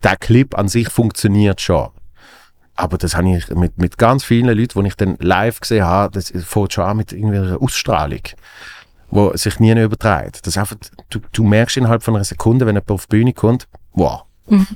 der 0.05 0.17
Clip 0.21 0.57
an 0.57 0.69
sich 0.69 0.89
funktioniert 0.89 1.61
schon. 1.61 1.89
Aber 2.75 2.99
das 2.99 3.17
habe 3.17 3.29
ich 3.31 3.49
mit, 3.51 3.79
mit 3.79 3.99
ganz 3.99 4.25
vielen 4.25 4.57
Leuten, 4.57 4.83
die 4.83 4.89
ich 4.89 4.97
dann 4.97 5.17
live 5.21 5.61
gesehen 5.61 5.85
habe, 5.85 6.13
das 6.13 6.33
fängt 6.45 6.73
schon 6.73 6.85
an 6.85 6.97
mit 6.97 7.13
irgendwie 7.13 7.39
einer 7.39 7.61
Ausstrahlung, 7.61 8.23
wo 9.11 9.37
sich 9.37 9.61
nie 9.61 9.73
überträgt. 9.73 10.47
Das 10.47 10.57
einfach, 10.57 10.77
du, 11.11 11.21
du 11.33 11.45
merkst 11.45 11.77
innerhalb 11.77 12.03
von 12.03 12.15
einer 12.15 12.25
Sekunde, 12.25 12.67
wenn 12.67 12.75
jemand 12.75 12.91
auf 12.91 13.07
die 13.07 13.17
Bühne 13.17 13.33
kommt, 13.35 13.69
wow. 13.93 14.25
Mhm. 14.49 14.67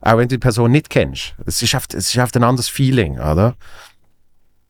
Auch 0.00 0.18
wenn 0.18 0.28
du 0.28 0.36
die 0.36 0.38
Person 0.38 0.70
nicht 0.70 0.88
kennst. 0.88 1.34
Es 1.44 1.60
ist 1.60 1.74
einfach, 1.74 1.88
es 1.90 2.08
ist 2.14 2.18
einfach 2.18 2.36
ein 2.36 2.44
anderes 2.44 2.68
Feeling, 2.68 3.18
oder? 3.18 3.56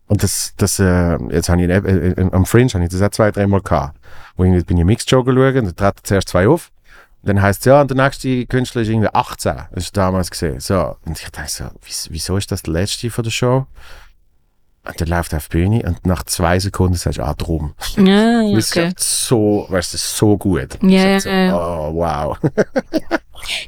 Und 0.09 0.23
das, 0.23 0.55
das, 0.57 0.79
äh, 0.79 1.19
jetzt 1.31 1.49
habe 1.49 1.62
ich, 1.62 1.69
äh, 1.69 1.77
äh, 1.77 2.31
am 2.33 2.47
Fringe 2.47 2.71
habe 2.73 2.85
ich 2.85 2.91
das 2.91 3.03
auch 3.03 3.11
zwei, 3.11 3.31
dreimal 3.31 3.61
gehabt. 3.61 3.99
Wo 4.37 4.45
ich 4.45 4.64
bin 4.64 4.79
ich 4.79 4.85
Mixed 4.85 5.11
Show 5.11 5.25
schauen, 5.25 5.64
da 5.64 5.73
treten 5.73 6.05
zuerst 6.05 6.29
zwei 6.29 6.49
auf. 6.49 6.71
Dann 7.27 7.43
heisst 7.43 7.61
es, 7.61 7.66
ja, 7.66 7.81
und 7.81 7.91
der 7.91 7.97
nächste 7.97 8.47
Künstler 8.47 8.83
ist 8.83 8.89
irgendwie 8.89 9.12
18. 9.12 9.57
Das 9.72 9.85
ist 9.85 9.97
damals 9.97 10.31
gesehen. 10.31 10.61
So. 10.61 10.97
Und 11.05 11.20
ich 11.20 11.29
dachte 11.31 11.51
so, 11.51 11.64
wieso, 12.11 12.37
ist 12.37 12.53
das 12.53 12.62
der 12.62 12.72
letzte 12.72 13.11
von 13.11 13.24
der 13.24 13.33
Show? 13.33 13.66
Und 14.85 15.01
dann 15.01 15.09
läuft 15.09 15.33
er 15.33 15.39
auf 15.39 15.49
die 15.49 15.59
Bühne 15.59 15.83
und 15.83 16.07
nach 16.07 16.22
zwei 16.22 16.61
Sekunden 16.61 16.95
sagst 16.95 17.18
du, 17.18 17.24
ah, 17.24 17.35
drum. 17.35 17.74
Ja, 17.97 18.43
ist 18.57 18.77
okay. 18.77 18.93
so, 18.97 19.66
weißt 19.68 19.95
du, 19.95 19.99
so 19.99 20.39
gut. 20.39 20.79
Ja, 20.83 21.18
so, 21.18 21.29
ja, 21.29 21.45
ja. 21.47 21.57
Oh, 21.57 21.95
wow. 21.95 22.39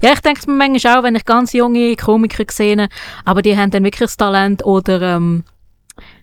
Ja, 0.03 0.13
ich 0.13 0.21
denke 0.21 0.51
mir 0.51 0.57
manchmal 0.57 0.99
auch, 0.99 1.03
wenn 1.03 1.15
ich 1.15 1.25
ganz 1.25 1.53
junge 1.53 1.95
Komiker 1.95 2.45
sehe, 2.51 2.89
aber 3.25 3.43
die 3.43 3.57
haben 3.57 3.71
dann 3.71 3.85
wirklich 3.85 4.01
das 4.01 4.17
Talent 4.17 4.65
oder, 4.65 5.03
ähm, 5.03 5.45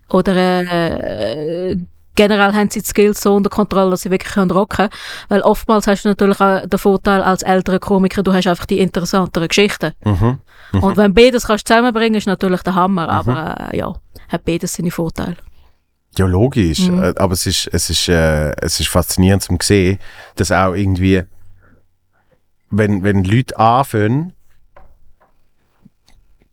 oder 0.10 0.36
äh, 0.36 1.78
generell 2.16 2.54
haben 2.54 2.70
sie 2.70 2.82
die 2.82 2.88
Skills 2.88 3.22
so 3.22 3.36
unter 3.36 3.50
Kontrolle, 3.50 3.92
dass 3.92 4.02
sie 4.02 4.12
wirklich 4.12 4.34
können 4.34 4.52
rocken 4.52 4.90
Weil 5.28 5.42
oftmals 5.42 5.88
hast 5.88 6.04
du 6.04 6.10
natürlich 6.10 6.40
auch 6.40 6.66
den 6.66 6.80
Vorteil 6.80 7.22
als 7.22 7.44
älterer 7.44 7.80
Komiker, 7.80 8.24
du 8.24 8.34
hast 8.34 8.48
einfach 8.48 8.66
die 8.66 8.80
interessanteren 8.80 9.48
Geschichten. 9.48 9.94
mhm. 10.04 10.40
Und 10.72 10.98
wenn 10.98 11.14
beides 11.14 11.46
kannst 11.46 11.68
zusammenbringen, 11.68 12.16
ist 12.16 12.28
natürlich 12.28 12.62
der 12.64 12.76
Hammer, 12.76 13.08
aber 13.08 13.70
äh, 13.72 13.78
ja, 13.78 13.94
hat 14.30 14.44
beides 14.46 14.74
seine 14.74 14.92
Vorteile. 14.92 15.38
Ja, 16.18 16.26
logisch. 16.26 16.88
Mhm. 16.88 17.04
Äh, 17.04 17.14
Aber 17.18 17.34
es 17.34 17.46
ist, 17.46 17.70
es 17.72 17.90
ist, 17.90 18.08
äh, 18.10 18.52
es 18.62 18.80
ist 18.80 18.90
faszinierend 18.90 19.44
zum 19.44 19.58
sehen, 19.62 20.00
dass 20.36 20.52
auch 20.52 20.74
irgendwie, 20.74 21.24
wenn, 22.70 23.04
wenn 23.04 23.24
Leute 23.24 23.58
anfangen, 23.58 24.34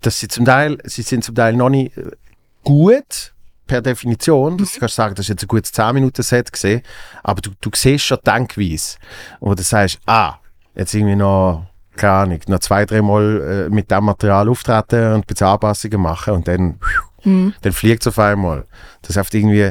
dass 0.00 0.18
sie 0.18 0.28
zum 0.28 0.44
Teil, 0.44 0.78
sie 0.84 1.02
sind 1.02 1.24
zum 1.24 1.34
Teil 1.34 1.54
noch 1.54 1.68
nicht 1.68 1.92
gut, 2.64 3.32
per 3.73 3.81
Definition. 3.81 4.59
Das 4.59 4.79
kannst 4.79 4.99
du 4.99 5.03
sagen, 5.03 5.14
das 5.14 5.25
ist 5.25 5.29
jetzt 5.31 5.45
ein 5.45 5.49
gutes 5.49 5.73
10-Minuten-Set 5.73 6.53
gesehen, 6.53 6.83
aber 7.23 7.41
du, 7.41 7.51
du 7.59 7.70
siehst 7.75 8.05
schon 8.05 8.18
die 8.18 8.31
Denkweise. 8.31 8.99
Und 9.41 9.59
du 9.59 9.62
sagst, 9.62 9.99
ah, 10.05 10.35
jetzt 10.75 10.93
irgendwie 10.93 11.16
noch, 11.16 11.64
keine 11.97 12.12
Ahnung, 12.12 12.41
noch 12.49 12.59
zwei, 12.59 12.85
dreimal 12.85 13.68
äh, 13.70 13.75
mit 13.75 13.91
dem 13.91 14.05
Material 14.05 14.51
auftreten 14.51 15.07
und 15.14 15.20
ein 15.20 15.23
bisschen 15.23 15.47
Anpassungen 15.47 16.01
machen 16.03 16.35
und 16.35 16.49
dann, 16.49 16.79
Mhm. 17.25 17.55
dann 17.62 17.73
fliegt 17.73 18.03
es 18.03 18.09
auf 18.09 18.18
einmal. 18.18 18.66
Das 19.01 19.11
ist 19.11 19.16
oft 19.16 19.33
irgendwie 19.33 19.70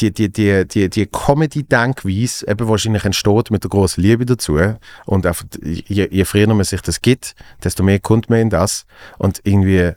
die, 0.00 0.12
die, 0.12 0.30
die, 0.30 0.66
die, 0.66 0.90
die 0.90 1.06
Comedy-Denkweise 1.06 2.46
eben 2.48 2.68
wahrscheinlich 2.68 3.04
entsteht 3.04 3.50
mit 3.50 3.62
der 3.62 3.70
großen 3.70 4.02
Liebe 4.02 4.26
dazu. 4.26 4.58
Und 5.06 5.24
einfach, 5.24 5.46
je, 5.62 6.08
je 6.10 6.24
früher 6.26 6.48
man 6.48 6.64
sich 6.64 6.82
das 6.82 7.00
gibt, 7.00 7.34
desto 7.64 7.82
mehr 7.82 8.00
kommt 8.00 8.28
man 8.28 8.40
in 8.40 8.50
das. 8.50 8.84
Und 9.16 9.40
irgendwie, 9.44 9.92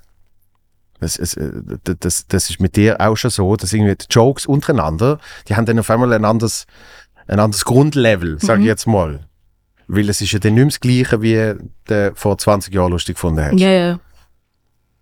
das, 1.00 1.18
äh, 1.18 1.52
das, 2.00 2.28
das 2.28 2.50
ist 2.50 2.60
mit 2.60 2.76
dir 2.76 3.00
auch 3.02 3.16
schon 3.16 3.32
so, 3.32 3.56
dass 3.56 3.74
irgendwie 3.74 3.96
die 3.96 4.06
Jokes 4.10 4.46
untereinander, 4.46 5.20
die 5.48 5.56
haben 5.56 5.66
dann 5.66 5.80
auf 5.80 5.90
einmal 5.90 6.12
ein 6.14 6.26
anderes, 6.26 6.66
ein 7.28 7.40
anderes 7.40 7.66
Grundlevel, 7.66 8.40
sage 8.40 8.62
ich 8.62 8.68
jetzt 8.68 8.88
mal. 8.88 9.22
Weil 9.88 10.08
es 10.10 10.22
ist 10.22 10.32
ja 10.32 10.40
dann 10.40 10.54
nicht 10.54 10.62
mehr 10.62 10.66
das 10.68 10.80
Gleiche, 10.80 11.22
wie 11.22 11.70
du 11.86 12.12
vor 12.16 12.38
20 12.38 12.74
Jahren 12.74 12.92
lustig 12.92 13.16
gefunden 13.16 13.44
hast. 13.44 13.60
Ja, 13.60 13.70
ja. 13.72 14.00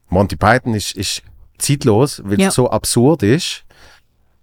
Monty 0.10 0.36
Python 0.38 0.74
ist, 0.74 0.96
ist 0.96 1.22
zeitlos, 1.58 2.22
weil 2.24 2.40
Ja. 2.40 2.48
es 2.50 2.54
so 2.56 2.70
absurd 2.70 3.24
ist. 3.24 3.64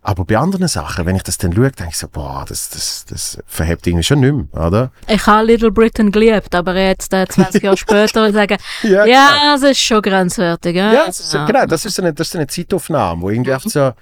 Aber 0.07 0.27
bei 0.27 0.37
anderen 0.37 0.69
Sachen, 0.69 1.07
wenn 1.07 1.17
ich 1.17 1.23
das 1.23 1.39
dann 1.39 1.55
schaue, 1.55 1.71
denke 1.73 1.89
ich 1.93 1.97
so, 1.99 2.09
boah, 2.09 2.45
das, 2.47 2.69
das, 2.69 3.07
das 3.09 3.39
verhebt 3.47 3.87
irgendwie 3.87 4.05
schon 4.05 4.21
nicht 4.21 4.35
mehr, 4.53 4.67
oder? 4.67 4.93
Ich 5.09 5.27
habe 5.27 5.47
Little 5.47 5.71
Britain 5.73 6.13
geliebt, 6.13 6.55
aber 6.55 6.75
jetzt 6.77 7.13
äh, 7.15 7.27
20 7.27 7.63
Jahre 7.63 7.77
später 7.79 8.31
sagen, 8.31 8.59
Ja, 8.83 9.07
ja, 9.07 9.55
es 9.57 9.63
ist 9.63 9.81
schon 9.81 10.03
grenzwertig. 10.03 10.77
Ja, 10.77 10.93
Ja, 10.93 11.07
das 11.07 11.21
ist, 11.21 11.31
so- 11.31 11.45
genau, 11.47 11.65
das 11.65 11.87
ist, 11.87 11.95
so 11.97 12.03
eine, 12.03 12.13
das 12.13 12.29
ist 12.29 12.37
eine 12.37 12.47
Zeitaufnahme, 12.47 13.23
wo 13.23 13.31
irgendwie 13.31 13.55
einfach 13.55 13.71
so, 13.71 13.93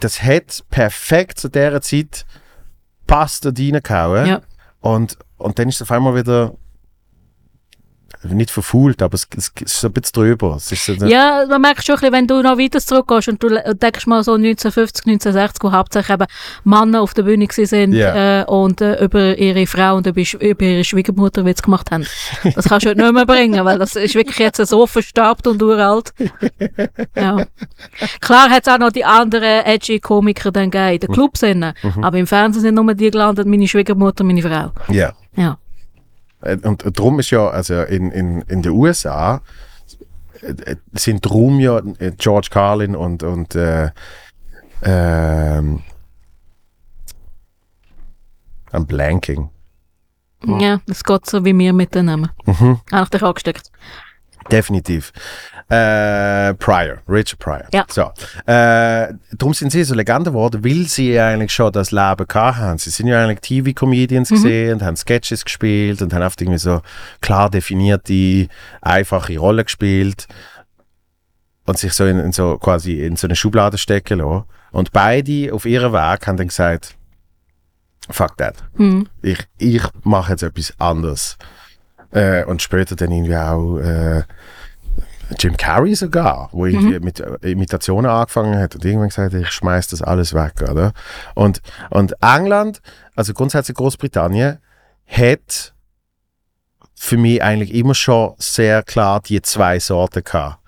das 0.00 0.22
hat 0.22 0.62
perfekt 0.68 1.40
zu 1.40 1.48
dieser 1.48 1.80
Zeit 1.80 2.26
passt 3.06 3.46
da 3.46 3.48
reingehauen. 3.48 4.26
Ja. 4.26 4.40
Und, 4.80 5.16
und 5.38 5.58
dann 5.58 5.70
ist 5.70 5.76
es 5.76 5.82
auf 5.82 5.90
einmal 5.90 6.14
wieder 6.14 6.52
nicht 8.22 8.50
verfault, 8.50 9.02
aber 9.02 9.14
es, 9.14 9.26
es 9.36 9.52
ist 9.60 9.80
so 9.80 9.88
ein 9.88 9.92
bisschen 9.92 10.12
drüber. 10.14 10.58
So, 10.58 10.74
Ja, 11.06 11.44
man 11.48 11.60
merkt 11.60 11.84
schon 11.86 11.94
ein 11.96 12.00
bisschen, 12.00 12.12
wenn 12.12 12.26
du 12.26 12.42
noch 12.42 12.58
weiter 12.58 12.80
zurückgehst 12.80 13.28
und 13.28 13.42
du 13.42 13.48
denkst 13.74 14.06
mal 14.06 14.24
so 14.24 14.32
1950, 14.34 15.06
1960, 15.06 15.62
wo 15.62 15.70
hauptsächlich 15.72 16.14
eben 16.14 16.26
Männer 16.64 17.02
auf 17.02 17.14
der 17.14 17.22
Bühne 17.22 17.46
sind 17.50 17.92
Ja. 17.92 18.40
äh, 18.42 18.44
und 18.46 18.80
äh, 18.80 19.04
über 19.04 19.36
ihre 19.38 19.66
Frau 19.66 19.96
und 19.96 20.06
über, 20.06 20.20
über 20.40 20.62
ihre 20.64 20.84
Schwiegermutter 20.84 21.44
Witz 21.44 21.62
gemacht 21.62 21.90
haben. 21.90 22.06
Das 22.54 22.68
kannst 22.68 22.86
du 22.86 22.90
heute 22.90 23.02
nicht 23.02 23.12
mehr 23.12 23.26
bringen, 23.26 23.64
weil 23.64 23.78
das 23.78 23.94
ist 23.96 24.14
wirklich 24.14 24.38
jetzt 24.38 24.64
so 24.66 24.86
verstaubt 24.86 25.46
und 25.46 25.62
uralt. 25.62 26.12
Ja. 27.14 27.44
Klar 28.20 28.50
hat 28.50 28.66
es 28.66 28.72
auch 28.72 28.78
noch 28.78 28.90
die 28.90 29.04
anderen 29.04 29.64
edgy 29.64 30.00
Komiker 30.00 30.50
dann 30.50 30.70
gegeben, 30.70 30.94
in 30.94 31.00
den 31.00 31.12
Clubs, 31.12 31.42
innen, 31.42 31.74
Mhm. 31.82 32.02
aber 32.04 32.18
im 32.18 32.26
Fernsehen 32.26 32.62
sind 32.62 32.74
nur 32.74 32.94
die 32.94 33.10
gelandet, 33.10 33.46
meine 33.46 33.68
Schwiegermutter, 33.68 34.24
meine 34.24 34.42
Frau. 34.42 34.72
ja. 34.92 35.12
Ja. 35.36 35.58
Äh, 36.46 36.58
Und 36.62 36.98
darum 36.98 37.18
ist 37.18 37.30
ja, 37.30 37.48
also 37.48 37.82
in, 37.82 38.10
in, 38.10 38.42
in 38.42 38.62
den 38.62 38.72
USA 38.72 39.42
äh, 40.42 40.76
sind 40.92 41.24
drum 41.24 41.60
ja 41.60 41.78
äh, 41.98 42.12
George 42.16 42.48
Carlin 42.50 42.94
und, 42.96 43.22
und 43.22 43.54
äh, 43.54 43.90
ähm, 44.82 45.82
am 48.72 48.86
Blanking. 48.86 49.50
Ja, 50.44 50.80
das 50.86 51.02
geht 51.02 51.26
so 51.26 51.44
wie 51.44 51.56
wir 51.58 51.72
mit 51.72 51.94
den 51.94 52.06
Namen. 52.06 52.30
Mhm. 52.44 52.80
Habe 52.92 53.04
ich 53.04 53.10
dich 53.10 53.22
angesteckt. 53.22 53.70
Definitiv. 54.50 55.12
Äh, 55.68 56.54
Pryor, 56.54 56.98
Richard 57.08 57.38
Pryor. 57.40 57.64
Ja. 57.72 57.84
So. 57.88 58.02
Äh, 58.46 59.14
darum 59.32 59.52
sind 59.52 59.70
sie 59.72 59.82
so 59.82 59.94
Legende 59.94 60.30
geworden, 60.30 60.64
weil 60.64 60.86
sie 60.86 61.12
ja 61.12 61.28
eigentlich 61.28 61.52
schon 61.52 61.72
das 61.72 61.90
Leben 61.90 62.26
gehabt 62.28 62.58
haben. 62.58 62.78
Sie 62.78 62.90
sind 62.90 63.08
ja 63.08 63.22
eigentlich 63.24 63.40
TV-Comedians 63.40 64.28
gesehen 64.28 64.74
und 64.74 64.82
haben 64.82 64.96
Sketches 64.96 65.44
gespielt 65.44 66.02
und 66.02 66.12
haben 66.14 66.22
oft 66.22 66.40
irgendwie 66.40 66.58
so 66.58 66.82
klar 67.20 67.50
definierte, 67.50 68.46
einfache 68.80 69.36
Rollen 69.38 69.64
gespielt 69.64 70.28
und 71.64 71.78
sich 71.78 71.92
so 71.94 72.06
in, 72.06 72.20
in 72.20 72.30
so 72.32 72.58
quasi 72.58 73.04
in 73.04 73.16
so 73.16 73.26
eine 73.26 73.34
Schublade 73.34 73.76
stecken 73.76 74.20
lassen. 74.20 74.44
Und 74.70 74.92
beide 74.92 75.52
auf 75.52 75.64
ihrem 75.66 75.92
Weg 75.92 76.26
haben 76.28 76.36
dann 76.36 76.48
gesagt, 76.48 76.94
fuck 78.08 78.36
that 78.36 78.54
Mhm. 78.74 79.08
ich, 79.22 79.38
ich 79.58 79.82
mache 80.04 80.32
jetzt 80.32 80.42
etwas 80.42 80.72
anderes. 80.78 81.38
Äh, 82.16 82.44
und 82.44 82.62
später 82.62 82.96
dann 82.96 83.12
irgendwie 83.12 83.36
auch 83.36 83.76
äh, 83.76 84.22
Jim 85.38 85.54
Carrey 85.54 85.94
sogar, 85.94 86.48
wo 86.50 86.64
irgendwie 86.64 86.98
mit 86.98 87.20
äh, 87.20 87.50
Imitationen 87.50 88.10
angefangen 88.10 88.58
hat 88.58 88.74
und 88.74 88.84
irgendwann 88.86 89.08
gesagt 89.08 89.34
hat, 89.34 89.40
ich 89.40 89.50
schmeiß 89.50 89.88
das 89.88 90.00
alles 90.00 90.32
weg, 90.32 90.54
oder? 90.62 90.94
Und, 91.34 91.60
und 91.90 92.14
England, 92.22 92.80
also 93.16 93.34
grundsätzlich 93.34 93.76
Großbritannien, 93.76 94.58
hat 95.06 95.74
für 96.94 97.18
mich 97.18 97.42
eigentlich 97.42 97.74
immer 97.74 97.94
schon 97.94 98.34
sehr 98.38 98.82
klar 98.82 99.20
die 99.20 99.42
zwei 99.42 99.78
Sorten 99.78 100.24
gehabt. 100.24 100.58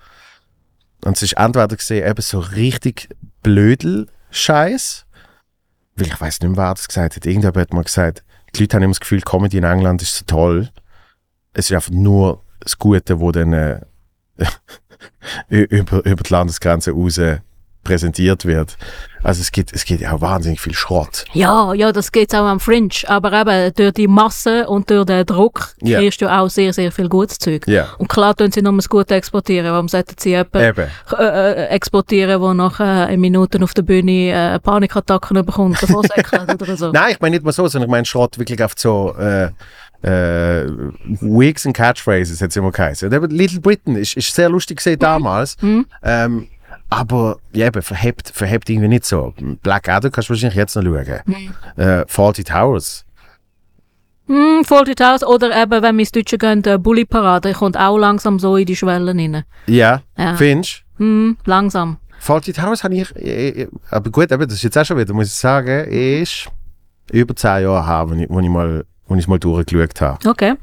Und 1.03 1.17
es 1.17 1.23
ist 1.23 1.33
entweder 1.33 1.67
gesehen 1.67 2.07
eben 2.07 2.21
so 2.21 2.37
richtig 2.37 3.09
Blödel-Scheiß, 3.41 5.07
weil 5.95 6.07
ich 6.07 6.21
weiß 6.21 6.41
nicht 6.41 6.49
mehr, 6.49 6.57
wer 6.57 6.75
das 6.75 6.87
gesagt 6.87 7.15
hat. 7.15 7.25
Irgendjemand 7.25 7.57
hat 7.57 7.73
mal 7.73 7.83
gesagt, 7.83 8.23
die 8.53 8.61
Leute 8.61 8.75
haben 8.75 8.83
immer 8.83 8.91
das 8.91 8.99
Gefühl, 8.99 9.21
Comedy 9.21 9.57
in 9.57 9.63
England 9.63 10.03
ist 10.03 10.15
so 10.15 10.25
toll. 10.27 10.69
Es 11.53 11.69
ist 11.69 11.75
einfach 11.75 11.91
nur 11.91 12.43
das 12.59 12.77
Gute, 12.77 13.19
wo 13.19 13.31
dann 13.31 13.53
äh, 13.53 13.79
über, 15.49 16.05
über 16.05 16.23
die 16.23 16.33
Landesgrenze 16.33 16.91
raus 16.91 17.19
präsentiert 17.83 18.45
wird. 18.45 18.77
Also 19.23 19.41
es 19.41 19.51
gibt, 19.51 19.73
es 19.73 19.83
gibt 19.83 20.01
ja 20.01 20.19
wahnsinnig 20.21 20.61
viel 20.61 20.73
Schrott. 20.73 21.25
Ja, 21.33 21.73
ja, 21.73 21.91
das 21.91 22.11
geht 22.11 22.33
auch 22.35 22.45
am 22.45 22.59
Fringe. 22.59 22.89
Aber 23.07 23.33
eben 23.33 23.73
durch 23.73 23.93
die 23.93 24.07
Masse 24.07 24.67
und 24.67 24.89
durch 24.89 25.05
den 25.05 25.25
Druck 25.25 25.73
Ja. 25.81 25.99
kriegst 25.99 26.21
du 26.21 26.31
auch 26.31 26.49
sehr, 26.49 26.71
sehr 26.71 26.91
viel 26.91 27.09
gutes 27.09 27.39
Zeug. 27.39 27.67
Ja. 27.67 27.87
Und 27.97 28.07
klar 28.07 28.35
tun 28.35 28.51
sie 28.51 28.61
nur 28.61 28.75
das 28.75 28.87
Gute 28.87 29.15
exportieren. 29.15 29.71
Warum 29.71 29.87
sollten 29.87 30.15
sie 30.17 30.29
jemanden 30.29 30.59
äh, 30.59 30.87
äh, 31.17 31.65
exportieren, 31.67 32.39
der 32.41 32.53
nach 32.53 32.79
äh, 32.79 33.13
in 33.13 33.19
Minuten 33.21 33.63
auf 33.63 33.73
der 33.73 33.81
Bühne 33.81 34.31
äh, 34.31 34.59
Panikattacken 34.59 35.43
bekommt, 35.45 35.81
oder 36.61 36.77
so? 36.77 36.91
Nein, 36.91 37.11
ich 37.13 37.19
meine 37.19 37.35
nicht 37.37 37.45
mal 37.45 37.51
so, 37.53 37.67
sondern 37.67 37.89
ich 37.89 37.91
meine 37.91 38.05
Schrott 38.05 38.37
wirklich 38.37 38.61
auf 38.63 38.73
so 38.77 39.15
äh, 39.17 39.49
äh, 40.01 40.65
Wigs 41.21 41.65
und 41.65 41.73
Catchphrases 41.73 42.41
hat 42.41 42.49
es 42.51 42.55
immer 42.55 42.71
geheißen. 42.71 43.07
Und 43.09 43.15
eben 43.15 43.29
Little 43.31 43.59
Britain 43.59 43.95
ist, 43.95 44.15
ist 44.15 44.33
sehr 44.33 44.49
lustig 44.49 44.77
gesehen 44.77 44.99
damals. 44.99 45.57
Ähm, 46.03 46.47
aber 46.89 47.37
ja, 47.53 47.67
eben, 47.67 47.81
verhebt, 47.81 48.31
verhebt 48.33 48.69
irgendwie 48.69 48.87
nicht 48.87 49.05
so. 49.05 49.33
Blackadder 49.61 50.09
kannst 50.09 50.29
du 50.29 50.33
wahrscheinlich 50.33 50.57
jetzt 50.57 50.75
noch 50.75 50.83
schauen. 50.83 51.21
Äh, 51.77 52.05
Faulty 52.07 52.43
Towers. 52.43 53.05
Hm, 54.27 54.63
Fawlty 54.63 54.93
Towers 54.93 55.23
oder 55.23 55.49
eben, 55.59 55.81
wenn 55.81 55.95
wir 55.95 56.01
ins 56.01 56.11
Deutsche 56.11 56.37
gehen, 56.37 56.61
der 56.61 56.77
Bully 56.77 57.03
Parade 57.03 57.51
kommt 57.53 57.75
auch 57.77 57.97
langsam 57.97 58.37
so 58.37 58.57
in 58.57 58.65
die 58.67 58.75
Schwellen 58.75 59.19
rein. 59.19 59.43
Ja, 59.65 60.03
Ja. 60.17 60.35
findest 60.35 60.83
Hm, 60.97 61.37
langsam. 61.45 61.97
Faulty 62.19 62.53
Towers 62.53 62.83
habe 62.83 62.93
ich, 62.95 63.15
äh, 63.15 63.49
äh, 63.63 63.67
aber 63.89 64.11
gut, 64.11 64.31
eben, 64.31 64.43
das 64.43 64.53
ist 64.53 64.63
jetzt 64.63 64.77
auch 64.77 64.85
schon 64.85 64.97
wieder, 64.97 65.13
muss 65.13 65.27
ich 65.27 65.33
sagen, 65.33 65.85
ist 65.89 66.47
über 67.11 67.35
zehn 67.35 67.63
Jahre 67.63 67.87
her, 67.87 68.05
wo 68.09 68.13
ich, 68.13 68.29
wo 68.29 68.39
ich 68.39 68.49
mal, 68.49 68.85
wo 69.09 69.15
ich 69.15 69.27
mal 69.27 69.39
durchgeschaut 69.39 69.99
habe. 70.01 70.29
Okay. 70.29 70.53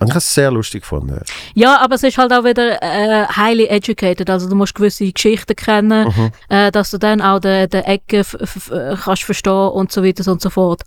Und 0.00 0.06
ich 0.06 0.10
habe 0.12 0.18
es 0.18 0.32
sehr 0.32 0.52
lustig 0.52 0.82
gefunden. 0.82 1.20
Ja, 1.54 1.78
aber 1.80 1.96
es 1.96 2.04
ist 2.04 2.16
halt 2.18 2.32
auch 2.32 2.44
wieder 2.44 2.80
äh, 2.80 3.26
highly 3.26 3.66
educated. 3.66 4.30
Also 4.30 4.48
du 4.48 4.54
musst 4.54 4.76
gewisse 4.76 5.10
Geschichten 5.10 5.56
kennen, 5.56 6.06
Mhm. 6.08 6.30
äh, 6.48 6.70
dass 6.70 6.92
du 6.92 6.98
dann 6.98 7.20
auch 7.20 7.40
den, 7.40 7.68
den 7.68 7.82
Ecken 7.82 8.20
äh, 8.20 8.94
kannst 8.96 9.24
verstehen 9.24 9.70
und 9.70 9.90
so 9.90 10.04
weiter 10.04 10.30
und 10.30 10.40
so 10.40 10.50
fort. 10.50 10.82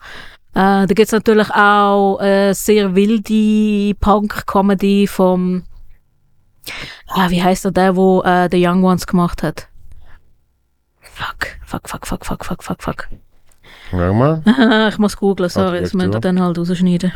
Äh, 0.53 0.88
da 0.88 0.93
gibt's 0.93 1.11
natürlich 1.11 1.49
auch 1.51 2.19
äh, 2.22 2.53
sehr 2.53 2.95
wilde 2.95 3.93
Punk-Comedy 3.99 5.07
vom 5.07 5.63
ah, 7.07 7.30
wie 7.30 7.43
heißt 7.43 7.65
der, 7.65 7.72
der, 7.72 7.95
wo 7.97 8.22
äh, 8.24 8.47
The 8.49 8.65
Young 8.65 8.84
Ones 8.84 9.07
gemacht 9.07 9.43
hat? 9.43 9.67
Fuck, 11.01 11.57
fuck, 11.65 11.89
fuck, 11.89 12.05
fuck, 12.07 12.26
fuck, 12.26 12.43
fuck, 12.45 12.63
fuck, 12.63 12.82
fuck. 12.82 13.07
Schau 13.92 14.14
mal. 14.14 14.42
ich 14.89 14.98
muss 14.98 15.18
googlen, 15.18 15.50
sorry, 15.50 15.82
das 15.82 15.94
müsst 15.94 16.14
ihr 16.14 16.20
dann 16.22 16.42
halt 16.42 16.58
rausschneiden. 16.58 17.12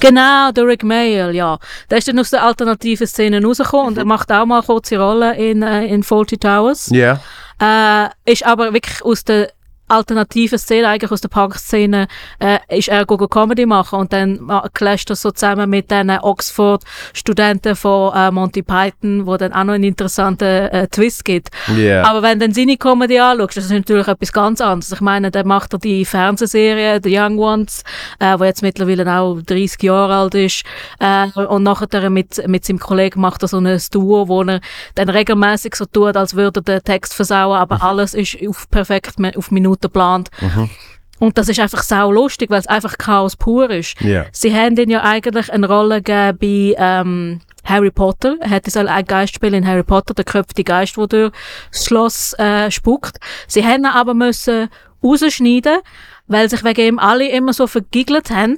Genau, 0.00 0.52
der 0.52 0.66
Rick 0.66 0.82
Mayall, 0.82 1.34
ja. 1.34 1.58
Der 1.90 1.98
ist 1.98 2.08
dann 2.08 2.18
aus 2.18 2.30
der 2.30 2.42
alternativen 2.42 3.06
Szene 3.06 3.42
rausgekommen 3.42 3.88
und 3.88 3.98
er 3.98 4.06
macht 4.06 4.32
auch 4.32 4.46
mal 4.46 4.62
kurze 4.62 4.98
Rolle 4.98 5.36
in, 5.36 5.62
äh, 5.62 5.84
in 5.84 6.02
Faulty 6.02 6.38
Towers. 6.38 6.90
Ja. 6.90 7.20
Äh, 7.60 8.08
ist 8.32 8.46
aber 8.46 8.72
wirklich 8.72 9.02
aus 9.04 9.24
der 9.24 9.52
alternativen 9.90 10.58
Szene, 10.58 10.88
eigentlich 10.88 11.10
aus 11.10 11.20
der 11.20 11.28
Punk-Szene, 11.28 12.06
äh, 12.38 12.58
ist 12.68 12.88
er 12.88 13.04
go 13.06 13.16
Comedy 13.28 13.66
machen 13.66 13.98
und 14.00 14.12
dann 14.12 14.40
ma- 14.40 14.68
clasht 14.72 15.10
er 15.10 15.16
so 15.16 15.30
zusammen 15.30 15.68
mit 15.70 15.90
den 15.90 16.10
Oxford-Studenten 16.10 17.76
von 17.76 18.14
äh, 18.14 18.30
Monty 18.30 18.62
Python, 18.62 19.26
wo 19.26 19.36
dann 19.36 19.52
auch 19.52 19.64
noch 19.64 19.74
einen 19.74 19.84
interessanten 19.84 20.44
äh, 20.44 20.88
Twist 20.88 21.24
gibt. 21.24 21.50
Ja. 21.76 22.04
Aber 22.04 22.22
wenn 22.22 22.38
du 22.38 22.46
dann 22.46 22.54
seine 22.54 22.76
Comedy 22.76 23.18
anschaust, 23.18 23.56
das 23.56 23.64
ist 23.66 23.70
natürlich 23.72 24.08
etwas 24.08 24.32
ganz 24.32 24.60
anderes. 24.60 24.92
Ich 24.92 25.00
meine, 25.00 25.30
dann 25.30 25.46
macht 25.46 25.72
er 25.72 25.78
die 25.78 26.04
Fernsehserie 26.04 27.00
The 27.02 27.18
Young 27.18 27.38
Ones, 27.38 27.82
äh, 28.18 28.38
wo 28.38 28.44
jetzt 28.44 28.62
mittlerweile 28.62 29.10
auch 29.10 29.40
30 29.42 29.82
Jahre 29.82 30.14
alt 30.14 30.34
ist. 30.34 30.62
Äh, 30.98 31.26
und 31.40 31.62
nachher 31.62 32.10
mit, 32.10 32.46
mit 32.48 32.64
seinem 32.64 32.78
Kollegen 32.78 33.20
macht 33.20 33.42
er 33.42 33.48
so 33.48 33.58
ein 33.58 33.80
Duo, 33.90 34.28
wo 34.28 34.42
er 34.42 34.60
dann 34.94 35.08
regelmäßig 35.08 35.74
so 35.74 35.84
tut, 35.86 36.16
als 36.16 36.34
würde 36.34 36.60
er 36.60 36.62
den 36.62 36.84
Text 36.84 37.14
versauen, 37.14 37.56
aber 37.58 37.82
alles 37.82 38.14
ist 38.14 38.36
auf 38.46 38.68
perfekt 38.70 39.14
auf 39.36 39.50
Minuten 39.80 39.90
geplant. 39.90 40.30
Und 41.18 41.36
das 41.36 41.50
ist 41.50 41.60
einfach 41.60 41.82
sau 41.82 42.10
lustig, 42.10 42.48
weil 42.48 42.60
es 42.60 42.66
einfach 42.66 42.96
Chaos 42.96 43.36
pur 43.36 43.68
ist. 43.70 44.00
Ja. 44.00 44.24
Sie 44.32 44.54
haben 44.54 44.76
ihn 44.78 44.88
ja 44.88 45.02
eigentlich 45.02 45.52
eine 45.52 45.68
Rolle 45.68 46.00
gegeben 46.00 46.38
bei 46.40 46.74
ähm, 46.78 47.40
Harry 47.62 47.90
Potter. 47.90 48.36
Er 48.40 48.48
hätte 48.48 48.70
soll 48.70 48.88
ein 48.88 49.04
Geist 49.04 49.34
spielen 49.34 49.52
in 49.52 49.66
Harry 49.66 49.82
Potter, 49.82 50.14
der 50.14 50.24
köpfte 50.24 50.64
Geist, 50.64 50.96
der 50.96 51.06
durch 51.06 51.32
das 51.72 51.84
Schloss 51.84 52.32
äh, 52.38 52.70
spuckt. 52.70 53.18
Sie 53.46 53.64
haben 53.64 53.84
ihn 53.84 53.86
aber 53.86 54.14
müssen 54.14 54.70
rausschneiden, 55.04 55.80
weil 56.26 56.48
sich 56.48 56.64
wegen 56.64 56.86
ihm 56.86 56.98
alle 56.98 57.28
immer 57.28 57.52
so 57.52 57.66
vergiggelt 57.66 58.30
haben, 58.30 58.56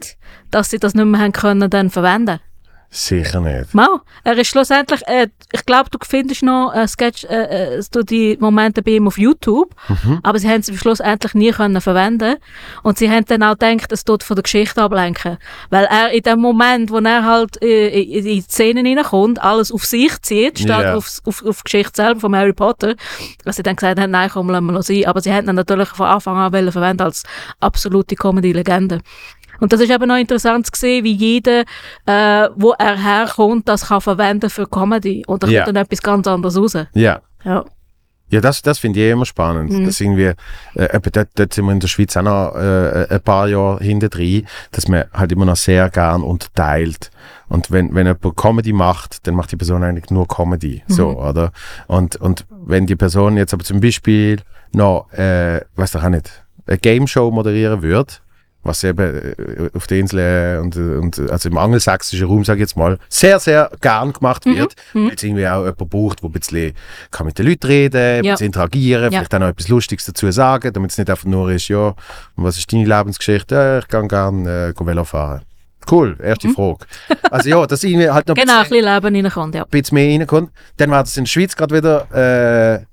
dass 0.52 0.70
sie 0.70 0.78
das 0.78 0.94
nicht 0.94 1.04
mehr 1.04 1.20
haben 1.20 1.32
können 1.32 1.68
dann 1.68 1.90
verwenden. 1.90 2.38
Sicher 2.94 3.40
nicht. 3.40 3.72
Mal, 3.72 4.00
er 4.22 4.36
ist 4.36 4.48
schlussendlich, 4.48 5.00
äh, 5.06 5.28
ich 5.50 5.64
glaube, 5.64 5.88
du 5.90 5.96
findest 6.06 6.42
noch 6.42 6.74
äh, 6.74 6.86
Sketch, 6.86 7.24
äh, 7.24 7.76
äh, 7.78 7.82
so 7.82 8.02
die 8.02 8.36
Momente 8.38 8.82
bei 8.82 8.90
ihm 8.92 9.06
auf 9.06 9.16
YouTube, 9.16 9.74
aber 10.22 10.38
sie 10.38 10.46
haben 10.50 10.60
sie 10.62 10.76
schlussendlich 10.76 11.32
nie 11.32 11.52
können 11.52 11.80
verwenden 11.80 12.36
und 12.82 12.98
sie 12.98 13.10
haben 13.10 13.24
dann 13.24 13.44
auch 13.44 13.56
gedacht, 13.58 13.90
es 13.92 14.04
tut 14.04 14.22
von 14.22 14.36
der 14.36 14.42
Geschichte 14.42 14.82
ablenken, 14.82 15.38
weil 15.70 15.86
er 15.86 16.10
in 16.10 16.22
dem 16.22 16.40
Moment, 16.40 16.90
wo 16.90 16.98
er 16.98 17.24
halt 17.24 17.62
äh, 17.62 17.98
in 18.02 18.24
die 18.26 18.42
Szenen 18.42 18.86
reinkommt, 18.86 19.40
alles 19.42 19.72
auf 19.72 19.86
sich 19.86 20.20
zieht, 20.20 20.58
statt 20.58 20.82
Ja. 20.84 20.94
auf, 20.94 21.20
auf, 21.24 21.42
auf 21.46 21.62
die 21.62 21.64
Geschichte 21.64 21.92
selber 21.96 22.20
von 22.20 22.36
Harry 22.36 22.52
Potter, 22.52 22.94
dass 23.46 23.56
sie 23.56 23.62
dann 23.62 23.76
gesagt 23.76 23.98
haben, 24.00 24.10
nein, 24.10 24.28
komm, 24.30 24.50
lassen 24.50 24.66
wir 24.66 24.72
noch 24.72 24.82
sein, 24.82 25.06
aber 25.06 25.22
sie 25.22 25.32
haben 25.32 25.48
ihn 25.48 25.54
natürlich 25.54 25.88
von 25.88 26.08
Anfang 26.08 26.36
an 26.36 26.52
verwenden 26.70 27.02
als 27.04 27.22
absolute 27.58 28.16
Comedy-Legende. 28.16 29.00
Und 29.60 29.72
das 29.72 29.80
ist 29.80 29.90
eben 29.90 30.08
noch 30.08 30.16
interessant 30.16 30.66
zu 30.66 30.72
sehen, 30.78 31.04
wie 31.04 31.12
jeder, 31.12 31.62
äh, 32.06 32.48
wo 32.56 32.72
er 32.78 32.96
herkommt, 33.02 33.68
das 33.68 33.86
kann 33.88 34.00
verwenden 34.00 34.50
für 34.50 34.66
Comedy. 34.66 35.24
Und 35.26 35.42
da 35.42 35.46
Ja. 35.46 35.64
kommt 35.64 35.76
dann 35.76 35.84
etwas 35.84 36.02
ganz 36.02 36.26
anderes 36.26 36.56
raus. 36.56 36.76
Ja. 36.94 37.20
Ja. 37.44 37.64
Ja, 38.28 38.40
das, 38.40 38.62
das 38.62 38.78
finde 38.78 38.98
ich 38.98 39.04
eh 39.06 39.10
immer 39.10 39.26
spannend. 39.26 39.70
Mhm. 39.70 39.84
Dass 39.84 40.00
irgendwie, 40.00 40.32
äh, 40.74 41.00
dort, 41.12 41.28
dort 41.34 41.52
sind 41.52 41.66
wir 41.66 41.72
in 41.72 41.80
der 41.80 41.88
Schweiz 41.88 42.16
auch 42.16 42.22
noch 42.22 42.54
äh, 42.56 43.06
ein 43.10 43.20
paar 43.20 43.46
Jahre 43.46 43.84
hinter 43.84 44.08
drin, 44.08 44.46
dass 44.70 44.88
man 44.88 45.04
halt 45.12 45.32
immer 45.32 45.44
noch 45.44 45.56
sehr 45.56 45.90
gern 45.90 46.22
unterteilt. 46.22 47.10
Und 47.48 47.70
wenn, 47.70 47.94
wenn 47.94 48.06
jemand 48.06 48.34
Comedy 48.38 48.72
macht, 48.72 49.26
dann 49.26 49.34
macht 49.34 49.52
die 49.52 49.56
Person 49.56 49.84
eigentlich 49.84 50.10
nur 50.10 50.26
Comedy. 50.26 50.82
So, 50.88 51.10
oder? 51.20 51.52
Und, 51.88 52.16
und 52.16 52.46
wenn 52.64 52.86
die 52.86 52.96
Person 52.96 53.36
jetzt 53.36 53.52
aber 53.52 53.64
zum 53.64 53.80
Beispiel 53.82 54.40
noch, 54.72 55.12
äh, 55.12 55.60
weiß 55.76 55.90
doch 55.92 56.02
auch 56.04 56.08
nicht, 56.08 56.42
eine 56.66 56.78
Game 56.78 57.06
Show 57.06 57.30
moderieren 57.30 57.82
würde, 57.82 58.14
was 58.64 58.84
eben 58.84 59.34
äh, 59.36 59.70
auf 59.74 59.86
der 59.86 59.98
Insel 59.98 60.18
äh, 60.20 60.58
und, 60.60 60.76
und 60.76 61.30
also 61.30 61.48
im 61.48 61.58
angelsächsischen 61.58 62.26
Raum, 62.26 62.44
sage 62.44 62.58
ich 62.58 62.62
jetzt 62.68 62.76
mal, 62.76 62.98
sehr, 63.08 63.38
sehr 63.40 63.70
gern 63.80 64.12
gemacht 64.12 64.46
wird, 64.46 64.74
weil 64.92 65.12
es 65.14 65.22
irgendwie 65.22 65.46
auch 65.48 65.60
jemand 65.64 65.90
braucht, 65.90 66.22
der 66.22 66.28
ein 66.28 66.32
bisschen 66.32 66.72
kann 67.10 67.26
mit 67.26 67.38
den 67.38 67.46
Leuten 67.46 67.66
reden, 67.66 67.96
ein 68.18 68.24
Ja. 68.24 68.32
bisschen 68.34 68.46
interagieren, 68.46 69.04
Ja. 69.12 69.18
vielleicht 69.18 69.34
auch 69.34 69.40
noch 69.40 69.48
etwas 69.48 69.68
Lustiges 69.68 70.06
dazu 70.06 70.30
sagen, 70.30 70.72
damit 70.72 70.90
es 70.92 70.98
nicht 70.98 71.10
einfach 71.10 71.24
nur 71.26 71.50
ist, 71.50 71.68
ja, 71.68 71.88
und 71.88 71.96
was 72.36 72.56
ist 72.58 72.72
deine 72.72 72.84
Lebensgeschichte? 72.84 73.54
Ja, 73.54 73.78
ich 73.80 73.88
kann 73.88 74.08
gerne 74.08 74.74
äh, 74.78 74.86
Velo 74.86 75.04
fahren. 75.04 75.42
Cool, 75.90 76.16
erste 76.22 76.48
Frage. 76.50 76.86
Also 77.30 77.48
ja, 77.48 77.66
dass 77.66 77.82
irgendwie 77.82 78.08
halt 78.08 78.28
noch 78.28 78.36
ein 78.36 78.40
Genau, 78.46 78.58
ein 78.58 78.68
bisschen, 78.68 78.84
Leben 78.84 79.16
reinkommt, 79.16 79.54
ja. 79.56 79.62
ein 79.64 79.68
bisschen 79.70 79.94
mehr 79.96 80.20
reinkommt. 80.20 80.50
Dann 80.76 80.90
war 80.92 81.02
das 81.02 81.16
in 81.16 81.24
der 81.24 81.28
Schweiz 81.28 81.56
gerade 81.56 81.74
wieder 81.74 82.76
äh, 82.76 82.84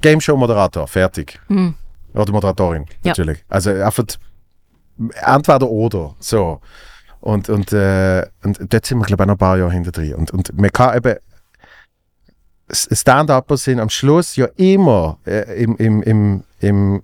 Game 0.00 0.20
Show 0.22 0.36
Moderator, 0.38 0.88
fertig. 0.88 1.38
Mhm. 1.48 1.74
Oder 2.14 2.32
Moderatorin, 2.32 2.84
Ja. 3.04 3.10
natürlich. 3.10 3.44
Also 3.50 3.70
einfach 3.70 4.04
entweder 5.22 5.68
oder. 5.68 6.14
So. 6.18 6.60
Und, 7.20 7.48
und, 7.48 7.72
äh, 7.72 8.26
und 8.44 8.72
dort 8.72 8.86
sind 8.86 8.98
wir, 8.98 9.04
glaube 9.04 9.24
ich, 9.24 9.26
noch 9.26 9.34
ein 9.34 9.38
paar 9.38 9.58
Jahre 9.58 9.72
hinter 9.72 9.90
drin. 9.92 10.14
Und, 10.14 10.30
und 10.30 10.56
man 10.58 10.70
kann 10.70 10.96
eben. 10.96 11.16
S- 12.68 12.88
Stand-Upper 12.92 13.56
sind 13.56 13.80
am 13.80 13.88
Schluss 13.88 14.36
ja 14.36 14.46
immer 14.56 15.18
äh, 15.26 15.62
im, 15.62 15.76
im, 15.76 16.02
im, 16.02 16.44
im, 16.60 17.02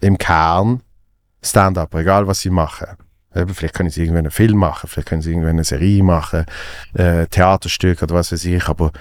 im 0.00 0.18
Kern 0.18 0.82
Stand-Upper, 1.42 1.98
egal 1.98 2.26
was 2.26 2.40
sie 2.40 2.50
machen. 2.50 2.86
Eben, 3.34 3.52
vielleicht 3.54 3.74
können 3.74 3.90
sie 3.90 4.02
irgendwann 4.02 4.24
einen 4.24 4.30
Film 4.30 4.56
machen, 4.56 4.88
vielleicht 4.88 5.08
können 5.08 5.20
sie 5.20 5.30
irgendwann 5.30 5.50
eine 5.50 5.64
Serie 5.64 6.02
machen, 6.02 6.46
äh, 6.94 7.26
Theaterstück 7.26 8.02
oder 8.02 8.14
was 8.14 8.32
weiß 8.32 8.44
ich. 8.44 8.68
Aber 8.68 8.92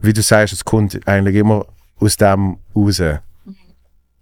wie 0.00 0.12
du 0.12 0.22
sagst, 0.22 0.52
es 0.52 0.64
kommt 0.64 1.00
eigentlich 1.08 1.36
immer 1.36 1.66
aus 1.98 2.16
dem 2.16 2.58
raus. 2.76 3.02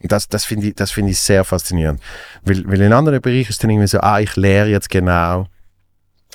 Das, 0.08 0.28
das 0.28 0.44
finde 0.44 0.68
ich, 0.68 0.74
das 0.74 0.90
finde 0.90 1.12
ich 1.12 1.18
sehr 1.18 1.44
faszinierend. 1.44 2.00
Weil, 2.44 2.66
weil 2.66 2.80
in 2.80 2.92
anderen 2.92 3.20
Bereichen 3.20 3.50
ist 3.50 3.62
dann 3.62 3.70
irgendwie 3.70 3.88
so, 3.88 4.00
ah, 4.00 4.20
ich 4.20 4.36
lehre 4.36 4.68
jetzt 4.68 4.90
genau, 4.90 5.46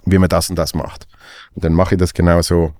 wie 0.06 0.18
man 0.18 0.30
das 0.30 0.50
und 0.50 0.56
das 0.56 0.74
macht. 0.74 1.08
Und 1.56 1.66
dann 1.66 1.74
mache 1.74 1.96
ich 1.96 2.00
das 2.00 2.14
genau 2.14 2.42
so. 2.42 2.74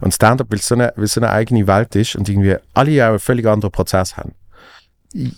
Und 0.00 0.12
Stand-up, 0.12 0.50
weil 0.50 0.58
es 0.58 0.66
so 0.66 0.74
eine, 0.74 0.92
es 0.96 1.14
so 1.14 1.20
eine 1.20 1.30
eigene 1.30 1.66
Welt 1.66 1.94
ist 1.94 2.16
und 2.16 2.28
irgendwie 2.28 2.56
alle 2.74 3.04
auch 3.04 3.10
einen 3.10 3.18
völlig 3.18 3.46
anderen 3.46 3.72
Prozess 3.72 4.16
haben. 4.16 4.34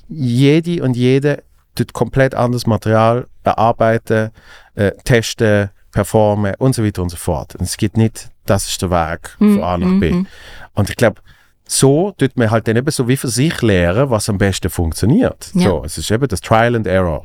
Jede 0.09 0.83
und 0.83 0.97
jede 0.97 1.43
tut 1.75 1.93
komplett 1.93 2.35
anderes 2.35 2.67
Material 2.67 3.27
erarbeiten, 3.43 4.31
äh, 4.75 4.93
testen, 5.05 5.71
performen 5.91 6.55
und 6.59 6.75
so 6.75 6.85
weiter 6.85 7.03
und 7.03 7.11
so 7.11 7.17
fort. 7.17 7.55
Und 7.57 7.63
es 7.63 7.77
geht 7.77 7.97
nicht, 7.97 8.31
das 8.47 8.69
ist 8.69 8.83
der 8.83 8.91
Weg 8.91 9.31
von 9.39 9.63
A 9.63 9.79
nach 9.79 10.01
B. 10.01 10.13
mhm. 10.13 10.27
Und 10.75 10.91
ich 10.91 10.97
glaube, 10.97 11.21
so 11.67 12.13
tut 12.19 12.37
man 12.37 12.51
halt 12.51 12.69
dann 12.69 12.77
eben 12.77 12.91
so 12.91 13.09
wie 13.09 13.17
für 13.17 13.29
sich 13.29 13.61
lernen, 13.63 14.11
was 14.11 14.29
am 14.29 14.39
besten 14.39 14.69
funktioniert. 14.71 15.51
Ja. 15.55 15.69
So, 15.71 15.83
es 15.85 15.97
ist 15.99 16.11
eben 16.11 16.29
das 16.29 16.41
Trial 16.41 16.75
and 16.77 16.87
Error 16.87 17.25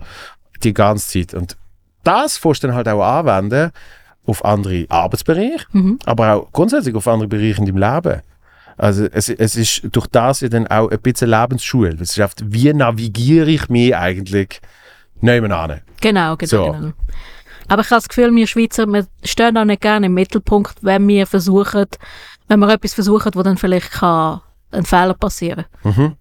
die 0.63 0.73
ganze 0.73 1.07
Zeit. 1.25 1.33
Und 1.33 1.57
das 2.03 2.41
musst 2.43 2.63
du 2.63 2.67
dann 2.67 2.75
halt 2.75 2.87
auch 2.87 3.01
anwenden 3.03 3.71
auf 4.25 4.43
andere 4.45 4.85
Arbeitsbereiche, 4.89 5.65
Mhm. 5.71 5.99
aber 6.05 6.33
auch 6.33 6.51
grundsätzlich 6.51 6.95
auf 6.95 7.07
andere 7.07 7.27
Bereiche 7.27 7.59
in 7.61 7.65
deinem 7.65 7.77
Leben. 7.95 8.21
Also 8.77 9.05
es, 9.11 9.27
es 9.27 9.55
ist 9.57 9.81
durch 9.91 10.07
das 10.07 10.39
ja 10.39 10.47
dann 10.47 10.65
auch 10.67 10.89
ein 10.89 10.99
bisschen 11.01 11.29
Lebensschule. 11.29 11.95
Es 11.99 12.11
ist 12.17 12.19
oft, 12.19 12.41
wie 12.45 12.71
navigiere 12.71 13.49
ich 13.49 13.67
mich 13.67 13.93
eigentlich 13.95 14.61
nebenan? 15.19 15.81
Genau, 15.99 16.37
genau, 16.37 16.49
So. 16.49 16.71
genau. 16.71 16.93
Aber 17.67 17.81
ich 17.81 17.87
habe 17.91 17.97
das 18.01 18.07
Gefühl, 18.07 18.33
wir 18.33 18.47
Schweizer, 18.47 18.87
wir 18.87 19.05
stehen 19.23 19.57
auch 19.57 19.65
nicht 19.65 19.81
gerne 19.81 20.05
im 20.05 20.13
Mittelpunkt, 20.13 20.75
wenn 20.81 21.07
wir 21.07 21.27
versuchen, 21.27 21.85
wenn 22.49 22.59
wir 22.59 22.69
etwas 22.69 22.93
versuchen, 22.93 23.31
wo 23.35 23.41
dann 23.43 23.55
vielleicht 23.57 23.91
kann 23.91 24.41
ein 24.71 24.85
Fehler 24.85 25.13
passieren 25.13 25.65
Mhm. 25.83 26.15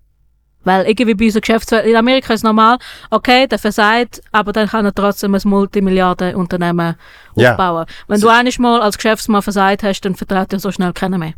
Weil 0.65 0.87
irgendwie 0.87 1.15
bei 1.15 1.25
unserer 1.27 1.41
Geschäftswelt, 1.41 1.87
in 1.87 1.97
Amerika 1.97 2.35
ist 2.35 2.41
es 2.41 2.45
normal, 2.45 2.79
okay, 3.11 3.47
der 3.47 3.59
versagt, 3.59 4.21
aber 4.33 4.53
dann 4.53 4.69
kann 4.69 4.85
er 4.85 4.93
trotzdem 4.95 5.35
ein 5.35 5.41
Multimilliardenunternehmen 5.45 6.97
Ja. 7.37 7.53
aufbauen. 7.53 7.87
Wenn 8.07 8.21
du 8.21 8.29
eines 8.29 8.59
Mal 8.59 8.81
als 8.83 8.97
Geschäftsmann 8.99 9.41
versagt 9.43 9.83
hast, 9.83 10.01
dann 10.03 10.15
vertraut 10.15 10.53
dir 10.53 10.59
so 10.59 10.71
schnell 10.71 10.93
keiner 10.93 11.17
mehr. 11.19 11.35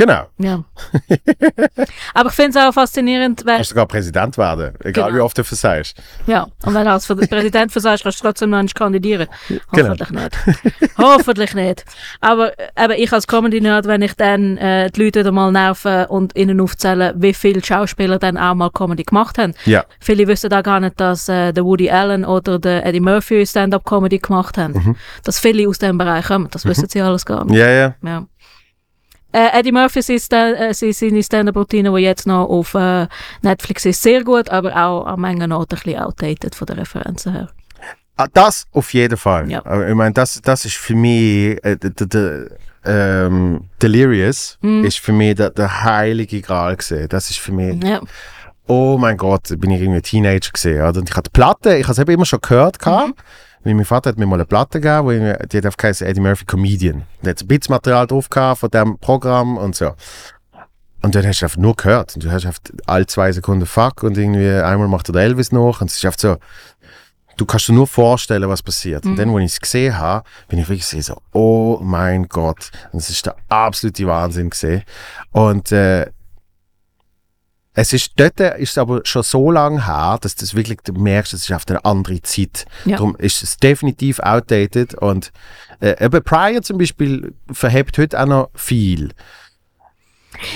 Genau. 0.00 0.26
Ja. 0.38 0.64
aber 2.14 2.28
ich 2.30 2.34
finde 2.34 2.58
es 2.58 2.64
auch 2.64 2.72
faszinierend, 2.72 3.44
weil, 3.44 3.56
Kannst 3.56 3.70
sogar 3.70 3.86
Präsident 3.86 4.36
werden, 4.38 4.74
egal 4.82 5.04
Genau. 5.10 5.16
wie 5.16 5.20
oft 5.20 5.36
du 5.38 5.44
versagst. 5.44 5.96
ja, 6.26 6.46
und 6.64 6.74
wenn 6.74 6.84
du 6.84 6.90
als 6.90 7.06
Präsident 7.28 7.70
versagst, 7.72 8.02
kannst 8.04 8.20
du 8.20 8.24
trotzdem 8.24 8.50
noch 8.50 8.62
nicht 8.62 8.74
kandidieren. 8.74 9.28
Genau. 9.72 9.90
Hoffentlich 9.90 10.10
nicht. 10.10 10.38
Hoffentlich 10.98 11.54
nicht. 11.54 11.84
Aber 12.20 12.52
eben, 12.78 12.92
ich 12.96 13.12
als 13.12 13.26
Comedy-Nerd, 13.26 13.86
wenn 13.86 14.02
ich 14.02 14.14
dann 14.14 14.56
äh, 14.56 14.90
die 14.90 15.04
Leute 15.04 15.20
wieder 15.20 15.32
mal 15.32 15.52
nerven 15.52 16.06
und 16.06 16.36
ihnen 16.36 16.60
aufzählen, 16.60 17.12
wie 17.16 17.34
viele 17.34 17.62
Schauspieler 17.62 18.18
dann 18.18 18.38
auch 18.38 18.54
mal 18.54 18.70
Comedy 18.70 19.04
gemacht 19.04 19.36
haben. 19.38 19.54
Ja. 19.66 19.84
Viele 20.00 20.26
wissen 20.28 20.48
da 20.50 20.62
gar 20.62 20.80
nicht, 20.80 20.98
dass 20.98 21.28
äh, 21.28 21.52
der 21.52 21.64
Woody 21.64 21.90
Allen 21.90 22.24
oder 22.24 22.58
der 22.58 22.86
Eddie 22.86 23.00
Murphy 23.00 23.44
Stand-up-Comedy 23.46 24.18
gemacht 24.18 24.56
haben. 24.56 24.72
Mhm. 24.72 24.96
Dass 25.24 25.38
viele 25.38 25.68
aus 25.68 25.78
dem 25.78 25.98
Bereich 25.98 26.26
kommen. 26.26 26.48
Das 26.50 26.64
wissen 26.64 26.88
sie 26.88 27.00
alles 27.00 27.26
gar 27.26 27.44
nicht. 27.44 27.56
Ja, 27.56 27.68
ja. 27.70 27.94
Ja. 28.02 28.26
Äh, 29.32 29.58
Eddie 29.60 29.72
Murphy 29.72 30.00
ist 30.00 30.32
äh, 30.32 30.72
sie- 30.72 30.92
seine 30.92 31.22
Stand-up-Routine, 31.22 31.92
die 31.94 32.02
jetzt 32.02 32.26
noch 32.26 32.46
auf 32.48 32.74
äh, 32.74 33.06
Netflix 33.42 33.84
ist, 33.86 34.02
sehr 34.02 34.24
gut, 34.24 34.48
aber 34.48 34.74
auch 34.76 35.06
an 35.06 35.20
manchen 35.20 35.52
Orten 35.52 35.76
ein 35.76 35.82
bisschen 35.82 36.00
outdated 36.02 36.54
von 36.54 36.66
den 36.66 36.78
Referenzen 36.78 37.32
her. 37.32 37.48
Ah, 38.16 38.26
Das 38.32 38.66
auf 38.72 38.92
jeden 38.92 39.16
Fall. 39.16 39.50
Ja. 39.50 39.64
Aber 39.64 39.88
Ich 39.88 39.94
meine, 39.94 40.12
das, 40.12 40.40
das 40.42 40.64
ist 40.64 40.76
für 40.76 40.94
mich, 40.94 41.64
äh, 41.64 41.76
der, 41.76 41.90
der, 41.90 42.06
der, 42.06 42.46
ähm, 42.84 43.64
Delirious 43.80 44.58
Mhm. 44.62 44.84
ist 44.84 44.98
für 44.98 45.12
mich 45.12 45.36
der, 45.36 45.50
der 45.50 45.84
heilige 45.84 46.40
Gral 46.40 46.76
gesehen. 46.76 47.08
Das 47.08 47.30
ist 47.30 47.38
für 47.38 47.52
mich, 47.52 47.82
Ja. 47.84 48.00
oh 48.66 48.96
mein 48.98 49.16
Gott, 49.16 49.48
bin 49.58 49.70
ich 49.70 49.80
irgendwie 49.80 50.00
Teenager 50.02 50.50
gesehen. 50.52 50.82
Und 50.84 51.08
ich 51.08 51.16
hatte 51.16 51.30
Platte, 51.30 51.76
ich 51.76 51.86
habe 51.88 52.02
es 52.02 52.08
immer 52.14 52.26
schon 52.26 52.40
gehört, 52.40 52.78
gehabt, 52.78 53.12
weil 53.64 53.74
mein 53.74 53.84
Vater 53.84 54.10
hat 54.10 54.18
mir 54.18 54.26
mal 54.26 54.36
eine 54.36 54.46
Platte 54.46 54.80
gegeben, 54.80 55.06
wo 55.06 55.46
die 55.46 55.58
hat 55.58 55.78
geheißen 55.78 56.06
Eddie 56.06 56.20
Murphy 56.20 56.44
Comedian. 56.44 57.02
Da 57.22 57.30
hat 57.30 57.42
ein 57.42 57.48
bisschen 57.48 57.72
Material 57.72 58.06
drauf 58.06 58.30
gehabt 58.30 58.60
von 58.60 58.70
dem 58.70 58.98
Programm 58.98 59.56
und 59.58 59.76
so. 59.76 59.92
Und 61.02 61.14
dann 61.14 61.26
hast 61.26 61.40
du 61.40 61.46
einfach 61.46 61.58
nur 61.58 61.76
gehört. 61.76 62.14
Und 62.14 62.24
du 62.24 62.30
hast 62.30 62.46
einfach 62.46 62.60
alle 62.86 63.06
zwei 63.06 63.32
Sekunden 63.32 63.66
Fuck 63.66 64.02
und 64.02 64.16
irgendwie 64.18 64.48
einmal 64.50 64.88
macht 64.88 65.08
er 65.08 65.12
der 65.12 65.22
Elvis 65.22 65.52
noch. 65.52 65.80
Und 65.80 65.90
es 65.90 65.96
ist 65.96 66.04
einfach 66.04 66.18
so, 66.18 66.36
du 67.36 67.46
kannst 67.46 67.68
dir 67.68 67.72
nur 67.72 67.86
vorstellen, 67.86 68.48
was 68.48 68.62
passiert. 68.62 69.04
Und 69.06 69.16
dann, 69.16 69.30
als 69.30 69.44
ich 69.44 69.52
es 69.52 69.60
gesehen 69.60 69.96
habe, 69.96 70.24
bin 70.48 70.58
ich 70.58 70.68
wirklich 70.68 71.04
so, 71.04 71.20
oh 71.32 71.78
mein 71.82 72.28
Gott. 72.28 72.70
Und 72.92 72.98
es 72.98 73.10
ist 73.10 73.24
der 73.24 73.36
absolute 73.48 74.06
Wahnsinn 74.06 74.50
gesehen. 74.50 74.82
Und 75.32 75.72
äh, 75.72 76.10
es 77.80 77.94
ist 77.94 78.12
dort 78.16 78.38
ist 78.40 78.70
es 78.70 78.78
aber 78.78 79.00
schon 79.04 79.22
so 79.22 79.50
lange 79.50 79.86
her, 79.86 80.18
dass 80.20 80.34
das 80.34 80.54
wirklich, 80.54 80.80
du 80.84 80.92
merkst, 80.92 81.32
es 81.32 81.44
ist 81.44 81.52
auf 81.52 81.64
eine 81.66 81.82
andere 81.84 82.20
Zeit. 82.20 82.66
Ja. 82.84 82.96
Darum 82.96 83.16
ist 83.16 83.42
es 83.42 83.56
definitiv 83.56 84.18
outdated. 84.20 84.94
Und 84.94 85.32
äh, 85.80 86.04
eben 86.04 86.22
Pryor 86.22 86.60
zum 86.60 86.76
Beispiel 86.76 87.34
verhebt 87.50 87.96
heute 87.96 88.20
auch 88.20 88.26
noch 88.26 88.50
viel. 88.54 89.12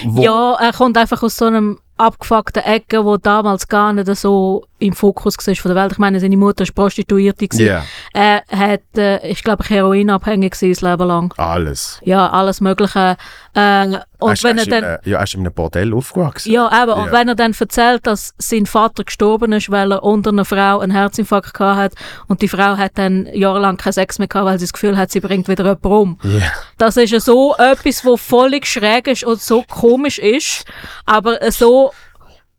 Wo, 0.05 0.23
ja, 0.23 0.55
er 0.61 0.73
kommt 0.73 0.99
einfach 0.99 1.23
aus 1.23 1.37
so 1.39 1.47
einem 1.47 1.79
abgefuckten 1.97 2.63
Ecke, 2.63 3.05
wo 3.05 3.17
damals 3.17 3.69
gar 3.69 3.95
nicht 3.95 4.15
so 4.17 4.67
im 4.85 4.93
Fokus 4.95 5.37
war 5.39 5.55
von 5.55 5.75
der 5.75 5.83
Welt. 5.83 5.93
Ich 5.93 5.99
meine, 5.99 6.21
seine 6.21 6.37
Mutter 6.37 6.65
war 6.67 6.73
Prostituierte. 6.75 7.49
Ja, 7.55 7.85
Er 8.13 8.43
hat, 8.51 8.81
äh, 8.97 9.27
ich 9.29 9.43
glaube, 9.43 9.65
heroinabhängig 9.67 10.53
gewesen, 10.53 10.73
das 10.83 10.91
Leben 10.91 11.09
lang. 11.09 11.35
alles. 11.37 12.01
Ja, 12.05 12.29
alles 12.31 12.61
Mögliche. 12.61 13.17
Äh, 13.55 13.99
und 14.19 14.31
Hast- 14.31 14.45
wenn 14.45 14.57
er 14.57 14.61
hast 14.63 14.67
in 14.67 14.71
dann... 14.73 14.85
einem- 14.85 14.99
ja, 15.05 15.19
er 15.19 15.25
ist 15.25 15.35
in 15.35 15.41
einem 15.41 15.53
Bordell 15.53 15.93
aufgewachsen. 15.95 16.51
Ja, 16.53 16.83
eben. 16.83 16.93
Und 16.93 17.07
Ja. 17.07 17.13
wenn 17.13 17.29
er 17.29 17.35
dann 17.35 17.55
erzählt, 17.59 18.07
dass 18.07 18.35
sein 18.39 18.67
Vater 18.67 19.05
gestorben 19.05 19.53
ist, 19.53 19.71
weil 19.71 19.93
er 19.93 20.03
unter 20.03 20.31
einer 20.31 20.45
Frau 20.45 20.81
einen 20.81 20.93
Herzinfarkt 20.93 21.55
gehabt 21.55 21.77
hat 21.79 21.93
und 22.27 22.41
die 22.43 22.49
Frau 22.49 22.77
hat 22.77 22.93
dann 22.97 23.27
jahrelang 23.33 23.77
keinen 23.77 23.93
Sex 23.93 24.19
mehr 24.19 24.29
gehabt, 24.29 24.47
weil 24.47 24.59
sie 24.59 24.65
das 24.65 24.73
Gefühl 24.73 24.97
hat, 24.97 25.11
sie 25.11 25.21
bringt 25.21 25.49
wieder 25.49 25.65
jemanden 25.65 25.87
um. 25.89 26.19
Ja. 26.23 26.41
Das 26.79 26.97
ist 26.97 27.11
ja 27.11 27.21
so 27.21 27.55
etwas, 27.57 28.05
wo 28.05 28.17
völlig 28.17 28.67
schräg 28.67 29.07
ist 29.09 29.25
und 29.25 29.41
so 29.41 29.63
komisch 29.69 30.19
ist, 30.19 30.65
aber 31.07 31.39
so 31.51 31.93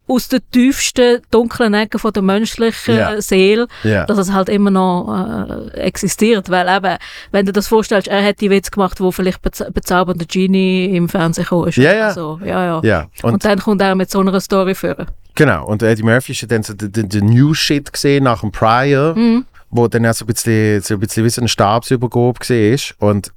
aus 0.07 0.27
der 0.27 0.39
tiefsten 0.51 1.21
dunklen 1.31 1.73
Ecke 1.73 1.97
von 1.97 2.13
der 2.13 2.21
menschlichen 2.21 2.95
Ja. 2.95 3.13
äh, 3.15 3.21
Seele, 3.21 3.67
Ja. 3.83 4.05
dass 4.05 4.17
es 4.19 4.31
halt 4.31 4.49
immer 4.49 4.69
noch 4.69 5.69
äh, 5.73 5.77
existiert. 5.79 6.49
Weil 6.49 6.67
eben, 6.67 6.97
wenn 7.31 7.45
du 7.45 7.51
das 7.51 7.67
vorstellst, 7.67 8.07
er 8.07 8.23
hat 8.23 8.39
die 8.39 8.49
Witz 8.51 8.69
gemacht, 8.69 8.99
wo 9.01 9.11
vielleicht 9.11 9.41
bez 9.41 9.63
bezaubernde 9.73 10.25
Genie 10.25 10.95
im 10.95 11.09
Fernsehen 11.09 11.45
gekommen 11.45 11.69
ist. 11.69 11.77
Ja, 11.77 11.93
ja. 11.93 12.13
So, 12.13 12.39
ja, 12.43 12.65
ja. 12.65 12.81
Ja, 12.83 13.07
Und, 13.23 13.33
und, 13.33 13.45
dann 13.45 13.59
kommt 13.59 13.81
er 13.81 13.95
mit 13.95 14.11
so 14.11 14.19
einer 14.19 14.39
Story 14.39 14.75
führen. 14.75 15.07
genau. 15.33 15.65
Und 15.65 15.81
Eddie 15.81 16.03
Murphy 16.03 16.33
ist 16.33 16.41
ja 16.41 16.47
dann 16.47 16.61
so 16.63 16.73
der 16.75 17.21
New 17.23 17.53
Shit 17.55 17.91
gesehen 17.91 18.25
nach 18.25 18.41
dem 18.41 18.51
Prior. 18.51 19.15
Mhm. 19.15 19.45
wo 19.71 19.87
dann 19.87 20.05
auch 20.05 20.13
so 20.13 20.23
ein 20.23 20.27
bisschen, 20.27 20.81
so 20.81 20.93
ein 20.93 20.99
bisschen 21.01 21.25
wie 21.25 21.29
so 21.29 21.41
eine 21.41 21.49
Stabsübergabe 21.49 22.39
war. 22.39 23.09
Und 23.09 23.31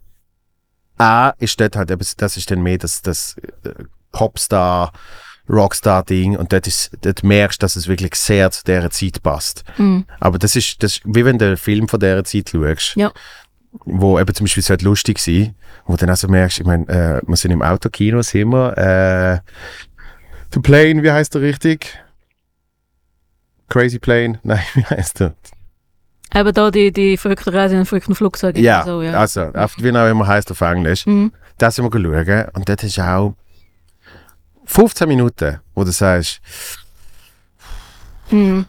er 0.98 1.34
ist 1.38 1.58
dort 1.60 1.76
halt, 1.76 1.90
das 1.90 2.36
ist 2.36 2.50
dann 2.50 2.62
mehr 2.62 2.78
das, 2.78 3.02
das 3.02 3.36
äh, 3.64 3.70
Popstar, 4.12 4.92
Rockstar-Ding 5.48 6.36
und 6.36 6.52
dort, 6.52 6.66
ist, 6.66 6.90
dort 7.00 7.22
merkst 7.22 7.60
du, 7.60 7.64
dass 7.64 7.76
es 7.76 7.88
wirklich 7.88 8.14
sehr 8.14 8.50
zu 8.50 8.64
dieser 8.64 8.90
Zeit 8.90 9.22
passt. 9.22 9.64
Mhm. 9.78 10.04
Aber 10.20 10.38
das 10.38 10.56
ist, 10.56 10.82
das 10.82 10.96
ist 10.96 11.02
wie 11.04 11.24
wenn 11.24 11.38
du 11.38 11.46
einen 11.46 11.56
Film 11.56 11.88
von 11.88 12.00
dieser 12.00 12.24
Zeit 12.24 12.50
schaust. 12.50 12.96
Ja. 12.96 13.12
Wo 13.84 14.18
eben 14.18 14.34
zum 14.34 14.44
Beispiel 14.44 14.62
halt 14.64 14.82
lustig 14.82 15.18
sein, 15.18 15.54
wo 15.86 15.92
du 15.92 15.98
dann 15.98 16.10
also 16.10 16.28
merkst, 16.28 16.60
ich 16.60 16.66
meine, 16.66 16.88
äh, 16.88 17.20
wir 17.26 17.36
sind 17.36 17.50
im 17.50 17.62
Autokino, 17.62 18.22
sind 18.22 18.50
wir, 18.50 18.76
äh, 18.78 19.40
The 20.52 20.60
Plane, 20.60 21.02
wie 21.02 21.10
heißt 21.10 21.34
der 21.34 21.42
richtig? 21.42 21.98
Crazy 23.68 23.98
Plane? 23.98 24.40
Nein, 24.42 24.62
wie 24.74 24.84
heißt 24.84 25.20
der? 25.20 25.34
Eben 26.34 26.52
da 26.52 26.70
die, 26.70 26.92
die 26.92 27.16
verrückten 27.16 27.54
Reise 27.54 27.76
in 27.76 27.84
verrückten 27.86 28.14
Flugzeugen. 28.14 28.62
Ja, 28.62 28.84
So, 28.84 29.02
ja. 29.02 29.12
also, 29.12 29.42
auf, 29.54 29.76
wie 29.78 29.92
auch 29.92 30.10
immer 30.10 30.26
heißt 30.26 30.50
auf 30.50 30.60
Englisch. 30.60 31.06
Mhm. 31.06 31.32
Das 31.58 31.76
sind 31.76 31.84
wir 31.84 32.00
schauen 32.00 32.46
und 32.54 32.68
dort 32.68 32.82
ist 32.84 32.98
auch 33.00 33.34
15 34.68 35.08
Minuten, 35.08 35.60
wo 35.74 35.82
du 35.82 35.90
sagst, 35.90 36.40
Mhm. 38.30 38.66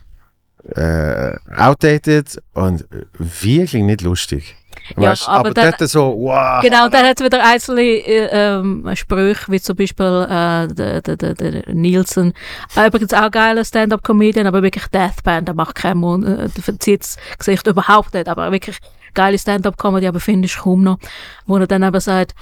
äh, 0.76 1.32
outdated 1.58 2.42
und 2.54 2.86
wirklich 3.18 3.84
nicht 3.84 4.02
lustig. 4.02 4.56
Ja, 4.98 5.12
Weißt, 5.12 5.28
aber 5.28 5.40
aber, 5.40 5.54
dann- 5.54 5.74
dort 5.78 5.90
so, 5.90 6.16
wow. 6.18 6.62
Genau, 6.64 6.86
und 6.86 6.94
dann 6.94 7.06
hat 7.06 7.20
es 7.20 7.26
wieder 7.26 7.46
einzelne 7.46 7.82
äh, 7.82 8.30
ähm, 8.32 8.90
Sprüche, 8.96 9.52
wie 9.52 9.60
zum 9.60 9.76
Beispiel 9.76 10.26
äh, 10.28 10.68
der, 10.74 11.02
der, 11.02 11.16
der, 11.18 11.34
der 11.36 11.74
Nielsen. 11.74 12.34
Äh, 12.76 12.88
übrigens 12.88 13.14
auch 13.14 13.30
geiler 13.30 13.64
Stand-Up-Comedian, 13.66 14.48
aber 14.48 14.64
wirklich 14.64 14.88
Deathband, 14.88 15.48
der 15.48 15.56
macht 15.56 15.76
keinen 15.76 16.00
Mund, 16.00 16.26
äh, 16.26 16.48
der 16.50 16.64
verzieht 16.64 17.02
das 17.02 17.18
Gesicht 17.38 17.68
überhaupt 17.68 18.14
nicht, 18.14 18.28
aber 18.28 18.52
wirklich 18.52 18.78
geile 19.14 19.38
Stand-Up-Comedy, 19.38 20.08
aber 20.08 20.20
finde 20.20 20.46
ich 20.48 20.58
kaum 20.58 20.84
noch, 20.84 20.98
wo 21.46 21.58
er 21.58 21.68
dann 21.68 21.84
aber 21.84 22.00
sagt, 22.00 22.34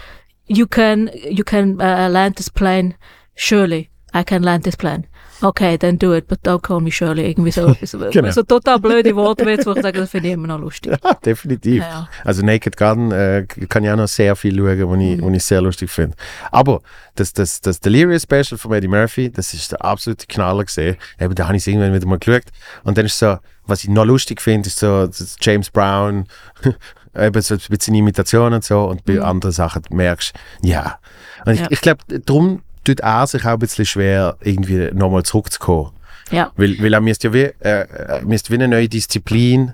you 0.45 0.67
can, 0.67 1.09
you 1.29 1.43
can 1.43 1.73
uh, 1.81 2.07
land 2.07 2.37
this 2.37 2.49
plane, 2.49 2.93
surely, 3.37 3.89
I 4.13 4.23
can 4.23 4.43
land 4.43 4.63
this 4.63 4.75
plane. 4.75 5.05
Okay, 5.43 5.77
then 5.77 5.97
do 5.97 6.13
it, 6.13 6.27
but 6.27 6.41
don't 6.41 6.63
call 6.63 6.79
me 6.79 6.89
Shirley. 6.89 7.29
Irgendwie 7.29 7.51
so, 7.51 7.75
so, 7.83 7.99
Genau. 8.09 8.31
so 8.31 8.41
total 8.41 8.79
blöde 8.79 9.15
Wortwitze, 9.15 9.67
wo 9.67 9.73
ich 9.75 9.83
sage, 9.83 9.99
das 9.99 10.09
finde 10.09 10.29
ich 10.29 10.33
immer 10.33 10.47
noch 10.47 10.59
lustig. 10.59 10.97
Ja, 11.03 11.13
definitiv. 11.25 11.83
Ja. 11.83 12.09
Also 12.23 12.43
Naked 12.43 12.75
Gun 12.75 13.11
äh, 13.11 13.45
kann 13.69 13.83
ich 13.83 13.91
auch 13.91 13.95
noch 13.97 14.07
sehr 14.07 14.35
viel 14.35 14.55
schauen, 14.57 14.89
was 14.89 14.99
ich, 14.99 15.21
was 15.21 15.33
ich 15.33 15.43
sehr 15.43 15.61
lustig 15.61 15.91
finde. 15.91 16.15
Aber 16.51 16.81
das, 17.13 17.33
das, 17.33 17.61
das 17.61 17.79
Delirious 17.81 18.23
Special 18.23 18.57
von 18.57 18.73
Eddie 18.73 18.87
Murphy, 18.87 19.29
das 19.31 19.53
ist 19.53 19.73
der 19.73 19.85
absolute 19.85 20.25
Knaller 20.25 20.63
gesehen. 20.65 20.97
Eben, 21.19 21.35
da 21.35 21.45
habe 21.45 21.55
ich 21.55 21.61
es 21.61 21.67
irgendwann 21.67 21.93
wieder 21.93 22.07
mal 22.07 22.17
geschaut. 22.17 22.45
Und 22.83 22.97
dann 22.97 23.05
ist 23.05 23.19
so, 23.19 23.37
was 23.67 23.83
ich 23.83 23.91
noch 23.91 24.05
lustig 24.05 24.41
finde, 24.41 24.67
ist 24.69 24.79
so 24.79 25.07
James 25.39 25.69
Brown, 25.69 26.25
eben 27.15 27.41
so 27.43 27.53
ein 27.53 27.61
bisschen 27.69 27.93
Imitation 27.93 28.53
und 28.53 28.63
so. 28.63 28.85
Und 28.85 29.05
bei 29.05 29.21
anderen 29.21 29.51
Sachen 29.51 29.83
merkst 29.91 30.33
du, 30.63 30.67
ja. 30.69 30.97
Und 31.45 31.53
ich, 31.53 31.59
Ja. 31.59 31.67
ich 31.69 31.81
glaube, 31.81 32.03
darum 32.25 32.63
tut 32.87 32.99
er 33.01 33.27
sich 33.27 33.43
auch 33.45 33.49
ein 33.53 33.59
bisschen 33.59 33.85
schwer, 33.85 34.37
irgendwie 34.41 34.89
nochmal 34.93 35.23
zurückzukommen. 35.23 35.91
Ja. 36.31 36.51
Weil, 36.55 36.77
weil 36.79 36.93
er 36.93 37.01
müsste 37.01 37.27
ja 37.27 37.33
wie, 37.33 37.43
äh, 37.59 37.87
er 37.87 38.21
müsste 38.23 38.51
wie 38.51 38.55
eine 38.55 38.67
neue 38.67 38.89
Disziplin 38.89 39.73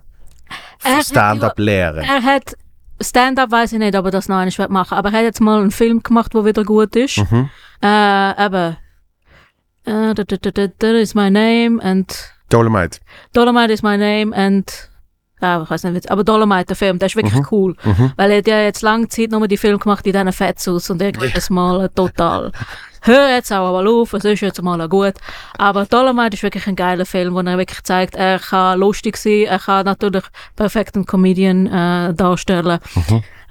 Er 0.84 0.98
für 0.98 1.03
Stand-up 1.03 1.57
lernen. 1.57 2.03
Er 2.03 2.22
hat 2.23 2.56
Stand-up 3.02 3.52
weiß 3.52 3.73
ich 3.73 3.80
nicht, 3.80 3.95
ob 3.98 4.06
er 4.06 4.11
das 4.11 4.30
noch 4.30 4.38
einmal 4.38 4.68
machen 4.69 4.98
aber 4.98 5.10
er 5.10 5.19
hat 5.19 5.23
jetzt 5.23 5.41
mal 5.41 5.60
einen 5.61 5.72
Film 5.72 6.03
gemacht, 6.03 6.34
der 6.34 6.45
wieder 6.45 6.64
gut 6.64 6.95
ist. 6.95 7.18
Mhm. 7.18 7.49
Äh, 7.81 8.45
eben. 8.45 8.77
Äh, 9.85 10.14
da, 10.14 10.23
da, 10.23 10.38
da, 10.38 10.52
da, 10.52 10.68
that 10.68 10.95
is 10.95 11.14
my 11.15 11.30
name 11.30 11.84
and 11.84 12.31
Dolomite. 12.49 12.99
Dolomite 13.34 13.73
is 13.73 13.81
my 13.81 13.98
name 13.98 14.35
and 14.35 14.90
ja, 15.41 15.61
ich 15.61 15.69
weiß 15.69 15.84
nicht, 15.85 16.10
aber 16.10 16.23
Dolomite, 16.23 16.68
der 16.68 16.76
Film, 16.77 16.99
der 16.99 17.07
ist 17.07 17.18
wirklich 17.18 17.34
Mhm. 17.34 17.48
cool. 17.52 17.76
Weil 18.15 18.31
er 18.31 18.38
hat 18.38 18.48
ja 18.48 18.61
jetzt 18.61 18.81
lange 18.81 19.10
Zeit 19.10 19.31
nur 19.31 19.45
die 19.48 19.57
Filme 19.57 19.77
gemacht 19.77 20.06
in 20.06 20.14
diesen 20.14 20.31
Fettsus 20.31 20.90
und 20.90 21.02
irgendwie 21.02 21.26
jedes 21.26 21.49
Mal 21.49 21.85
äh, 21.85 21.90
total. 21.90 22.52
Hör 23.06 23.30
jetzt 23.30 23.52
auch 23.52 23.74
mal 23.74 23.86
auf, 23.86 24.14
es 24.14 24.24
ist 24.24 24.40
jetzt 24.40 24.62
mal 24.62 24.88
gut. 24.88 25.16
Aber 25.58 25.86
Dolomite 25.86 26.36
ist 26.36 26.44
wirklich 26.44 26.68
ein 26.68 26.78
geiler 26.78 27.06
Film, 27.06 27.34
wo 27.34 27.42
er 27.42 27.58
wirklich 27.58 27.84
zeigt, 27.84 28.16
er 28.16 28.40
kann 28.40 28.80
lustig 28.80 29.18
sein, 29.18 29.44
er 29.44 29.60
kann 29.60 29.86
natürlich 29.86 30.24
perfekt 30.56 30.96
einen 30.96 31.06
Comedian 31.06 31.68
äh, 31.68 32.14
darstellen. 32.14 32.80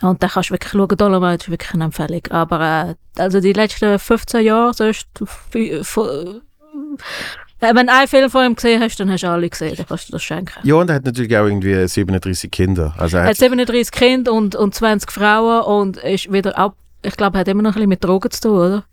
Und 0.00 0.22
da 0.22 0.28
kannst 0.28 0.48
du 0.48 0.54
wirklich 0.54 0.72
schauen, 0.72 0.96
Dolomite 0.96 1.44
ist 1.44 1.50
wirklich 1.50 1.74
eine 1.74 1.84
Empfehlung. 1.84 2.22
Aber 2.30 2.60
äh, 2.60 2.94
also 3.20 3.40
die 3.40 3.52
letzten 3.52 3.98
15 3.98 4.42
Jahre, 4.42 4.72
so 4.72 4.84
ist 4.84 5.06
äh, 5.52 5.82
wenn 7.60 7.86
du 7.86 7.92
einen 7.92 8.08
Film 8.08 8.30
von 8.30 8.46
ihm 8.46 8.56
gesehen 8.56 8.82
hast, 8.82 8.98
dann 8.98 9.10
hast 9.10 9.22
du 9.22 9.28
alle 9.28 9.50
gesehen, 9.50 9.76
dann 9.76 9.86
kannst 9.86 10.08
du 10.08 10.12
das 10.12 10.22
schenken. 10.22 10.60
Ja, 10.62 10.76
und 10.76 10.88
er 10.88 10.96
hat 10.96 11.04
natürlich 11.04 11.36
auch 11.36 11.44
irgendwie 11.44 11.86
37 11.86 12.50
Kinder. 12.50 12.94
Also 12.96 13.18
er 13.18 13.24
hat, 13.24 13.30
hat 13.30 13.36
37 13.36 13.92
Kinder 13.92 14.32
und, 14.32 14.56
und 14.56 14.74
20 14.74 15.12
Frauen 15.12 15.62
und 15.62 15.98
ist 15.98 16.32
wieder 16.32 16.58
ab, 16.58 16.74
ich 17.02 17.16
glaube, 17.16 17.36
er 17.36 17.40
hat 17.40 17.48
immer 17.48 17.62
noch 17.62 17.72
ein 17.72 17.74
bisschen 17.74 17.88
mit 17.90 18.02
Drogen 18.02 18.30
zu 18.30 18.40
tun, 18.40 18.58
oder? 18.58 18.84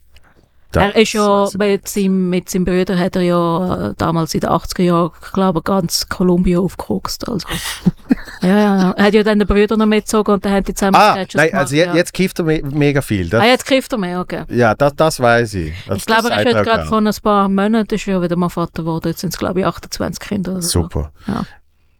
Da- 0.71 0.81
er 0.89 0.95
ist 0.95 1.13
ja, 1.13 1.47
mit 1.57 1.87
seinem, 1.87 2.29
mit 2.29 2.49
seinem 2.49 2.65
Bruder 2.65 2.97
hat 2.97 3.15
er 3.15 3.21
ja 3.23 3.93
damals 3.97 4.33
in 4.33 4.41
den 4.41 4.49
80er 4.49 4.83
Jahren, 4.83 5.11
ich 5.25 5.31
glaube, 5.31 5.61
ganz 5.61 6.07
Kolumbien 6.09 6.59
aufgekokst, 6.59 7.27
also. 7.27 7.47
ja, 8.41 8.47
ja. 8.47 8.91
Er 8.91 9.03
hat 9.05 9.13
ja 9.13 9.23
dann 9.23 9.39
den 9.39 9.47
Bruder 9.47 9.77
noch 9.77 9.85
mitgezogen 9.85 10.33
und 10.35 10.45
dann 10.45 10.53
haben 10.53 10.63
die 10.63 10.73
zusammen 10.73 10.95
Ah, 10.95 11.13
Sketches 11.13 11.35
nein, 11.35 11.47
gemacht, 11.49 11.61
also 11.61 11.75
ja. 11.75 11.93
jetzt 11.95 12.13
kifft 12.13 12.39
er 12.39 12.45
me 12.45 12.61
mega 12.63 13.01
viel. 13.01 13.29
Das, 13.29 13.41
Ah, 13.41 13.45
jetzt 13.47 13.65
kriegt 13.65 13.91
er 13.91 13.97
mehr, 13.97 14.19
okay. 14.19 14.43
Ja, 14.49 14.75
das, 14.75 14.95
das 14.95 15.19
weiß 15.19 15.53
ich. 15.55 15.73
Also 15.87 15.95
Ich 15.97 16.05
glaube, 16.05 16.29
das 16.29 16.31
er 16.31 16.39
ist 16.47 16.53
jetzt 16.53 16.63
gerade 16.65 16.85
vor 16.85 16.97
ein 16.99 17.09
paar 17.23 17.49
Monaten 17.49 17.95
ist 17.95 18.05
ja 18.05 18.21
wieder 18.21 18.35
mal 18.35 18.49
Vater 18.49 18.83
geworden. 18.83 19.07
Jetzt 19.07 19.21
sind 19.21 19.33
es, 19.33 19.39
glaube 19.39 19.61
ich, 19.61 19.65
28 19.65 20.19
Kinder 20.19 20.51
oder 20.51 20.61
so. 20.61 20.83
Super. 20.83 21.11
Ja. 21.27 21.43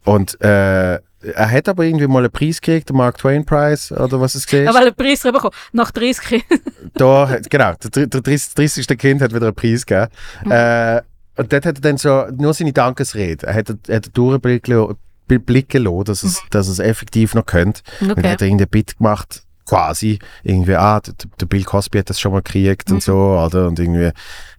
Und 0.04 0.40
äh, 0.40 0.98
er 1.22 1.50
hat 1.50 1.68
aber 1.68 1.84
irgendwie 1.84 2.06
mal 2.06 2.20
einen 2.20 2.30
Preis 2.30 2.60
gekriegt, 2.60 2.88
den 2.88 2.96
Mark 2.96 3.18
Twain 3.18 3.44
Preis, 3.44 3.92
oder 3.92 4.20
was 4.20 4.34
es 4.34 4.46
gesehen 4.46 4.64
Ja, 4.66 4.74
weil 4.74 4.82
er 4.82 4.86
einen 4.88 4.96
Preis 4.96 5.22
bekommen 5.22 5.54
Nach 5.72 5.90
30 5.90 6.24
Kindern. 6.24 6.60
da, 6.94 7.38
genau, 7.48 7.72
der, 7.94 8.06
der 8.06 8.20
30. 8.20 8.54
30. 8.54 8.98
Kind 8.98 9.22
hat 9.22 9.34
wieder 9.34 9.46
einen 9.46 9.54
Preis 9.54 9.84
gegeben. 9.84 10.10
Mhm. 10.44 10.50
Äh, 10.52 11.02
und 11.36 11.52
dort 11.52 11.66
hat 11.66 11.76
er 11.78 11.80
dann 11.82 11.96
so 11.96 12.26
nur 12.36 12.52
seine 12.54 12.72
Dankesrede. 12.72 13.46
Er 13.46 13.54
hat, 13.54 13.74
er 13.88 13.96
hat 13.96 14.10
durchblicken 14.16 14.94
blicken 15.28 15.84
lassen, 15.84 16.04
dass, 16.04 16.22
es, 16.24 16.42
dass 16.50 16.66
er 16.68 16.72
es 16.72 16.78
effektiv 16.80 17.34
noch 17.34 17.46
könnte. 17.46 17.82
Und 18.00 18.08
dann 18.08 18.08
Mhm. 18.08 18.12
Okay. 18.18 18.28
hat 18.32 18.40
er 18.42 18.46
irgendein 18.48 18.68
Bit 18.68 18.96
gemacht, 18.98 19.42
quasi. 19.70 20.18
Irgendwie, 20.42 20.74
ah, 20.74 21.00
der, 21.00 21.46
Bill 21.46 21.62
Cosby 21.64 21.98
hat 21.98 22.10
das 22.10 22.18
schon 22.20 22.32
mal 22.32 22.42
gekriegt 22.42 22.88
Mhm. 22.88 22.96
und 22.96 23.02
so, 23.02 23.16
oder? 23.16 23.68
Und 23.68 23.78
irgendwie 23.78 24.10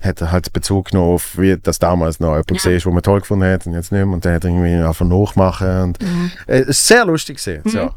hat 0.01 0.21
er 0.21 0.31
halt 0.31 0.51
Bezug 0.53 0.91
genommen 0.91 1.13
auf, 1.15 1.38
wie 1.38 1.57
das 1.61 1.79
damals 1.79 2.19
noch 2.21 2.29
jemand 2.29 2.49
Ja. 2.51 2.55
gesehen 2.55 2.77
ist, 2.77 2.85
wo 2.85 2.91
man 2.91 3.03
toll 3.03 3.19
gefunden 3.19 3.45
hat 3.45 3.67
und 3.67 3.73
jetzt 3.73 3.91
nicht 3.91 4.05
mehr. 4.05 4.13
Und 4.13 4.23
dann 4.25 4.33
hat 4.33 4.43
er 4.45 4.49
irgendwie 4.49 4.75
einfach 4.75 5.05
nachmachen. 5.05 5.81
Und, 5.83 6.01
Mhm. 6.01 6.31
äh, 6.47 6.59
es 6.61 6.69
ist 6.69 6.88
sehr 6.88 7.05
lustig 7.05 7.35
gesehen. 7.38 7.61
So. 7.65 7.91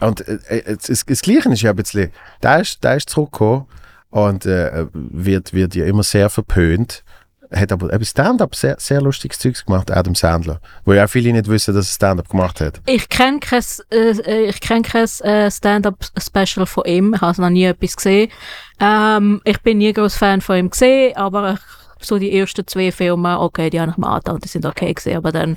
Und 0.00 0.26
äh, 0.28 0.38
äh, 0.48 0.76
das, 0.76 0.86
das, 0.86 1.04
das 1.06 1.22
Gleiche 1.22 1.48
ist 1.50 1.62
ja 1.62 1.70
ein 1.70 1.76
bisschen, 1.76 2.12
der 2.42 2.60
ist, 2.60 2.84
der 2.84 2.96
ist 2.96 3.08
zurückgekommen 3.10 3.64
und 4.10 4.46
äh, 4.46 4.86
wird, 4.92 5.52
wird 5.54 5.74
ja 5.74 5.86
immer 5.86 6.02
sehr 6.02 6.30
verpönt. 6.30 7.02
Hat 7.50 7.72
aber 7.72 7.92
eben 7.92 8.04
Stand-up 8.04 8.54
sehr, 8.54 8.76
sehr 8.78 9.00
lustiges 9.00 9.38
Zeugs 9.38 9.64
gemacht, 9.64 9.90
Adam 9.90 10.14
Sandler. 10.14 10.60
Wo 10.84 10.92
ja 10.92 11.04
auch 11.04 11.08
viele 11.08 11.32
nicht 11.32 11.48
wissen, 11.48 11.74
dass 11.74 11.88
er 11.88 11.94
Stand-up 11.94 12.28
gemacht 12.28 12.60
hat. 12.60 12.80
Ich 12.86 13.08
kenne 13.08 13.40
kein, 13.40 13.62
äh, 13.90 14.44
ich 14.44 14.60
kenn 14.60 14.82
kein 14.82 15.08
äh, 15.22 15.50
Stand-up-Special 15.50 16.66
von 16.66 16.84
ihm. 16.84 17.14
Ich 17.14 17.20
habe 17.20 17.40
noch 17.40 17.50
nie 17.50 17.64
etwas 17.64 17.96
gesehen. 17.96 18.30
Ähm, 18.80 19.40
ich 19.44 19.60
bin 19.62 19.78
nie 19.78 19.92
groß 19.92 20.16
Fan 20.16 20.40
von 20.40 20.56
ihm 20.56 20.70
gesehen, 20.70 21.16
aber 21.16 21.58
so 22.00 22.18
die 22.18 22.36
ersten 22.36 22.66
zwei 22.66 22.92
Filme, 22.92 23.40
okay, 23.40 23.70
die 23.70 23.80
habe 23.80 23.90
ich 23.90 23.96
mir 23.96 24.08
angetan 24.08 24.38
die 24.38 24.48
sind 24.48 24.66
okay 24.66 24.92
gesehen, 24.92 25.16
aber 25.16 25.32
dann 25.32 25.56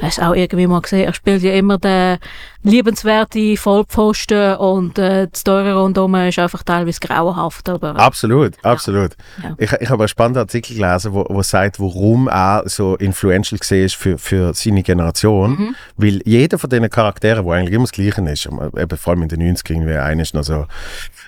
hast 0.00 0.20
auch 0.20 0.34
irgendwie 0.34 0.66
mal 0.66 0.80
gesehen, 0.80 1.04
er 1.04 1.14
spielt 1.14 1.42
ja 1.42 1.52
immer 1.52 1.78
den 1.78 2.18
liebenswerten 2.62 3.56
Vollpfosten 3.56 4.56
und 4.56 4.98
äh, 4.98 5.28
die 5.28 5.38
Story 5.38 5.70
rundherum 5.70 6.14
ist 6.16 6.38
einfach 6.38 6.62
teilweise 6.62 7.00
grauenhaft, 7.00 7.68
aber 7.68 7.96
Absolut, 7.96 8.54
absolut. 8.64 9.16
Ja. 9.42 9.54
Ich, 9.58 9.72
ich 9.72 9.88
habe 9.88 10.02
einen 10.02 10.08
spannenden 10.08 10.40
Artikel 10.40 10.76
gelesen, 10.76 11.12
wo, 11.12 11.24
wo 11.28 11.42
sagt, 11.42 11.78
warum 11.80 12.28
er 12.28 12.64
so 12.66 12.96
influential 12.96 13.58
ist 13.60 13.94
für, 13.94 14.18
für 14.18 14.52
seine 14.54 14.82
Generation. 14.82 15.50
Mhm. 15.50 15.76
Weil 15.96 16.20
jeder 16.24 16.58
von 16.58 16.68
diesen 16.68 16.90
Charakteren, 16.90 17.44
wo 17.44 17.52
eigentlich 17.52 17.74
immer 17.74 17.84
das 17.84 17.92
Gleiche 17.92 18.20
ist, 18.22 18.46
eben 18.46 18.96
vor 18.98 19.12
allem 19.12 19.22
in 19.22 19.28
den 19.28 19.56
90ern, 19.56 19.72
irgendwie 19.72 19.94
einer 19.94 20.22
ist 20.22 20.34
noch 20.34 20.44
so 20.44 20.66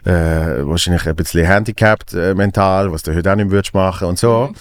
äh, 0.05 0.11
wahrscheinlich 0.67 1.07
ein 1.07 1.17
bisschen 1.17 1.47
handicapped 1.47 2.15
äh, 2.15 2.35
mental, 2.35 2.93
was 2.93 3.03
du 3.03 3.15
heute 3.15 3.31
auch 3.31 3.37
nicht 3.37 3.51
würdest 3.51 3.75
machen 3.75 4.09
und 4.09 4.19
so. 4.19 4.49
Mhm. 4.49 4.55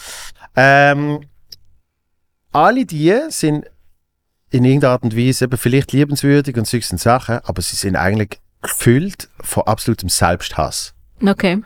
Ähm, 0.55 1.19
alle 2.51 2.85
die 2.85 3.15
sind 3.29 3.65
in 4.49 4.63
irgendeiner 4.65 4.93
Art 4.93 5.03
und 5.03 5.17
Weise 5.17 5.45
eben 5.45 5.57
vielleicht 5.57 5.91
liebenswürdig 5.91 6.55
und 6.57 6.67
solche 6.67 6.97
Sachen, 6.97 7.39
aber 7.43 7.61
sie 7.61 7.75
sind 7.75 7.95
eigentlich 7.95 8.39
gefüllt 8.61 9.29
von 9.41 9.63
absolutem 9.63 10.09
Selbsthass. 10.09 10.93
okay. 11.25 11.61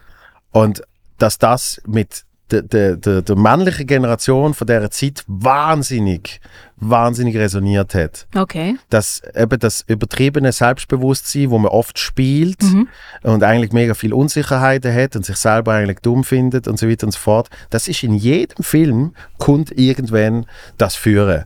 Und 0.51 0.81
dass 1.17 1.37
das 1.37 1.81
mit 1.85 2.23
der, 2.51 2.63
der, 2.63 2.97
der, 2.97 3.21
der 3.21 3.35
männlichen 3.37 3.87
Generation 3.87 4.53
von 4.53 4.67
dieser 4.67 4.91
Zeit 4.91 5.23
wahnsinnig, 5.27 6.41
wahnsinnig 6.75 7.37
resoniert 7.37 7.95
hat. 7.95 8.27
Okay. 8.35 8.75
Dass 8.89 9.21
eben 9.35 9.57
das 9.59 9.85
übertriebene 9.87 10.51
Selbstbewusstsein, 10.51 11.49
wo 11.49 11.57
man 11.59 11.71
oft 11.71 11.97
spielt 11.99 12.61
Mhm. 12.63 12.89
und 13.23 13.43
eigentlich 13.43 13.71
mega 13.71 13.93
viel 13.93 14.13
Unsicherheiten 14.13 14.93
hat 14.93 15.15
und 15.15 15.25
sich 15.25 15.37
selber 15.37 15.73
eigentlich 15.73 15.99
dumm 15.99 16.23
findet 16.23 16.67
und 16.67 16.77
so 16.77 16.89
weiter 16.89 17.07
und 17.07 17.11
so 17.13 17.19
fort, 17.19 17.49
das 17.69 17.87
ist 17.87 18.03
in 18.03 18.13
jedem 18.15 18.63
Film, 18.63 19.13
kommt 19.37 19.71
irgendwann 19.71 20.45
das 20.77 20.95
führen. 20.95 21.45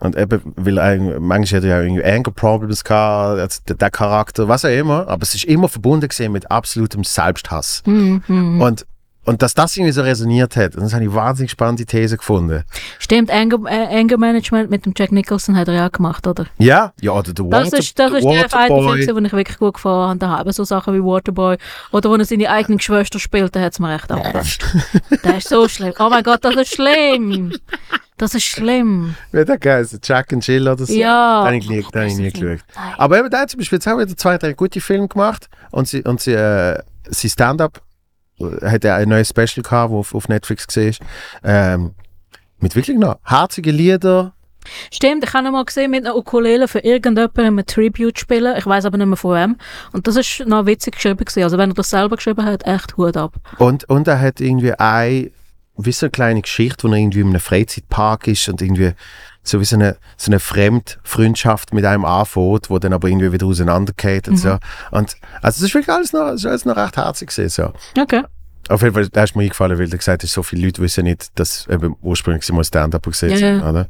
Und 0.00 0.16
eben, 0.16 0.40
weil 0.56 0.78
ein, 0.78 1.20
manchmal 1.20 1.60
hat 1.60 1.68
er 1.68 1.78
ja 1.78 1.82
irgendwie 1.82 2.04
Anger 2.04 2.30
Problems 2.30 2.84
gehabt, 2.84 3.40
also 3.40 3.60
der, 3.66 3.76
der 3.76 3.90
Charakter, 3.90 4.46
was 4.48 4.64
auch 4.64 4.70
immer, 4.70 5.08
aber 5.08 5.22
es 5.22 5.34
ist 5.34 5.44
immer 5.44 5.68
verbunden 5.68 6.08
gesehen 6.08 6.32
mit 6.32 6.50
absolutem 6.50 7.04
Selbsthass. 7.04 7.82
Mhm. 7.86 8.22
mhm. 8.26 8.60
Und, 8.60 8.86
und 9.28 9.42
dass 9.42 9.52
das 9.52 9.76
irgendwie 9.76 9.92
so 9.92 10.00
resoniert 10.00 10.56
hat, 10.56 10.74
das 10.74 10.94
habe 10.94 11.04
ich 11.04 11.12
wahnsinnig 11.12 11.50
spannende 11.50 11.84
These 11.84 12.16
gefunden. 12.16 12.64
Stimmt, 12.98 13.30
Anger, 13.30 13.58
äh, 13.70 13.98
Anger 13.98 14.16
Management 14.16 14.70
mit 14.70 14.86
dem 14.86 14.94
Jack 14.96 15.12
Nicholson 15.12 15.54
hat 15.54 15.68
er 15.68 15.74
ja 15.74 15.88
gemacht, 15.88 16.26
oder? 16.26 16.46
Ja, 16.56 16.94
ja, 17.02 17.12
oder 17.12 17.34
der 17.34 17.44
Das 17.44 17.66
Water, 17.66 17.78
ist, 17.78 17.98
das 17.98 18.12
ist 18.14 18.24
der 18.24 18.54
eine. 18.54 19.02
Film, 19.04 19.16
den 19.16 19.24
ich 19.26 19.32
wirklich 19.34 19.58
gut 19.58 19.74
gefahren 19.74 20.08
habe. 20.08 20.18
Da 20.18 20.28
haben 20.30 20.52
so 20.52 20.64
Sachen 20.64 20.94
wie 20.94 21.04
Waterboy. 21.04 21.58
Oder 21.92 22.08
wo 22.08 22.16
er 22.16 22.24
seine 22.24 22.48
eigene 22.48 22.78
Geschwister 22.78 23.18
spielt, 23.18 23.54
da 23.54 23.60
hat 23.60 23.74
es 23.74 23.78
mir 23.78 23.94
echt 23.94 24.10
angepasst. 24.10 24.64
Das 25.22 25.36
ist 25.36 25.48
so 25.50 25.68
schlimm. 25.68 25.92
Oh 25.98 26.08
mein 26.08 26.22
Gott, 26.22 26.42
das 26.42 26.56
ist 26.56 26.74
schlimm. 26.74 27.52
Das 28.16 28.34
ist 28.34 28.44
schlimm. 28.44 29.14
Wie 29.30 29.44
der 29.44 29.58
geheißen? 29.58 30.00
Jack 30.02 30.32
and 30.32 30.46
Jill 30.46 30.66
oder 30.66 30.86
so? 30.86 30.92
Ja. 30.94 31.40
Den 31.42 31.46
habe 31.46 31.56
ich 31.58 31.68
nie, 31.68 31.82
den 31.82 32.06
ich 32.08 32.16
nie 32.16 32.30
geschaut. 32.30 32.64
Nein. 32.74 32.94
Aber 32.96 33.18
eben, 33.18 33.28
der 33.28 33.40
hat 33.40 33.50
zum 33.50 33.58
Beispiel 33.58 33.76
jetzt 33.76 33.86
auch 33.88 33.98
wieder 33.98 34.16
zwei, 34.16 34.38
drei 34.38 34.54
gute 34.54 34.80
Filme 34.80 35.06
gemacht 35.06 35.50
und 35.70 35.86
sie, 35.86 36.02
und 36.02 36.22
sie, 36.22 36.32
äh, 36.32 36.80
sie 37.10 37.28
Stand-up 37.28 37.82
hat 38.62 38.84
er 38.84 38.96
ein 38.96 39.08
neues 39.08 39.30
Special 39.30 39.62
gehabt, 39.62 39.90
wo 39.90 40.00
auf, 40.00 40.14
auf 40.14 40.28
Netflix 40.28 40.66
gesehen 40.66 40.90
ist. 40.90 41.00
Ähm, 41.44 41.94
mit 42.60 42.74
wirklich 42.74 42.98
noch 42.98 43.18
herzige 43.24 43.70
Lieder. 43.70 44.32
Stimmt, 44.92 45.24
ich 45.24 45.32
habe 45.32 45.46
ihn 45.46 45.52
mal 45.52 45.64
gesehen 45.64 45.90
mit 45.90 46.04
einer 46.04 46.16
Ukulele 46.16 46.68
für 46.68 46.80
irgendjemanden 46.80 47.58
ein 47.58 47.66
Tribute 47.66 48.18
spielen. 48.18 48.56
Ich 48.56 48.66
weiß 48.66 48.84
aber 48.84 48.98
nicht 48.98 49.06
mehr 49.06 49.16
von 49.16 49.34
wem. 49.34 49.56
Und 49.92 50.06
das 50.06 50.16
ist 50.16 50.44
noch 50.46 50.66
witzig 50.66 50.94
geschrieben 50.94 51.18
gewesen. 51.18 51.42
Also 51.42 51.58
wenn 51.58 51.70
er 51.70 51.74
das 51.74 51.90
selber 51.90 52.16
geschrieben 52.16 52.44
hat, 52.44 52.66
echt 52.66 52.96
Hut 52.96 53.16
ab. 53.16 53.34
Und, 53.58 53.88
und 53.88 54.08
er 54.08 54.20
hat 54.20 54.40
irgendwie 54.40 54.72
eine, 54.72 55.30
wie 55.76 55.92
so 55.92 56.06
eine 56.06 56.10
kleine 56.10 56.42
Geschichte, 56.42 56.86
wo 56.86 56.92
er 56.92 56.98
irgendwie 56.98 57.20
in 57.20 57.28
einem 57.28 57.40
Freizeitpark 57.40 58.26
ist 58.26 58.48
und 58.48 58.60
irgendwie 58.60 58.92
so 59.48 59.60
wie 59.60 59.64
so 59.64 59.76
eine, 59.76 59.96
so 60.16 60.30
eine 60.30 60.40
Fremdfreundschaft 60.40 61.72
mit 61.72 61.84
einem 61.84 62.04
anfängt, 62.04 62.70
wo 62.70 62.78
dann 62.78 62.92
aber 62.92 63.08
irgendwie 63.08 63.32
wieder 63.32 63.46
auseinandergeht 63.46 64.28
und 64.28 64.36
so. 64.36 64.58
Und, 64.90 65.16
also 65.42 65.60
das 65.60 65.62
ist 65.62 65.74
wirklich 65.74 65.94
alles 65.94 66.12
noch, 66.12 66.20
alles 66.22 66.64
noch 66.64 66.76
recht 66.76 66.96
herzig 66.96 67.30
gewesen, 67.30 67.48
so. 67.48 68.00
Okay. 68.00 68.22
Auf 68.68 68.82
jeden 68.82 68.94
Fall, 68.94 69.08
da 69.08 69.24
ist 69.24 69.34
mir 69.34 69.44
eingefallen, 69.44 69.78
weil 69.78 69.88
du 69.88 69.96
gesagt 69.96 70.22
hast, 70.22 70.32
so 70.32 70.42
viele 70.42 70.66
Leute 70.66 70.82
wissen 70.82 71.04
nicht, 71.04 71.30
dass 71.38 71.66
eben 71.68 71.96
ursprünglich 72.02 72.44
sie 72.44 72.52
mal 72.52 72.64
Stand-up 72.64 73.02
gesehen 73.04 73.30
Ja, 73.38 73.56
ja. 73.56 73.70
oder? 73.70 73.88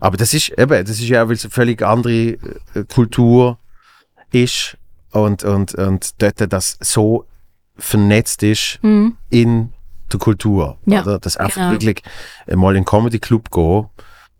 Aber 0.00 0.16
das 0.16 0.32
ist 0.34 0.50
eben, 0.50 0.84
das 0.84 0.90
ist 1.00 1.08
ja 1.08 1.22
auch, 1.24 1.28
weil 1.28 1.34
es 1.34 1.44
eine 1.44 1.50
völlig 1.50 1.82
andere 1.82 2.12
äh, 2.12 2.38
Kultur 2.92 3.58
ist 4.30 4.76
und, 5.10 5.42
und, 5.44 5.74
und 5.74 6.22
dort 6.22 6.52
das 6.52 6.76
so 6.80 7.26
vernetzt 7.76 8.42
ist 8.42 8.78
Mhm. 8.82 9.16
in 9.30 9.72
der 10.12 10.20
Kultur. 10.20 10.78
Ja, 10.86 11.02
oder? 11.02 11.18
Das 11.18 11.36
einfach 11.36 11.56
genau. 11.56 11.72
wirklich 11.72 12.02
mal 12.54 12.70
in 12.72 12.78
einen 12.78 12.84
Comedy 12.84 13.18
Club 13.18 13.50
gehen, 13.50 13.86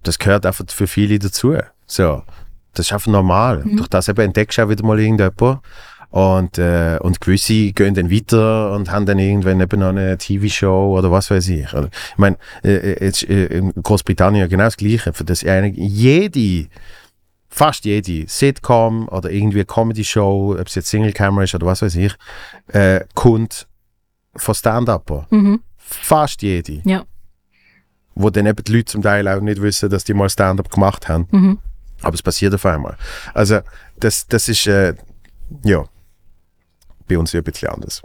das 0.06 0.18
gehört 0.18 0.46
einfach 0.46 0.64
für 0.68 0.86
viele 0.86 1.18
dazu. 1.18 1.56
So. 1.86 2.22
Das 2.74 2.86
ist 2.86 2.92
einfach 2.92 3.10
normal. 3.10 3.62
Mhm. 3.64 3.76
Durch 3.76 3.88
das 3.88 4.08
eben 4.08 4.20
entdeckst 4.20 4.58
du 4.58 4.62
auch 4.62 4.68
wieder 4.68 4.84
mal 4.84 4.98
irgendjemand. 4.98 5.60
Und, 6.10 6.58
äh, 6.58 6.96
und 7.00 7.20
gewisse 7.20 7.72
gehen 7.72 7.94
dann 7.94 8.08
weiter 8.08 8.72
und 8.72 8.92
haben 8.92 9.04
dann 9.04 9.18
irgendwann 9.18 9.60
eben 9.60 9.80
noch 9.80 9.88
eine 9.88 10.16
TV-Show 10.16 10.96
oder 10.96 11.10
was 11.10 11.28
weiß 11.28 11.48
ich. 11.48 11.74
Oder, 11.74 11.86
ich 11.86 12.18
meine, 12.18 12.36
äh, 12.62 13.04
jetzt, 13.04 13.28
äh, 13.28 13.46
in 13.46 13.72
Großbritannien 13.72 14.48
genau 14.48 14.64
das 14.64 14.76
Gleiche. 14.76 15.12
Für 15.12 15.24
das 15.24 15.44
eigentlich 15.44 15.76
jede, 15.76 16.68
fast 17.48 17.84
jede 17.84 18.28
Sitcom 18.28 19.08
oder 19.08 19.28
irgendwie 19.28 19.64
Comedy-Show, 19.64 20.56
ob 20.56 20.68
es 20.68 20.76
jetzt 20.76 20.88
Single-Camera 20.90 21.42
ist 21.42 21.54
oder 21.56 21.66
was 21.66 21.82
weiß 21.82 21.96
ich, 21.96 22.14
äh, 22.68 23.00
kommt 23.14 23.66
von 24.36 24.54
Stand-Upper. 24.54 25.26
Mhm. 25.30 25.62
Fast 25.76 26.42
jede. 26.42 26.80
Ja. 26.84 27.04
Wo 28.14 28.30
dann 28.30 28.46
eben 28.46 28.62
die 28.64 28.72
Leute 28.72 28.86
zum 28.86 29.02
Teil 29.02 29.26
auch 29.28 29.40
nicht 29.40 29.60
wissen, 29.60 29.90
dass 29.90 30.04
die 30.04 30.14
mal 30.14 30.28
Stand-up 30.28 30.70
gemacht 30.70 31.08
haben. 31.08 31.26
Mhm. 31.30 31.58
Aber 32.02 32.14
es 32.14 32.22
passiert 32.22 32.54
auf 32.54 32.66
einmal. 32.66 32.96
Also, 33.32 33.60
das, 33.98 34.26
das 34.26 34.48
ist, 34.48 34.66
äh, 34.66 34.94
ja, 35.64 35.84
bei 37.08 37.18
uns 37.18 37.32
ja 37.32 37.40
ein 37.40 37.44
bisschen 37.44 37.68
anders. 37.68 38.02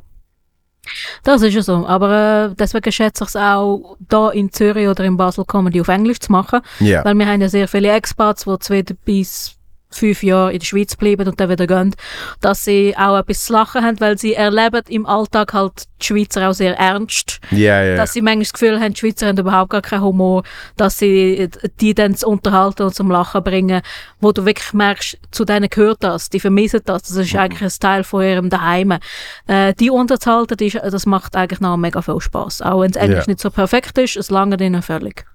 Das 1.23 1.41
ist 1.41 1.53
ja 1.53 1.61
so. 1.61 1.85
Aber 1.85 2.49
äh, 2.51 2.55
deswegen 2.55 2.91
schätze 2.91 3.23
ich 3.23 3.29
es 3.29 3.35
auch, 3.35 3.97
da 3.99 4.29
in 4.29 4.51
Zürich 4.51 4.87
oder 4.87 5.03
in 5.03 5.17
Basel 5.17 5.45
Comedy 5.45 5.81
auf 5.81 5.87
Englisch 5.87 6.19
zu 6.19 6.31
machen. 6.31 6.61
Ja. 6.79 7.03
Weil 7.05 7.15
wir 7.15 7.27
haben 7.27 7.41
ja 7.41 7.49
sehr 7.49 7.67
viele 7.67 7.91
Expats, 7.91 8.45
die 8.45 8.59
zwei 8.59 8.83
bis 8.83 9.58
fünf 9.91 10.21
Jahre 10.23 10.53
in 10.53 10.59
der 10.59 10.65
Schweiz 10.65 10.95
bleiben 10.95 11.27
und 11.27 11.39
dann 11.39 11.49
wieder 11.49 11.65
gehen, 11.67 11.95
dass 12.41 12.63
sie 12.63 12.95
auch 12.97 13.17
etwas 13.17 13.45
zu 13.45 13.53
lachen 13.53 13.83
haben, 13.83 13.99
weil 13.99 14.17
sie 14.17 14.33
erleben 14.33 14.81
im 14.87 15.05
Alltag 15.05 15.53
halt 15.53 15.85
die 16.01 16.05
Schweizer 16.05 16.49
auch 16.49 16.53
sehr 16.53 16.77
ernst. 16.77 17.39
Ja, 17.51 17.83
ja. 17.83 17.95
Dass 17.95 18.13
sie 18.13 18.21
manchmal 18.21 18.43
das 18.43 18.53
Gefühl 18.53 18.79
haben, 18.79 18.93
die 18.93 18.99
Schweizer 18.99 19.27
haben 19.27 19.37
überhaupt 19.37 19.71
gar 19.71 19.81
keinen 19.81 20.03
Humor, 20.03 20.43
dass 20.77 20.99
sie 20.99 21.49
die 21.79 21.93
dann 21.95 22.15
zu 22.15 22.27
unterhalten 22.27 22.83
und 22.83 22.93
zum 22.95 23.09
Lachen 23.09 23.43
bringen, 23.43 23.81
wo 24.21 24.31
du 24.31 24.45
wirklich 24.45 24.73
merkst, 24.73 25.17
zu 25.31 25.43
denen 25.43 25.69
gehört 25.69 26.03
das, 26.03 26.29
die 26.29 26.39
vermissen 26.39 26.81
das, 26.85 27.03
das 27.03 27.15
ist 27.15 27.35
eigentlich 27.35 27.61
ein 27.61 27.79
Teil 27.79 28.03
von 28.03 28.23
ihrem 28.23 28.49
Daheim. 28.49 28.99
Äh, 29.47 29.73
die 29.73 29.89
unterzuhalten, 29.89 30.57
das 30.57 31.05
macht 31.05 31.35
eigentlich 31.35 31.59
noch 31.61 31.77
mega 31.77 32.01
viel 32.01 32.19
Spaß. 32.19 32.61
Auch 32.61 32.81
wenn 32.81 32.91
das 32.91 33.01
Englisch 33.01 33.25
Ja. 33.25 33.31
nicht 33.31 33.39
so 33.41 33.49
perfekt 33.49 33.97
ist, 33.97 34.17
es 34.17 34.29
lange 34.29 34.55
ihnen 34.63 34.81
völlig. 34.81 35.25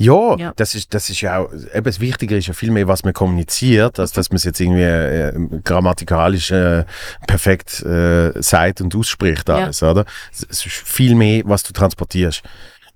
Ja, 0.00 0.36
Ja. 0.38 0.52
Das, 0.56 0.74
ist, 0.74 0.94
das 0.94 1.10
ist 1.10 1.20
ja 1.20 1.38
auch, 1.38 1.52
eben 1.52 1.84
das 1.84 2.00
Wichtige 2.00 2.36
ist 2.36 2.46
ja 2.46 2.54
viel 2.54 2.70
mehr, 2.70 2.88
was 2.88 3.04
man 3.04 3.12
kommuniziert, 3.12 4.00
als 4.00 4.12
dass 4.12 4.30
man 4.30 4.36
es 4.36 4.44
jetzt 4.44 4.58
irgendwie 4.58 4.82
äh, 4.82 5.60
grammatikalisch 5.62 6.50
äh, 6.52 6.84
perfekt 7.26 7.82
äh, 7.82 8.32
sagt 8.42 8.80
und 8.80 8.94
ausspricht 8.96 9.48
Ja. 9.48 9.56
alles, 9.56 9.82
oder? 9.82 10.06
Es 10.32 10.42
ist 10.42 10.62
viel 10.66 11.14
mehr, 11.14 11.42
was 11.44 11.62
du 11.64 11.72
transportierst. 11.74 12.42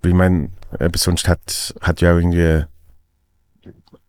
Weil 0.03 0.13
ich 0.13 0.17
meine, 0.17 0.49
eben 0.81 0.97
sonst 0.97 1.29
hat, 1.29 1.75
hat 1.83 2.01
ja 2.01 2.13
auch 2.15 2.17
irgendwie 2.17 2.65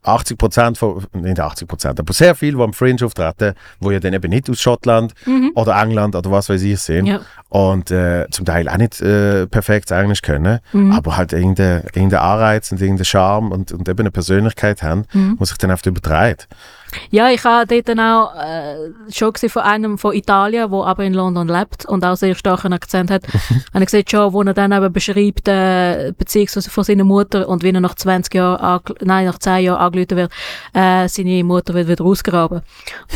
80 0.07 0.38
Prozent 0.38 0.77
von, 0.77 1.06
nicht 1.14 1.40
80 1.40 1.68
Prozent, 1.68 1.99
aber 1.99 2.14
sehr 2.14 2.36
viel, 2.36 2.56
die 2.56 2.61
am 2.61 2.73
Fringe 2.73 3.03
auftreten, 3.06 3.53
wo 3.80 3.91
ja 3.91 3.99
dann 3.99 4.14
eben 4.14 4.30
nicht 4.30 4.49
aus 4.49 4.60
Schottland 4.61 5.14
Mhm. 5.26 5.52
oder 5.56 5.82
England 5.82 6.15
oder 6.15 6.32
was 6.32 6.49
weiß 6.49 6.61
ich 6.61 6.80
sind 6.80 7.06
Ja. 7.07 7.19
und 7.49 7.91
äh, 7.91 8.27
zum 8.32 8.45
Teil 8.45 8.68
auch 8.69 8.77
nicht 8.77 9.02
äh, 9.02 9.48
perfekt 9.48 9.91
Englisch 9.91 10.22
können, 10.22 10.60
Mhm. 10.73 10.91
aber 10.91 11.18
halt 11.18 11.34
irgendeinen 11.34 11.84
irgendein 11.94 12.19
Anreiz 12.19 12.72
und 12.72 12.82
irgendeinen 12.82 13.06
Charme 13.06 13.52
und, 13.52 13.72
und 13.72 13.88
eben 13.90 13.99
eine 13.99 14.11
Persönlichkeit 14.11 14.84
haben, 14.84 15.06
Mhm. 15.14 15.36
muss 15.40 15.52
ich 15.52 15.57
dann 15.57 15.72
oft 15.72 15.86
übertreiben. 15.86 16.45
Ja, 17.11 17.30
ich 17.30 17.43
habe 17.43 17.67
dort 17.67 17.89
dann 17.89 17.99
auch 17.99 18.35
äh, 18.35 18.91
schon 19.11 19.34
gesehen 19.34 19.49
von 19.49 19.63
einem 19.63 19.97
von 19.97 20.13
Italien, 20.13 20.69
der 20.72 20.80
aber 20.80 21.03
in 21.03 21.13
London 21.13 21.47
lebt 21.47 21.85
und 21.85 22.05
auch 22.05 22.15
sehr 22.15 22.35
starken 22.35 22.73
Akzent 22.73 23.11
hat. 23.11 23.23
und 23.73 23.81
ich 23.81 23.85
gesehen 23.85 24.05
schon, 24.09 24.34
wo 24.34 24.41
er 24.41 24.53
dann 24.53 24.72
eben 24.72 24.91
beschreibt, 24.91 25.47
äh, 25.47 26.13
beziehungsweise 26.17 26.69
von 26.69 26.84
seiner 26.84 27.03
Mutter 27.03 27.47
und 27.47 27.63
wie 27.63 27.69
er 27.69 27.81
nach 27.81 27.95
20 27.95 28.34
Jahren, 28.34 28.81
nein, 29.01 29.26
nach 29.26 29.39
10 29.39 29.63
Jahren 29.63 29.80
angerufen 29.80 30.17
wird, 30.17 30.31
äh, 30.73 31.07
seine 31.07 31.43
Mutter 31.43 31.73
wird 31.73 31.88
wieder 31.88 32.03
ausgraben. 32.03 32.61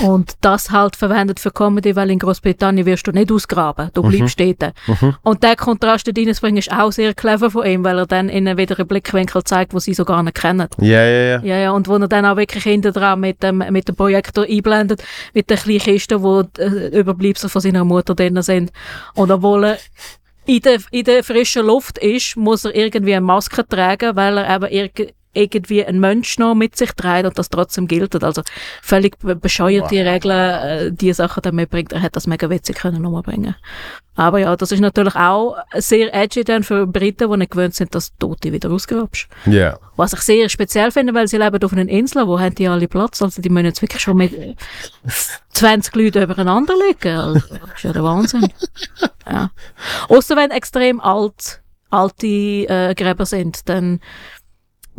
Und 0.04 0.34
das 0.42 0.72
halt 0.72 0.96
verwendet 0.96 1.40
für 1.40 1.52
Comedy, 1.52 1.96
weil 1.96 2.12
in 2.12 2.20
Großbritannien 2.20 2.86
wirst 2.86 3.08
du 3.08 3.12
nicht 3.12 3.32
ausgraben, 3.32 3.90
du 3.94 4.04
bleibst 4.04 4.40
dort. 4.40 4.74
Und 5.24 5.44
der 5.44 5.56
Kontrast 5.56 6.08
dort 6.08 6.18
reinzubringen 6.18 6.58
ist 6.58 6.72
auch 6.72 6.92
sehr 6.92 7.14
clever 7.14 7.52
von 7.52 7.66
ihm, 7.66 7.84
weil 7.84 7.98
er 7.98 8.06
dann 8.06 8.30
ihnen 8.30 8.58
wieder 8.58 8.78
einen 8.78 8.88
Blickwinkel 8.88 9.44
zeigt, 9.44 9.74
wo 9.74 9.80
sie 9.80 9.94
so 9.94 10.06
gar 10.06 10.24
nicht 10.24 10.36
kennen. 10.36 10.68
Ja, 10.80 11.04
ja, 11.04 11.22
ja. 11.22 11.42
Ja, 11.44 11.58
ja, 11.58 11.72
und 11.72 11.88
wo 11.88 11.96
er 11.96 12.08
dann 12.08 12.26
auch 12.26 12.38
wirklich 12.38 12.64
hinter 12.64 12.92
dran 12.92 13.20
mit 13.20 13.42
dem, 13.44 13.64
mit 13.72 13.88
dem 13.88 13.96
Projektor 13.96 14.46
einblendet, 14.46 15.04
mit 15.34 15.50
der 15.50 15.58
kleinen 15.58 15.80
Kiste, 15.80 16.22
wo 16.22 16.44
die 16.44 16.62
äh, 16.62 17.00
Überbleibsel 17.00 17.50
von 17.50 17.62
seiner 17.62 17.86
Mutter 17.86 18.16
drin 18.16 18.42
sind. 18.42 18.72
Und 19.16 19.32
obwohl 19.32 19.64
er 19.66 19.78
in 20.46 20.62
der, 20.62 20.80
in 20.92 21.04
der 21.04 21.24
frischen 21.24 21.66
Luft 21.66 21.98
ist, 22.00 22.36
muss 22.36 22.66
er 22.66 22.76
irgendwie 22.76 23.14
eine 23.14 23.26
Maske 23.26 23.68
tragen, 23.68 24.16
weil 24.16 24.38
er 24.38 24.56
eben 24.56 24.72
irg 24.72 25.14
irgendwie 25.34 25.86
ein 25.86 26.00
Mensch 26.00 26.38
noch 26.40 26.56
mit 26.56 26.76
sich 26.76 26.92
trägt 26.94 27.26
und 27.26 27.38
das 27.38 27.50
trotzdem 27.50 27.88
gilt. 27.88 28.22
Also 28.24 28.42
völlig 28.82 29.18
be- 29.20 29.36
bescheuerte 29.36 29.96
Regeln, 30.04 30.32
äh, 30.32 30.92
die 30.92 31.14
Sachen 31.14 31.42
dann 31.44 31.56
mitbringt. 31.56 31.94
Er 31.94 32.00
hätte 32.00 32.14
das 32.14 32.28
mega 32.28 32.50
witzig 32.50 32.78
können 32.78 33.06
umbringen. 33.06 33.56
Aber 34.16 34.40
ja, 34.40 34.56
das 34.56 34.72
ist 34.72 34.80
natürlich 34.82 35.16
auch 35.16 35.56
sehr 35.76 36.14
edgy 36.14 36.44
dann 36.44 36.64
für 36.64 36.86
Briten, 36.88 37.32
die 37.32 37.38
nicht 37.38 37.52
gewöhnt 37.52 37.76
sind, 37.76 37.96
dass 37.96 38.12
du 38.18 38.28
Tote 38.30 38.52
wieder 38.52 38.70
ausgrabst. 38.72 39.28
Ja. 39.46 39.78
Was 39.96 40.14
ich 40.14 40.20
sehr 40.22 40.50
speziell 40.50 40.92
finde, 40.92 41.14
weil 41.14 41.28
sie 41.28 41.38
leben 41.38 41.64
auf 41.64 41.72
einer 41.72 41.88
Insel, 41.88 42.28
wo 42.28 42.40
haben 42.40 42.56
die 42.56 42.68
alle 42.68 42.88
Platz, 42.88 43.22
also 43.22 43.42
die 43.42 43.50
müssen 43.50 43.66
jetzt 43.68 43.82
wirklich 43.82 44.02
schon 44.02 44.18
mit 44.18 44.58
20 45.54 45.96
Leuten 45.96 46.24
übereinander 46.24 46.74
liegen. 46.88 47.18
Also, 47.18 47.40
das 47.40 47.76
ist 47.76 47.84
ja 47.84 47.94
der 47.94 48.04
Wahnsinn. 48.04 48.48
Ja. 49.30 49.52
Außer 50.10 50.36
wenn 50.36 50.52
extrem 50.52 51.00
alt, 51.00 51.62
alte 51.90 52.28
äh, 52.28 52.94
Gräber 52.96 53.26
sind, 53.26 53.68
dann 53.70 54.00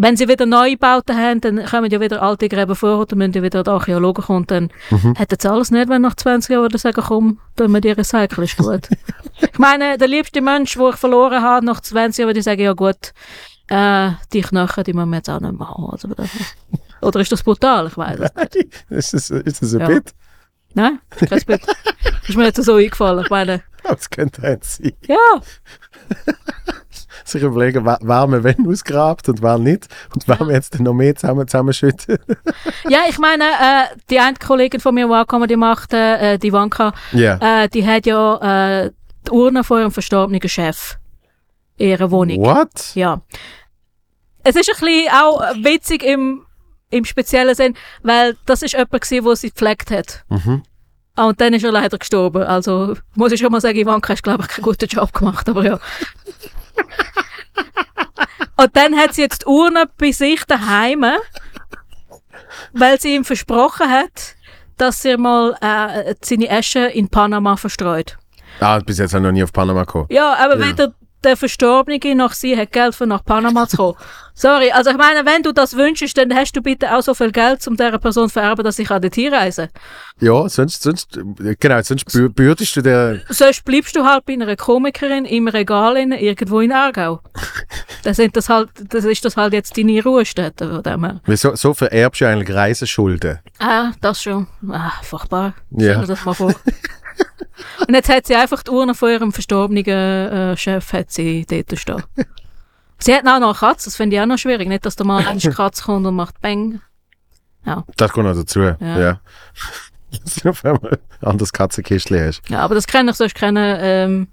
wenn 0.03 0.17
sie 0.17 0.29
wieder 0.29 0.47
Neubauten 0.47 1.17
haben, 1.17 1.41
dann 1.41 1.65
kommen 1.67 1.91
ja 1.91 2.01
wieder 2.01 2.23
alte 2.23 2.49
Gräber 2.49 2.75
vor, 2.75 3.05
dann 3.07 3.19
müssen 3.19 3.33
ja 3.35 3.43
wieder 3.43 3.63
die 3.63 3.71
Archäologen 3.71 4.25
kommen, 4.25 4.47
dann 4.47 4.71
hätten 5.17 5.37
sie 5.39 5.51
alles 5.51 5.71
nicht, 5.71 5.89
wenn 5.89 6.03
nach 6.03 6.15
20 6.15 6.51
Jahren 6.55 6.77
sagen, 6.79 7.03
komm, 7.07 7.39
tun 7.57 7.73
wir 7.73 7.81
die 7.81 7.91
Recycle, 7.91 8.45
ist 8.45 8.57
gut. 8.57 8.89
ich 9.41 9.59
meine, 9.59 9.99
der 9.99 10.09
liebste 10.09 10.41
Mensch, 10.41 10.75
den 10.75 10.89
ich 10.89 10.97
verloren 10.97 11.43
habe, 11.43 11.67
nach 11.67 11.81
20 11.81 12.19
Jahren, 12.19 12.29
würde 12.29 12.39
ich 12.41 12.45
sagen, 12.45 12.63
ja 12.63 12.73
gut, 12.73 13.13
äh, 13.69 14.11
die 14.33 14.41
Knochen, 14.41 14.85
die 14.85 14.93
müssen 14.95 15.11
wir 15.11 15.17
jetzt 15.19 15.29
auch 15.31 15.41
nicht 15.41 15.59
mehr 15.59 15.69
haben. 15.69 15.91
Also, 15.91 16.09
oder, 17.03 17.21
ist 17.21 17.33
das 17.33 17.43
brutal? 17.43 17.87
Ich 17.87 17.97
weiß 17.97 18.21
es 18.21 18.35
nicht. 18.35 18.85
ist, 18.91 19.15
das, 19.15 19.31
ist 19.31 19.63
das 19.63 19.75
ein 19.75 19.81
Ja. 19.81 19.87
Bit? 19.87 20.15
Nein, 20.75 20.99
kein 21.11 21.41
Bild. 21.47 21.63
ist 22.29 22.37
mir 22.37 22.45
jetzt 22.45 22.63
so 22.63 22.75
eingefallen. 22.77 23.25
Ich 23.25 23.31
meine, 23.31 23.63
Das 23.83 24.09
könnte 24.09 24.43
eins 24.43 24.77
sein. 24.77 24.93
ja, 25.07 25.17
sich 27.31 27.43
überlegen, 27.43 27.85
wer, 27.85 28.27
man 28.27 28.45
wenn 28.45 28.67
ausgrabt 28.69 29.29
und 29.29 29.43
wer 29.43 29.59
nicht. 29.59 29.89
Und 30.15 30.27
wer 30.29 30.39
man 30.39 30.51
jetzt 30.51 30.79
noch 30.81 30.93
mehr 30.95 31.15
zusammen, 31.17 31.47
zusammenschütten. 31.49 32.19
Ja, 32.89 33.01
ich 33.09 33.19
meine, 33.19 33.45
äh, 33.45 33.97
die 34.11 34.19
eine 34.21 34.37
Kollegin 34.37 34.81
von 34.81 34.95
mir, 34.95 35.07
die 35.07 35.13
auch 35.13 35.27
Comedy 35.27 35.57
macht, 35.57 35.93
äh, 35.95 36.39
die 36.39 36.53
Wanka, 36.53 36.93
Ja. 37.13 37.63
äh, 37.65 37.69
die 37.69 37.87
hat 37.87 38.07
ja 38.07 38.85
äh, 38.85 38.91
die 39.27 39.31
Urne 39.31 39.65
von 39.65 39.81
ihrem 39.81 39.91
verstorbenen 39.91 40.41
Chef 40.49 40.97
in 41.77 41.89
ihrer 41.91 42.11
Wohnung. 42.11 42.39
What? 42.45 42.95
Ja. 42.95 43.21
Es 44.43 44.57
ist 44.57 44.71
ein 44.71 44.81
bisschen 44.81 45.13
auch 45.13 45.41
witzig 45.63 46.03
im, 46.03 46.47
im 46.91 47.05
speziellen 47.05 47.55
Sinn, 47.55 47.75
weil 48.03 48.37
das 48.47 48.63
ist 48.63 48.73
jemand 48.73 48.93
gewesen, 48.93 49.25
der 49.25 49.37
sie 49.37 49.51
gepflegt 49.51 49.91
hat. 49.91 50.25
Mhm. 50.29 50.63
Ah, 51.17 51.27
Und 51.27 51.41
dann 51.41 51.53
ist 51.53 51.65
er 51.65 51.73
leider 51.73 51.99
gestorben. 51.99 52.43
Also 52.45 52.95
muss 53.15 53.33
ich 53.33 53.41
schon 53.41 53.53
mal 53.53 53.61
sagen, 53.61 53.77
Ivanka 53.79 54.13
hast, 54.15 54.23
glaube 54.23 54.45
ich, 54.45 54.49
keinen 54.49 54.63
guten 54.65 54.87
Job 54.87 55.13
gemacht, 55.13 55.49
aber 55.49 55.65
ja. 55.65 55.79
Und 58.57 58.77
dann 58.77 58.97
hat 58.97 59.15
sie 59.15 59.23
jetzt 59.23 59.43
die 59.43 59.47
Urne 59.47 59.85
bei 59.97 60.13
sich 60.13 60.45
daheim, 60.45 61.05
weil 62.73 63.01
sie 63.01 63.15
ihm 63.15 63.25
versprochen 63.25 63.89
hat, 63.91 64.35
dass 64.77 65.03
sie 65.03 65.17
mal 65.17 65.57
äh, 65.61 66.15
seine 66.23 66.51
Asche 66.51 66.81
in 66.81 67.09
Panama 67.09 67.57
verstreut. 67.57 68.17
Ah, 68.61 68.79
bis 68.81 68.99
jetzt 68.99 69.15
noch 69.15 69.33
nie 69.33 69.43
auf 69.43 69.53
Panama 69.53 69.81
gekommen. 69.85 70.07
Ja, 70.11 70.35
aber 70.35 70.59
Ja. 70.59 70.67
wenn 70.67 70.77
der, 70.77 70.93
der 71.25 71.37
Verstorbene 71.37 71.99
nach 72.15 72.33
sie 72.33 72.57
hat 72.57 72.73
Geld 72.73 72.95
für 72.95 73.07
nach 73.07 73.25
Panama 73.25 73.67
zu 73.69 73.77
kommen. 73.77 73.97
Sorry, 74.35 74.71
also 74.71 74.91
ich 74.91 74.97
meine, 74.97 75.27
wenn 75.27 75.43
du 75.43 75.53
das 75.53 75.77
wünschst, 75.77 76.17
dann 76.17 76.35
hast 76.35 76.53
du 76.53 76.63
bitte 76.63 76.97
auch 76.97 77.03
so 77.03 77.13
viel 77.13 77.31
Geld, 77.31 77.67
um 77.69 77.77
dieser 77.77 77.99
Person 77.99 78.29
zu 78.29 78.33
vererben, 78.33 78.65
dass 78.65 78.77
sie 78.77 78.85
kann 78.85 79.03
dorthin 79.03 79.35
reisen 79.35 79.69
Ja, 80.19 80.49
sonst, 80.49 80.83
sonst, 80.83 81.19
genau, 81.59 81.83
sonst 81.83 82.09
bü- 82.09 82.31
bürdest 82.31 82.75
du 82.77 82.81
dir, 82.81 83.21
Sonst 83.29 83.65
bleibst 83.67 83.95
du 83.97 84.05
halt 84.05 84.25
bei 84.25 84.33
einer 84.33 84.57
Komikerin 84.57 85.27
im 85.27 85.47
Regal 85.49 85.99
in, 85.99 86.13
irgendwo 86.13 86.61
in 86.61 86.73
Aargau. 86.73 87.21
dann 88.05 88.15
sind 88.15 88.35
das 88.35 88.49
halt, 88.49 88.71
das 88.89 89.05
ist 89.05 89.23
das 89.27 89.37
halt 89.37 89.53
jetzt 89.53 89.77
deine 89.77 90.03
Ruhestätte 90.03 90.71
von 90.71 90.83
dem 90.83 91.05
her. 91.05 91.37
so, 91.37 91.55
so 91.55 91.75
vererbst 91.75 92.23
du 92.23 92.27
eigentlich 92.29 92.57
Reiseschulden. 92.57 93.41
Ah, 93.59 93.91
das 94.01 94.23
schon. 94.23 94.47
Ah, 94.71 94.93
furchtbar. 95.03 95.53
Ja. 95.73 95.93
Stell 95.93 96.01
dir 96.03 96.07
das 96.07 96.25
mal 96.25 96.35
vor. 96.35 96.55
Und 97.87 97.95
jetzt 97.95 98.09
hat 98.09 98.27
sie 98.27 98.35
einfach 98.35 98.63
die 98.63 98.71
Urne 98.71 98.95
von 98.95 99.11
ihrem 99.11 99.33
verstorbenen 99.33 99.85
äh, 99.87 100.57
Chef 100.57 100.93
hat 100.93 101.11
sie 101.11 101.47
dort 101.49 101.79
stehen. 101.79 102.03
Sie 102.99 103.15
hat 103.15 103.27
auch 103.27 103.41
noch 103.41 103.63
eine 103.63 103.73
Katze, 103.73 103.87
das 103.87 103.97
finde 103.97 104.17
ich 104.17 104.23
auch 104.23 104.27
noch 104.27 104.39
schwierig. 104.39 104.69
Nicht, 104.69 104.85
dass 104.85 104.97
der 104.97 105.07
Mann 105.07 105.27
eine 105.27 105.41
Katze 105.41 105.85
kommt 105.85 106.07
und 106.07 106.15
macht 106.15 106.41
Bang. 106.41 106.81
Das 107.97 108.13
kommt 108.13 108.27
noch 108.27 108.35
dazu. 108.35 108.61
Ja. 108.61 108.77
Ja. 108.81 109.21
Dass 110.25 110.35
du 110.37 110.49
auf 110.49 110.65
einmal 110.65 110.99
ein 111.21 111.29
anderes 111.29 111.53
Katzenkistchen 111.53 112.19
hast. 112.19 112.43
Ja, 112.49 112.63
aber 112.63 112.75
das 112.75 112.89
kenne 112.89 113.13
ich 113.13 113.17
sonst 113.17 113.37
keine, 113.37 113.79
ähm, 113.81 114.27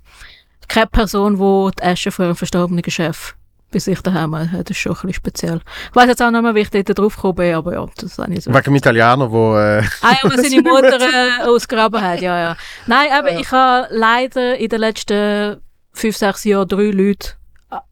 keine 0.67 0.87
Person, 0.87 1.37
die 1.37 1.75
die 1.79 1.83
Asche 1.83 2.11
von 2.11 2.25
ihrem 2.25 2.35
verstorbenen 2.35 2.83
Chef 2.89 3.36
bei 3.71 3.79
sich 3.79 4.01
daheim 4.01 4.35
hat. 4.35 4.69
Das 4.69 4.71
ist 4.71 4.77
schon 4.77 4.93
ein 4.93 4.95
bisschen 4.95 5.13
speziell. 5.13 5.61
Ich 5.89 5.95
weiß 5.95 6.07
jetzt 6.07 6.21
auch 6.21 6.31
nicht 6.31 6.41
mehr, 6.41 6.55
wie 6.55 6.61
ich 6.61 6.69
dort 6.69 6.97
drauf 6.97 7.15
gekommen 7.15 7.35
bin, 7.35 7.55
aber 7.55 7.73
ja, 7.73 7.85
das 7.97 8.17
habe 8.17 8.33
ich 8.33 8.43
so. 8.43 8.51
Wegen 8.53 8.63
dem 8.63 8.75
Italiener, 8.75 9.31
wo, 9.31 9.55
äh, 9.57 9.83
Ah 10.01 10.11
ja, 10.23 10.29
was 10.29 10.41
seine 10.49 10.61
Mutter 10.61 10.99
äh, 10.99 11.43
ausgraben 11.47 12.01
hat, 12.01 12.21
ja, 12.21 12.39
ja. 12.39 12.57
Nein, 12.85 13.07
aber 13.11 13.31
ich 13.39 13.51
habe 13.51 13.87
leider 13.91 14.57
in 14.57 14.69
den 14.69 14.79
letzten 14.79 15.57
fünf, 15.93 16.15
sechs 16.15 16.43
Jahren 16.43 16.67
drei 16.67 16.91
Leute 16.91 17.31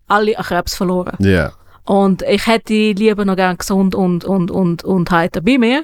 alle 0.08 0.38
an 0.38 0.44
Krebs 0.46 0.76
verloren. 0.76 1.16
ja. 1.20 1.52
Und 1.88 2.24
ich 2.24 2.48
hätte 2.48 2.66
die 2.70 2.94
lieber 2.94 3.26
noch 3.26 3.36
gern 3.36 3.60
gesund 3.60 3.94
und, 3.94 4.26
und, 4.26 4.50
und, 4.50 4.84
und 4.84 5.12
heiter 5.12 5.40
bei 5.42 5.60
mir. 5.60 5.84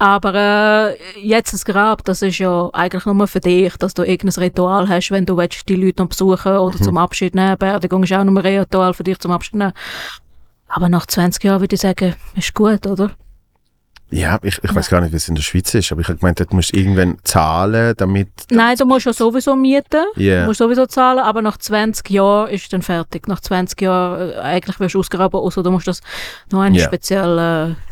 Aber 0.00 0.34
äh, 0.34 0.96
jetzt 1.20 1.52
das 1.52 1.66
Grab, 1.66 2.02
das 2.06 2.22
ist 2.22 2.38
ja 2.38 2.70
eigentlich 2.72 3.04
nur 3.04 3.26
für 3.28 3.40
dich, 3.40 3.76
dass 3.76 3.92
du 3.92 4.02
irgendein 4.02 4.44
Ritual 4.44 4.88
hast, 4.88 5.10
wenn 5.10 5.26
du 5.26 5.36
willst, 5.36 5.68
die 5.68 5.76
Leute 5.76 6.00
noch 6.02 6.08
besuchen 6.08 6.56
oder 6.56 6.78
zum 6.80 6.96
Abschied 6.96 7.34
nehmen. 7.34 7.58
Beerdigung 7.58 8.02
ist 8.04 8.12
auch 8.14 8.24
nur 8.24 8.42
ein 8.42 8.58
Ritual 8.60 8.94
für 8.94 9.04
dich 9.04 9.18
zum 9.18 9.30
Abschied 9.30 9.56
nehmen. 9.56 9.74
Aber 10.68 10.88
nach 10.88 11.04
20 11.04 11.44
Jahren 11.44 11.60
würde 11.60 11.74
ich 11.74 11.82
sagen, 11.82 12.14
ist 12.34 12.54
gut, 12.54 12.86
oder? 12.86 13.10
Ja, 14.12 14.38
ich, 14.42 14.58
ich 14.64 14.74
weiß 14.74 14.88
gar 14.88 15.02
nicht, 15.02 15.12
wie 15.12 15.16
es 15.18 15.28
in 15.28 15.34
der 15.34 15.42
Schweiz 15.42 15.72
ist, 15.74 15.92
aber 15.92 16.00
ich 16.00 16.08
habe 16.08 16.18
gemeint, 16.18 16.40
dort 16.40 16.52
musst 16.54 16.72
du 16.72 16.78
irgendwann 16.78 17.18
zahlen, 17.22 17.92
damit, 17.98 18.28
Nein, 18.50 18.76
du 18.78 18.86
musst 18.86 19.04
ja 19.04 19.12
sowieso 19.12 19.54
mieten. 19.54 20.04
Ja. 20.16 20.40
Du 20.40 20.46
musst 20.46 20.58
sowieso 20.58 20.86
zahlen, 20.86 21.18
aber 21.18 21.42
nach 21.42 21.58
20 21.58 22.08
Jahren 22.08 22.48
ist 22.48 22.72
dann 22.72 22.80
fertig. 22.80 23.28
Nach 23.28 23.40
20 23.40 23.80
Jahren, 23.82 24.30
äh, 24.30 24.34
eigentlich 24.38 24.80
wirst 24.80 24.94
du 24.94 25.00
ausgraben, 25.00 25.38
außer 25.38 25.62
du 25.62 25.70
musst 25.70 25.86
das 25.88 26.00
noch 26.50 26.60
einmal 26.60 26.80
Ja. 26.80 26.86
speziell 26.86 27.38
äh, 27.38 27.89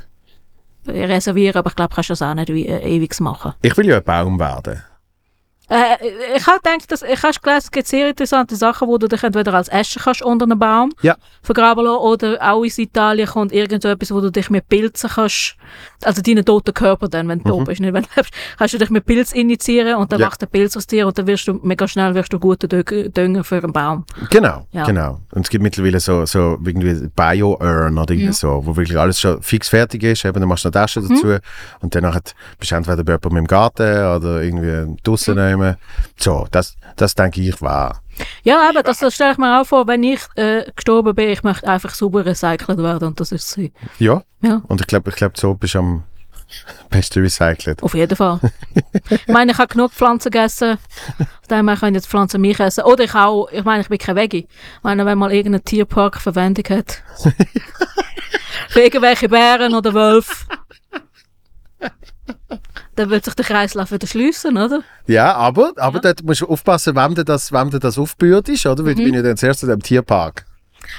reservieren, 0.88 1.56
aber 1.56 1.70
ich 1.70 1.76
glaube, 1.76 1.94
kannst 1.94 2.10
das 2.10 2.22
auch 2.22 2.34
nicht 2.34 2.50
äh, 2.50 2.96
ewig 2.96 3.18
machen. 3.20 3.54
ich 3.62 3.76
will 3.76 3.86
ja 3.86 3.98
ein 3.98 4.04
Baum 4.04 4.38
werden. 4.38 4.82
Äh, 5.70 5.96
ich 6.36 6.46
habe 6.46 6.58
gedacht, 6.62 6.90
dass, 6.90 7.02
ich 7.02 7.22
habe 7.22 7.34
gelesen, 7.42 7.58
es 7.64 7.70
gibt 7.70 7.86
sehr 7.86 8.08
interessante 8.08 8.56
Sachen, 8.56 8.88
wo 8.88 8.96
du 8.96 9.06
dich 9.06 9.22
entweder 9.22 9.52
als 9.54 9.68
Esche 9.68 10.00
kannst 10.00 10.22
unter 10.22 10.44
einem 10.46 10.58
Baum 10.58 10.92
Ja. 11.02 11.16
vergraben 11.42 11.84
lassen, 11.84 11.98
oder 11.98 12.38
auch 12.40 12.62
in 12.64 12.72
Italien 12.76 13.26
kommt 13.28 13.52
irgend 13.52 13.82
so 13.82 13.88
etwas, 13.88 14.10
wo 14.10 14.20
du 14.20 14.30
dich 14.30 14.48
mit 14.50 14.68
Pilzen 14.68 15.10
kannst, 15.10 15.56
also 16.04 16.22
deinen 16.22 16.44
toten 16.44 16.72
Körper 16.72 17.08
dann, 17.08 17.28
wenn 17.28 17.40
du 17.42 17.50
tot 17.50 17.66
bist, 17.66 17.80
nicht 17.80 17.92
wenn 17.92 18.02
du 18.04 18.08
lebst, 18.16 18.32
kannst 18.58 18.74
du 18.74 18.78
dich 18.78 18.90
mit 18.90 19.04
Pilz 19.04 19.32
injizieren 19.32 19.96
und 19.96 20.10
dann 20.10 20.18
Mhm. 20.18 20.22
Ja. 20.22 20.26
wächst 20.28 20.40
der 20.42 20.46
Pilz 20.46 20.76
aus 20.76 20.86
dir 20.86 21.06
und 21.06 21.18
dann 21.18 21.26
wirst 21.26 21.46
du, 21.48 21.54
mega 21.62 21.86
schnell 21.86 22.14
wirst 22.14 22.32
du 22.32 22.38
guter 22.38 22.66
Dö- 22.66 23.08
Dünger 23.10 23.44
für 23.44 23.56
einen 23.56 23.72
Baum. 23.72 24.04
Genau, 24.30 24.66
Ja. 24.72 24.84
genau. 24.84 25.20
Und 25.32 25.42
es 25.42 25.50
gibt 25.50 25.62
mittlerweile 25.62 26.00
so, 26.00 26.24
so 26.24 26.58
irgendwie 26.64 27.08
Bio-Urn 27.14 27.98
oder 27.98 28.14
irgendwie 28.14 28.32
so, 28.32 28.62
wo 28.64 28.74
wirklich 28.76 28.98
alles 28.98 29.20
schon 29.20 29.42
fix 29.42 29.68
fertig 29.68 30.02
ist. 30.02 30.24
Eben, 30.24 30.40
dann 30.40 30.48
machst 30.48 30.64
du 30.64 30.68
eine 30.68 30.72
Tasche 30.72 31.00
Mhm. 31.00 31.08
dazu 31.10 31.38
und 31.80 31.94
dann 31.94 32.02
nachher 32.04 32.22
bist 32.58 32.70
du 32.72 32.76
entweder 32.76 33.04
bei 33.04 33.12
jemandem 33.12 33.36
im 33.38 33.46
Garten 33.46 33.82
oder 34.16 34.42
irgendwie 34.42 34.96
draussen 35.02 35.34
Mhm. 35.34 35.57
Nehmen. 35.58 35.76
So, 36.16 36.46
das, 36.50 36.76
das 36.96 37.14
denke 37.14 37.40
ich 37.40 37.60
war. 37.60 38.02
Ja, 38.42 38.68
aber 38.68 38.82
das, 38.82 38.98
das 38.98 39.14
stelle 39.14 39.32
ich 39.32 39.38
mir 39.38 39.60
auch 39.60 39.64
vor, 39.64 39.86
wenn 39.86 40.02
ich 40.02 40.20
äh, 40.36 40.64
gestorben 40.74 41.14
bin, 41.14 41.28
ich 41.28 41.42
möchte 41.42 41.68
einfach 41.68 41.94
sauber 41.94 42.26
recycelt 42.26 42.78
werden 42.78 43.08
und 43.08 43.20
das 43.20 43.32
ist 43.32 43.50
sie. 43.50 43.72
Ja. 43.98 44.22
Ja. 44.40 44.62
Und 44.68 44.80
ich 44.80 44.86
glaube, 44.86 45.10
ich 45.10 45.16
glaub, 45.16 45.36
so 45.36 45.54
bist 45.54 45.74
du 45.74 45.78
am 45.78 46.04
besten 46.90 47.22
recycelt. 47.22 47.82
Auf 47.82 47.94
jeden 47.94 48.16
Fall. 48.16 48.40
ich 49.10 49.28
meine, 49.28 49.52
ich 49.52 49.58
habe 49.58 49.68
genug 49.68 49.92
Pflanzen 49.92 50.30
gegessen. 50.30 50.78
Von 51.48 51.66
dem 51.66 51.66
kann 51.66 51.90
ich 51.90 51.94
jetzt 51.96 52.08
Pflanzen 52.08 52.40
mich 52.40 52.58
essen. 52.58 52.84
Oder 52.84 53.04
ich 53.04 53.14
auch, 53.14 53.48
ich 53.50 53.64
meine, 53.64 53.82
ich 53.82 53.88
bin 53.88 53.98
kein 53.98 54.16
Veggie. 54.16 54.48
Ich 54.48 54.82
meine, 54.82 55.04
wenn 55.06 55.18
mal 55.18 55.32
irgendein 55.32 55.64
Tierpark 55.64 56.20
Verwendung 56.20 56.64
hat. 56.76 57.02
für 58.68 58.80
irgendwelche 58.80 59.28
Bären 59.28 59.74
oder 59.74 59.94
Wölfe. 59.94 60.44
Dann 62.98 63.10
wird 63.10 63.24
sich 63.24 63.34
der 63.34 63.44
Kreislauf 63.44 63.92
wieder 63.92 64.06
schliessen, 64.06 64.56
oder? 64.56 64.82
Ja, 65.06 65.34
aber, 65.34 65.72
aber 65.76 66.00
dort 66.00 66.22
musst 66.22 66.40
du 66.40 66.46
aufpassen, 66.46 66.96
wem 66.96 67.14
dir 67.14 67.24
das, 67.24 67.52
wem 67.52 67.70
das 67.70 67.98
aufbürdet, 67.98 68.66
oder? 68.66 68.82
Mhm. 68.82 68.86
Weil 68.86 68.98
ich 68.98 69.04
bin 69.04 69.14
ja 69.14 69.22
dann 69.22 69.36
zuerst 69.36 69.62
in 69.62 69.68
dem 69.68 69.82
Tierpark. 69.82 70.44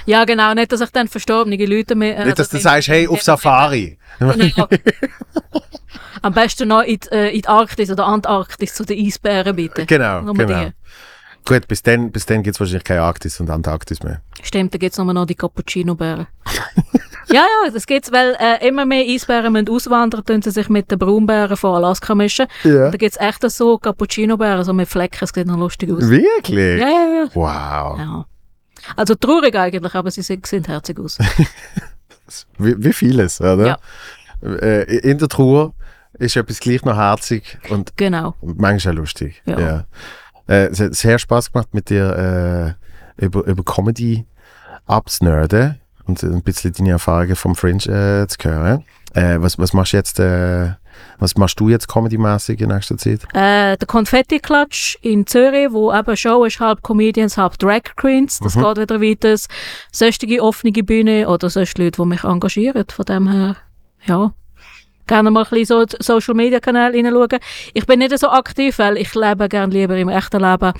Ja, 0.06 0.24
genau. 0.24 0.54
Nicht, 0.54 0.72
dass 0.72 0.80
ich 0.80 0.90
dann 0.90 1.08
verstorbene 1.08 1.56
Leute 1.66 1.94
mehr... 1.94 2.16
äh, 2.18 2.24
Nicht, 2.24 2.38
dass 2.38 2.48
du 2.48 2.58
sagst, 2.58 2.88
hey, 2.88 3.08
auf 3.08 3.22
Safari. 3.22 3.98
Genau. 4.18 4.68
Am 6.22 6.34
besten 6.34 6.68
noch 6.68 6.82
in, 6.82 7.00
die, 7.00 7.08
äh, 7.12 7.34
in 7.34 7.42
die 7.42 7.48
Arktis 7.48 7.90
oder 7.90 8.06
Antarktis 8.06 8.74
zu 8.74 8.84
den 8.84 9.04
Eisbären 9.04 9.56
bitte. 9.56 9.86
Genau, 9.86 10.20
Nur 10.20 10.34
genau. 10.34 10.64
die. 10.66 10.72
Gut, 11.46 11.66
bis 11.66 11.82
dann, 11.82 12.12
bis 12.12 12.26
dann 12.26 12.42
gibt 12.42 12.56
es 12.56 12.60
wahrscheinlich 12.60 12.84
keine 12.84 13.02
Arktis 13.02 13.40
und 13.40 13.48
Antarktis 13.48 14.02
mehr. 14.02 14.20
Stimmt, 14.42 14.74
da 14.74 14.78
gibt's 14.78 14.98
nur 14.98 15.12
noch 15.12 15.26
die 15.26 15.34
Cappuccino-Bären. 15.34 16.26
ja, 17.32 17.44
ja, 17.64 17.70
das 17.72 17.86
gibt's, 17.86 18.12
weil 18.12 18.36
äh, 18.38 18.66
immer 18.66 18.84
mehr 18.84 19.04
Eisbären 19.06 19.52
müssen 19.52 19.68
auswandern, 19.68 20.24
tun 20.24 20.42
sie 20.42 20.50
sich 20.50 20.68
mit 20.68 20.90
den 20.90 20.98
Braunbären 20.98 21.56
von 21.56 21.76
Alaska 21.76 22.14
mischen. 22.14 22.46
Ja. 22.64 22.86
Und 22.86 22.92
da 22.92 22.98
gibt's 22.98 23.18
echt 23.18 23.48
so 23.50 23.78
Cappuccino-Bären, 23.78 24.64
so 24.64 24.72
mit 24.72 24.88
Flecken, 24.88 25.24
es 25.24 25.30
sieht 25.30 25.46
noch 25.46 25.58
lustig 25.58 25.90
aus. 25.90 26.08
Wirklich? 26.08 26.80
Ja, 26.80 26.88
ja, 26.88 27.24
ja. 27.24 27.28
Wow. 27.34 27.98
ja. 27.98 28.26
Also 28.96 29.14
traurig 29.14 29.54
eigentlich, 29.56 29.94
aber 29.94 30.10
sie 30.10 30.22
sehen, 30.22 30.42
sehen 30.44 30.64
herzig 30.64 30.98
aus. 30.98 31.18
Wie, 32.58 32.76
wie 32.78 32.92
vieles, 32.92 33.40
oder? 33.40 33.66
Ja. 34.42 34.48
Äh, 34.48 34.98
in 34.98 35.18
der 35.18 35.28
Trauer 35.28 35.74
ist 36.12 36.36
etwas 36.36 36.60
gleich 36.60 36.84
noch 36.84 36.96
herzig 36.96 37.58
und 37.70 37.96
genau. 37.96 38.36
manchmal 38.40 38.94
auch 38.94 38.98
lustig. 38.98 39.42
Ja. 39.46 39.86
Äh, 40.46 40.66
es 40.66 40.78
hat 40.78 40.94
sehr 40.94 41.18
Spaß 41.18 41.52
gemacht 41.52 41.68
mit 41.72 41.90
dir 41.90 42.76
äh, 43.18 43.24
über, 43.24 43.44
über 43.46 43.64
Comedy 43.64 44.26
abzunörden 44.86 45.79
und 46.10 46.22
ein 46.22 46.42
bisschen 46.42 46.72
deine 46.72 46.90
Erfahrungen 46.90 47.36
vom 47.36 47.54
Fringe 47.54 48.24
äh, 48.24 48.26
zu 48.26 48.36
hören. 48.42 48.84
Äh, 49.14 49.40
was, 49.40 49.58
was 49.58 49.72
machst 49.72 49.92
du 49.92 49.96
jetzt, 49.96 50.20
äh, 50.20 50.70
was 51.18 51.36
machst 51.36 51.58
du 51.58 51.68
jetzt 51.68 51.88
comedy-mäßig 51.88 52.60
in 52.60 52.68
nächster 52.68 52.96
Zeit? 52.96 53.24
Äh, 53.34 53.76
der 53.76 53.86
Konfetti-Klatsch 53.86 54.96
in 55.02 55.26
Zürich, 55.26 55.72
wo 55.72 55.92
eben 55.92 56.16
Show 56.16 56.44
ist, 56.44 56.60
halb 56.60 56.82
Comedians, 56.82 57.36
halb 57.36 57.58
Drag 57.58 57.82
Queens. 57.96 58.38
Das 58.40 58.54
geht 58.54 58.76
wieder 58.76 59.00
weiter. 59.00 59.36
Sonstige 59.92 60.42
offene 60.42 60.72
Bühne 60.72 61.28
oder 61.28 61.50
sonst 61.50 61.78
Leute, 61.78 62.02
die 62.02 62.08
mich 62.08 62.24
engagieren. 62.24 62.84
Von 62.88 63.04
dem 63.04 63.28
her, 63.28 63.56
ja. 64.06 64.32
Gerne 65.10 65.32
mal 65.32 65.42
ein 65.42 65.50
bisschen 65.50 65.88
so 65.88 65.96
Social 65.98 66.34
Media 66.34 66.60
Kanal 66.60 66.92
hineinschauen. 66.92 67.40
Ich 67.74 67.84
bin 67.84 67.98
nicht 67.98 68.16
so 68.16 68.28
aktiv, 68.28 68.78
weil 68.78 68.96
ich 68.96 69.12
lebe 69.12 69.48
gerne 69.48 69.72
lieber 69.72 69.96
im 69.96 70.08
echten 70.08 70.40
Leben. 70.40 70.72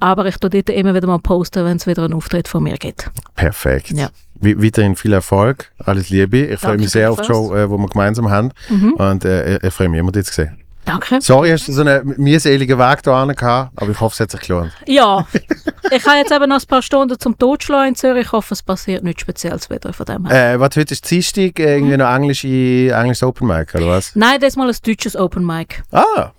Aber 0.00 0.24
ich 0.24 0.38
tue 0.38 0.48
dort 0.48 0.70
immer 0.70 0.94
wieder 0.94 1.06
mal 1.06 1.18
posten, 1.18 1.66
wenn 1.66 1.76
es 1.76 1.86
wieder 1.86 2.04
einen 2.04 2.14
Auftritt 2.14 2.48
von 2.48 2.62
mir 2.62 2.78
gibt. 2.78 3.10
Perfekt. 3.34 3.90
Ja. 3.90 4.08
Wie, 4.40 4.56
weiterhin 4.62 4.96
viel 4.96 5.12
Erfolg, 5.12 5.70
alles 5.84 6.08
Liebe. 6.08 6.46
Ich 6.46 6.60
freue 6.60 6.78
mich 6.78 6.88
sehr 6.88 7.12
auf 7.12 7.20
die. 7.20 7.26
Show, 7.26 7.54
äh, 7.54 7.66
die 7.66 7.72
wir 7.72 7.88
gemeinsam 7.88 8.30
haben. 8.30 8.52
Und 8.96 9.26
äh, 9.26 9.56
ich, 9.56 9.64
ich 9.64 9.74
freue 9.74 9.90
mich 9.90 10.00
immer, 10.00 10.12
dich 10.12 10.24
zu 10.24 10.32
sehen. 10.32 10.64
Danke. 10.86 11.20
Sorry, 11.20 11.50
hast 11.50 11.68
du 11.68 11.72
so 11.72 11.82
einen 11.82 12.14
mühseligen 12.16 12.78
Weg 12.78 13.02
da 13.02 13.24
gehabt, 13.26 13.72
aber 13.76 13.90
ich 13.90 14.00
hoffe, 14.00 14.14
es 14.14 14.20
hat 14.20 14.30
sich 14.30 14.40
gelohnt. 14.40 14.72
Ja, 14.86 15.26
ich 15.96 16.06
habe 16.06 16.18
jetzt 16.18 16.32
eben 16.32 16.48
noch 16.48 16.60
ein 16.60 16.66
paar 16.66 16.82
Stunden 16.82 17.18
zum 17.18 17.38
Totschlagen 17.38 17.88
in 17.88 17.94
Zürich. 17.94 18.26
Ich 18.26 18.32
hoffe, 18.32 18.54
es 18.54 18.62
passiert 18.62 19.04
nichts 19.04 19.22
Spezielles 19.22 19.70
wieder 19.70 19.92
von 19.92 20.06
dem 20.06 20.26
her. 20.26 20.54
Äh, 20.54 20.60
was, 20.60 20.76
heute 20.76 20.92
ist 20.94 21.10
Dienstag, 21.10 21.58
äh, 21.58 21.76
irgendwie 21.76 21.96
noch 21.96 22.12
englische, 22.14 22.48
englisches 22.48 23.22
Open 23.22 23.46
Mic, 23.48 23.74
oder 23.74 23.88
was? 23.88 24.14
Nein, 24.16 24.38
das 24.40 24.50
ist 24.50 24.56
mal 24.56 24.68
ein 24.68 24.76
deutsches 24.84 25.16
Open 25.16 25.44
Mic. 25.44 25.82
Ah, 25.92 26.30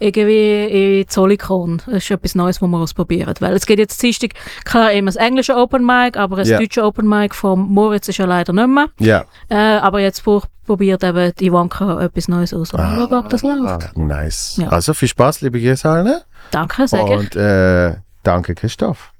Irgendwie 0.00 1.00
in 1.00 1.08
Zolikon. 1.08 1.82
Das 1.86 1.96
ist 2.04 2.10
etwas 2.12 2.36
Neues, 2.36 2.62
was 2.62 2.68
wir 2.68 2.78
ausprobieren. 2.78 3.34
Weil 3.40 3.54
es 3.54 3.66
geht 3.66 3.80
jetzt 3.80 4.00
Dienstag, 4.00 4.30
klar 4.64 4.92
immer 4.92 5.06
das 5.10 5.16
englische 5.16 5.56
Open 5.56 5.84
Mic, 5.84 6.16
aber 6.16 6.36
das 6.36 6.48
Ja. 6.48 6.58
deutsche 6.60 6.84
Open 6.84 7.08
Mic 7.08 7.34
von 7.34 7.58
Moritz 7.58 8.06
ist 8.08 8.18
ja 8.18 8.24
leider 8.24 8.52
nicht 8.52 8.68
mehr. 8.68 8.86
ja. 9.00 9.24
Äh, 9.48 9.56
aber 9.56 9.98
jetzt 9.98 10.22
pro- 10.22 10.42
probiert 10.66 11.02
eben 11.02 11.32
die 11.40 11.46
Ivanka 11.46 12.00
etwas 12.00 12.28
Neues 12.28 12.54
aus. 12.54 12.72
Mal 12.72 12.94
schauen, 13.08 13.12
ob 13.24 13.28
das 13.28 13.42
läuft. 13.42 13.62
Ah, 13.64 13.90
nice. 13.96 14.58
Ja. 14.62 14.68
Also 14.68 14.94
viel 14.94 15.08
Spaß, 15.08 15.40
liebe 15.40 15.58
allen. 15.82 16.20
Danke, 16.52 16.86
sehr. 16.86 17.04
Und 17.04 17.34
äh, 17.34 17.96
danke, 18.22 18.54
Christoph. 18.54 19.12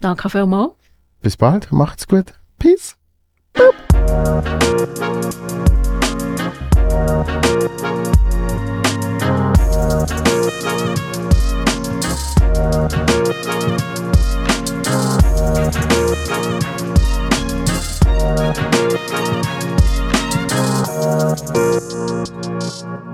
Danke 0.00 0.28
vielmals. 0.28 0.72
Bis 1.20 1.36
bald, 1.36 1.72
macht's 1.72 2.06
gut. 2.06 2.34
Peace. 2.58 2.96
Thank 22.84 23.13